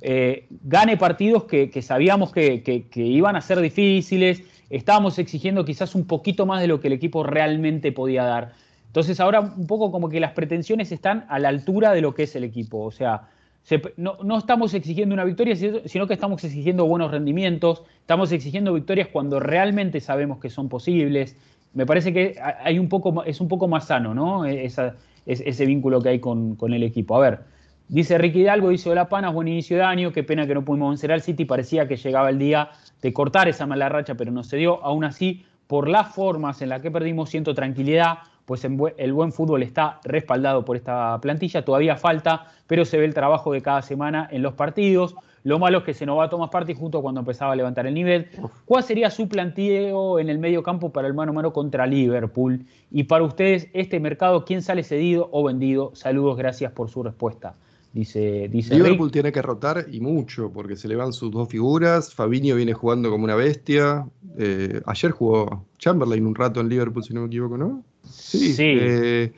eh, 0.09 0.47
gane 0.63 0.97
partidos 0.97 1.45
que, 1.45 1.83
sabíamos 1.83 2.31
que, 2.33 2.63
iban 2.95 3.35
a 3.35 3.41
ser 3.41 3.61
difíciles, 3.61 4.41
estábamos 4.71 5.19
exigiendo 5.19 5.65
quizás 5.65 5.97
un 5.97 6.07
poquito 6.07 6.47
más 6.47 6.61
de 6.61 6.69
lo 6.69 6.79
que 6.81 6.87
el 6.87 6.93
equipo 6.93 7.25
realmente 7.25 7.91
podía 7.91 8.23
dar. 8.23 8.53
Entonces 8.87 9.19
ahora 9.19 9.41
un 9.41 9.67
poco 9.67 9.91
como 9.91 10.09
que 10.09 10.21
las 10.21 10.31
pretensiones 10.31 10.93
están 10.93 11.27
a 11.29 11.41
la 11.41 11.49
altura 11.49 11.91
de 11.91 12.03
lo 12.03 12.15
que 12.15 12.23
es 12.23 12.37
el 12.37 12.45
equipo, 12.45 12.83
o 12.83 12.93
sea, 12.93 13.23
se- 13.65 13.83
no, 13.97 14.17
estamos 14.39 14.75
exigiendo 14.75 15.13
una 15.13 15.25
victoria, 15.25 15.57
sino 15.57 16.07
que 16.07 16.15
estamos 16.15 16.45
exigiendo 16.45 16.87
buenos 16.87 17.11
rendimientos, 17.11 17.83
estamos 17.99 18.31
exigiendo 18.31 18.73
victorias 18.75 19.09
cuando 19.13 19.41
realmente 19.41 20.01
sabemos 20.01 20.39
que 20.39 20.51
son 20.51 20.69
posibles. 20.69 21.35
Me 21.75 21.85
parece 21.85 22.13
que 22.13 22.37
ha- 22.41 22.59
hay 22.63 22.79
un 22.79 22.89
poco, 22.89 23.25
es 23.25 23.41
un 23.41 23.49
poco 23.49 23.67
más 23.67 23.89
sano, 23.89 24.15
¿no? 24.15 24.45
Es- 24.45 24.79
ese 25.27 25.67
vínculo 25.67 26.01
que 26.01 26.11
hay 26.11 26.21
con 26.21 26.73
el 26.73 26.85
equipo. 26.85 27.17
A 27.17 27.21
ver, 27.21 27.56
dice 27.89 28.19
Ricky 28.19 28.41
Hidalgo, 28.41 28.71
dice 28.71 28.91
Hola 28.91 29.09
Panas, 29.09 29.33
buen 29.33 29.49
inicio 29.49 29.77
de 29.77 29.83
año, 29.83 30.13
qué 30.13 30.23
pena 30.23 30.47
que 30.47 30.55
no 30.55 30.65
pudimos 30.65 30.91
vencer 30.91 31.13
al 31.13 31.23
City, 31.23 31.45
parecía 31.45 31.87
que 31.87 31.97
llegaba 31.97 32.31
el 32.31 32.39
día 32.39 32.71
de 33.03 33.13
cortar 33.13 33.49
esa 33.49 33.67
mala 33.67 33.89
racha, 33.89 34.15
pero 34.15 34.33
no 34.33 34.43
se 34.43 34.57
dio. 34.57 34.85
Aún 34.85 35.05
así, 35.05 35.45
por 35.67 35.89
las 35.89 36.15
formas 36.15 36.63
en 36.63 36.69
las 36.69 36.83
que 36.83 36.91
perdimos, 36.91 37.31
siento 37.31 37.55
tranquilidad, 37.55 38.19
pues 38.45 38.65
el 38.65 39.13
buen 39.13 39.33
fútbol 39.33 39.63
está 39.63 40.01
respaldado 40.05 40.65
por 40.65 40.77
esta 40.77 41.21
plantilla, 41.21 41.65
todavía 41.65 41.97
falta, 41.97 42.47
pero 42.67 42.85
se 42.85 42.97
ve 42.97 43.05
el 43.05 43.15
trabajo 43.15 43.53
de 43.53 43.61
cada 43.61 43.83
semana 43.83 44.29
en 44.31 44.43
los 44.43 44.55
partidos. 44.55 45.17
Lo 45.43 45.59
malo 45.61 45.79
es 45.79 45.85
que 45.85 45.95
se 45.95 46.07
nos 46.07 46.19
va 46.19 46.29
Tomás 46.29 46.51
Partey 46.51 46.75
justo 46.75 47.03
cuando 47.03 47.21
empezaba 47.21 47.53
a 47.53 47.57
levantar 47.57 47.87
el 47.87 47.95
nivel. 47.95 48.29
¿Cuál 48.65 48.83
sería 48.83 49.11
su 49.11 49.29
planteo 49.29 50.19
en 50.19 50.29
el 50.29 50.39
medio 50.39 50.63
campo 50.63 50.91
para 50.91 51.07
el 51.07 51.15
mano 51.15 51.31
a 51.31 51.35
mano 51.35 51.53
contra 51.53 51.87
Liverpool? 51.87 52.67
Y 52.91 53.05
para 53.05 53.23
ustedes, 53.23 53.69
este 53.73 54.01
mercado, 54.01 54.45
¿quién 54.45 54.63
sale 54.63 54.83
cedido 54.83 55.29
o 55.31 55.45
vendido? 55.45 55.93
Saludos, 55.95 56.37
gracias 56.37 56.73
por 56.73 56.89
su 56.89 57.03
respuesta. 57.05 57.55
Dice, 57.97 58.49
dice 58.51 58.75
Liverpool 58.75 59.07
Rick. 59.07 59.13
tiene 59.15 59.33
que 59.33 59.41
rotar 59.41 59.87
y 59.91 60.01
mucho, 60.03 60.53
porque 60.53 60.77
se 60.77 60.87
le 60.87 60.97
van 60.97 61.15
sus 61.15 61.31
dos 61.31 61.49
figuras. 61.49 62.13
Fabinho 62.13 62.55
viene 62.55 62.75
jugando 62.75 63.09
como 63.09 63.25
una 63.25 63.35
bestia. 63.37 64.07
Eh, 64.37 64.83
ayer 64.85 65.13
jugó 65.13 65.65
Chamberlain 65.79 66.27
un 66.27 66.35
rato 66.35 66.61
en 66.61 66.69
Liverpool, 66.69 67.03
si 67.03 67.15
no 67.15 67.23
me 67.23 67.29
equivoco, 67.29 67.57
¿no? 67.57 67.83
Sí. 68.03 68.53
Sí. 68.53 68.65
eh, 68.67 69.33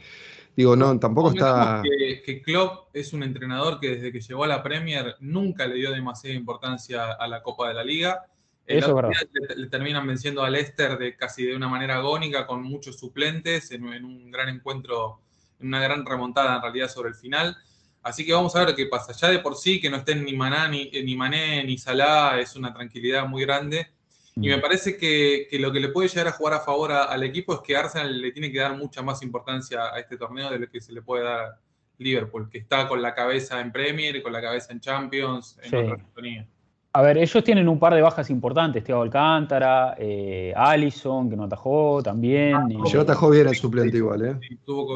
digo, 0.56 0.74
no, 0.74 0.98
tampoco 0.98 1.30
está. 1.30 1.82
Que, 1.84 2.20
que 2.22 2.42
Klopp 2.42 2.88
es 2.92 3.12
un 3.12 3.22
entrenador 3.22 3.78
que 3.78 3.90
desde 3.90 4.10
que 4.10 4.20
llegó 4.20 4.42
a 4.42 4.48
la 4.48 4.60
Premier 4.60 5.14
nunca 5.20 5.64
le 5.68 5.76
dio 5.76 5.92
demasiada 5.92 6.34
importancia 6.34 7.12
a 7.12 7.28
la 7.28 7.40
Copa 7.44 7.68
de 7.68 7.74
la 7.74 7.84
Liga. 7.84 8.26
El 8.66 8.78
Eso 8.78 8.86
es 8.88 8.92
otro 8.92 9.08
verdad. 9.08 9.20
día 9.32 9.46
Le, 9.50 9.62
le 9.62 9.66
terminan 9.68 10.04
venciendo 10.04 10.42
al 10.42 10.52
Leicester 10.54 10.98
de 10.98 11.14
casi 11.14 11.44
de 11.46 11.54
una 11.54 11.68
manera 11.68 11.98
agónica, 11.98 12.44
con 12.44 12.64
muchos 12.64 12.98
suplentes, 12.98 13.70
en, 13.70 13.86
en 13.92 14.04
un 14.04 14.32
gran 14.32 14.48
encuentro, 14.48 15.20
en 15.60 15.68
una 15.68 15.80
gran 15.80 16.04
remontada 16.04 16.56
en 16.56 16.62
realidad 16.62 16.88
sobre 16.88 17.10
el 17.10 17.14
final. 17.14 17.56
Así 18.02 18.24
que 18.24 18.32
vamos 18.32 18.54
a 18.56 18.64
ver 18.64 18.74
qué 18.74 18.86
pasa. 18.86 19.12
Ya 19.12 19.28
de 19.28 19.40
por 19.40 19.56
sí 19.56 19.80
que 19.80 19.90
no 19.90 19.96
estén 19.98 20.24
ni 20.24 20.32
Maná, 20.34 20.68
ni, 20.68 20.90
ni 20.90 21.16
Mané, 21.16 21.64
ni 21.64 21.76
Salah, 21.78 22.38
es 22.40 22.56
una 22.56 22.72
tranquilidad 22.72 23.26
muy 23.26 23.42
grande. 23.44 23.88
Y 24.40 24.48
me 24.48 24.58
parece 24.58 24.96
que, 24.96 25.48
que 25.50 25.58
lo 25.58 25.72
que 25.72 25.80
le 25.80 25.88
puede 25.88 26.08
llegar 26.08 26.28
a 26.28 26.32
jugar 26.32 26.54
a 26.54 26.60
favor 26.60 26.92
a- 26.92 27.04
al 27.04 27.24
equipo 27.24 27.54
es 27.54 27.60
que 27.60 27.76
Arsenal 27.76 28.20
le 28.20 28.30
tiene 28.30 28.52
que 28.52 28.58
dar 28.60 28.76
mucha 28.76 29.02
más 29.02 29.20
importancia 29.22 29.92
a 29.92 29.98
este 29.98 30.16
torneo 30.16 30.48
de 30.48 30.60
lo 30.60 30.68
que 30.70 30.80
se 30.80 30.92
le 30.92 31.02
puede 31.02 31.24
dar 31.24 31.40
a 31.40 31.58
Liverpool, 31.98 32.48
que 32.48 32.58
está 32.58 32.86
con 32.86 33.02
la 33.02 33.14
cabeza 33.16 33.60
en 33.60 33.72
Premier, 33.72 34.22
con 34.22 34.32
la 34.32 34.40
cabeza 34.40 34.72
en 34.72 34.78
Champions, 34.80 35.58
en 35.64 35.70
Sí. 35.70 35.76
otra 35.76 35.96
sintonía. 35.96 36.46
A 36.98 37.02
ver, 37.02 37.16
ellos 37.16 37.44
tienen 37.44 37.68
un 37.68 37.78
par 37.78 37.94
de 37.94 38.02
bajas 38.02 38.28
importantes, 38.28 38.82
Thiago 38.82 39.02
Alcántara, 39.02 39.94
eh, 39.96 40.52
Allison, 40.56 41.30
que 41.30 41.36
no 41.36 41.44
atajó 41.44 42.02
también. 42.02 42.56
y- 42.72 42.76
Ayer 42.84 43.00
atajó 43.02 43.30
bien 43.30 43.46
el 43.46 43.54
suplente 43.54 43.98
igual, 43.98 44.24
¿eh? 44.24 44.36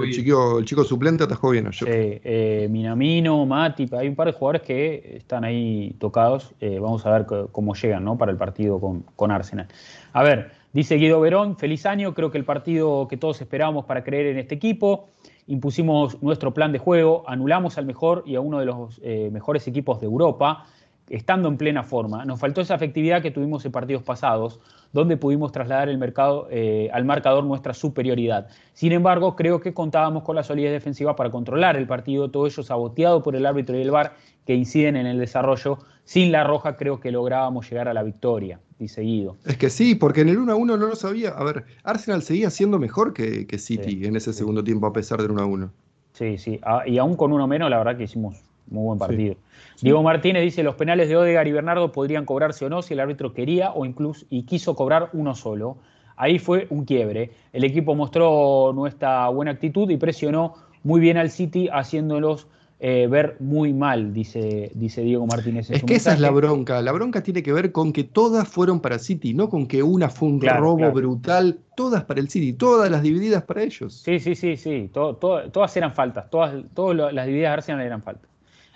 El 0.02 0.10
chico, 0.12 0.58
el 0.58 0.64
chico 0.64 0.82
suplente 0.82 1.22
atajó 1.22 1.50
bien 1.50 1.68
ayer. 1.68 1.78
Sí, 1.78 2.20
eh, 2.24 2.66
Minamino, 2.68 3.46
Matip, 3.46 3.94
hay 3.94 4.08
un 4.08 4.16
par 4.16 4.26
de 4.26 4.32
jugadores 4.32 4.62
que 4.62 5.14
están 5.18 5.44
ahí 5.44 5.94
tocados. 6.00 6.52
Eh, 6.60 6.80
vamos 6.80 7.06
a 7.06 7.12
ver 7.12 7.24
cómo 7.52 7.72
llegan 7.76 8.04
¿no? 8.04 8.18
para 8.18 8.32
el 8.32 8.36
partido 8.36 8.80
con, 8.80 9.04
con 9.14 9.30
Arsenal. 9.30 9.68
A 10.12 10.24
ver, 10.24 10.50
dice 10.72 10.96
Guido 10.96 11.20
Verón, 11.20 11.56
feliz 11.56 11.86
año, 11.86 12.14
creo 12.14 12.32
que 12.32 12.38
el 12.38 12.44
partido 12.44 13.06
que 13.06 13.16
todos 13.16 13.40
esperábamos 13.40 13.84
para 13.84 14.02
creer 14.02 14.26
en 14.26 14.38
este 14.38 14.56
equipo. 14.56 15.06
Impusimos 15.46 16.20
nuestro 16.20 16.52
plan 16.52 16.72
de 16.72 16.80
juego, 16.80 17.22
anulamos 17.28 17.78
al 17.78 17.86
mejor 17.86 18.24
y 18.26 18.34
a 18.34 18.40
uno 18.40 18.58
de 18.58 18.66
los 18.66 19.00
eh, 19.04 19.28
mejores 19.32 19.68
equipos 19.68 20.00
de 20.00 20.06
Europa, 20.06 20.66
estando 21.08 21.48
en 21.48 21.56
plena 21.56 21.82
forma. 21.82 22.24
Nos 22.24 22.40
faltó 22.40 22.60
esa 22.60 22.74
efectividad 22.74 23.22
que 23.22 23.30
tuvimos 23.30 23.64
en 23.64 23.72
partidos 23.72 24.02
pasados, 24.02 24.60
donde 24.92 25.16
pudimos 25.16 25.52
trasladar 25.52 25.88
el 25.88 25.98
mercado, 25.98 26.48
eh, 26.50 26.88
al 26.92 27.04
marcador 27.04 27.44
nuestra 27.44 27.74
superioridad. 27.74 28.48
Sin 28.72 28.92
embargo, 28.92 29.36
creo 29.36 29.60
que 29.60 29.74
contábamos 29.74 30.22
con 30.22 30.36
la 30.36 30.42
solidez 30.42 30.72
defensiva 30.72 31.16
para 31.16 31.30
controlar 31.30 31.76
el 31.76 31.86
partido, 31.86 32.30
todo 32.30 32.46
ello 32.46 32.62
saboteado 32.62 33.22
por 33.22 33.36
el 33.36 33.46
árbitro 33.46 33.76
y 33.76 33.82
el 33.82 33.90
VAR 33.90 34.14
que 34.46 34.54
inciden 34.54 34.96
en 34.96 35.06
el 35.06 35.18
desarrollo. 35.18 35.78
Sin 36.04 36.32
la 36.32 36.44
roja 36.44 36.76
creo 36.76 36.98
que 36.98 37.12
lográbamos 37.12 37.68
llegar 37.70 37.88
a 37.88 37.94
la 37.94 38.02
victoria, 38.02 38.58
dice 38.78 39.02
Guido. 39.02 39.36
Es 39.46 39.56
que 39.56 39.70
sí, 39.70 39.94
porque 39.94 40.22
en 40.22 40.30
el 40.30 40.38
1 40.38 40.52
a 40.52 40.56
1 40.56 40.76
no 40.76 40.86
lo 40.88 40.96
sabía. 40.96 41.30
A 41.30 41.44
ver, 41.44 41.64
Arsenal 41.84 42.22
seguía 42.22 42.50
siendo 42.50 42.78
mejor 42.78 43.12
que, 43.12 43.46
que 43.46 43.58
City 43.58 44.00
Sí, 44.00 44.06
en 44.06 44.16
ese 44.16 44.32
sí. 44.32 44.38
segundo 44.40 44.64
tiempo, 44.64 44.86
a 44.86 44.92
pesar 44.92 45.22
del 45.22 45.30
1 45.30 45.42
a 45.42 45.46
1. 45.46 45.72
Sí, 46.12 46.38
sí. 46.38 46.58
Ah, 46.62 46.82
y 46.86 46.98
aún 46.98 47.16
con 47.16 47.32
uno 47.32 47.46
menos, 47.46 47.70
la 47.70 47.78
verdad 47.78 47.96
que 47.96 48.04
hicimos 48.04 48.42
muy 48.68 48.84
buen 48.84 48.98
partido. 48.98 49.34
Diego 49.80 50.02
Martínez 50.02 50.42
dice, 50.42 50.62
los 50.62 50.74
penales 50.76 51.08
de 51.08 51.16
Odegar 51.16 51.46
y 51.48 51.52
Bernardo 51.52 51.92
podrían 51.92 52.24
cobrarse 52.24 52.64
o 52.64 52.68
no 52.68 52.82
si 52.82 52.94
el 52.94 53.00
árbitro 53.00 53.32
quería 53.34 53.72
o 53.72 53.84
incluso 53.84 54.24
y 54.30 54.44
quiso 54.44 54.74
cobrar 54.74 55.10
uno 55.12 55.34
solo. 55.34 55.76
Ahí 56.16 56.38
fue 56.38 56.66
un 56.70 56.84
quiebre. 56.84 57.32
El 57.52 57.64
equipo 57.64 57.94
mostró 57.94 58.72
nuestra 58.74 59.28
buena 59.28 59.50
actitud 59.52 59.90
y 59.90 59.96
presionó 59.96 60.54
muy 60.84 61.00
bien 61.00 61.16
al 61.16 61.30
City, 61.30 61.68
haciéndolos 61.72 62.46
eh, 62.84 63.06
ver 63.08 63.36
muy 63.38 63.72
mal, 63.72 64.12
dice, 64.12 64.72
dice 64.74 65.02
Diego 65.02 65.24
Martínez. 65.26 65.70
en 65.70 65.76
Es 65.76 65.80
su 65.82 65.86
que 65.86 65.94
esa 65.94 66.14
es 66.14 66.20
la 66.20 66.30
bronca. 66.30 66.82
La 66.82 66.90
bronca 66.90 67.22
tiene 67.22 67.40
que 67.42 67.52
ver 67.52 67.70
con 67.70 67.92
que 67.92 68.02
todas 68.02 68.48
fueron 68.48 68.80
para 68.80 68.98
City, 68.98 69.34
no 69.34 69.48
con 69.48 69.68
que 69.68 69.84
una 69.84 70.08
fue 70.10 70.28
un 70.28 70.40
Claro, 70.40 70.60
robo 70.62 70.76
claro. 70.78 70.92
brutal. 70.92 71.60
Todas 71.76 72.02
para 72.04 72.20
el 72.20 72.28
City, 72.28 72.52
todas 72.52 72.90
las 72.90 73.02
divididas 73.02 73.44
para 73.44 73.62
ellos. 73.62 73.94
Sí, 73.94 74.18
sí, 74.18 74.34
sí, 74.34 74.56
sí. 74.56 74.90
Todo- 74.92 75.14
todo- 75.16 75.48
todas 75.50 75.76
eran 75.76 75.92
faltas. 75.94 76.28
Todas, 76.28 76.54
todas 76.74 77.12
las 77.14 77.26
divididas 77.26 77.50
de 77.50 77.54
Arsenal 77.54 77.86
eran 77.86 78.02
faltas. 78.02 78.28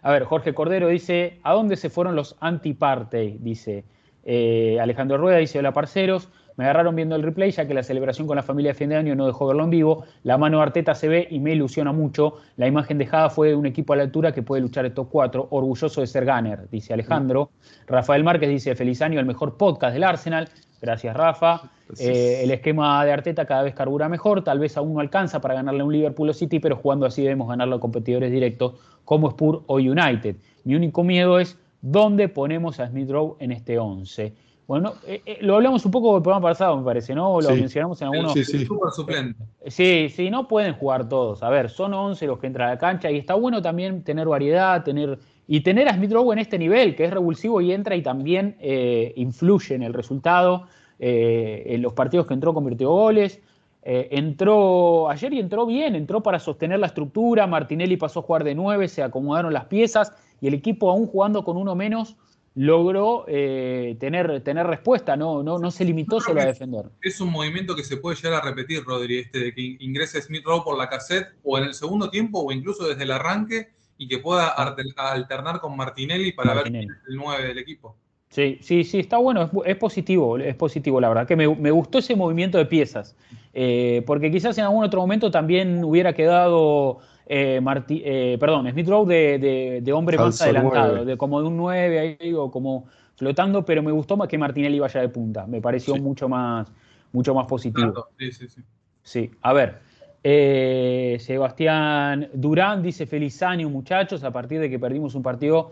A 0.07 0.13
ver, 0.13 0.23
Jorge 0.23 0.55
Cordero 0.55 0.87
dice, 0.87 1.41
¿a 1.43 1.53
dónde 1.53 1.75
se 1.75 1.91
fueron 1.91 2.15
los 2.15 2.37
anti-partey? 2.39 3.39
Dice, 3.41 3.85
Eh, 4.23 4.79
Alejandro 4.81 5.19
Rueda 5.19 5.39
dice, 5.39 5.59
hola 5.59 5.73
parceros, 5.73 6.29
me 6.57 6.65
agarraron 6.65 6.95
viendo 6.95 7.15
el 7.17 7.23
replay 7.25 7.51
ya 7.51 7.67
que 7.67 7.75
la 7.75 7.83
celebración 7.83 8.27
con 8.27 8.37
la 8.37 8.43
familia 8.43 8.71
de 8.71 8.75
fin 8.75 8.89
de 8.89 8.97
año 8.97 9.15
no 9.17 9.27
dejó 9.27 9.47
verlo 9.49 9.65
en 9.65 9.71
vivo. 9.71 10.05
La 10.23 10.39
mano 10.39 10.59
de 10.59 10.65
Arteta 10.65 10.95
se 10.95 11.09
ve 11.09 11.27
y 11.31 11.39
me 11.41 11.53
ilusiona 11.53 11.93
mucho. 11.93 12.37
La 12.57 12.67
imagen 12.67 12.99
dejada 12.99 13.31
fue 13.31 13.49
de 13.49 13.57
un 13.57 13.67
equipo 13.67 13.93
a 13.93 13.97
la 13.97 14.05
altura 14.05 14.33
que 14.33 14.43
puede 14.43 14.63
luchar 14.63 14.87
estos 14.87 15.09
cuatro. 15.09 15.47
Orgulloso 15.51 16.01
de 16.01 16.07
ser 16.07 16.25
Gunner, 16.25 16.69
dice 16.71 16.93
Alejandro. 16.93 17.51
Rafael 17.87 18.23
Márquez 18.25 18.49
dice, 18.49 18.75
feliz 18.75 19.03
año, 19.03 19.21
el 19.21 19.27
mejor 19.27 19.57
podcast 19.57 19.93
del 19.93 20.05
Arsenal. 20.05 20.49
Gracias, 20.81 21.17
Rafa. 21.17 21.63
Eh, 21.99 22.41
el 22.43 22.51
esquema 22.51 23.05
de 23.05 23.13
Arteta 23.13 23.47
cada 23.47 23.63
vez 23.63 23.75
carbura 23.75 24.09
mejor. 24.09 24.43
Tal 24.43 24.59
vez 24.59 24.77
aún 24.77 24.95
no 24.95 25.01
alcanza 25.01 25.41
para 25.41 25.55
ganarle 25.55 25.81
a 25.81 25.85
un 25.85 25.93
Liverpool 25.93 26.29
o 26.29 26.33
City, 26.33 26.59
pero 26.61 26.77
jugando 26.77 27.07
así 27.07 27.23
debemos 27.23 27.49
ganarlo 27.49 27.77
a 27.77 27.81
competidores 27.81 28.31
directos 28.31 28.75
como 29.05 29.29
Spurs 29.31 29.61
o 29.67 29.77
United. 29.77 30.37
Mi 30.65 30.75
único 30.75 31.05
miedo 31.05 31.39
es 31.39 31.59
dónde 31.81 32.29
ponemos 32.29 32.81
a 32.81 32.89
Smith 32.89 33.11
Rowe 33.11 33.37
en 33.39 33.53
este 33.53 33.79
11. 33.79 34.35
Bueno, 34.67 34.95
eh, 35.07 35.23
eh, 35.25 35.39
lo 35.43 35.55
hablamos 35.55 35.85
un 35.85 35.93
poco 35.93 36.17
el 36.17 36.23
programa 36.25 36.49
pasado, 36.49 36.77
me 36.77 36.85
parece, 36.85 37.15
¿no? 37.15 37.41
Lo 37.41 37.51
mencionamos 37.51 38.03
en 38.03 38.09
algunos. 38.09 38.33
Sí, 38.33 38.45
sí. 38.45 38.67
suplente. 38.93 39.41
Sí, 39.69 40.09
sí, 40.09 40.29
no 40.29 40.49
pueden 40.49 40.75
jugar 40.75 41.09
todos. 41.09 41.45
A 41.45 41.51
ver, 41.51 41.71
son 41.71 41.95
11 41.95 42.27
los 42.27 42.41
que 42.41 42.49
entran 42.49 42.69
a 42.69 42.73
la 42.73 42.79
cancha 42.79 43.09
y 43.09 43.17
está 43.17 43.35
bueno 43.35 43.63
también 43.63 44.03
tener 44.03 44.27
variedad, 44.27 44.83
tener. 44.83 45.19
Y 45.49 45.61
tener 45.61 45.89
a 45.89 45.95
Smith 45.95 46.13
Rowe 46.13 46.33
en 46.33 46.41
este 46.41 46.59
nivel, 46.59 46.97
que 46.97 47.05
es 47.05 47.11
revulsivo 47.11 47.61
y 47.61 47.73
entra 47.73 47.95
y 47.95 48.03
también 48.03 48.57
eh, 48.59 49.13
influye 49.17 49.75
en 49.75 49.83
el 49.83 49.95
resultado. 49.95 50.67
en 50.99 51.83
los 51.83 51.93
partidos 51.93 52.27
que 52.27 52.35
entró 52.35 52.55
convirtió 52.55 52.91
goles. 52.91 53.41
entró 53.83 55.09
ayer 55.11 55.33
y 55.35 55.39
entró 55.39 55.67
bien, 55.67 55.95
entró 55.95 56.23
para 56.23 56.39
sostener 56.39 56.79
la 56.81 56.87
estructura. 56.87 57.47
Martinelli 57.47 57.97
pasó 57.97 58.21
a 58.21 58.23
jugar 58.23 58.45
de 58.45 58.55
9, 58.55 58.89
se 58.89 59.03
acomodaron 59.03 59.53
las 59.53 59.67
piezas 59.67 60.13
y 60.41 60.49
el 60.49 60.55
equipo, 60.55 60.91
aún 60.91 61.07
jugando 61.07 61.45
con 61.45 61.57
uno 61.57 61.75
menos, 61.75 62.17
logró 62.57 63.27
eh, 63.29 63.97
tener, 64.01 64.41
tener 64.43 64.67
respuesta, 64.67 65.15
no, 65.15 65.43
no, 65.43 65.59
no 65.59 65.71
se 65.71 65.85
limitó 65.85 66.21
solo 66.21 66.41
a 66.41 66.47
defender. 66.47 66.87
Es 67.03 67.21
un 67.21 67.31
movimiento 67.31 67.77
que 67.77 67.85
se 67.85 67.99
puede 67.99 68.17
llegar 68.17 68.41
a 68.43 68.45
repetir, 68.45 68.83
Rodri, 68.83 69.19
este 69.19 69.39
de 69.41 69.55
que 69.55 69.77
ingrese 69.79 70.23
Smith 70.23 70.43
Rowe 70.43 70.65
por 70.65 70.79
la 70.79 70.89
cassette 70.89 71.35
o 71.45 71.59
en 71.59 71.65
el 71.65 71.75
segundo 71.75 72.09
tiempo 72.09 72.41
o 72.41 72.51
incluso 72.51 72.89
desde 72.89 73.03
el 73.03 73.13
arranque 73.13 73.69
y 73.99 74.09
que 74.09 74.19
pueda 74.19 74.49
alternar 74.49 75.61
con 75.61 75.77
Martinelli 75.77 76.33
para 76.33 76.55
ver 76.55 76.67
el 76.69 77.17
9 77.17 77.49
del 77.49 77.59
equipo. 77.59 77.97
Sí, 78.29 78.59
sí, 78.61 78.85
sí, 78.85 78.99
está 78.99 79.19
bueno, 79.19 79.51
es, 79.65 79.77
positivo, 79.77 80.37
es 80.37 80.55
positivo, 80.57 81.01
la 81.01 81.09
verdad, 81.09 81.27
que 81.27 81.37
me, 81.37 81.47
gustó 81.71 81.99
ese 81.99 82.17
movimiento 82.17 82.59
de 82.59 82.67
piezas, 82.67 83.17
eh, 83.55 84.03
porque 84.07 84.31
quizás 84.31 84.59
en 84.59 84.65
algún 84.65 84.85
otro 84.85 85.01
momento 85.01 85.31
también 85.31 85.83
hubiera 85.85 86.13
quedado 86.13 86.99
eh, 87.27 87.61
eh, 87.89 88.37
perdón, 88.39 88.71
Smith 88.71 88.89
Rowe 88.89 89.07
de, 89.09 89.93
hombre 89.93 90.17
más 90.17 90.41
adelantado, 90.41 91.05
de 91.05 91.17
como 91.17 91.41
de 91.41 91.49
un 91.49 91.57
9 91.57 92.19
ahí, 92.21 92.33
o 92.35 92.51
como 92.51 92.87
flotando, 93.17 93.65
pero 93.65 93.83
me 93.83 93.91
gustó 93.93 94.17
más 94.17 94.29
que 94.29 94.39
Martinelli 94.39 94.79
vaya 94.79 95.01
de 95.01 95.09
punta. 95.09 95.47
Me 95.47 95.61
pareció 95.61 95.97
mucho, 95.97 96.29
más, 96.29 96.71
mucho 97.13 97.35
más 97.35 97.47
positivo. 97.47 98.09
Sí, 98.19 98.33
sí, 98.33 98.49
sí. 98.49 98.61
Sí, 99.03 99.31
a 99.43 99.53
ver. 99.53 99.86
Eh, 100.29 101.19
Sebastián 101.21 102.31
Durán 102.33 102.83
dice: 102.83 103.07
Feliz 103.07 103.41
año, 103.45 103.71
muchachos. 103.71 104.25
A 104.25 104.33
partir 104.33 104.59
de 104.59 104.69
que 104.69 104.77
perdimos 104.77 105.15
un 105.15 105.23
partido, 105.23 105.71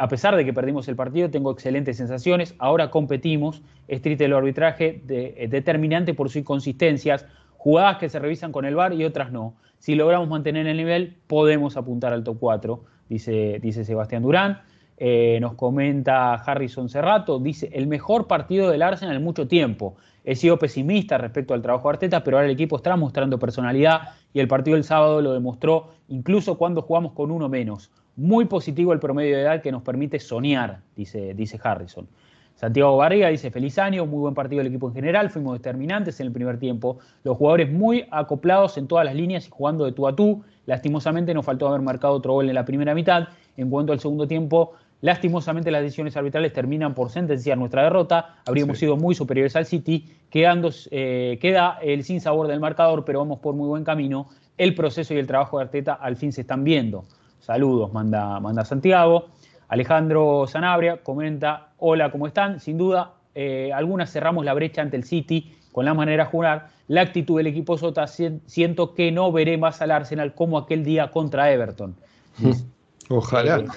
a 0.00 0.08
pesar 0.08 0.34
de 0.34 0.46
que 0.46 0.54
perdimos 0.54 0.88
el 0.88 0.96
partido, 0.96 1.28
tengo 1.28 1.50
excelentes 1.50 1.98
sensaciones. 1.98 2.54
Ahora 2.58 2.90
competimos. 2.90 3.60
Es 3.88 4.00
triste 4.00 4.24
el 4.24 4.32
arbitraje, 4.32 5.02
determinante 5.46 6.14
por 6.14 6.28
sus 6.28 6.36
inconsistencias. 6.36 7.26
Jugadas 7.58 7.98
que 7.98 8.08
se 8.08 8.18
revisan 8.18 8.50
con 8.50 8.64
el 8.64 8.76
VAR 8.76 8.94
y 8.94 9.04
otras 9.04 9.30
no. 9.30 9.56
Si 9.78 9.94
logramos 9.94 10.26
mantener 10.26 10.66
el 10.66 10.78
nivel, 10.78 11.18
podemos 11.26 11.76
apuntar 11.76 12.14
al 12.14 12.24
top 12.24 12.38
4, 12.40 12.84
dice, 13.10 13.58
dice 13.60 13.84
Sebastián 13.84 14.22
Durán. 14.22 14.62
Eh, 15.04 15.40
nos 15.40 15.54
comenta 15.54 16.34
Harrison 16.34 16.88
Cerrato, 16.88 17.40
dice, 17.40 17.68
el 17.72 17.88
mejor 17.88 18.28
partido 18.28 18.70
del 18.70 18.82
Arsenal 18.82 19.16
en 19.16 19.24
mucho 19.24 19.48
tiempo. 19.48 19.96
He 20.22 20.36
sido 20.36 20.60
pesimista 20.60 21.18
respecto 21.18 21.54
al 21.54 21.60
trabajo 21.60 21.88
de 21.88 21.94
Arteta, 21.94 22.22
pero 22.22 22.36
ahora 22.36 22.46
el 22.46 22.52
equipo 22.52 22.76
está 22.76 22.94
mostrando 22.94 23.36
personalidad 23.36 24.10
y 24.32 24.38
el 24.38 24.46
partido 24.46 24.76
del 24.76 24.84
sábado 24.84 25.20
lo 25.20 25.32
demostró 25.32 25.88
incluso 26.06 26.56
cuando 26.56 26.82
jugamos 26.82 27.14
con 27.14 27.32
uno 27.32 27.48
menos. 27.48 27.90
Muy 28.14 28.44
positivo 28.44 28.92
el 28.92 29.00
promedio 29.00 29.34
de 29.34 29.42
edad 29.42 29.60
que 29.60 29.72
nos 29.72 29.82
permite 29.82 30.20
soñar, 30.20 30.82
dice, 30.94 31.34
dice 31.34 31.58
Harrison. 31.60 32.06
Santiago 32.54 32.96
Barriga 32.96 33.26
dice, 33.26 33.50
feliz 33.50 33.78
año, 33.80 34.06
muy 34.06 34.20
buen 34.20 34.34
partido 34.34 34.58
del 34.58 34.68
equipo 34.68 34.86
en 34.86 34.94
general, 34.94 35.30
fuimos 35.30 35.54
determinantes 35.54 36.20
en 36.20 36.28
el 36.28 36.32
primer 36.32 36.60
tiempo, 36.60 36.98
los 37.24 37.36
jugadores 37.36 37.72
muy 37.72 38.06
acoplados 38.12 38.78
en 38.78 38.86
todas 38.86 39.04
las 39.04 39.16
líneas 39.16 39.48
y 39.48 39.50
jugando 39.50 39.84
de 39.84 39.90
tú 39.90 40.06
a 40.06 40.14
tú, 40.14 40.44
lastimosamente 40.66 41.34
nos 41.34 41.44
faltó 41.44 41.66
haber 41.66 41.80
marcado 41.80 42.14
otro 42.14 42.34
gol 42.34 42.48
en 42.48 42.54
la 42.54 42.64
primera 42.64 42.94
mitad, 42.94 43.28
en 43.56 43.68
cuanto 43.68 43.92
al 43.92 43.98
segundo 43.98 44.28
tiempo, 44.28 44.74
lastimosamente 45.02 45.70
las 45.70 45.82
decisiones 45.82 46.16
arbitrales 46.16 46.52
terminan 46.52 46.94
por 46.94 47.10
sentenciar 47.10 47.58
nuestra 47.58 47.82
derrota, 47.82 48.36
habríamos 48.46 48.78
sido 48.78 48.96
muy 48.96 49.14
superiores 49.14 49.54
al 49.56 49.66
City, 49.66 50.08
quedando, 50.30 50.70
eh, 50.90 51.38
queda 51.40 51.78
el 51.82 52.04
sin 52.04 52.20
sabor 52.20 52.48
del 52.48 52.60
marcador, 52.60 53.04
pero 53.04 53.18
vamos 53.18 53.40
por 53.40 53.54
muy 53.54 53.68
buen 53.68 53.84
camino, 53.84 54.28
el 54.56 54.74
proceso 54.74 55.12
y 55.12 55.18
el 55.18 55.26
trabajo 55.26 55.58
de 55.58 55.64
Arteta 55.64 55.92
al 55.94 56.16
fin 56.16 56.32
se 56.32 56.42
están 56.42 56.64
viendo. 56.64 57.04
Saludos, 57.40 57.92
manda, 57.92 58.38
manda 58.38 58.64
Santiago. 58.64 59.26
Alejandro 59.68 60.46
Sanabria 60.46 60.98
comenta, 61.02 61.72
hola, 61.78 62.12
¿cómo 62.12 62.28
están? 62.28 62.60
Sin 62.60 62.78
duda, 62.78 63.14
eh, 63.34 63.72
algunas 63.74 64.12
cerramos 64.12 64.44
la 64.44 64.54
brecha 64.54 64.82
ante 64.82 64.96
el 64.96 65.04
City 65.04 65.52
con 65.72 65.84
la 65.84 65.94
manera 65.94 66.24
de 66.24 66.30
jugar. 66.30 66.68
La 66.86 67.00
actitud 67.00 67.38
del 67.38 67.48
equipo 67.48 67.76
Sota, 67.76 68.06
siento 68.06 68.94
que 68.94 69.10
no 69.10 69.32
veré 69.32 69.58
más 69.58 69.82
al 69.82 69.90
Arsenal 69.90 70.34
como 70.34 70.58
aquel 70.58 70.84
día 70.84 71.10
contra 71.10 71.50
Everton. 71.50 71.96
Ojalá. 73.08 73.64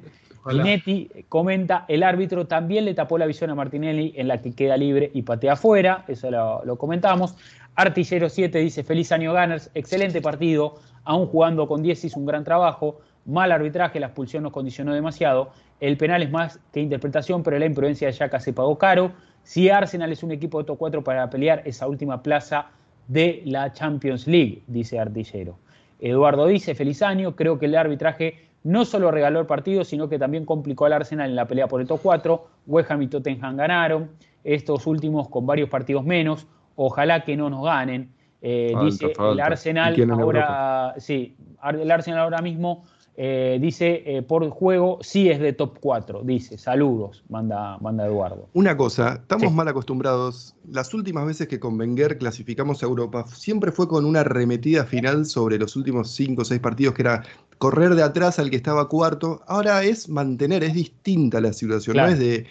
Eh, 0.48 1.24
comenta, 1.28 1.84
el 1.88 2.02
árbitro 2.02 2.46
también 2.46 2.86
le 2.86 2.94
tapó 2.94 3.18
la 3.18 3.26
visión 3.26 3.50
a 3.50 3.54
Martinelli 3.54 4.14
en 4.16 4.28
la 4.28 4.40
que 4.40 4.52
queda 4.52 4.76
libre 4.76 5.10
y 5.12 5.22
patea 5.22 5.52
afuera, 5.52 6.04
eso 6.08 6.30
lo, 6.30 6.64
lo 6.64 6.76
comentamos. 6.76 7.36
Artillero 7.74 8.28
7 8.28 8.58
dice, 8.58 8.82
feliz 8.82 9.12
año 9.12 9.32
Gunners, 9.32 9.70
excelente 9.74 10.20
partido, 10.20 10.76
aún 11.04 11.26
jugando 11.26 11.68
con 11.68 11.82
10 11.82 12.04
hizo 12.04 12.18
un 12.18 12.26
gran 12.26 12.44
trabajo 12.44 13.00
mal 13.24 13.52
arbitraje, 13.52 14.00
la 14.00 14.06
expulsión 14.06 14.42
nos 14.42 14.52
condicionó 14.52 14.94
demasiado. 14.94 15.50
El 15.80 15.96
penal 15.96 16.22
es 16.22 16.30
más 16.30 16.60
que 16.72 16.80
interpretación, 16.80 17.42
pero 17.42 17.58
la 17.58 17.66
imprudencia 17.66 18.08
de 18.08 18.12
Yaka 18.12 18.40
se 18.40 18.52
pagó 18.52 18.76
caro. 18.78 19.12
Si 19.42 19.68
Arsenal 19.68 20.12
es 20.12 20.22
un 20.22 20.32
equipo 20.32 20.58
de 20.58 20.64
top 20.64 20.78
4 20.78 21.04
para 21.04 21.28
pelear 21.30 21.62
esa 21.64 21.86
última 21.86 22.22
plaza 22.22 22.66
de 23.08 23.42
la 23.44 23.72
Champions 23.72 24.26
League, 24.26 24.62
dice 24.66 24.98
Artillero. 24.98 25.58
Eduardo 26.00 26.46
dice, 26.46 26.74
feliz 26.74 27.02
año, 27.02 27.36
creo 27.36 27.58
que 27.58 27.66
el 27.66 27.76
arbitraje 27.76 28.49
no 28.62 28.84
solo 28.84 29.10
regaló 29.10 29.40
el 29.40 29.46
partido, 29.46 29.84
sino 29.84 30.08
que 30.08 30.18
también 30.18 30.44
complicó 30.44 30.86
al 30.86 30.92
Arsenal 30.92 31.30
en 31.30 31.36
la 31.36 31.46
pelea 31.46 31.66
por 31.66 31.80
el 31.80 31.86
top 31.86 32.00
4. 32.02 32.46
West 32.66 32.90
Ham 32.90 33.02
y 33.02 33.08
Tottenham 33.08 33.56
ganaron, 33.56 34.10
estos 34.44 34.86
últimos 34.86 35.28
con 35.28 35.46
varios 35.46 35.68
partidos 35.68 36.04
menos. 36.04 36.46
Ojalá 36.76 37.24
que 37.24 37.36
no 37.36 37.50
nos 37.50 37.64
ganen. 37.64 38.12
Eh, 38.42 38.72
dice 38.82 39.12
el 39.18 39.40
Arsenal 39.40 40.10
ahora, 40.10 40.94
sí, 40.96 41.36
el 41.62 41.90
Arsenal 41.90 42.20
ahora 42.20 42.40
mismo 42.40 42.84
eh, 43.22 43.58
dice, 43.60 44.02
eh, 44.06 44.22
por 44.22 44.48
juego 44.48 44.98
sí 45.02 45.28
es 45.28 45.40
de 45.40 45.52
top 45.52 45.76
4, 45.78 46.22
dice, 46.24 46.56
saludos, 46.56 47.22
manda, 47.28 47.76
manda 47.78 48.06
Eduardo. 48.06 48.48
Una 48.54 48.78
cosa, 48.78 49.18
estamos 49.20 49.52
mal 49.52 49.68
acostumbrados, 49.68 50.54
las 50.70 50.94
últimas 50.94 51.26
veces 51.26 51.46
que 51.46 51.60
con 51.60 51.78
Wenger 51.78 52.16
clasificamos 52.16 52.82
a 52.82 52.86
Europa, 52.86 53.26
siempre 53.26 53.72
fue 53.72 53.88
con 53.88 54.06
una 54.06 54.20
arremetida 54.20 54.84
final 54.84 55.26
sobre 55.26 55.58
los 55.58 55.76
últimos 55.76 56.10
5 56.12 56.40
o 56.40 56.44
6 56.46 56.60
partidos, 56.60 56.94
que 56.94 57.02
era 57.02 57.22
correr 57.60 57.94
de 57.94 58.02
atrás 58.02 58.38
al 58.38 58.48
que 58.48 58.56
estaba 58.56 58.88
cuarto, 58.88 59.42
ahora 59.46 59.84
es 59.84 60.08
mantener, 60.08 60.64
es 60.64 60.72
distinta 60.72 61.42
la 61.42 61.52
situación, 61.52 61.98
no 61.98 62.06
es 62.06 62.18
de, 62.18 62.46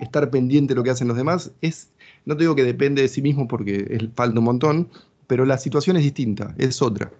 estar 0.00 0.30
pendiente 0.30 0.72
de 0.72 0.76
lo 0.76 0.82
que 0.82 0.88
hacen 0.88 1.08
los 1.08 1.16
demás, 1.18 1.52
es, 1.60 1.92
no 2.24 2.34
te 2.38 2.44
digo 2.44 2.54
que 2.56 2.64
depende 2.64 3.02
de 3.02 3.08
sí 3.08 3.20
mismo 3.20 3.46
porque 3.46 4.08
falta 4.14 4.38
un 4.38 4.46
montón, 4.46 4.88
pero 5.26 5.44
la 5.44 5.58
situación 5.58 5.98
es 5.98 6.04
distinta, 6.04 6.54
es 6.56 6.80
otra. 6.80 7.10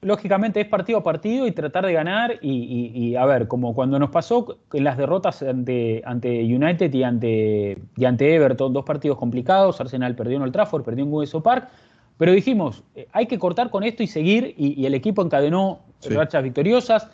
Lógicamente 0.00 0.60
es 0.60 0.66
partido 0.66 0.98
a 0.98 1.04
partido 1.04 1.46
y 1.46 1.52
tratar 1.52 1.86
de 1.86 1.92
ganar 1.92 2.40
y, 2.42 3.14
a 3.14 3.26
ver, 3.26 3.46
como 3.46 3.76
cuando 3.76 4.00
nos 4.00 4.10
pasó 4.10 4.58
en 4.72 4.82
las 4.82 4.98
derrotas 4.98 5.40
ante, 5.40 6.02
ante 6.04 6.42
United 6.42 6.92
y 6.92 7.04
ante, 7.04 7.78
y 7.96 8.04
ante 8.04 8.34
Everton, 8.34 8.72
dos 8.72 8.84
partidos 8.84 9.18
complicados, 9.18 9.80
Arsenal 9.80 10.16
perdió 10.16 10.36
en 10.38 10.42
el 10.42 10.50
Trafford, 10.50 10.82
perdió 10.82 11.04
en 11.04 11.12
Hueso 11.12 11.44
Park, 11.44 11.68
pero 12.22 12.30
dijimos, 12.30 12.84
eh, 12.94 13.08
hay 13.10 13.26
que 13.26 13.36
cortar 13.36 13.68
con 13.68 13.82
esto 13.82 14.04
y 14.04 14.06
seguir 14.06 14.54
y, 14.56 14.86
el 14.86 14.94
equipo 14.94 15.22
encadenó 15.22 15.80
rachas 16.08 16.44
victoriosas, 16.44 17.08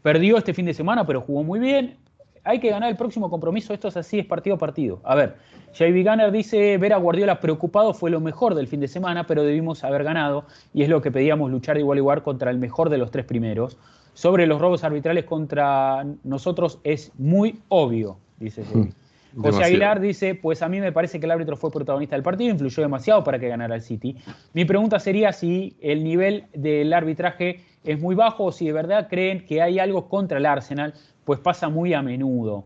perdió 0.00 0.38
este 0.38 0.54
fin 0.54 0.64
de 0.64 0.72
semana, 0.72 1.06
pero 1.06 1.20
jugó 1.20 1.42
muy 1.42 1.60
bien, 1.60 1.98
hay 2.44 2.58
que 2.58 2.70
ganar 2.70 2.88
el 2.88 2.96
próximo 2.96 3.28
compromiso, 3.28 3.74
esto 3.74 3.88
es 3.88 3.98
así, 3.98 4.18
es 4.18 4.24
partido 4.24 4.56
a 4.56 4.58
partido. 4.58 5.00
A 5.04 5.14
ver, 5.16 5.36
JB 5.74 6.02
Gunner 6.02 6.32
dice, 6.32 6.78
ver 6.78 6.94
a 6.94 6.96
Guardiola 6.96 7.40
preocupado 7.40 7.92
fue 7.92 8.08
lo 8.08 8.20
mejor 8.20 8.54
del 8.54 8.68
fin 8.68 8.80
de 8.80 8.88
semana, 8.88 9.26
pero 9.26 9.42
debimos 9.42 9.84
haber 9.84 10.02
ganado, 10.02 10.46
y 10.72 10.82
es 10.82 10.88
lo 10.88 11.02
que 11.02 11.10
pedíamos, 11.10 11.50
luchar 11.50 11.74
de 11.74 11.82
igual 11.82 11.98
a 11.98 12.00
igual 12.00 12.22
contra 12.22 12.50
el 12.50 12.56
mejor 12.56 12.88
de 12.88 12.96
los 12.96 13.10
tres 13.10 13.26
primeros. 13.26 13.76
Sobre 14.14 14.46
los 14.46 14.62
robos 14.62 14.82
arbitrales 14.82 15.26
contra 15.26 16.06
nosotros 16.24 16.78
es 16.84 17.12
muy 17.18 17.60
obvio, 17.68 18.16
dice 18.38 18.62
JB. 18.64 18.76
Mm, 18.76 18.90
José 19.40 19.64
Aguilar 19.64 20.00
dice, 20.00 20.34
pues 20.34 20.62
a 20.62 20.68
mí 20.68 20.80
me 20.80 20.92
parece 20.92 21.20
que 21.20 21.26
el 21.26 21.32
árbitro 21.32 21.56
fue 21.56 21.70
protagonista 21.70 22.16
del 22.16 22.22
partido, 22.22 22.50
influyó 22.50 22.82
demasiado 22.82 23.22
para 23.24 23.38
que 23.38 23.48
ganara 23.48 23.74
el 23.74 23.82
City. 23.82 24.16
Mi 24.52 24.64
pregunta 24.64 24.98
sería 24.98 25.32
si 25.32 25.76
el 25.80 26.02
nivel 26.02 26.46
del 26.52 26.92
arbitraje 26.92 27.60
es 27.84 27.98
muy 28.00 28.14
bajo 28.14 28.44
o 28.46 28.52
si 28.52 28.66
de 28.66 28.72
verdad 28.72 29.08
creen 29.08 29.46
que 29.46 29.62
hay 29.62 29.78
algo 29.78 30.08
contra 30.08 30.38
el 30.38 30.46
Arsenal, 30.46 30.94
pues 31.24 31.40
pasa 31.40 31.68
muy 31.68 31.94
a 31.94 32.02
menudo. 32.02 32.64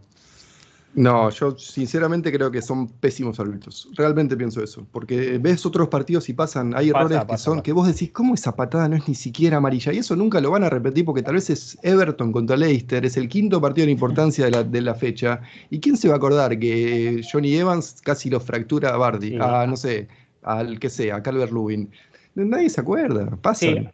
No, 0.95 1.31
yo 1.31 1.57
sinceramente 1.57 2.31
creo 2.31 2.51
que 2.51 2.61
son 2.61 2.87
pésimos 2.87 3.41
árbitros. 3.41 3.89
Realmente 3.95 4.37
pienso 4.37 4.63
eso. 4.63 4.87
Porque 4.93 5.39
ves 5.39 5.65
otros 5.65 5.89
partidos 5.89 6.29
y 6.29 6.35
pasan, 6.35 6.75
hay 6.75 6.91
Pasa, 6.91 7.01
errores 7.01 7.21
que 7.21 7.27
pasa, 7.27 7.45
son, 7.45 7.55
pasa. 7.55 7.63
que 7.63 7.73
vos 7.73 7.87
decís, 7.87 8.11
¿cómo 8.13 8.35
esa 8.35 8.55
patada 8.55 8.89
no 8.89 8.97
es 8.97 9.09
ni 9.09 9.15
siquiera 9.15 9.57
amarilla? 9.57 9.93
Y 9.93 9.99
eso 9.99 10.15
nunca 10.17 10.39
lo 10.41 10.51
van 10.51 10.65
a 10.65 10.69
repetir 10.71 11.07
porque 11.07 11.23
tal 11.23 11.35
vez 11.35 11.49
es 11.49 11.79
Everton 11.83 12.31
contra 12.31 12.57
Leicester, 12.59 13.07
es 13.07 13.17
el 13.17 13.29
quinto 13.29 13.59
partido 13.61 13.87
de 13.87 13.93
importancia 13.93 14.45
de 14.45 14.51
la, 14.51 14.65
de 14.65 14.83
la 14.83 14.95
fecha. 14.95 15.41
¿Y 15.71 15.81
quién 15.81 15.97
se 15.97 16.09
va 16.09 16.15
a 16.15 16.17
acordar 16.19 16.59
que 16.59 17.23
Johnny 17.31 17.55
Evans 17.55 17.97
casi 18.03 18.29
lo 18.29 18.39
fractura 18.41 18.91
a 18.91 18.99
Bardi? 18.99 19.31
Sí. 19.31 19.39
A, 19.41 19.67
no 19.67 19.77
sé, 19.77 20.09
al 20.43 20.79
que 20.79 20.91
sea, 20.91 21.17
a 21.17 21.23
Calvert 21.23 21.53
Lubin. 21.53 21.89
Nadie 22.35 22.69
se 22.69 22.81
acuerda, 22.83 23.31
pasan. 23.41 23.75
Sí. 23.77 23.89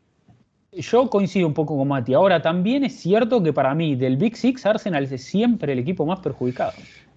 Yo 0.73 1.09
coincido 1.09 1.47
un 1.47 1.55
poco 1.55 1.77
con 1.77 1.89
Mati. 1.89 2.13
Ahora, 2.15 2.43
también 2.43 2.85
es 2.85 2.99
cierto 3.01 3.43
que 3.43 3.53
para 3.53 3.75
mí, 3.75 3.97
del 3.97 4.17
Big 4.17 4.37
Six, 4.37 4.67
Arsenal 4.67 5.05
es 5.05 5.25
siempre 5.25 5.73
el 5.73 5.79
equipo 5.79 6.05
más 6.05 6.21
perjudicado. 6.21 6.73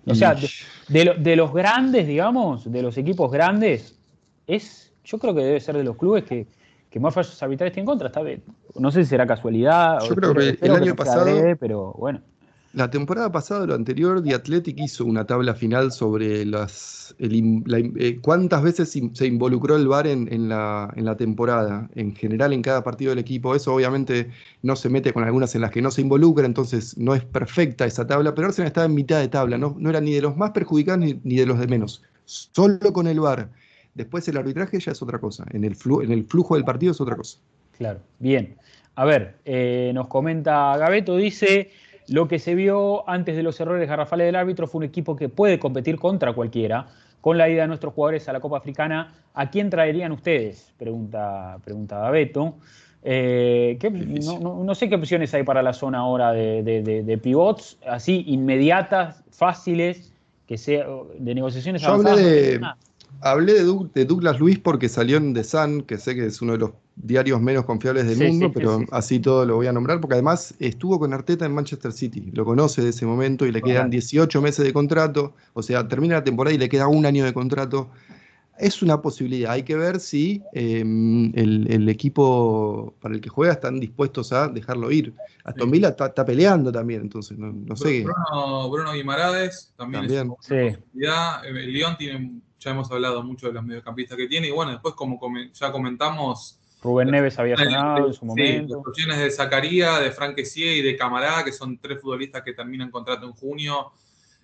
O 0.07 0.15
sea, 0.15 0.33
de, 0.35 0.47
de 0.87 1.05
lo- 1.05 1.13
de 1.15 1.35
los 1.35 1.53
grandes, 1.53 2.07
digamos, 2.07 2.71
de 2.71 2.81
los 2.81 2.97
equipos 2.97 3.29
grandes, 3.31 3.99
es, 4.47 4.91
yo 5.03 5.19
creo 5.19 5.35
que 5.35 5.41
debe 5.43 5.59
ser 5.59 5.75
de 5.77 5.83
los 5.83 5.95
clubes 5.97 6.23
que, 6.23 6.47
que 6.89 6.99
más 6.99 7.13
fallos 7.13 7.41
arbitrales 7.43 7.73
tienen 7.73 7.85
contra. 7.85 8.07
Está 8.07 8.21
bien. 8.21 8.41
No 8.79 8.89
sé 8.89 9.03
si 9.03 9.09
será 9.09 9.27
casualidad. 9.27 9.99
Yo 9.99 10.13
o 10.13 10.15
creo 10.15 10.33
que 10.33 10.57
el 10.61 10.71
año 10.75 10.95
pasado- 10.95 11.21
adrede, 11.21 11.55
pero 11.57 11.93
bueno. 11.97 12.21
La 12.73 12.89
temporada 12.89 13.29
pasada, 13.29 13.65
lo 13.65 13.75
anterior, 13.75 14.23
The 14.23 14.33
Athletic 14.33 14.79
hizo 14.79 15.03
una 15.03 15.25
tabla 15.25 15.53
final 15.53 15.91
sobre 15.91 16.45
las 16.45 17.13
el 17.19 17.63
eh, 17.99 18.19
cuántas 18.21 18.63
veces 18.63 18.97
se 19.13 19.25
involucró 19.25 19.75
el 19.75 19.89
VAR 19.89 20.07
en, 20.07 20.31
en 20.31 20.47
la, 20.47 20.89
en 20.95 21.03
la 21.03 21.17
temporada, 21.17 21.89
en 21.95 22.15
general 22.15 22.53
en 22.53 22.61
cada 22.61 22.81
partido 22.81 23.09
del 23.09 23.19
equipo. 23.19 23.53
Eso 23.53 23.75
obviamente 23.75 24.29
no 24.61 24.77
se 24.77 24.87
mete 24.87 25.11
con 25.11 25.25
algunas 25.25 25.53
en 25.53 25.61
las 25.61 25.71
que 25.71 25.81
no 25.81 25.91
se 25.91 25.99
involucra, 26.01 26.45
entonces 26.45 26.97
no 26.97 27.13
es 27.13 27.25
perfecta 27.25 27.85
esa 27.85 28.07
tabla, 28.07 28.33
pero 28.33 28.47
Arsenal 28.47 28.67
estaba 28.67 28.85
en 28.85 28.95
mitad 28.95 29.19
de 29.19 29.27
tabla, 29.27 29.57
no, 29.57 29.75
no 29.77 29.89
era 29.89 29.99
ni 29.99 30.13
de 30.13 30.21
los 30.21 30.37
más 30.37 30.51
perjudicados 30.51 31.01
ni, 31.01 31.19
ni 31.25 31.35
de 31.35 31.45
los 31.45 31.59
de 31.59 31.67
menos, 31.67 32.01
solo 32.23 32.93
con 32.93 33.07
el 33.07 33.19
VAR. 33.19 33.49
Después 33.93 34.25
el 34.29 34.37
arbitraje 34.37 34.79
ya 34.79 34.93
es 34.93 35.01
otra 35.01 35.19
cosa, 35.19 35.43
en 35.51 35.65
el, 35.65 35.75
flu- 35.75 36.01
en 36.01 36.13
el 36.13 36.23
flujo 36.23 36.55
del 36.55 36.63
partido 36.63 36.93
es 36.93 37.01
otra 37.01 37.17
cosa. 37.17 37.37
Claro, 37.77 37.99
bien. 38.19 38.55
A 38.95 39.05
ver, 39.05 39.35
eh, 39.45 39.91
nos 39.93 40.07
comenta 40.07 40.75
Gabeto, 40.77 41.17
dice, 41.17 41.71
lo 42.07 42.27
que 42.27 42.39
se 42.39 42.55
vio 42.55 43.07
antes 43.09 43.35
de 43.35 43.43
los 43.43 43.59
errores 43.59 43.87
garrafales 43.87 44.25
del 44.27 44.35
árbitro 44.35 44.67
fue 44.67 44.79
un 44.79 44.83
equipo 44.85 45.15
que 45.15 45.29
puede 45.29 45.59
competir 45.59 45.97
contra 45.99 46.33
cualquiera. 46.33 46.87
Con 47.21 47.37
la 47.37 47.47
ida 47.49 47.61
de 47.61 47.67
nuestros 47.67 47.93
jugadores 47.93 48.27
a 48.29 48.33
la 48.33 48.39
Copa 48.39 48.57
Africana, 48.57 49.13
¿a 49.35 49.49
quién 49.51 49.69
traerían 49.69 50.11
ustedes? 50.11 50.73
Pregunta, 50.77 51.57
pregunta 51.63 51.99
Gabeto. 51.99 52.55
Eh, 53.03 53.77
¿qué- 53.79 53.89
no, 53.89 54.39
no- 54.39 54.63
no 54.63 54.75
sé 54.75 54.89
qué 54.89 54.95
opciones 54.95 55.33
hay 55.33 55.43
para 55.43 55.61
la 55.63 55.73
zona 55.73 55.99
ahora 55.99 56.31
de, 56.31 56.63
de- 56.63 56.81
de- 56.83 57.03
de 57.03 57.17
pivots, 57.17 57.77
así 57.87 58.23
inmediatas, 58.27 59.23
fáciles, 59.31 60.11
que 60.47 60.57
sea 60.57 60.85
de 61.17 61.35
negociaciones 61.35 61.81
Yo 61.81 61.89
hablé 61.93 62.09
avanzadas. 62.09 62.31
de, 62.31 62.59
Ah, 62.63 62.75
hablé 63.19 63.53
de, 63.53 63.63
Doug- 63.65 63.91
de 63.93 64.05
Douglas 64.05 64.39
Luis 64.39 64.57
porque 64.59 64.87
salió 64.89 65.17
en 65.17 65.33
The 65.33 65.43
Sun, 65.43 65.81
que 65.83 65.97
sé 65.97 66.15
que 66.15 66.25
es 66.25 66.41
uno 66.41 66.53
de 66.53 66.59
los 66.59 66.71
diarios 66.95 67.41
menos 67.41 67.65
confiables 67.65 68.05
del 68.07 68.17
Sí, 68.17 68.23
mundo, 68.25 68.47
sí, 68.47 68.51
pero 68.53 68.77
sí, 68.79 68.83
sí. 68.83 68.89
así 68.91 69.19
todo 69.19 69.45
lo 69.45 69.55
voy 69.55 69.67
a 69.67 69.73
nombrar, 69.73 69.99
porque 69.99 70.13
además 70.15 70.53
estuvo 70.59 70.99
con 70.99 71.13
Arteta 71.13 71.45
en 71.45 71.53
Manchester 71.53 71.91
City, 71.91 72.29
lo 72.33 72.45
conoce 72.45 72.81
de 72.81 72.89
ese 72.89 73.05
momento 73.05 73.45
y 73.45 73.51
le 73.51 73.61
quedan 73.61 73.75
Claro. 73.75 73.89
18 73.89 74.41
meses 74.41 74.65
de 74.65 74.73
contrato, 74.73 75.33
o 75.53 75.61
sea, 75.63 75.87
termina 75.87 76.15
la 76.15 76.23
temporada 76.23 76.53
y 76.53 76.57
le 76.57 76.69
queda 76.69 76.87
un 76.87 77.05
año 77.05 77.25
de 77.25 77.33
contrato. 77.33 77.89
Es 78.59 78.83
una 78.83 79.01
posibilidad, 79.01 79.53
hay 79.53 79.63
que 79.63 79.75
ver 79.75 79.99
si 79.99 80.43
eh, 80.53 80.81
el, 80.81 81.65
el 81.69 81.89
equipo 81.89 82.93
para 83.01 83.15
el 83.15 83.21
que 83.21 83.29
juega 83.29 83.53
están 83.53 83.79
dispuestos 83.79 84.31
a 84.33 84.49
dejarlo 84.49 84.91
ir. 84.91 85.15
Aston 85.43 85.71
Villa 85.71 85.87
está, 85.89 86.07
está 86.07 86.23
peleando 86.23 86.71
también, 86.71 87.01
entonces 87.01 87.39
no, 87.39 87.51
no 87.51 87.75
sé. 87.75 88.03
Bruno, 88.03 88.69
Bruno 88.69 88.93
Guimaraes 88.93 89.73
también, 89.75 90.03
También. 90.03 90.21
es 90.21 90.25
una 90.27 90.35
Sí. 90.41 90.77
posibilidad. 90.77 91.45
Eh, 91.45 91.49
El 91.49 91.73
Lyon 91.73 91.97
tiene, 91.97 92.41
ya 92.61 92.71
hemos 92.71 92.89
hablado 92.91 93.21
mucho 93.23 93.47
de 93.47 93.53
los 93.53 93.63
mediocampistas 93.65 94.15
que 94.17 94.27
tiene, 94.27 94.47
y 94.47 94.51
bueno, 94.51 94.71
después 94.71 94.93
como 94.95 95.19
come- 95.19 95.49
ya 95.53 95.71
comentamos, 95.71 96.57
Rubén 96.81 97.11
Neves 97.11 97.37
había 97.37 97.57
sonado 97.57 98.07
en 98.07 98.13
su 98.13 98.19
Sí, 98.21 98.25
momento. 98.25 98.77
las 98.77 98.87
opciones 98.87 99.17
de 99.19 99.29
Zacaría, 99.29 99.99
de 99.99 100.11
Frank 100.11 100.35
Kessie 100.35 100.77
y 100.77 100.81
de 100.81 100.95
Camará, 100.95 101.43
que 101.43 101.51
son 101.51 101.77
tres 101.77 101.99
futbolistas 102.01 102.41
que 102.41 102.53
terminan 102.53 102.89
contrato 102.89 103.25
en 103.27 103.33
junio. 103.33 103.91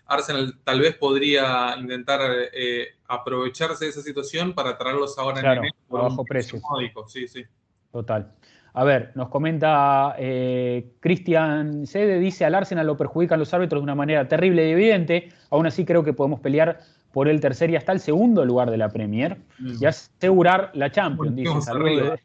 Arsenal 0.05 0.53
tal 0.63 0.79
vez 0.81 0.95
podría 0.95 1.75
intentar 1.79 2.21
eh, 2.53 2.89
aprovecharse 3.07 3.85
de 3.85 3.91
esa 3.91 4.01
situación 4.01 4.53
para 4.53 4.77
traerlos 4.77 5.17
ahora 5.17 5.41
Claro, 5.41 5.61
en 5.61 5.67
enero 5.69 5.97
a 6.05 6.09
bajo 6.09 6.23
precio. 6.25 6.59
módico. 6.69 7.07
Sí, 7.09 7.27
sí. 7.27 7.43
Total. 7.91 8.31
A 8.73 8.83
ver, 8.83 9.11
nos 9.15 9.29
comenta 9.29 10.15
eh, 10.19 10.91
Cristian 10.99 11.87
Sede, 11.87 12.19
dice 12.19 12.45
al 12.45 12.53
Arsenal 12.53 12.85
lo 12.85 12.95
perjudican 12.95 13.39
los 13.39 13.51
árbitros 13.53 13.81
de 13.81 13.83
una 13.83 13.95
manera 13.95 14.27
terrible 14.27 14.67
y 14.69 14.71
evidente, 14.73 15.29
aún 15.49 15.65
así 15.65 15.83
creo 15.85 16.03
que 16.03 16.13
podemos 16.13 16.39
pelear 16.39 16.79
por 17.17 17.27
el 17.27 17.39
tercer 17.39 17.71
y 17.71 17.75
hasta 17.75 17.93
el 17.93 17.99
segundo 17.99 18.45
lugar 18.45 18.69
de 18.69 18.77
la 18.77 18.89
Premier 18.89 19.37
y 19.57 19.83
asegurar 19.85 20.69
la 20.75 20.91
Champions, 20.91 21.35
dice, 21.35 21.61
saludos 21.61 22.19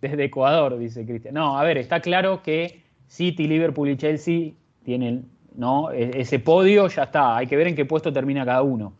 desde 0.00 0.24
Ecuador, 0.24 0.78
dice 0.78 1.04
Cristian. 1.04 1.34
No, 1.34 1.58
a 1.58 1.62
ver, 1.64 1.76
está 1.76 2.00
claro 2.00 2.42
que 2.42 2.82
City, 3.08 3.46
Liverpool 3.46 3.90
y 3.90 3.96
Chelsea 3.98 4.52
tienen 4.86 5.26
¿no? 5.54 5.92
E- 5.92 6.18
ese 6.18 6.38
podio, 6.38 6.88
ya 6.88 7.02
está, 7.02 7.36
hay 7.36 7.46
que 7.46 7.56
ver 7.56 7.66
en 7.66 7.74
qué 7.74 7.84
puesto 7.84 8.10
termina 8.10 8.42
cada 8.46 8.62
uno. 8.62 8.94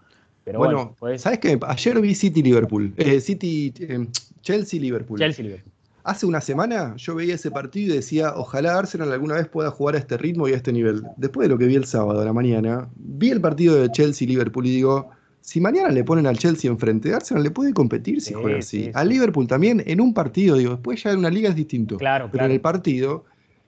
Pero 0.45 0.59
bueno, 0.59 0.75
bueno, 0.75 0.97
pues, 0.99 1.23
¿sabes 1.23 1.39
qué? 1.39 1.59
Ayer 1.67 1.99
vi 2.03 2.15
City-Liverpool, 2.15 2.93
eh, 2.99 3.19
City, 3.19 3.73
eh, 3.81 4.07
Chelsea-Liverpool. 4.43 5.19
Chelsea, 5.19 5.47
Liverpool. 5.47 5.73
Hace 6.05 6.27
una 6.27 6.43
semana 6.43 6.95
yo 6.97 7.15
veía 7.15 7.37
ese 7.37 7.51
partido 7.51 7.95
y 7.95 7.97
decía, 7.97 8.35
ojalá 8.37 8.77
Arsenal 8.77 9.13
alguna 9.13 9.37
vez 9.37 9.49
pueda 9.49 9.71
jugar 9.71 9.95
a 9.95 9.99
este 9.99 10.19
ritmo 10.19 10.47
y 10.47 10.53
a 10.53 10.57
este 10.57 10.75
nivel. 10.75 11.05
Después 11.17 11.49
de 11.49 11.55
lo 11.55 11.59
que 11.59 11.67
vi 11.67 11.77
el 11.77 11.87
sábado 11.87 12.21
a 12.21 12.25
la 12.27 12.35
mañana, 12.35 12.91
vi 12.97 13.31
el 13.31 13.41
partido 13.41 13.77
de 13.77 13.89
Chelsea-Liverpool 13.91 14.67
y 14.67 14.71
digo, 14.71 15.11
si 15.43 15.61
mañana 15.61 15.91
le 15.91 16.03
ponen 16.05 16.27
al 16.27 16.39
Chelsea 16.39 16.71
enfrente, 16.71 17.13
Arsenal 17.13 17.43
le 17.43 17.51
puede 17.51 17.75
competir 17.75 18.21
si 18.23 18.29
Sí, 18.29 18.35
juega 18.35 18.59
así. 18.61 18.85
sí, 18.85 18.91
Al 18.95 19.09
sí. 19.09 19.13
Liverpool 19.15 19.47
también 19.47 19.83
en 19.87 20.01
un 20.01 20.15
partido, 20.15 20.57
digo, 20.57 20.71
después 20.73 21.03
ya 21.03 21.11
en 21.11 21.19
una 21.19 21.31
liga 21.31 21.51
es 21.51 21.55
distinto. 21.57 21.97
Claro, 21.99 22.27
Pero 22.27 22.33
claro. 22.39 22.47
en 22.47 22.53
el 22.53 22.61
partido 22.61 23.25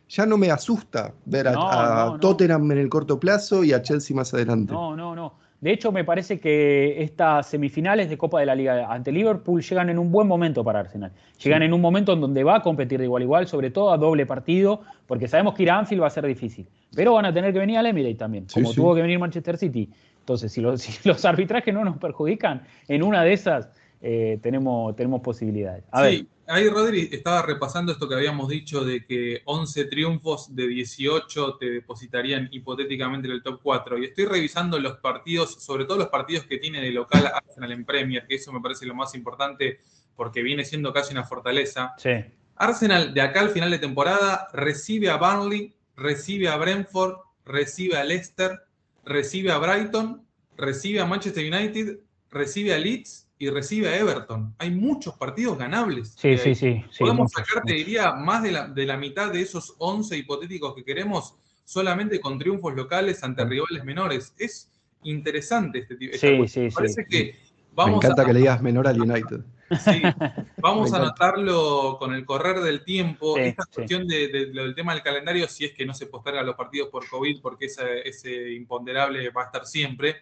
ya 0.08 0.24
no 0.24 0.38
me 0.38 0.50
asusta 0.50 1.12
ver 1.26 1.48
a, 1.48 1.52
No, 1.52 1.68
a 1.70 2.04
no, 2.06 2.12
no. 2.14 2.20
Tottenham 2.20 2.70
en 2.72 2.78
el 2.78 2.88
corto 2.88 3.18
plazo 3.20 3.64
y 3.64 3.72
a 3.72 3.82
Chelsea 3.82 4.16
más 4.16 4.32
adelante. 4.32 4.72
No, 4.72 4.94
no, 4.96 5.14
no. 5.14 5.34
De 5.60 5.72
hecho, 5.72 5.90
me 5.92 6.04
parece 6.04 6.38
que 6.38 7.02
estas 7.02 7.48
semifinales 7.48 8.10
de 8.10 8.18
Copa 8.18 8.38
de 8.38 8.44
la 8.44 8.54
Liga 8.54 8.86
ante 8.92 9.10
Liverpool 9.10 9.62
llegan 9.62 9.88
en 9.88 9.98
un 9.98 10.12
buen 10.12 10.28
momento 10.28 10.62
para 10.62 10.80
Arsenal. 10.80 11.10
Llegan 11.42 11.62
en 11.62 11.72
un 11.72 11.80
momento 11.80 12.12
en 12.12 12.20
donde 12.20 12.44
va 12.44 12.56
a 12.56 12.62
competir 12.62 12.98
de 12.98 13.06
igual 13.06 13.22
a 13.22 13.24
igual, 13.24 13.48
sobre 13.48 13.70
todo 13.70 13.90
a 13.90 13.96
doble 13.96 14.26
partido, 14.26 14.82
porque 15.06 15.26
sabemos 15.26 15.54
que 15.54 15.62
ir 15.62 15.70
a 15.70 15.78
Anfield 15.78 16.02
va 16.02 16.08
a 16.08 16.10
ser 16.10 16.26
difícil. 16.26 16.66
Pero 16.94 17.14
van 17.14 17.24
a 17.24 17.32
tener 17.32 17.52
que 17.54 17.58
venir 17.60 17.78
al 17.78 17.86
Emirates 17.86 18.18
también, 18.18 18.46
como 18.52 18.72
tuvo 18.74 18.94
que 18.94 19.00
venir 19.00 19.18
Manchester 19.18 19.56
City. 19.56 19.88
Entonces, 20.24 20.52
si 20.52 20.62
los, 20.62 20.80
si 20.82 21.06
los 21.06 21.24
arbitrajes 21.24 21.72
no 21.72 21.84
nos 21.84 21.98
perjudican, 21.98 22.66
en 22.88 23.02
una 23.02 23.22
de 23.22 23.34
esas 23.34 23.68
eh, 24.00 24.38
tenemos, 24.42 24.96
tenemos 24.96 25.20
posibilidades. 25.20 25.84
A 25.90 26.08
sí, 26.08 26.26
ahí 26.46 26.68
Rodri 26.68 27.10
estaba 27.12 27.42
repasando 27.42 27.92
esto 27.92 28.08
que 28.08 28.14
habíamos 28.14 28.48
dicho 28.48 28.84
de 28.84 29.04
que 29.04 29.42
11 29.44 29.84
triunfos 29.84 30.54
de 30.54 30.66
18 30.66 31.56
te 31.58 31.70
depositarían 31.70 32.48
hipotéticamente 32.52 33.28
en 33.28 33.34
el 33.34 33.42
top 33.42 33.60
4. 33.62 33.98
Y 33.98 34.06
estoy 34.06 34.24
revisando 34.24 34.78
los 34.78 34.96
partidos, 34.96 35.62
sobre 35.62 35.84
todo 35.84 35.98
los 35.98 36.08
partidos 36.08 36.46
que 36.46 36.56
tiene 36.56 36.80
de 36.80 36.90
local 36.90 37.26
Arsenal 37.26 37.72
en 37.72 37.84
Premier, 37.84 38.26
que 38.26 38.36
eso 38.36 38.50
me 38.50 38.60
parece 38.60 38.86
lo 38.86 38.94
más 38.94 39.14
importante 39.14 39.80
porque 40.16 40.42
viene 40.42 40.64
siendo 40.64 40.92
casi 40.92 41.12
una 41.12 41.24
fortaleza. 41.24 41.92
sí. 41.98 42.10
Arsenal 42.56 43.12
de 43.12 43.20
acá 43.20 43.40
al 43.40 43.50
final 43.50 43.68
de 43.68 43.80
temporada 43.80 44.46
recibe 44.52 45.10
a 45.10 45.16
Burnley, 45.16 45.74
recibe 45.96 46.46
a 46.46 46.56
Brentford, 46.56 47.16
recibe 47.44 47.96
a 47.96 48.04
Leicester, 48.04 48.60
recibe 49.04 49.50
a 49.52 49.58
Brighton, 49.58 50.22
recibe 50.56 51.00
a 51.00 51.06
Manchester 51.06 51.44
United, 51.52 51.98
recibe 52.30 52.74
a 52.74 52.78
Leeds 52.78 53.28
y 53.38 53.50
recibe 53.50 53.88
a 53.88 53.98
Everton. 53.98 54.54
Hay 54.58 54.70
muchos 54.70 55.14
partidos 55.16 55.58
ganables. 55.58 56.14
Sí, 56.16 56.28
Eh, 56.28 56.38
sí, 56.38 56.54
sí. 56.54 56.84
sí, 56.90 56.98
Podemos 57.00 57.32
muchos, 57.32 57.46
sacar, 57.46 57.62
te 57.64 57.74
diría, 57.74 58.12
más 58.12 58.42
de 58.42 58.52
la, 58.52 58.68
de 58.68 58.86
la 58.86 58.96
mitad 58.96 59.32
de 59.32 59.40
esos 59.42 59.74
11 59.78 60.16
hipotéticos 60.16 60.74
que 60.74 60.84
queremos 60.84 61.34
solamente 61.64 62.20
con 62.20 62.38
triunfos 62.38 62.74
locales 62.74 63.22
ante 63.24 63.44
rivales 63.44 63.84
menores. 63.84 64.34
Es 64.38 64.70
interesante 65.02 65.80
este 65.80 65.96
tipo. 65.96 66.16
Sí, 66.16 66.48
sí, 66.48 66.70
sí. 66.70 66.74
Parece 66.74 67.04
que 67.06 67.24
me 67.24 67.50
vamos 67.74 68.04
encanta 68.04 68.22
a, 68.22 68.26
que 68.26 68.32
le 68.32 68.38
digas 68.40 68.62
menor 68.62 68.86
al 68.86 69.00
United. 69.00 69.40
Sí, 69.78 70.02
vamos 70.58 70.92
a 70.92 70.96
encanta. 70.98 71.06
notarlo 71.06 71.96
con 71.98 72.14
el 72.14 72.24
correr 72.24 72.60
del 72.60 72.84
tiempo. 72.84 73.34
Sí, 73.36 73.42
Esta 73.42 73.62
sí. 73.64 73.70
cuestión 73.74 74.06
de- 74.06 74.28
de- 74.28 74.46
lo 74.52 74.64
del 74.64 74.74
tema 74.74 74.92
del 74.94 75.02
calendario, 75.02 75.48
si 75.48 75.64
es 75.64 75.72
que 75.72 75.86
no 75.86 75.94
se 75.94 76.06
postergan 76.06 76.44
los 76.46 76.54
partidos 76.56 76.88
por 76.90 77.08
COVID, 77.08 77.40
porque 77.40 77.66
ese, 77.66 78.06
ese 78.08 78.52
imponderable 78.52 79.28
va 79.30 79.42
a 79.42 79.46
estar 79.46 79.66
siempre. 79.66 80.16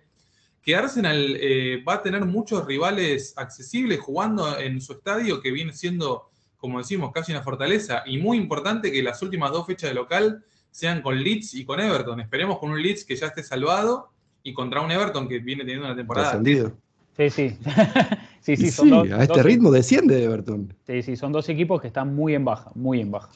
Que 0.63 0.77
Arsenal 0.77 1.37
eh, 1.41 1.83
va 1.87 1.95
a 1.95 2.03
tener 2.03 2.25
muchos 2.25 2.65
rivales 2.67 3.35
accesibles 3.37 3.99
jugando 4.01 4.59
en 4.59 4.81
su 4.81 4.93
estadio, 4.93 5.41
que 5.41 5.51
viene 5.51 5.73
siendo, 5.73 6.31
como 6.57 6.79
decimos, 6.79 7.11
casi 7.12 7.33
una 7.33 7.43
fortaleza. 7.43 8.05
Y 8.07 8.19
muy 8.19 8.37
importante 8.37 8.93
que 8.93 9.03
las 9.03 9.20
últimas 9.23 9.51
dos 9.51 9.66
fechas 9.66 9.91
de 9.91 9.95
local 9.95 10.45
sean 10.70 11.03
con 11.03 11.20
Leeds 11.20 11.55
y 11.55 11.65
con 11.65 11.81
Everton. 11.81 12.20
Esperemos 12.20 12.59
con 12.61 12.70
un 12.70 12.81
Leeds 12.81 13.05
que 13.05 13.16
ya 13.16 13.27
esté 13.27 13.43
salvado 13.43 14.11
y 14.45 14.53
contra 14.55 14.81
un 14.81 14.91
Everton 14.93 15.29
que 15.29 15.39
viene 15.41 15.65
teniendo 15.65 15.87
una 15.87 15.97
temporada. 15.97 16.29
Descendido. 16.29 16.73
Sí, 17.16 17.29
sí. 17.31 17.59
sí, 18.43 18.56
sí, 18.56 18.70
son 18.70 18.85
sí, 18.86 18.90
dos- 18.90 19.10
a 19.12 19.23
este 19.23 19.35
dos- 19.35 19.43
ritmo 19.43 19.70
desciende 19.70 20.23
Everton. 20.23 20.74
Sí, 20.86 21.02
sí, 21.02 21.16
son 21.16 21.32
dos 21.32 21.48
equipos 21.48 21.81
que 21.81 21.86
están 21.86 22.14
muy 22.14 22.35
en 22.35 22.44
baja, 22.44 22.70
muy 22.74 23.01
en 23.01 23.10
baja. 23.10 23.31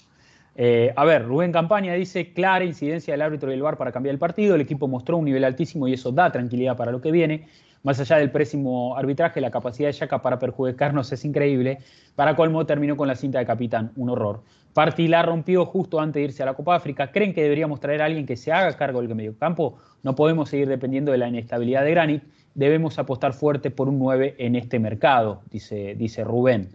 Eh, 0.58 0.92
a 0.96 1.04
ver, 1.04 1.24
Rubén 1.26 1.52
Campaña 1.52 1.94
dice, 1.94 2.32
clara 2.32 2.64
incidencia 2.64 3.14
del 3.14 3.22
árbitro 3.22 3.50
y 3.50 3.54
el 3.54 3.62
VAR 3.62 3.76
para 3.76 3.92
cambiar 3.92 4.14
el 4.14 4.18
partido, 4.18 4.54
el 4.54 4.60
equipo 4.62 4.88
mostró 4.88 5.16
un 5.18 5.24
nivel 5.26 5.44
altísimo 5.44 5.86
y 5.86 5.92
eso 5.94 6.12
da 6.12 6.30
tranquilidad 6.32 6.76
para 6.76 6.92
lo 6.92 7.00
que 7.00 7.10
viene. 7.10 7.46
Más 7.82 8.00
allá 8.00 8.16
del 8.16 8.30
pésimo 8.30 8.96
arbitraje, 8.96 9.40
la 9.40 9.50
capacidad 9.50 9.88
de 9.88 9.92
Yaka 9.92 10.20
para 10.22 10.38
perjudicarnos 10.38 11.12
es 11.12 11.24
increíble. 11.24 11.78
Para 12.16 12.34
colmo, 12.34 12.66
terminó 12.66 12.96
con 12.96 13.06
la 13.06 13.14
cinta 13.14 13.38
de 13.38 13.46
capitán, 13.46 13.92
un 13.96 14.08
horror. 14.10 14.42
Parti 14.72 15.06
la 15.08 15.22
rompió 15.22 15.64
justo 15.66 16.00
antes 16.00 16.14
de 16.20 16.24
irse 16.24 16.42
a 16.42 16.46
la 16.46 16.54
Copa 16.54 16.74
África. 16.74 17.12
¿Creen 17.12 17.32
que 17.32 17.42
deberíamos 17.42 17.78
traer 17.78 18.02
a 18.02 18.06
alguien 18.06 18.26
que 18.26 18.36
se 18.36 18.50
haga 18.50 18.76
cargo 18.76 19.00
del 19.02 19.14
medio 19.14 19.36
campo? 19.38 19.78
No 20.02 20.14
podemos 20.14 20.48
seguir 20.48 20.68
dependiendo 20.68 21.12
de 21.12 21.18
la 21.18 21.28
inestabilidad 21.28 21.84
de 21.84 21.90
Granit. 21.92 22.22
Debemos 22.56 22.98
apostar 22.98 23.34
fuerte 23.34 23.70
por 23.70 23.86
un 23.86 23.98
9 23.98 24.36
en 24.38 24.56
este 24.56 24.78
mercado, 24.78 25.42
dice, 25.50 25.94
dice 25.94 26.24
Rubén. 26.24 26.70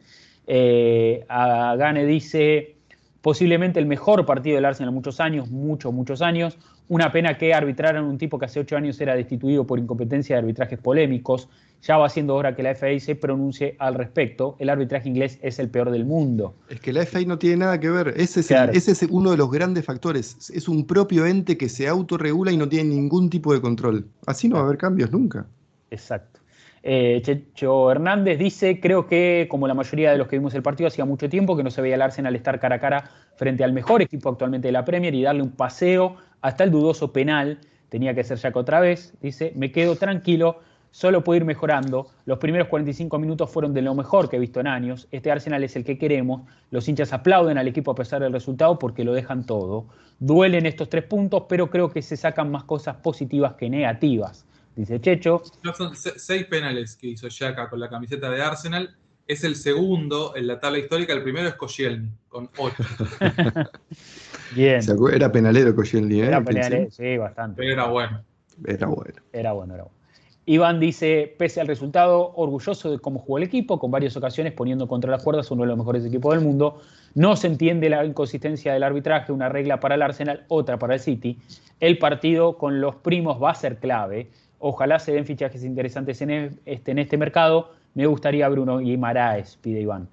Eh, 0.45 1.25
Gane 1.27 2.05
dice, 2.05 2.75
posiblemente 3.21 3.79
el 3.79 3.87
mejor 3.87 4.23
partido 4.27 4.57
del 4.57 4.65
Arsenal 4.65 4.89
en 4.89 4.95
muchos 4.95 5.19
años, 5.19 5.49
muchos, 5.49 5.91
muchos 5.91 6.21
años. 6.21 6.55
Una 6.87 7.11
pena 7.11 7.35
que 7.35 7.55
arbitraran 7.55 8.03
un 8.03 8.19
tipo 8.19 8.37
que 8.37 8.45
hace 8.45 8.59
ocho 8.59 8.77
años 8.77 9.01
era 9.01 9.15
destituido 9.15 9.65
por 9.65 9.79
incompetencia 9.79 10.35
de 10.35 10.41
arbitrajes 10.41 10.77
polémicos. 10.77 11.49
Ya 11.81 11.97
va 11.97 12.09
siendo 12.09 12.35
hora 12.35 12.55
que 12.55 12.61
la 12.61 12.75
FA 12.75 12.99
se 12.99 13.15
pronuncie 13.15 13.75
al 13.79 13.95
respecto. 13.95 14.55
El 14.59 14.69
arbitraje 14.69 15.09
inglés 15.09 15.39
es 15.41 15.57
el 15.57 15.69
peor 15.69 15.89
del 15.89 16.05
mundo. 16.05 16.53
Es 16.69 16.79
que 16.79 16.93
la 16.93 17.03
FA 17.07 17.21
no 17.25 17.39
tiene 17.39 17.57
nada 17.57 17.79
que 17.79 17.89
ver. 17.89 18.13
Ese 18.17 18.41
es, 18.41 18.51
ese 18.51 18.91
es 18.91 19.01
uno 19.09 19.31
de 19.31 19.37
los 19.37 19.49
grandes 19.49 19.83
factores. 19.83 20.51
Es 20.53 20.69
un 20.69 20.85
propio 20.85 21.25
ente 21.25 21.57
que 21.57 21.69
se 21.69 21.87
autorregula 21.87 22.51
y 22.51 22.57
no 22.57 22.69
tiene 22.69 22.93
ningún 22.93 23.31
tipo 23.31 23.51
de 23.51 23.61
control. 23.61 24.05
Así 24.27 24.47
no 24.47 24.57
va 24.57 24.61
a 24.61 24.65
haber 24.65 24.77
cambios 24.77 25.11
nunca. 25.11 25.47
Exacto. 25.91 26.39
Eh, 26.83 27.21
Checho 27.23 27.91
Hernández 27.91 28.39
dice, 28.39 28.79
creo 28.79 29.05
que 29.05 29.47
como 29.51 29.67
la 29.67 29.75
mayoría 29.75 30.11
de 30.11 30.17
los 30.17 30.27
que 30.27 30.37
vimos 30.37 30.55
el 30.55 30.63
partido, 30.63 30.87
hacía 30.87 31.05
mucho 31.05 31.29
tiempo 31.29 31.55
que 31.55 31.63
no 31.63 31.69
se 31.69 31.81
veía 31.81 31.95
el 31.95 32.01
Arsenal 32.01 32.35
estar 32.35 32.59
cara 32.59 32.77
a 32.77 32.79
cara 32.79 33.11
frente 33.35 33.63
al 33.63 33.73
mejor 33.73 34.01
equipo 34.01 34.29
actualmente 34.29 34.69
de 34.69 34.71
la 34.71 34.83
Premier 34.83 35.13
y 35.13 35.21
darle 35.21 35.43
un 35.43 35.51
paseo 35.51 36.15
hasta 36.41 36.63
el 36.63 36.71
dudoso 36.71 37.13
penal. 37.13 37.59
Tenía 37.89 38.15
que 38.15 38.23
ser 38.23 38.37
Jack 38.37 38.55
otra 38.55 38.79
vez. 38.79 39.13
Dice, 39.21 39.51
me 39.55 39.71
quedo 39.71 39.95
tranquilo, 39.95 40.61
solo 40.89 41.23
puedo 41.23 41.37
ir 41.37 41.45
mejorando. 41.45 42.07
Los 42.25 42.39
primeros 42.39 42.67
45 42.69 43.19
minutos 43.19 43.51
fueron 43.51 43.73
de 43.73 43.81
lo 43.83 43.93
mejor 43.93 44.29
que 44.29 44.37
he 44.37 44.39
visto 44.39 44.59
en 44.59 44.67
años. 44.67 45.07
Este 45.11 45.29
Arsenal 45.29 45.63
es 45.63 45.75
el 45.75 45.83
que 45.83 45.99
queremos. 45.99 46.49
Los 46.71 46.87
hinchas 46.87 47.13
aplauden 47.13 47.57
al 47.57 47.67
equipo 47.67 47.91
a 47.91 47.95
pesar 47.95 48.21
del 48.21 48.33
resultado 48.33 48.79
porque 48.79 49.03
lo 49.03 49.13
dejan 49.13 49.45
todo. 49.45 49.87
Duelen 50.19 50.65
estos 50.65 50.89
tres 50.89 51.03
puntos, 51.03 51.43
pero 51.49 51.69
creo 51.69 51.91
que 51.91 52.01
se 52.01 52.17
sacan 52.17 52.49
más 52.49 52.63
cosas 52.63 52.95
positivas 52.95 53.53
que 53.53 53.69
negativas 53.69 54.47
dice 54.75 54.99
Checho. 54.99 55.43
son 55.75 55.95
seis 55.95 56.45
penales 56.45 56.95
que 56.95 57.07
hizo 57.07 57.27
Yaka 57.27 57.69
con 57.69 57.79
la 57.79 57.89
camiseta 57.89 58.29
de 58.29 58.41
Arsenal. 58.41 58.95
Es 59.27 59.43
el 59.43 59.55
segundo 59.55 60.35
en 60.35 60.47
la 60.47 60.59
tabla 60.59 60.79
histórica. 60.79 61.13
El 61.13 61.23
primero 61.23 61.47
es 61.47 61.55
Koscielny, 61.55 62.09
con 62.27 62.49
ocho. 62.57 62.83
Bien. 64.55 64.81
Era 65.13 65.31
penalero 65.31 65.75
Koscielny, 65.75 66.21
¿eh? 66.21 66.25
Era 66.25 66.43
penalero, 66.43 66.91
sí, 66.91 67.17
bastante. 67.17 67.57
Pero 67.57 67.73
era 67.73 67.85
bueno. 67.85 68.23
Era 68.65 68.87
bueno. 68.87 69.21
Era 69.31 69.51
bueno, 69.53 69.73
era 69.75 69.83
bueno. 69.83 70.01
Iván 70.45 70.79
dice, 70.79 71.35
pese 71.37 71.61
al 71.61 71.67
resultado, 71.67 72.33
orgulloso 72.35 72.91
de 72.91 72.99
cómo 72.99 73.19
jugó 73.19 73.37
el 73.37 73.43
equipo, 73.43 73.77
con 73.77 73.91
varias 73.91 74.17
ocasiones 74.17 74.53
poniendo 74.53 74.87
contra 74.87 75.11
las 75.11 75.23
cuerdas 75.23 75.51
uno 75.51 75.61
de 75.61 75.67
los 75.67 75.77
mejores 75.77 76.03
equipos 76.03 76.33
del 76.33 76.43
mundo. 76.43 76.81
No 77.13 77.35
se 77.35 77.47
entiende 77.47 77.89
la 77.89 78.03
inconsistencia 78.03 78.73
del 78.73 78.81
arbitraje, 78.81 79.31
una 79.31 79.49
regla 79.49 79.79
para 79.79 79.95
el 79.95 80.01
Arsenal, 80.01 80.45
otra 80.47 80.79
para 80.79 80.95
el 80.95 80.99
City. 80.99 81.37
El 81.79 81.99
partido 81.99 82.57
con 82.57 82.81
los 82.81 82.95
primos 82.95 83.41
va 83.41 83.51
a 83.51 83.55
ser 83.55 83.77
clave. 83.77 84.31
Ojalá 84.61 84.99
se 84.99 85.11
den 85.11 85.25
fichajes 85.25 85.63
interesantes 85.63 86.21
en 86.21 86.59
este, 86.65 86.91
en 86.91 86.99
este 86.99 87.17
mercado. 87.17 87.71
Me 87.95 88.05
gustaría 88.05 88.47
Bruno 88.47 88.77
Guimaraes, 88.77 89.57
pide 89.57 89.81
Iván. 89.81 90.07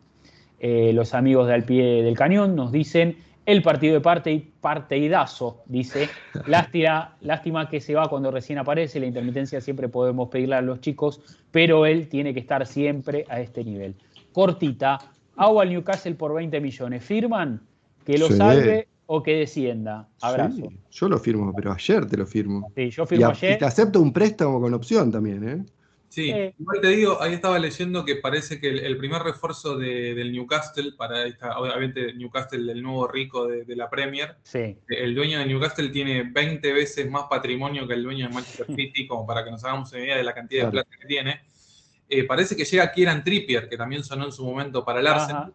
Eh, 0.59 0.93
los 0.93 1.15
amigos 1.15 1.47
de 1.47 1.55
Al 1.55 1.65
Pie 1.65 2.03
del 2.03 2.17
Cañón 2.17 2.57
nos 2.57 2.73
dicen 2.73 3.19
el 3.45 3.63
partido 3.63 3.95
de 3.95 4.01
parte 4.01 4.33
y 4.33 4.41
parteidazo, 4.61 5.63
dice. 5.67 6.09
Lástima, 6.47 7.17
lástima 7.21 7.69
que 7.69 7.81
se 7.81 7.95
va 7.95 8.09
cuando 8.09 8.31
recién 8.31 8.59
aparece, 8.59 9.01
la 9.01 9.07
intermitencia 9.07 9.61
siempre 9.61 9.89
podemos 9.89 10.29
pedirle 10.29 10.57
a 10.57 10.63
los 10.63 10.81
chicos, 10.81 11.21
pero 11.51 11.87
él 11.87 12.09
tiene 12.09 12.35
que 12.35 12.41
estar 12.41 12.67
siempre 12.67 13.25
a 13.29 13.41
este 13.41 13.65
nivel. 13.65 13.95
Cortita, 14.33 14.99
agua 15.37 15.63
al 15.63 15.71
Newcastle 15.71 16.15
por 16.15 16.35
20 16.35 16.61
millones. 16.61 17.05
¿Firman? 17.05 17.61
Que 18.05 18.19
lo 18.19 18.29
salve 18.29 18.89
o 19.11 19.23
que 19.23 19.37
descienda. 19.37 20.07
Abrazo. 20.21 20.69
yo 20.91 21.09
lo 21.09 21.19
firmo, 21.19 21.53
pero 21.57 21.73
ayer 21.73 22.07
te 22.07 22.17
lo 22.19 22.27
firmo. 22.27 22.71
Sí, 22.77 22.91
yo 22.91 23.07
firmo 23.07 23.29
ayer. 23.29 23.57
Y 23.57 23.59
te 23.59 23.65
acepto 23.65 24.01
un 24.01 24.13
préstamo 24.13 24.61
con 24.61 24.75
opción 24.75 25.11
también, 25.11 25.49
¿eh? 25.49 25.65
Sí, 26.11 26.31
igual 26.59 26.81
te 26.81 26.89
digo, 26.89 27.21
ahí 27.21 27.35
estaba 27.35 27.59
leyendo 27.59 28.05
que 28.05 28.17
parece 28.17 28.61
que 28.61 28.69
el, 28.69 28.97
primer 28.97 29.23
refuerzo 29.23 29.77
del 29.77 30.33
Newcastle, 30.33 30.93
para 30.97 31.25
esta, 31.25 31.59
obviamente 31.59 32.13
Newcastle, 32.15 32.71
el 32.71 32.83
nuevo 32.83 33.07
rico 33.09 33.47
de, 33.47 33.77
la 33.77 33.91
Premier, 33.91 34.37
sí. 34.43 34.77
el 34.89 35.15
dueño 35.15 35.39
de 35.39 35.47
Newcastle 35.47 35.89
tiene 35.91 36.25
20 36.25 36.73
veces 36.73 37.11
más 37.11 37.25
patrimonio 37.31 37.87
que 37.87 37.95
el 37.95 38.03
dueño 38.03 38.29
de 38.29 38.35
Manchester 38.35 38.67
City, 38.77 39.07
como 39.07 39.27
para 39.27 39.45
que 39.45 39.51
nos 39.51 39.65
hagamos 39.65 39.93
una 39.93 40.03
idea 40.03 40.17
de 40.17 40.25
la 40.25 40.35
cantidad 40.35 40.67
de 40.67 40.71
plata 40.71 40.91
que 40.99 41.07
tiene. 41.07 41.41
Eh, 42.11 42.25
parece 42.25 42.57
que 42.57 42.65
llega 42.65 42.91
Kieran 42.91 43.23
Trippier, 43.23 43.69
que 43.69 43.77
también 43.77 44.03
sonó 44.03 44.25
en 44.25 44.33
su 44.33 44.45
momento 44.45 44.85
para 44.85 45.01
el 45.01 45.07
Arsenal, 45.07 45.53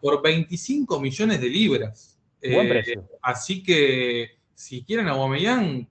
por 0.00 0.22
25 0.22 0.98
millones 0.98 1.40
de 1.40 1.48
libras. 1.48 2.09
Buen 2.42 2.66
eh, 2.66 2.70
precio. 2.70 3.08
Así 3.22 3.62
que 3.62 4.38
si 4.54 4.84
quieren 4.84 5.08
a 5.08 5.14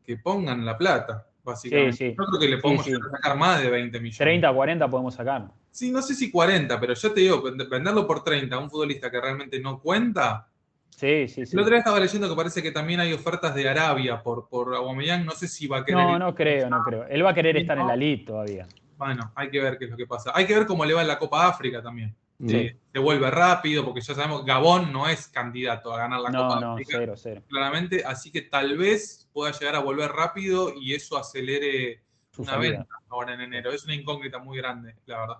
que 0.06 0.18
pongan 0.18 0.66
la 0.66 0.78
plata, 0.78 1.28
básicamente. 1.44 1.98
Sí, 1.98 2.16
Yo 2.18 2.26
creo 2.26 2.40
que 2.40 2.48
le 2.48 2.58
podemos 2.58 2.86
sacar 2.86 3.38
más 3.38 3.62
de 3.62 3.70
20 3.70 4.00
millones. 4.00 4.18
30, 4.18 4.54
40 4.54 4.90
podemos 4.90 5.16
sacar. 5.16 5.48
Sí, 5.72 5.92
no 5.92 6.02
sé 6.02 6.16
si 6.16 6.32
40, 6.32 6.80
pero 6.80 6.94
yo 6.94 7.12
te 7.12 7.22
digo, 7.22 7.42
venderlo 7.42 8.06
por 8.06 8.24
30 8.24 8.56
a 8.56 8.60
un 8.60 8.70
futbolista 8.70 9.10
que 9.10 9.22
realmente 9.22 9.60
no 9.60 9.80
cuenta. 9.80 10.48
Sí, 10.90 11.28
sí, 11.28 11.46
sí. 11.46 11.56
El 11.56 11.62
otro 11.62 11.72
día 11.72 11.80
estaba 11.80 12.00
leyendo 12.00 12.28
que 12.30 12.36
parece 12.36 12.62
que 12.62 12.72
también 12.72 13.00
hay 13.00 13.14
ofertas 13.14 13.56
de 13.56 13.70
Arabia 13.70 14.22
por, 14.22 14.50
por 14.50 14.76
Aubameyang. 14.76 15.26
No 15.26 15.32
sé 15.32 15.48
si 15.48 15.68
va 15.68 15.80
a 15.80 15.86
querer. 15.86 16.04
No, 16.04 16.20
no 16.20 16.36
creo, 16.36 16.70
no 16.70 16.84
creo. 16.84 17.06
Él 17.08 17.24
va 17.24 17.30
a 17.30 17.34
querer 17.34 17.56
estar 17.58 17.78
en 17.78 17.88
la 17.88 17.96
LID 17.96 18.26
todavía. 18.26 18.68
Bueno, 18.98 19.32
hay 19.34 19.50
que 19.50 19.62
ver 19.62 19.78
qué 19.78 19.86
es 19.86 19.92
lo 19.92 19.98
que 19.98 20.06
pasa. 20.06 20.32
Hay 20.36 20.46
que 20.46 20.56
ver 20.56 20.68
cómo 20.68 20.84
le 20.84 20.94
va 20.94 21.02
en 21.02 21.08
la 21.08 21.18
Copa 21.18 21.48
África 21.48 21.82
también 21.82 22.14
se 22.48 23.00
vuelve 23.00 23.30
rápido, 23.30 23.84
porque 23.84 24.02
ya 24.02 24.16
sabemos 24.16 24.46
Gabón 24.46 24.94
no 24.94 25.08
es 25.08 25.28
candidato 25.28 25.94
a 25.94 25.98
ganar 25.98 26.22
la 26.22 26.32
Copa 26.32 26.60
no, 26.60 26.76
cero, 26.86 27.14
cero. 27.18 27.42
claramente, 27.48 28.04
así 28.06 28.32
que 28.32 28.42
tal 28.42 28.78
vez 28.78 29.28
pueda 29.34 29.52
llegar 29.52 29.76
a 29.76 29.80
volver 29.80 30.12
rápido 30.12 30.74
y 30.74 30.94
eso 30.94 31.18
acelere 31.18 32.02
una 32.38 32.58
venta 32.58 32.88
ahora 33.10 33.34
en 33.34 33.42
enero. 33.42 33.72
Es 33.72 33.84
una 33.84 33.96
incógnita 33.96 34.40
muy 34.40 34.58
grande, 34.58 34.96
la 35.06 35.20
verdad. 35.20 35.38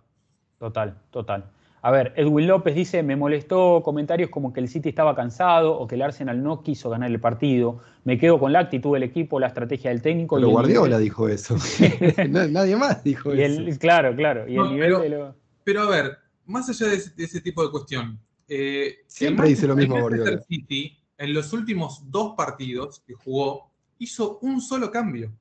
Total, 0.58 0.98
total. 1.12 1.50
A 1.82 1.92
ver, 1.92 2.14
Edwin 2.18 2.48
López 2.48 2.76
dice, 2.76 3.04
me 3.04 3.16
molestó 3.16 3.82
comentarios 3.84 4.30
como 4.30 4.52
que 4.52 4.60
el 4.60 4.68
City 4.68 4.90
estaba 4.90 5.16
cansado 5.16 5.78
o 5.78 5.88
que 5.88 5.96
el 5.96 6.02
Arsenal 6.02 6.44
no 6.44 6.62
quiso 6.62 6.90
ganar 6.90 7.10
el 7.10 7.22
partido. 7.22 7.80
Me 8.04 8.18
quedo 8.18 8.38
con 8.38 8.52
la 8.52 8.60
actitud 8.60 8.94
del 8.94 9.04
equipo, 9.04 9.40
la 9.40 9.48
estrategia 9.48 9.90
del 9.90 10.02
técnico. 10.02 10.36
Pero 10.36 10.50
Guardiola 10.50 10.98
dijo 10.98 11.30
eso. 11.30 11.56
Nadie 12.28 12.76
más 12.76 13.02
dijo 13.04 13.32
eso. 13.32 13.80
claro, 13.80 14.14
claro. 14.14 14.48
Y 14.48 14.58
el 14.58 14.70
nivel 14.70 15.02
de 15.02 15.10
lo... 15.10 15.36
pero 15.64 15.84
a 15.84 15.90
ver, 15.90 16.18
más 16.50 16.68
allá 16.70 16.88
de 16.88 16.96
ese, 16.96 17.42
tipo 17.42 17.64
de 17.64 17.72
cuestión, 17.72 18.20
eh, 18.48 18.98
siempre 19.08 19.50
dice 19.50 19.68
lo 19.68 19.76
mismo 19.76 19.96
Manchester 20.00 20.44
City, 20.48 20.98
en 21.18 21.34
los 21.34 21.54
últimos 21.54 22.10
dos 22.10 22.34
partidos 22.36 23.04
que 23.06 23.14
jugó, 23.14 23.72
hizo 24.00 24.40
un 24.42 24.60
solo 24.60 24.90
cambio 24.90 25.32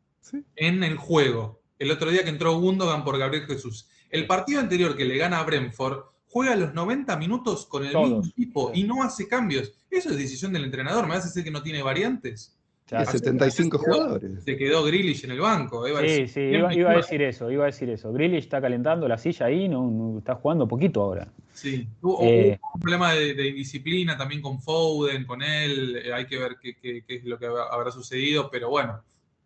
en 0.55 0.85
el 0.85 0.97
juego. 0.97 1.63
El 1.79 1.91
otro 1.91 2.11
día 2.11 2.25
que 2.25 2.31
entró 2.31 2.59
Gundogan 2.59 3.05
por 3.05 3.19
Gabriel 3.19 3.47
Jesús. 3.47 3.89
El 4.11 4.27
partido 4.27 4.61
anterior 4.61 4.97
que 4.97 5.05
le 5.05 5.17
gana 5.17 5.39
a 5.39 5.45
Brentford, 5.45 6.05
juega 6.27 6.57
los 6.57 6.75
90 6.75 7.17
minutos 7.17 7.65
con 7.67 7.87
el 7.87 7.97
mismo 7.97 8.23
equipo 8.25 8.73
y 8.75 8.85
no 8.85 9.03
hace 9.03 9.29
cambios. 9.29 9.73
Eso 9.91 10.11
es 10.11 10.19
decisión 10.19 10.53
del 10.53 10.65
entrenador. 10.65 11.07
¿Me 11.07 11.15
hace 11.15 11.29
decir 11.29 11.45
que 11.45 11.51
no 11.51 11.63
tiene 11.63 11.83
variantes? 11.83 12.58
75 12.89 13.79
jugadores. 13.79 14.45
Se 14.45 14.57
quedó 14.57 14.83
Grealish 14.85 15.25
en 15.25 15.33
el 15.33 15.41
banco. 15.41 15.85
sí, 15.87 16.27
sí, 16.29 16.41
iba, 16.41 16.93
a 16.93 16.97
decir 16.97 17.23
eso, 17.23 17.51
iba 17.51 17.65
a 17.65 17.67
decir 17.67 17.91
eso. 17.91 18.13
Grealish 18.13 18.45
está 18.45 18.61
calentando 18.61 19.07
la 19.07 19.19
silla 19.19 19.47
ahí, 19.47 19.69
no, 19.69 20.19
está 20.19 20.35
jugando 20.35 20.67
poquito 20.67 21.03
ahora. 21.03 21.29
Sí, 21.53 21.87
hubo, 22.01 22.23
eh, 22.23 22.59
un 22.75 22.81
problema 22.81 23.13
de, 23.13 23.49
indisciplina 23.49 24.17
también 24.17 24.41
con 24.41 24.61
Foden, 24.63 25.27
con 25.27 25.43
él, 25.43 25.97
eh, 25.97 26.13
hay 26.13 26.27
que 26.27 26.39
ver 26.39 26.57
qué, 26.61 27.05
es 27.07 27.25
lo 27.25 27.39
que 27.39 27.47
habrá 27.47 27.91
sucedido, 27.91 28.49
pero 28.51 28.71
bueno, 28.71 29.03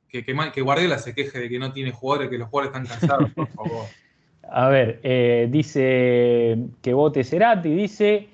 que, 0.08 0.24
que, 0.24 0.60
Guardiola 0.60 0.98
se 0.98 1.14
queje 1.14 1.40
de 1.40 1.48
que 1.48 1.58
no 1.58 1.72
tiene 1.72 1.90
jugadores, 1.90 2.30
que 2.30 2.38
los 2.38 2.48
jugadores 2.48 2.76
están 2.76 2.98
cansados, 2.98 3.30
por 3.32 3.48
favor. 3.48 3.86
A 4.54 4.68
ver, 4.68 5.00
eh, 5.02 5.48
dice 5.50 6.58
que 6.82 6.92
vote 6.92 7.24
Cerati, 7.24 7.70
dice 7.70 8.28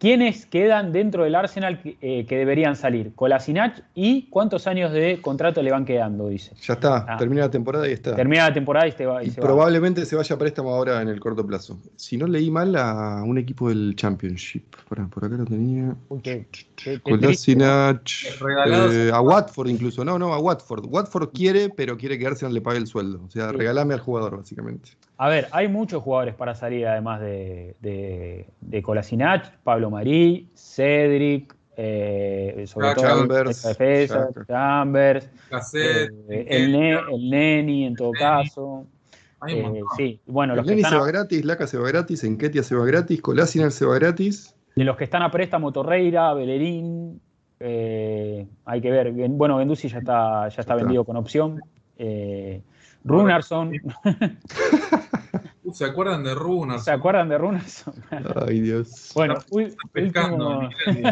¿Quiénes 0.00 0.46
quedan 0.46 0.92
dentro 0.92 1.24
del 1.24 1.34
Arsenal 1.34 1.78
eh, 1.84 2.24
que, 2.26 2.36
deberían 2.38 2.74
salir? 2.74 3.12
Kolasinac 3.14 3.84
y 3.94 4.30
cuántos 4.30 4.66
años 4.66 4.92
de 4.92 5.20
contrato 5.20 5.62
le 5.62 5.70
van 5.70 5.84
quedando, 5.84 6.28
dice. 6.28 6.52
Ya 6.62 6.72
está, 6.72 7.04
ah. 7.06 7.18
termina 7.18 7.42
la 7.42 7.50
temporada 7.50 7.86
y 7.86 7.92
está. 7.92 8.16
Termina 8.16 8.48
la 8.48 8.54
temporada 8.54 8.88
y, 8.88 8.92
se 8.92 9.04
va. 9.04 9.20
probablemente 9.38 10.06
se 10.06 10.16
vaya 10.16 10.34
a 10.34 10.38
préstamo 10.38 10.70
ahora 10.70 11.02
en 11.02 11.08
el 11.08 11.20
corto 11.20 11.46
plazo. 11.46 11.78
Si 11.96 12.16
no 12.16 12.26
leí 12.26 12.50
mal 12.50 12.74
a 12.76 13.22
un 13.22 13.36
equipo 13.36 13.68
del 13.68 13.94
Championship. 13.94 14.74
Por, 14.88 15.10
por 15.10 15.26
acá 15.26 15.36
lo 15.36 15.44
tenía. 15.44 15.94
Kolasinac. 17.02 18.08
Eh, 18.90 19.10
a 19.12 19.20
Watford 19.20 19.68
incluso. 19.68 20.02
No, 20.02 20.18
no, 20.18 20.32
a 20.32 20.38
Watford. 20.38 20.86
Watford 20.88 21.28
quiere, 21.34 21.68
pero 21.68 21.98
quiere 21.98 22.18
que 22.18 22.26
Arsenal 22.26 22.54
le 22.54 22.62
pague 22.62 22.78
el 22.78 22.86
sueldo. 22.86 23.22
O 23.26 23.30
sea, 23.30 23.52
regalame 23.52 23.92
al 23.92 24.00
jugador, 24.00 24.38
básicamente. 24.38 24.92
A 25.22 25.28
ver, 25.28 25.48
hay 25.50 25.68
muchos 25.68 26.02
jugadores 26.02 26.34
para 26.34 26.54
salir, 26.54 26.86
además 26.86 27.20
de, 27.20 27.76
de, 27.80 28.46
de 28.62 28.82
Pablo 29.62 29.90
Marí, 29.90 30.48
Cedric, 30.54 31.54
eh, 31.76 32.64
sobre 32.66 32.88
Ah, 32.88 32.94
todo 32.94 33.04
Chambers, 33.06 33.62
defensa, 33.62 34.28
Chambers. 34.48 35.28
Cassette, 35.50 36.10
eh, 36.30 36.46
el, 36.48 36.72
ne, 36.72 36.92
el 36.92 37.30
Neni 37.30 37.84
en 37.84 37.96
todo 37.96 38.12
Neni. 38.12 38.18
caso. 38.18 38.86
Eh, 39.46 39.80
sí, 39.94 40.20
bueno, 40.24 40.54
los 40.54 40.64
El 40.64 40.68
que, 40.68 40.70
Neni 40.70 40.82
están 40.84 40.92
se 40.92 40.96
a, 40.96 41.00
va 41.00 41.06
gratis, 41.08 41.44
Laca 41.44 41.66
se 41.66 41.76
va 41.76 41.88
gratis, 41.88 42.24
Enketia 42.24 42.62
se 42.62 42.74
va 42.74 42.86
gratis, 42.86 43.20
Colasiner 43.20 43.72
se 43.72 43.84
va 43.84 43.96
gratis. 43.98 44.54
de 44.74 44.84
los 44.84 44.96
que 44.96 45.04
están 45.04 45.22
a 45.22 45.30
préstamo, 45.30 45.70
Torreira, 45.70 46.32
Bellerín, 46.32 47.20
eh, 47.60 48.46
hay 48.64 48.80
que 48.80 48.90
ver. 48.90 49.12
Bueno, 49.12 49.58
Gendusi 49.58 49.88
ya 49.88 49.98
está, 49.98 50.48
ya 50.48 50.60
está 50.60 50.60
está. 50.62 50.74
vendido 50.76 51.04
con 51.04 51.18
opción. 51.18 51.60
Runarsson, 53.04 53.72
Uh, 55.62 55.72
¿Se 55.74 55.84
acuerdan 55.84 56.24
de 56.24 56.34
Runas? 56.34 56.84
¿se 56.84 56.90
acuerdan 56.90 57.28
de 57.28 57.38
Runarsson? 57.38 57.94
Ay, 58.46 58.60
Dios. 58.60 59.12
Bueno, 59.14 59.36
pescando, 59.92 60.68
último- 60.86 61.10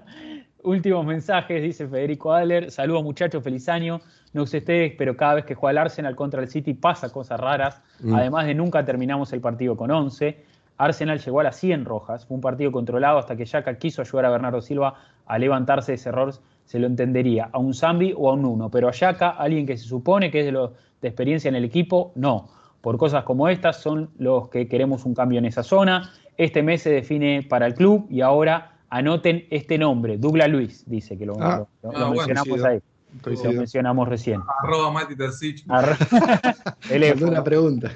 últimos 0.62 1.04
mensajes, 1.06 1.62
dice 1.62 1.86
Federico 1.88 2.32
Adler. 2.32 2.70
Saludos 2.70 3.02
muchachos, 3.02 3.42
feliz 3.42 3.68
año. 3.68 4.00
No 4.32 4.46
sé 4.46 4.58
ustedes, 4.58 4.94
pero 4.96 5.16
cada 5.16 5.34
vez 5.34 5.44
que 5.44 5.54
juega 5.54 5.72
el 5.72 5.78
Arsenal 5.78 6.14
contra 6.16 6.40
el 6.40 6.48
City 6.48 6.74
pasa 6.74 7.10
cosas 7.10 7.38
raras. 7.40 7.82
Mm. 8.00 8.14
Además 8.14 8.46
de 8.46 8.54
nunca 8.54 8.84
terminamos 8.84 9.32
el 9.32 9.40
partido 9.40 9.76
con 9.76 9.90
11. 9.90 10.44
Arsenal 10.78 11.18
llegó 11.18 11.40
a 11.40 11.44
las 11.44 11.56
100 11.56 11.84
rojas. 11.84 12.24
Fue 12.24 12.36
un 12.36 12.40
partido 12.40 12.70
controlado 12.70 13.18
hasta 13.18 13.36
que 13.36 13.44
Yaka 13.44 13.78
quiso 13.78 14.00
ayudar 14.00 14.26
a 14.26 14.30
Bernardo 14.30 14.62
Silva 14.62 14.94
a 15.26 15.38
levantarse 15.38 15.92
de 15.92 15.96
ese 15.96 16.08
error. 16.10 16.32
Se 16.68 16.78
lo 16.78 16.86
entendería 16.86 17.48
a 17.50 17.58
un 17.58 17.72
Zambi 17.72 18.12
o 18.14 18.28
a 18.28 18.34
un 18.34 18.44
Uno. 18.44 18.68
Pero 18.70 18.88
a 18.88 18.92
Yaka, 18.92 19.30
alguien 19.30 19.64
que 19.66 19.76
se 19.78 19.84
supone 19.84 20.30
que 20.30 20.40
es 20.40 20.44
de, 20.44 20.52
lo, 20.52 20.74
de 21.00 21.08
experiencia 21.08 21.48
en 21.48 21.56
el 21.56 21.64
equipo, 21.64 22.12
no. 22.14 22.50
Por 22.82 22.98
cosas 22.98 23.24
como 23.24 23.48
estas 23.48 23.80
son 23.80 24.10
los 24.18 24.50
que 24.50 24.68
queremos 24.68 25.06
un 25.06 25.14
cambio 25.14 25.38
en 25.38 25.46
esa 25.46 25.62
zona. 25.62 26.12
Este 26.36 26.62
mes 26.62 26.82
se 26.82 26.90
define 26.90 27.42
para 27.48 27.64
el 27.66 27.72
club 27.74 28.06
y 28.10 28.20
ahora 28.20 28.72
anoten 28.90 29.46
este 29.50 29.78
nombre, 29.78 30.18
Douglas 30.18 30.48
Luis, 30.50 30.84
dice 30.86 31.16
que 31.16 31.24
lo, 31.26 31.36
Ah, 31.40 31.66
lo- 31.82 31.90
lo 31.92 31.98
ah, 32.06 32.10
mencionamos 32.10 32.62
ahí. 32.64 32.78
Lo 33.24 33.52
mencionamos 33.54 34.06
recién. 34.08 34.40
Arroba 34.62 34.90
Mati 34.92 35.16
Tercich. 35.16 35.64
Teléfono. 36.88 37.30
una 37.32 37.42
pregunta. 37.44 37.90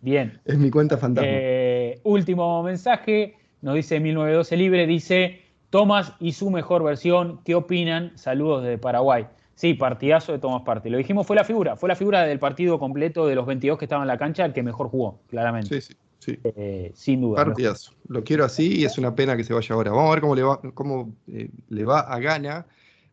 Bien. 0.00 0.38
Es 0.44 0.56
mi 0.56 0.70
cuenta 0.70 0.96
fantasma. 0.96 1.28
Eh, 1.30 2.00
último 2.04 2.62
mensaje, 2.62 3.34
nos 3.62 3.74
dice 3.74 3.98
1912 4.00 4.56
Libre, 4.56 4.86
dice 4.86 5.42
Tomás 5.74 6.12
y 6.20 6.30
su 6.34 6.50
mejor 6.50 6.84
versión, 6.84 7.40
¿qué 7.44 7.56
opinan? 7.56 8.16
Saludos 8.16 8.62
desde 8.62 8.78
Paraguay. 8.78 9.26
Sí, 9.56 9.74
partidazo 9.74 10.30
de 10.30 10.38
Tomás 10.38 10.62
Parte. 10.62 10.88
Lo 10.88 10.98
dijimos, 10.98 11.26
fue 11.26 11.34
la 11.34 11.42
figura, 11.42 11.74
fue 11.74 11.88
la 11.88 11.96
figura 11.96 12.22
del 12.22 12.38
partido 12.38 12.78
completo 12.78 13.26
de 13.26 13.34
los 13.34 13.44
22 13.44 13.76
que 13.76 13.86
estaban 13.86 14.04
en 14.04 14.06
la 14.06 14.16
cancha, 14.16 14.44
el 14.44 14.52
que 14.52 14.62
mejor 14.62 14.86
jugó, 14.88 15.18
claramente. 15.26 15.80
sí, 15.80 15.92
sí, 15.92 15.98
sí. 16.20 16.38
Eh, 16.44 16.92
sin 16.94 17.22
duda. 17.22 17.44
Partidazo. 17.44 17.90
Lo 18.06 18.22
quiero 18.22 18.44
así 18.44 18.82
y 18.82 18.84
es 18.84 18.98
una 18.98 19.16
pena 19.16 19.36
que 19.36 19.42
se 19.42 19.52
vaya 19.52 19.74
ahora. 19.74 19.90
Vamos 19.90 20.10
a 20.10 20.10
ver 20.12 20.20
cómo 20.20 20.36
le 20.36 20.42
va, 20.44 20.60
cómo, 20.74 21.12
eh, 21.26 21.50
le 21.70 21.84
va 21.84 22.02
a 22.02 22.20
Gana. 22.20 22.66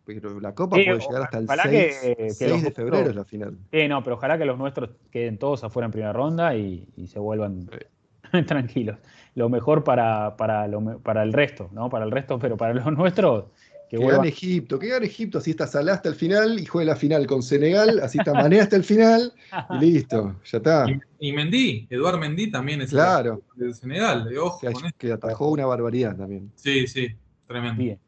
Pero 0.06 0.40
la 0.40 0.54
Copa 0.54 0.76
Sí, 0.76 0.84
puede 0.86 1.00
llegar 1.00 1.24
hasta 1.24 1.40
el 1.40 1.46
ojalá 1.46 1.64
6, 1.64 2.00
que- 2.00 2.16
que 2.16 2.34
6 2.36 2.52
los 2.52 2.62
de 2.62 2.70
febrero 2.72 3.10
es 3.10 3.16
la 3.16 3.26
final. 3.26 3.58
Eh, 3.72 3.88
no, 3.88 4.04
pero 4.04 4.18
ojalá 4.18 4.38
que 4.38 4.46
los 4.46 4.60
nuestros 4.60 4.92
queden 5.10 5.40
todos 5.40 5.64
afuera 5.64 5.88
en 5.88 5.92
primera 5.94 6.14
ronda 6.14 6.56
y, 6.56 6.88
y 6.96 7.08
se 7.08 7.18
vuelvan 7.18 7.68
tranquilos. 8.48 9.00
Lo 9.36 9.48
mejor 9.50 9.84
para, 9.84 10.36
para, 10.38 10.68
lo 10.68 10.82
me- 10.82 10.98
para 11.00 11.24
el 11.24 11.32
resto, 11.34 11.70
¿no? 11.72 11.90
Para 11.90 12.06
el 12.06 12.12
resto, 12.12 12.38
pero 12.40 12.58
para 12.58 12.74
los 12.74 12.86
nuestros, 12.92 13.46
que, 13.90 13.98
Que, 13.98 14.06
gane 14.08 14.28
Egipto, 14.30 14.80
que 14.80 14.88
gane 14.88 15.06
Egipto, 15.06 15.38
así 15.40 15.52
está 15.52 15.68
Salah 15.68 15.94
hasta 15.94 16.08
el 16.10 16.16
final 16.16 16.60
y 16.60 16.66
juegue 16.66 16.86
la 16.88 16.96
final 16.96 17.28
con 17.28 17.42
Senegal, 17.44 18.00
así 18.02 18.18
está 18.20 18.34
Mané 18.34 18.62
hasta 18.62 18.76
el 18.78 18.84
final 18.86 19.34
y 19.72 19.78
listo, 19.80 20.36
ya 20.46 20.58
está. 20.60 20.86
Y, 21.20 21.30
y 21.30 21.34
Mendy, 21.34 21.88
Eduard 21.90 22.18
Mendy 22.18 22.50
también 22.52 22.82
es 22.82 22.90
Claro. 22.92 23.42
el 23.60 23.68
de 23.68 23.74
Senegal. 23.74 24.26
de 24.30 24.38
ojo 24.40 24.60
Que, 24.62 24.72
con 24.72 24.86
esto. 24.86 24.98
que 24.98 25.12
atajó 25.12 25.50
una 25.50 25.66
barbaridad 25.66 26.16
también. 26.16 26.52
Sí, 26.56 26.88
sí, 26.88 27.08
tremendo. 27.48 27.82
Bien. 27.84 28.00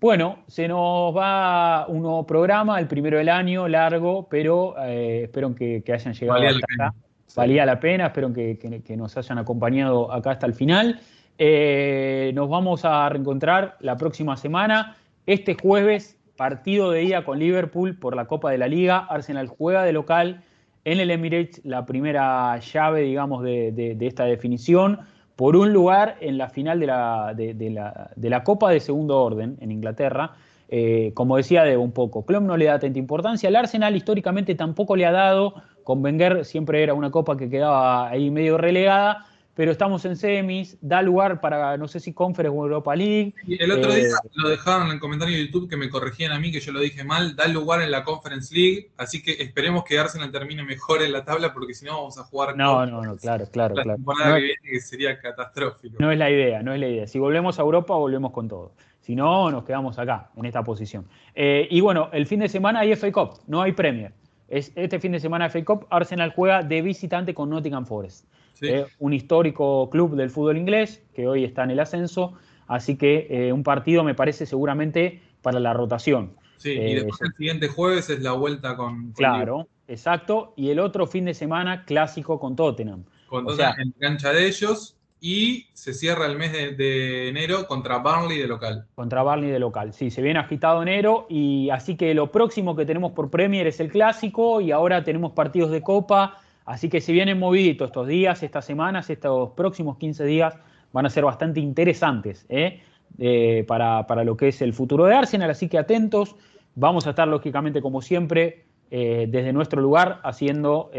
Bueno, 0.00 0.44
se 0.46 0.68
nos 0.68 1.16
va 1.16 1.86
un 1.88 2.02
nuevo 2.02 2.24
programa, 2.26 2.78
el 2.80 2.86
primero 2.86 3.18
del 3.18 3.28
año, 3.28 3.66
largo, 3.68 4.28
pero 4.28 4.74
eh, 4.84 5.22
espero 5.24 5.52
que, 5.56 5.82
que 5.84 5.92
hayan 5.92 6.14
llegado 6.14 6.38
la 6.40 6.50
hasta 6.50 6.66
pena. 6.66 6.86
acá. 6.88 6.96
Valía 7.38 7.64
la 7.64 7.78
pena, 7.78 8.06
espero 8.06 8.32
que, 8.32 8.94
nos 8.96 9.16
hayan 9.16 9.38
acompañado 9.38 10.12
acá 10.12 10.32
hasta 10.32 10.46
el 10.46 10.54
final. 10.54 11.00
Eh, 11.38 12.32
nos 12.34 12.48
vamos 12.48 12.84
a 12.84 13.08
reencontrar 13.08 13.76
la 13.80 13.96
próxima 13.96 14.36
semana. 14.36 14.96
Este 15.24 15.54
jueves, 15.54 16.18
partido 16.36 16.90
de 16.90 17.04
ida 17.04 17.24
con 17.24 17.38
Liverpool 17.38 17.96
por 17.96 18.16
la 18.16 18.26
Copa 18.26 18.50
de 18.50 18.58
la 18.58 18.66
Liga. 18.66 18.98
Arsenal 18.98 19.46
juega 19.46 19.84
de 19.84 19.92
local 19.92 20.42
en 20.84 21.00
el 21.00 21.10
Emirates, 21.10 21.60
la 21.64 21.86
primera 21.86 22.58
llave, 22.58 23.02
digamos, 23.02 23.44
de, 23.44 23.96
esta 24.00 24.24
definición, 24.24 25.00
por 25.36 25.54
un 25.54 25.72
lugar 25.72 26.16
en 26.20 26.38
la 26.38 26.50
final 26.50 26.80
de 26.80 26.86
la, 26.86 27.34
de, 27.36 27.70
la, 27.70 28.10
la 28.16 28.42
Copa 28.42 28.70
de 28.70 28.80
segundo 28.80 29.22
orden 29.22 29.58
en 29.60 29.70
Inglaterra. 29.70 30.32
Eh, 30.70 31.12
como 31.14 31.36
decía 31.36 31.62
Debo 31.62 31.82
un 31.82 31.92
poco, 31.92 32.26
Klopp 32.26 32.42
no 32.42 32.56
le 32.56 32.66
da 32.66 32.78
tanta 32.78 32.98
importancia, 32.98 33.48
el 33.48 33.56
Arsenal 33.56 33.96
históricamente 33.96 34.54
tampoco 34.54 34.96
le 34.96 35.06
ha 35.06 35.12
dado, 35.12 35.54
con 35.88 36.04
Wenger 36.04 36.44
siempre 36.44 36.82
era 36.82 36.92
una 36.92 37.10
copa 37.10 37.34
que 37.38 37.48
quedaba 37.48 38.10
ahí 38.10 38.30
medio 38.30 38.58
relegada, 38.58 39.24
pero 39.54 39.72
estamos 39.72 40.04
en 40.04 40.16
semis, 40.16 40.76
da 40.82 41.00
lugar 41.00 41.40
para 41.40 41.78
no 41.78 41.88
sé 41.88 41.98
si 41.98 42.12
Conference 42.12 42.54
o 42.54 42.62
Europa 42.62 42.94
League, 42.94 43.32
Y 43.46 43.62
el 43.62 43.72
otro 43.72 43.90
Eh, 43.92 44.00
día 44.00 44.16
lo 44.34 44.50
dejaron 44.50 44.88
en 44.88 44.92
el 44.92 45.00
comentario 45.00 45.34
de 45.34 45.46
YouTube 45.46 45.66
que 45.66 45.78
me 45.78 45.88
corregían 45.88 46.32
a 46.32 46.38
mí 46.38 46.52
que 46.52 46.60
yo 46.60 46.72
lo 46.72 46.80
dije 46.80 47.04
mal, 47.04 47.34
da 47.36 47.48
lugar 47.48 47.80
en 47.80 47.90
la 47.90 48.04
Conference 48.04 48.54
League, 48.54 48.90
así 48.98 49.22
que 49.22 49.32
esperemos 49.42 49.82
que 49.84 49.98
Arsenal 49.98 50.30
termine 50.30 50.62
mejor 50.62 51.00
en 51.00 51.10
la 51.10 51.24
tabla 51.24 51.54
porque 51.54 51.72
si 51.72 51.86
no 51.86 51.94
vamos 51.94 52.18
a 52.18 52.24
jugar 52.24 52.54
no, 52.54 52.84
no, 52.84 53.02
no, 53.02 53.16
claro, 53.16 53.46
claro, 53.50 53.74
la 53.74 53.84
claro. 53.84 53.96
temporada 53.96 54.28
No 54.28 54.34
que 54.36 54.42
viene 54.42 54.58
que 54.62 54.80
sería 54.80 55.18
catastrófico. 55.18 55.96
No 56.00 56.12
es 56.12 56.18
la 56.18 56.30
idea, 56.30 56.62
no 56.62 56.74
es 56.74 56.80
la 56.80 56.88
idea. 56.88 57.06
Si 57.06 57.18
volvemos 57.18 57.58
a 57.58 57.62
Europa, 57.62 57.94
volvemos 57.94 58.30
con 58.32 58.46
todo. 58.46 58.72
Si 59.00 59.16
no, 59.16 59.50
nos 59.50 59.64
quedamos 59.64 59.98
acá, 59.98 60.28
en 60.36 60.44
esta 60.44 60.62
posición. 60.62 61.06
Eh, 61.34 61.66
y 61.70 61.80
bueno, 61.80 62.10
el 62.12 62.26
fin 62.26 62.40
de 62.40 62.50
semana 62.50 62.80
hay 62.80 62.94
FA 62.94 63.10
Cup, 63.10 63.38
no 63.46 63.62
hay 63.62 63.72
Premier. 63.72 64.12
Es, 64.48 64.72
este 64.76 64.98
fin 64.98 65.12
de 65.12 65.20
semana 65.20 65.48
FA 65.50 65.64
Cup, 65.64 65.86
Arsenal 65.90 66.32
juega 66.34 66.62
de 66.62 66.82
visitante 66.82 67.34
con 67.34 67.50
Nottingham 67.50 67.84
Forest. 67.86 68.26
Sí. 68.54 68.66
Eh, 68.68 68.86
un 68.98 69.12
histórico 69.12 69.88
club 69.90 70.16
del 70.16 70.30
fútbol 70.30 70.56
inglés 70.56 71.02
que 71.14 71.28
hoy 71.28 71.44
está 71.44 71.64
en 71.64 71.70
el 71.70 71.80
ascenso. 71.80 72.32
Así 72.66 72.96
que 72.96 73.26
eh, 73.30 73.52
un 73.52 73.62
partido 73.62 74.02
me 74.04 74.14
parece 74.14 74.46
seguramente 74.46 75.22
para 75.42 75.60
la 75.60 75.72
rotación. 75.72 76.32
Sí, 76.56 76.70
Eh, 76.72 76.90
y 76.90 76.94
después 76.96 77.18
sí. 77.18 77.24
el 77.26 77.32
siguiente 77.34 77.68
jueves 77.68 78.10
es 78.10 78.20
la 78.20 78.32
vuelta 78.32 78.76
con, 78.76 79.04
con 79.04 79.12
Claro, 79.12 79.68
exacto. 79.86 80.54
Y 80.56 80.70
el 80.70 80.80
otro 80.80 81.06
fin 81.06 81.24
de 81.26 81.34
semana 81.34 81.84
clásico 81.84 82.40
con 82.40 82.56
Tottenham. 82.56 83.04
con 83.28 83.46
o 83.46 83.50
Tottenham 83.50 83.74
sea- 83.74 83.82
en 83.84 83.90
cancha 83.92 84.32
de 84.32 84.46
ellos 84.48 84.97
y 85.20 85.66
se 85.72 85.94
cierra 85.94 86.26
el 86.26 86.38
mes 86.38 86.52
de, 86.52 87.28
enero 87.28 87.66
contra 87.66 87.98
Burnley 87.98 88.38
de 88.38 88.46
local. 88.46 88.86
Contra 88.94 89.22
Barney 89.22 89.50
de 89.50 89.58
local. 89.58 89.92
Sí, 89.92 90.10
se 90.10 90.22
viene 90.22 90.38
agitado 90.38 90.82
enero 90.82 91.26
y 91.28 91.70
así 91.70 91.96
que 91.96 92.14
lo 92.14 92.30
próximo 92.30 92.76
que 92.76 92.86
tenemos 92.86 93.12
por 93.12 93.30
Premier 93.30 93.66
es 93.66 93.80
el 93.80 93.90
clásico 93.90 94.60
y 94.60 94.70
ahora 94.70 95.02
tenemos 95.02 95.32
partidos 95.32 95.70
de 95.70 95.82
Copa. 95.82 96.38
Así 96.64 96.88
que 96.88 97.00
se 97.00 97.12
vienen 97.12 97.38
moviditos 97.38 97.88
estos 97.88 98.06
días, 98.06 98.42
estas 98.42 98.64
semanas, 98.64 99.10
estos 99.10 99.50
próximos 99.50 99.96
15 99.98 100.24
días 100.24 100.54
van 100.92 101.06
a 101.06 101.10
ser 101.10 101.24
bastante 101.24 101.60
interesantes 101.60 102.46
¿eh? 102.48 102.82
Eh, 103.18 103.64
para, 103.66 104.06
para 104.06 104.24
lo 104.24 104.36
que 104.36 104.48
es 104.48 104.62
el 104.62 104.72
futuro 104.72 105.06
de 105.06 105.14
Arsenal. 105.14 105.50
Así 105.50 105.68
que 105.68 105.78
atentos. 105.78 106.36
Vamos 106.74 107.08
a 107.08 107.10
estar 107.10 107.26
lógicamente 107.26 107.82
como 107.82 108.02
siempre 108.02 108.66
eh, 108.92 109.26
desde 109.28 109.52
nuestro 109.52 109.82
lugar 109.82 110.20
haciendo 110.22 110.92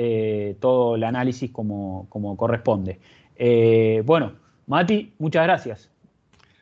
todo 0.60 0.96
el 0.96 1.04
análisis 1.06 1.52
como, 1.52 2.08
como 2.10 2.36
corresponde. 2.36 3.00
Eh, 3.40 4.04
bueno, 4.06 4.34
Mati, 4.68 5.14
muchas 5.18 5.44
gracias. 5.46 5.90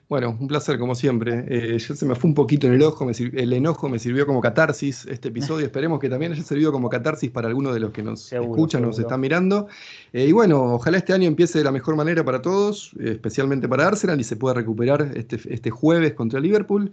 Bueno, 0.09 0.37
un 0.39 0.47
placer 0.47 0.79
como 0.79 0.95
siempre. 0.95 1.43
Eh, 1.49 1.77
ya 1.79 1.93
se 1.93 2.05
me 2.05 2.15
fue 2.15 2.29
un 2.29 2.33
poquito 2.33 2.65
en 2.67 2.73
el 2.73 2.81
ojo, 2.83 3.03
me 3.05 3.13
sir- 3.13 3.37
el 3.37 3.51
enojo 3.51 3.89
me 3.89 3.99
sirvió 3.99 4.25
como 4.25 4.39
catarsis 4.39 5.05
este 5.07 5.27
episodio. 5.27 5.65
Esperemos 5.65 5.99
que 5.99 6.07
también 6.07 6.31
haya 6.31 6.43
servido 6.43 6.71
como 6.71 6.87
catarsis 6.89 7.29
para 7.29 7.49
algunos 7.49 7.73
de 7.73 7.81
los 7.81 7.91
que 7.91 8.03
nos 8.03 8.21
Seguro, 8.21 8.51
escuchan, 8.53 8.83
nos 8.83 8.97
están 8.99 9.19
mirando. 9.19 9.67
Eh, 10.13 10.25
y 10.27 10.31
bueno, 10.31 10.75
ojalá 10.75 10.97
este 10.99 11.11
año 11.11 11.27
empiece 11.27 11.57
de 11.57 11.65
la 11.65 11.71
mejor 11.71 11.97
manera 11.97 12.23
para 12.23 12.41
todos, 12.41 12.93
eh, 13.01 13.11
especialmente 13.13 13.67
para 13.67 13.85
Arsenal, 13.87 14.17
y 14.21 14.23
se 14.23 14.37
pueda 14.37 14.53
recuperar 14.53 15.11
este, 15.15 15.39
este 15.53 15.71
jueves 15.71 16.13
contra 16.13 16.39
Liverpool. 16.39 16.91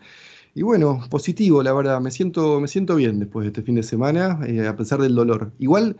Y 0.56 0.62
bueno, 0.62 1.00
positivo, 1.10 1.62
la 1.62 1.72
verdad, 1.72 2.00
me 2.00 2.10
siento, 2.10 2.60
me 2.60 2.66
siento 2.68 2.96
bien 2.96 3.20
después 3.20 3.44
de 3.44 3.48
este 3.48 3.62
fin 3.62 3.76
de 3.76 3.82
semana, 3.84 4.40
eh, 4.46 4.66
a 4.66 4.74
pesar 4.76 5.00
del 5.00 5.14
dolor. 5.14 5.52
Igual, 5.60 5.96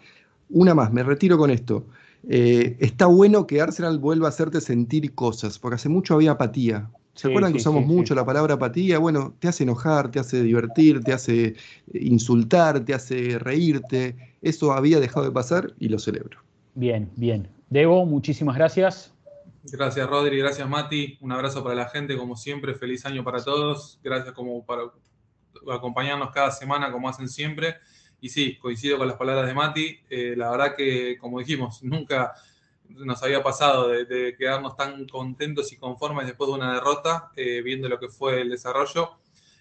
una 0.51 0.74
más, 0.74 0.93
me 0.93 1.02
retiro 1.05 1.39
con 1.39 1.51
esto. 1.51 1.85
Eh, 2.28 2.76
está 2.80 3.06
bueno 3.06 3.46
que 3.46 3.60
Arsenal 3.60 3.98
vuelva 3.98 4.26
a 4.26 4.30
hacerte 4.30 4.60
sentir 4.60 5.14
cosas, 5.14 5.59
porque 5.59 5.76
hace 5.76 5.88
mucho 5.88 6.14
había 6.14 6.32
apatía. 6.32 6.90
¿Se 7.14 7.28
Sí, 7.28 7.28
acuerdan 7.28 7.52
que 7.52 7.59
usamos 7.59 7.84
sí, 7.84 7.88
sí. 7.88 7.94
mucho 7.94 8.14
la 8.14 8.24
palabra 8.24 8.55
apatía? 8.55 8.98
Bueno, 8.98 9.34
te 9.38 9.48
hace 9.48 9.62
enojar, 9.62 10.10
te 10.10 10.18
hace 10.18 10.42
divertir, 10.42 11.01
te 11.05 11.12
hace 11.12 11.55
insultar, 11.92 12.84
te 12.84 12.94
hace 12.94 13.38
reírte. 13.38 14.16
Eso 14.42 14.72
había 14.72 14.98
dejado 15.01 15.24
de 15.26 15.32
pasar 15.32 15.74
y 15.78 15.88
lo 15.88 15.98
celebro. 15.98 16.38
Bien, 16.74 17.10
bien. 17.16 17.48
Debo, 17.70 18.05
muchísimas 18.06 18.56
gracias. 18.56 19.12
Gracias 19.62 20.06
Rodri, 20.09 20.38
gracias 20.38 20.68
Mati, 20.68 21.16
un 21.22 21.32
abrazo 21.32 21.62
para 21.62 21.74
la 21.74 21.88
gente 21.88 22.18
como 22.18 22.36
siempre, 22.36 22.74
feliz 22.74 23.06
año 23.06 23.24
para 23.24 23.42
todos, 23.42 23.98
gracias 24.05 24.34
como 24.34 24.62
para 24.66 24.82
acompañarnos 25.72 26.30
cada 26.32 26.51
semana 26.51 26.92
como 26.92 27.09
hacen 27.09 27.28
siempre. 27.28 27.76
Y 28.24 28.30
sí, 28.30 28.56
coincido 28.56 28.96
con 28.96 29.06
las 29.06 29.18
palabras 29.18 29.46
de 29.46 29.52
Mati, 29.52 29.98
eh, 30.09 30.32
la 30.34 30.51
verdad 30.51 30.74
que 30.74 31.18
como 31.18 31.40
dijimos, 31.40 31.82
nunca 31.82 32.32
nos 32.88 33.22
había 33.22 33.42
pasado 33.42 33.88
de, 33.88 34.34
quedarnos 34.38 34.78
tan 34.78 35.06
contentos 35.06 35.70
y 35.74 35.76
conformes 35.76 36.24
después 36.26 36.48
de 36.48 36.55
una 36.55 36.72
derrota, 36.72 37.30
eh, 37.36 37.60
viendo 37.62 37.86
lo 37.86 38.01
que 38.01 38.09
fue 38.09 38.40
el 38.40 38.48
desarrollo. 38.48 39.18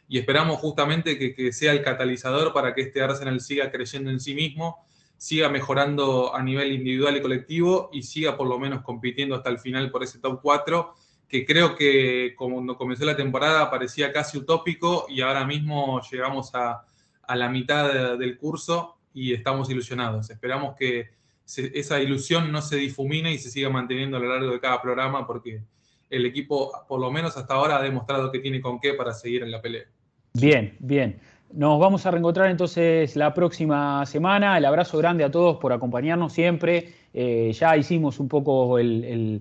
y 0.08 0.18
esperamos 0.18 0.60
justamente 0.60 1.20
que, 1.20 1.36
que 1.36 1.52
sea 1.52 1.74
el 1.74 1.82
catalizador 1.82 2.54
para 2.54 2.74
que 2.74 2.84
este 2.84 3.02
Arsenal 3.02 3.42
siga 3.42 3.70
creyendo 3.70 4.10
en 4.12 4.22
sí 4.22 4.34
mismo, 4.34 4.86
siga 5.18 5.50
mejorando 5.50 6.34
a 6.34 6.42
nivel 6.42 6.72
individual 6.72 7.18
y 7.18 7.22
colectivo 7.22 7.90
y 7.92 8.04
siga 8.04 8.38
por 8.38 8.48
lo 8.48 8.58
menos 8.60 8.82
compitiendo 8.82 9.36
hasta 9.36 9.50
el 9.50 9.60
final 9.60 9.92
por 9.92 10.04
ese 10.04 10.20
top 10.20 10.40
4 10.42 10.96
que 11.28 11.46
creo 11.46 11.76
que 11.76 12.34
cuando 12.38 12.78
comenzó 12.78 13.04
la 13.04 13.18
temporada 13.18 13.70
parecía 13.70 14.14
casi 14.14 14.38
utópico 14.38 15.06
y 15.10 15.20
ahora 15.20 15.44
mismo 15.46 16.00
llegamos 16.10 16.56
a, 16.56 16.86
a 17.28 17.36
la 17.36 17.50
mitad 17.50 18.18
del 18.18 18.38
curso 18.38 18.98
y 19.14 19.34
estamos 19.34 19.70
ilusionados. 19.70 20.30
Esperamos 20.30 20.76
que 20.76 21.10
esa 21.46 22.02
ilusión 22.02 22.52
no 22.52 22.62
se 22.62 22.78
difumine 22.78 23.32
y 23.32 23.38
se 23.38 23.50
siga 23.50 23.70
manteniendo 23.70 24.18
a 24.18 24.20
lo 24.20 24.30
largo 24.30 24.52
de 24.52 24.60
cada 24.60 24.82
programa 24.82 25.28
porque 25.28 25.62
el 26.10 26.26
equipo, 26.26 26.72
por 26.88 27.00
lo 27.00 27.12
menos 27.12 27.36
hasta 27.38 27.54
ahora, 27.54 27.78
ha 27.78 27.82
demostrado 27.82 28.32
que 28.32 28.40
tiene 28.40 28.62
con 28.62 28.80
qué 28.80 28.94
para 28.94 29.14
seguir 29.14 29.44
en 29.44 29.52
la 29.52 29.62
pelea. 29.62 29.86
Bien, 30.34 30.76
bien. 30.80 31.20
Nos 31.56 31.80
vamos 31.80 32.04
a 32.08 32.10
reencontrar 32.10 32.50
entonces 32.50 33.16
la 33.16 33.32
próxima 33.32 34.04
semana. 34.08 34.58
El 34.58 34.66
abrazo 34.66 34.98
grande 34.98 35.24
a 35.24 35.30
todos 35.30 35.58
por 35.58 35.72
acompañarnos 35.72 36.34
siempre. 36.34 36.96
Eh, 37.14 37.52
ya 37.54 37.78
hicimos 37.78 38.20
un 38.20 38.28
poco 38.28 38.80
el, 38.80 39.40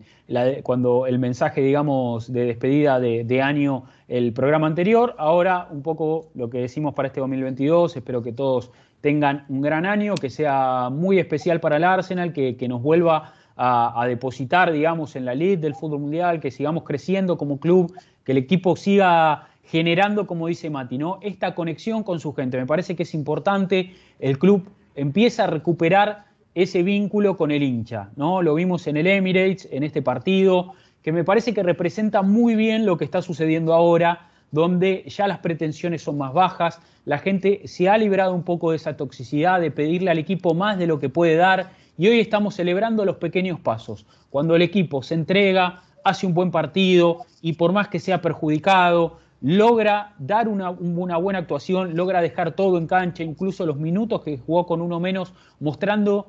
cuando 0.63 1.07
el 1.07 1.19
mensaje, 1.19 1.63
digamos, 1.63 2.31
de 2.31 2.45
despedida 2.45 3.01
de, 3.01 3.43
año 3.43 3.85
el 4.09 4.35
programa 4.35 4.67
anterior. 4.67 5.15
Ahora 5.17 5.69
un 5.71 5.81
poco 5.81 6.29
lo 6.35 6.51
que 6.51 6.59
decimos 6.59 6.93
para 6.93 7.09
este 7.09 7.21
2022. 7.21 7.97
Espero 7.97 8.23
que 8.23 8.33
todos 8.33 8.71
tengan 9.01 9.47
un 9.49 9.63
gran 9.63 9.87
año, 9.87 10.15
que 10.15 10.29
sea 10.29 10.91
muy 10.93 11.19
especial 11.19 11.61
para 11.61 11.79
el 11.79 11.85
Arsenal, 11.85 12.35
que, 12.35 12.69
nos 12.69 12.83
vuelva 12.83 13.33
a, 13.57 14.05
depositar, 14.07 14.71
digamos, 14.71 15.17
en 15.17 15.25
la 15.25 15.35
lead 15.35 15.61
del 15.61 15.75
fútbol 15.75 16.01
mundial, 16.01 16.41
que 16.41 16.51
sigamos 16.51 16.83
creciendo 16.85 17.39
como 17.39 17.59
club, 17.59 17.91
que 18.23 18.33
el 18.33 18.39
equipo 18.39 18.77
siga 18.77 19.49
generando, 19.65 20.27
como 20.27 20.49
dice 20.49 20.71
Mati, 20.71 20.99
¿no? 20.99 21.19
esta 21.23 21.55
conexión 21.55 22.03
con 22.03 22.21
su 22.21 22.33
gente. 22.35 22.59
Me 22.59 22.67
parece 22.67 22.97
que 22.97 23.05
es 23.05 23.15
importante, 23.15 23.95
el 24.19 24.39
club 24.39 24.69
empieza 24.95 25.45
a 25.45 25.47
recuperar 25.47 26.27
ese 26.55 26.83
vínculo 26.83 27.37
con 27.37 27.51
el 27.51 27.63
hincha, 27.63 28.11
¿no? 28.17 28.43
Lo 28.43 28.55
vimos 28.55 28.87
en 28.87 28.99
el 28.99 29.07
Emirates, 29.07 29.69
en 29.71 29.85
este 29.85 30.03
partido, 30.03 30.75
que 31.03 31.13
me 31.13 31.25
parece 31.25 31.55
que 31.55 31.63
representa 31.63 32.23
muy 32.23 32.55
bien 32.55 32.85
lo 32.85 32.99
que 32.99 33.05
está 33.05 33.23
sucediendo 33.23 33.73
ahora, 33.73 34.29
donde 34.51 35.05
ya 35.09 35.27
las 35.27 35.39
pretensiones 35.39 36.03
son 36.03 36.19
más 36.19 36.35
bajas, 36.35 36.79
la 37.07 37.19
gente 37.19 37.63
se 37.65 37.89
ha 37.89 37.97
librado 37.97 38.35
un 38.35 38.43
poco 38.43 38.71
de 38.71 38.77
esa 38.77 38.97
toxicidad, 38.99 39.61
de 39.61 39.71
pedirle 39.71 40.11
al 40.11 40.19
equipo 40.19 40.53
más 40.53 40.79
de 40.79 40.87
lo 40.87 40.99
que 40.99 41.09
puede 41.09 41.37
dar, 41.37 41.71
y 41.97 42.09
hoy 42.09 42.21
estamos 42.21 42.55
celebrando 42.55 43.05
los 43.05 43.17
pequeños 43.17 43.59
pasos, 43.61 44.07
cuando 44.29 44.55
el 44.55 44.63
equipo 44.63 45.03
se 45.03 45.15
entrega, 45.15 45.83
hace 46.05 46.27
un 46.27 46.35
buen 46.35 46.51
partido 46.51 47.25
y 47.41 47.55
por 47.55 47.73
más 47.73 47.89
que 47.89 47.99
sea 47.99 48.21
perjudicado, 48.21 49.19
logra 49.43 50.14
dar 50.19 50.48
una, 50.48 50.70
una, 50.70 51.16
buena 51.16 51.40
actuación, 51.40 51.97
logra 51.97 52.23
dejar 52.23 52.52
todo 52.52 52.78
en 52.78 52.86
cancha, 52.86 53.23
incluso 53.24 53.66
los 53.66 53.77
minutos 53.77 54.23
que 54.23 54.39
jugó 54.39 54.66
con 54.66 54.81
uno 54.81 55.01
menos, 55.01 55.35
mostrando, 55.60 56.28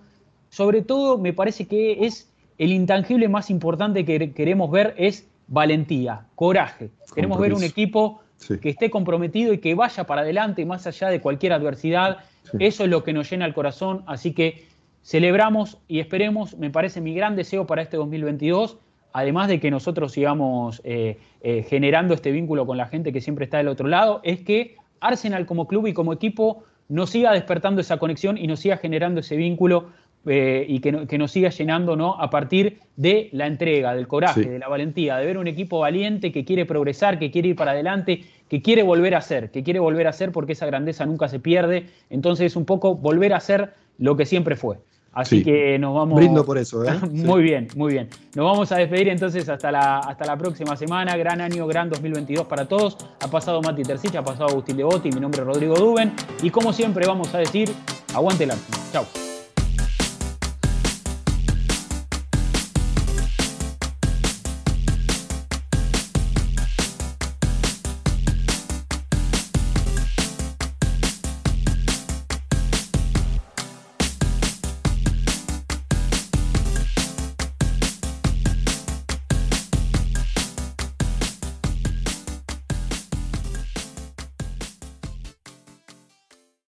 sobre 0.50 0.82
todo 0.82 1.18
me 1.18 1.32
parece 1.32 1.68
que 1.68 2.06
es 2.06 2.30
el 2.58 2.72
intangible 2.72 3.30
más 3.30 3.50
importante 3.50 4.04
que 4.06 4.34
queremos 4.34 4.72
ver 4.72 4.96
es 4.98 5.28
valentía, 5.48 6.26
coraje. 6.36 6.90
Queremos 7.14 7.40
ver 7.40 7.54
un 7.54 7.64
equipo 7.64 8.22
que 8.62 8.70
esté 8.70 8.90
comprometido 8.90 9.54
y 9.54 9.60
que 9.60 9.76
vaya 9.76 10.06
para 10.06 10.22
adelante 10.22 10.66
más 10.66 10.86
allá 10.88 11.10
de 11.10 11.22
cualquier 11.22 11.54
adversidad. 11.54 12.18
Eso 12.60 12.84
es 12.84 12.90
lo 12.90 13.04
que 13.04 13.14
nos 13.14 13.30
llena 13.30 13.46
el 13.46 13.54
corazón. 13.54 14.04
Así 14.08 14.34
que 14.34 14.68
celebramos 15.04 15.78
y 15.88 16.00
esperemos, 16.00 16.58
me 16.58 16.70
parece 16.70 17.02
mi 17.02 17.14
gran 17.14 17.36
deseo 17.36 17.66
para 17.68 17.82
este 17.82 17.98
2022, 17.98 18.78
además 19.14 19.48
de 19.48 19.60
que 19.60 19.72
nosotros 19.72 20.12
sigamos 20.12 20.82
eh, 20.84 21.18
eh, 21.42 21.64
generando 21.70 22.14
este 22.14 22.32
vínculo 22.32 22.66
con 22.66 22.78
la 22.78 22.88
gente 22.88 23.14
que 23.14 23.22
siempre 23.22 23.46
está 23.46 23.58
del 23.58 23.68
otro 23.70 23.88
lado, 23.88 24.20
es 24.24 24.42
que 24.42 24.76
Arsenal 25.00 25.46
como 25.46 25.68
club 25.68 25.88
y 25.88 25.94
como 25.94 26.12
equipo 26.12 26.64
nos 26.90 27.12
siga 27.12 27.32
despertando 27.32 27.82
esa 27.82 27.98
conexión 27.98 28.38
y 28.38 28.48
nos 28.48 28.60
siga 28.60 28.78
generando 28.78 29.22
ese 29.22 29.36
vínculo 29.36 29.88
eh, 30.26 30.66
y 30.68 30.80
que, 30.80 31.18
nos 31.18 31.32
siga 31.32 31.50
llenando 31.50 31.96
¿no? 31.96 32.16
a 32.16 32.30
partir 32.30 32.80
de 32.96 33.30
la 33.34 33.46
entrega, 33.46 33.94
del 33.94 34.08
coraje, 34.08 34.42
de 34.42 34.60
la 34.60 34.70
valentía, 34.70 35.18
de 35.18 35.26
ver 35.26 35.38
un 35.38 35.48
equipo 35.48 35.80
valiente 35.80 36.32
que 36.32 36.46
quiere 36.46 36.66
progresar, 36.66 37.20
que 37.20 37.30
quiere 37.30 37.50
ir 37.50 37.56
para 37.56 37.72
adelante, 37.72 38.24
que 38.50 38.62
quiere 38.62 38.84
volver 38.84 39.16
a 39.16 39.22
ser, 39.22 39.52
que 39.52 39.64
quiere 39.64 39.80
volver 39.80 40.08
a 40.08 40.14
ser 40.14 40.32
porque 40.32 40.54
esa 40.54 40.66
grandeza 40.66 41.06
nunca 41.06 41.28
se 41.28 41.40
pierde. 41.40 41.88
Entonces 42.10 42.48
es 42.48 42.56
un 42.56 42.66
poco 42.66 42.96
volver 42.96 43.34
a 43.34 43.40
ser 43.40 43.74
lo 43.98 44.16
que 44.16 44.26
siempre 44.26 44.56
fue. 44.56 44.78
Así 45.14 45.44
que 45.44 45.78
nos 45.78 45.94
vamos. 45.94 46.18
Brindo 46.18 46.44
por 46.44 46.58
eso, 46.58 46.84
¿eh? 46.84 47.00
muy 47.12 47.44
bien, 47.44 47.68
muy 47.76 47.94
bien. 47.94 48.10
Nos 48.36 48.46
vamos 48.46 48.72
a 48.72 48.78
despedir 48.78 49.10
entonces 49.10 49.48
hasta 49.48 49.72
la, 49.72 50.00
hasta 50.00 50.26
la 50.26 50.38
próxima 50.38 50.76
semana. 50.76 51.16
Gran 51.16 51.40
año, 51.40 51.68
gran 51.68 51.90
2022 51.90 52.48
para 52.48 52.68
todos. 52.68 52.98
Ha 53.22 53.28
pasado 53.28 53.62
Mati 53.62 53.84
Tercich, 53.84 54.16
ha 54.16 54.24
pasado 54.24 54.50
Agustín 54.50 54.78
Devoti, 54.78 55.10
mi 55.12 55.20
nombre 55.20 55.42
es 55.42 55.48
Rodrigo 55.48 55.76
Duben. 55.76 56.14
Y 56.42 56.50
como 56.50 56.74
siempre, 56.74 57.06
vamos 57.06 57.34
a 57.36 57.38
decir: 57.38 57.72
aguante 58.14 58.44
el 58.46 58.52
arte. 58.52 58.74
Chao. 58.92 59.06